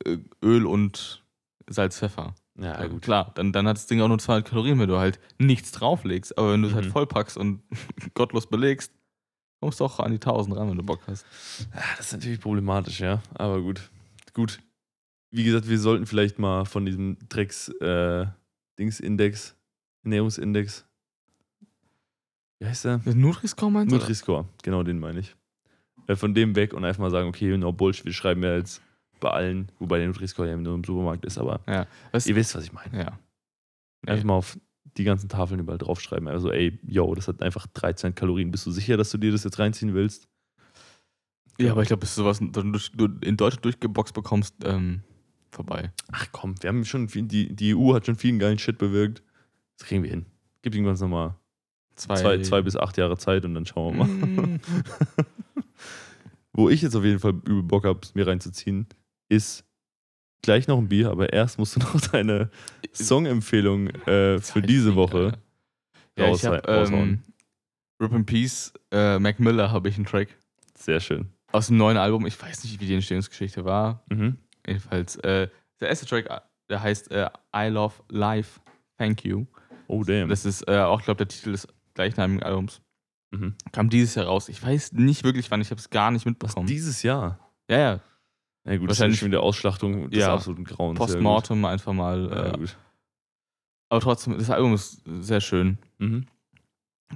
äh, 0.04 0.18
Öl 0.42 0.66
und 0.66 1.24
Salz, 1.68 1.98
Pfeffer. 1.98 2.34
Ja, 2.58 2.84
gut. 2.88 3.02
Klar, 3.02 3.32
dann, 3.36 3.52
dann 3.52 3.66
hat 3.66 3.76
das 3.76 3.86
Ding 3.86 4.00
auch 4.02 4.08
nur 4.08 4.18
200 4.18 4.46
Kalorien, 4.48 4.78
wenn 4.78 4.88
du 4.88 4.98
halt 4.98 5.18
nichts 5.38 5.72
drauflegst. 5.72 6.36
Aber 6.36 6.52
wenn 6.52 6.62
du 6.62 6.68
es 6.68 6.74
halt 6.74 6.86
Mhm. 6.86 6.90
vollpackst 6.90 7.38
und 7.38 7.62
gottlos 8.14 8.46
belegst, 8.48 8.92
kommst 9.60 9.80
du 9.80 9.84
auch 9.84 10.00
an 10.00 10.10
die 10.10 10.20
1000 10.20 10.56
ran, 10.56 10.68
wenn 10.68 10.76
du 10.76 10.82
Bock 10.82 11.00
hast. 11.06 11.24
Ja, 11.74 11.80
das 11.96 12.06
ist 12.06 12.12
natürlich 12.12 12.40
problematisch, 12.40 13.00
ja. 13.00 13.22
Aber 13.34 13.62
gut. 13.62 13.88
Gut. 14.34 14.60
Wie 15.30 15.44
gesagt, 15.44 15.68
wir 15.68 15.78
sollten 15.78 16.06
vielleicht 16.06 16.38
mal 16.38 16.64
von 16.66 16.84
diesem 16.84 17.16
Drecks 17.28 17.68
äh, 17.80 18.26
Ernährungsindex. 20.04 20.84
Wie 22.58 22.66
heißt 22.66 22.84
der? 22.84 23.00
Nutri-Score 23.04 23.70
meinst 23.70 23.92
du? 23.92 23.96
Nutri-Score, 23.96 24.46
genau 24.62 24.82
den 24.82 24.98
meine 24.98 25.20
ich. 25.20 25.34
Äh, 26.06 26.16
von 26.16 26.34
dem 26.34 26.56
weg 26.56 26.72
und 26.72 26.84
einfach 26.84 27.00
mal 27.00 27.10
sagen, 27.10 27.28
okay, 27.28 27.56
no 27.56 27.72
Bullshit, 27.72 28.04
wir 28.04 28.12
schreiben 28.12 28.42
ja 28.42 28.56
jetzt 28.56 28.82
bei 29.20 29.30
allen, 29.30 29.70
wobei 29.78 29.98
der 29.98 30.06
Nutri-Score 30.08 30.48
ja 30.48 30.56
nur 30.56 30.74
im 30.74 30.84
Supermarkt 30.84 31.24
ist, 31.24 31.38
aber 31.38 31.60
Ja. 31.66 31.86
Was, 32.12 32.26
ihr 32.26 32.36
wisst, 32.36 32.54
was 32.54 32.64
ich 32.64 32.72
meine. 32.72 32.98
ja. 32.98 33.18
Einfach 34.06 34.24
mal 34.24 34.34
auf 34.34 34.58
die 34.96 35.04
ganzen 35.04 35.28
Tafeln 35.28 35.60
überall 35.60 35.78
draufschreiben. 35.78 36.26
Also, 36.26 36.50
ey, 36.50 36.78
yo, 36.86 37.14
das 37.14 37.28
hat 37.28 37.42
einfach 37.42 37.66
13 37.66 38.14
Kalorien. 38.14 38.50
Bist 38.50 38.64
du 38.64 38.70
sicher, 38.70 38.96
dass 38.96 39.10
du 39.10 39.18
dir 39.18 39.30
das 39.30 39.44
jetzt 39.44 39.58
reinziehen 39.58 39.94
willst? 39.94 40.26
Ja, 41.58 41.72
aber 41.72 41.82
ich 41.82 41.88
glaube, 41.88 42.00
bis 42.00 42.14
du 42.14 42.22
sowas 42.22 42.40
in 42.40 42.50
Deutschland 43.36 43.64
durchgeboxt 43.64 44.14
bekommst, 44.14 44.54
ähm, 44.64 45.02
vorbei. 45.50 45.92
Ach 46.10 46.26
komm, 46.32 46.54
wir 46.62 46.68
haben 46.68 46.84
schon 46.86 47.10
viel, 47.10 47.24
die, 47.24 47.54
die 47.54 47.74
EU 47.76 47.92
hat 47.94 48.06
schon 48.06 48.16
vielen 48.16 48.38
geilen 48.38 48.58
Shit 48.58 48.78
bewirkt. 48.78 49.22
Das 49.76 49.86
kriegen 49.86 50.02
wir 50.02 50.10
hin. 50.10 50.24
Gib 50.62 50.74
irgendwann 50.74 50.96
nochmal 50.96 51.34
Zwei, 52.00 52.14
zwei, 52.16 52.38
zwei 52.38 52.62
bis 52.62 52.76
acht 52.76 52.96
Jahre 52.96 53.18
Zeit 53.18 53.44
und 53.44 53.54
dann 53.54 53.66
schauen 53.66 53.98
wir 53.98 54.06
mal. 54.06 54.08
Mm. 54.08 54.60
Wo 56.52 56.68
ich 56.68 56.82
jetzt 56.82 56.96
auf 56.96 57.04
jeden 57.04 57.18
Fall 57.20 57.32
übel 57.32 57.62
Bock 57.62 57.84
habe, 57.84 58.00
es 58.02 58.14
mir 58.14 58.26
reinzuziehen, 58.26 58.86
ist 59.28 59.64
gleich 60.42 60.66
noch 60.68 60.78
ein 60.78 60.88
Bier, 60.88 61.10
aber 61.10 61.32
erst 61.32 61.58
musst 61.58 61.76
du 61.76 61.80
noch 61.80 62.00
deine 62.00 62.50
Songempfehlung 62.94 63.88
äh, 64.06 64.38
für 64.40 64.62
diese 64.62 64.94
Woche. 64.96 65.38
Ja, 66.18 66.32
ich 66.32 66.44
hab, 66.44 66.64
rausha- 66.66 66.70
raushauen. 66.80 67.00
ähm, 67.08 67.22
Rip 68.00 68.12
in 68.12 68.26
Peace, 68.26 68.72
äh, 68.90 69.18
Mac 69.18 69.38
Miller 69.40 69.70
habe 69.70 69.88
ich 69.88 69.96
einen 69.96 70.06
Track 70.06 70.28
Sehr 70.76 71.00
schön. 71.00 71.28
aus 71.52 71.68
dem 71.68 71.76
neuen 71.76 71.96
Album. 71.98 72.26
Ich 72.26 72.40
weiß 72.40 72.64
nicht, 72.64 72.80
wie 72.80 72.86
die 72.86 72.94
Entstehungsgeschichte 72.94 73.64
war. 73.64 74.02
Mhm. 74.10 74.38
Jedenfalls, 74.66 75.16
äh, 75.16 75.48
der 75.80 75.88
erste 75.88 76.06
Track, 76.06 76.26
äh, 76.30 76.40
der 76.68 76.82
heißt 76.82 77.10
äh, 77.10 77.28
I 77.54 77.68
Love 77.68 77.94
Life, 78.08 78.60
Thank 78.98 79.24
You. 79.24 79.46
Oh, 79.86 80.02
damn. 80.04 80.28
Das 80.28 80.44
ist 80.44 80.66
äh, 80.68 80.78
auch, 80.78 81.02
glaube 81.02 81.18
der 81.18 81.28
Titel 81.28 81.52
des 81.52 81.66
gleichnamigen 81.94 82.42
Albums. 82.42 82.80
Mhm. 83.30 83.54
Kam 83.72 83.90
dieses 83.90 84.14
Jahr 84.14 84.26
raus. 84.26 84.48
Ich 84.48 84.62
weiß 84.62 84.92
nicht 84.92 85.24
wirklich 85.24 85.50
wann, 85.50 85.60
ich 85.60 85.70
habe 85.70 85.80
es 85.80 85.90
gar 85.90 86.10
nicht 86.10 86.22
Was, 86.26 86.30
mitbekommen. 86.30 86.66
dieses 86.66 87.02
Jahr? 87.02 87.38
ja, 87.68 87.78
ja. 87.78 88.00
Ja, 88.66 88.76
gut, 88.76 88.88
Wahrscheinlich- 88.88 89.18
schon 89.18 89.28
wieder 89.28 89.42
Ausschlachtung 89.42 90.10
des 90.10 90.20
Ja. 90.20 90.34
absoluten 90.34 90.64
Grauens. 90.64 90.98
Postmortem 90.98 91.64
einfach 91.64 91.94
mal. 91.94 92.28
Ja, 92.30 92.46
Äh, 92.54 92.58
gut. 92.58 92.76
aber 93.88 94.00
trotzdem, 94.00 94.36
das 94.36 94.50
Album 94.50 94.74
ist 94.74 95.02
sehr 95.20 95.40
schön. 95.40 95.78
Mhm. 95.98 96.26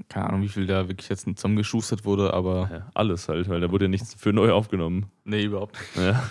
Keine 0.08 0.26
Ahnung, 0.26 0.42
wie 0.42 0.48
viel 0.48 0.66
da 0.66 0.88
wirklich 0.88 1.08
jetzt 1.10 1.24
zusammengeschustert 1.24 2.04
wurde, 2.04 2.32
aber. 2.32 2.68
Ja, 2.72 2.90
alles 2.94 3.28
halt, 3.28 3.48
weil 3.48 3.60
da 3.60 3.70
wurde 3.70 3.84
ja 3.84 3.88
nichts 3.90 4.14
für 4.14 4.32
neu 4.32 4.52
aufgenommen. 4.52 5.06
Nee, 5.24 5.44
überhaupt 5.44 5.76
nicht. 5.78 5.96
Ja. 6.06 6.28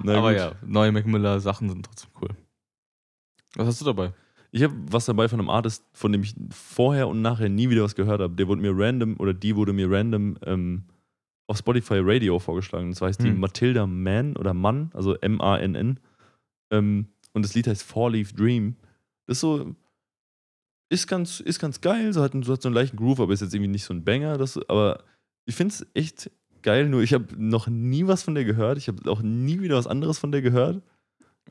Aber 0.04 0.30
gut. 0.32 0.38
ja, 0.38 0.52
neue 0.66 0.92
Mac 0.92 1.06
Miller 1.06 1.40
Sachen 1.40 1.68
sind 1.68 1.84
trotzdem 1.86 2.10
cool. 2.20 2.30
Was 3.56 3.66
hast 3.68 3.80
du 3.80 3.84
dabei? 3.84 4.12
Ich 4.52 4.62
habe 4.62 4.74
was 4.90 5.04
dabei 5.04 5.28
von 5.28 5.38
einem 5.38 5.50
Artist, 5.50 5.84
von 5.92 6.12
dem 6.12 6.22
ich 6.22 6.34
vorher 6.50 7.08
und 7.08 7.22
nachher 7.22 7.48
nie 7.48 7.70
wieder 7.70 7.84
was 7.84 7.94
gehört 7.94 8.20
habe. 8.20 8.34
Der 8.34 8.48
wurde 8.48 8.60
mir 8.60 8.72
random, 8.74 9.16
oder 9.18 9.32
die 9.32 9.54
wurde 9.54 9.72
mir 9.72 9.90
random 9.90 10.36
ähm, 10.44 10.84
auf 11.46 11.58
Spotify 11.58 11.98
Radio 12.00 12.38
vorgeschlagen. 12.38 12.88
Und 12.88 12.94
zwar 12.94 13.08
heißt 13.08 13.22
die 13.22 13.28
Hm. 13.28 13.40
Matilda 13.40 13.86
Mann 13.86 14.36
oder 14.36 14.54
Mann, 14.54 14.90
also 14.94 15.14
M-A-N-N. 15.16 16.00
Ähm, 16.72 17.06
und 17.32 17.44
das 17.44 17.54
Lied 17.54 17.66
heißt 17.66 17.82
Four 17.82 18.10
Leaf 18.12 18.32
Dream. 18.32 18.76
Das 19.26 19.36
ist 19.36 19.40
so, 19.40 19.74
ist 20.88 21.06
ganz, 21.06 21.40
ist 21.40 21.60
ganz 21.60 21.80
geil, 21.80 22.12
so 22.12 22.22
hat, 22.22 22.32
so 22.44 22.52
hat 22.52 22.62
so 22.62 22.68
einen 22.68 22.74
leichten 22.74 22.96
Groove, 22.96 23.20
aber 23.20 23.32
ist 23.32 23.42
jetzt 23.42 23.54
irgendwie 23.54 23.70
nicht 23.70 23.84
so 23.84 23.94
ein 23.94 24.04
Banger. 24.04 24.36
Das, 24.36 24.58
aber 24.68 25.04
ich 25.46 25.54
finde 25.54 25.74
es 25.74 25.86
echt 25.94 26.30
geil, 26.62 26.88
nur 26.88 27.02
ich 27.02 27.14
habe 27.14 27.26
noch 27.36 27.68
nie 27.68 28.06
was 28.06 28.24
von 28.24 28.34
der 28.34 28.44
gehört. 28.44 28.78
Ich 28.78 28.88
habe 28.88 29.10
auch 29.10 29.22
nie 29.22 29.60
wieder 29.60 29.76
was 29.76 29.86
anderes 29.86 30.18
von 30.18 30.32
der 30.32 30.42
gehört. 30.42 30.82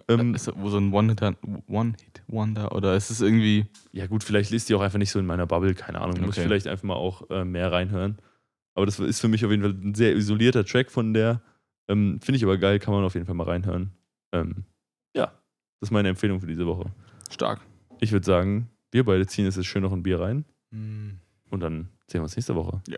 Ähm, 0.08 0.34
ist 0.36 0.48
das 0.48 0.56
wo 0.58 0.70
so 0.70 0.78
ein 0.78 0.94
One-Hit- 0.94 1.38
One-Hit-Wonder 1.68 2.74
oder 2.76 2.96
ist 2.96 3.10
es 3.10 3.22
irgendwie. 3.22 3.66
Ja, 3.92 4.08
gut, 4.08 4.24
vielleicht 4.24 4.52
liest 4.52 4.70
die 4.70 4.76
auch 4.76 4.82
einfach 4.82 4.98
nicht 5.00 5.12
so 5.12 5.20
in 5.20 5.26
meiner 5.26 5.46
Bubble, 5.48 5.74
keine 5.76 6.00
Ahnung. 6.02 6.20
Muss 6.22 6.36
ich 6.38 6.40
Okay. 6.40 6.48
vielleicht 6.48 6.68
einfach 6.68 6.84
mal 6.84 6.96
auch 6.96 7.30
äh, 7.30 7.44
mehr 7.46 7.72
reinhören. 7.72 8.18
Aber 8.76 8.86
das 8.86 9.00
ist 9.00 9.20
für 9.20 9.28
mich 9.28 9.44
auf 9.44 9.52
jeden 9.52 9.64
Fall 9.64 9.72
ein 9.74 9.96
sehr 9.96 10.16
isolierter 10.16 10.64
Track 10.66 10.90
von 10.92 11.14
der. 11.14 11.42
Ähm, 11.90 12.20
Finde 12.22 12.38
ich 12.38 12.44
aber 12.44 12.58
geil, 12.58 12.80
kann 12.80 12.94
man 12.94 13.04
auf 13.04 13.14
jeden 13.16 13.26
Fall 13.26 13.36
mal 13.36 13.44
reinhören. 13.48 13.92
Ähm, 14.32 14.64
ja, 15.16 15.26
das 15.80 15.90
ist 15.90 15.92
meine 15.92 16.10
Empfehlung 16.10 16.40
für 16.40 16.48
diese 16.48 16.66
Woche. 16.66 16.86
Stark. 17.30 17.60
Ich 18.00 18.12
würde 18.12 18.26
sagen, 18.26 18.70
wir 18.92 19.04
beide 19.04 19.26
ziehen 19.28 19.46
jetzt 19.46 19.64
schön 19.66 19.82
noch 19.82 19.92
ein 19.92 20.04
Bier 20.04 20.20
rein 20.20 20.46
und 20.72 21.60
dann 21.60 21.90
sehen 22.08 22.20
wir 22.20 22.24
uns 22.24 22.36
nächste 22.36 22.56
Woche. 22.56 22.82
Ja. 22.88 22.98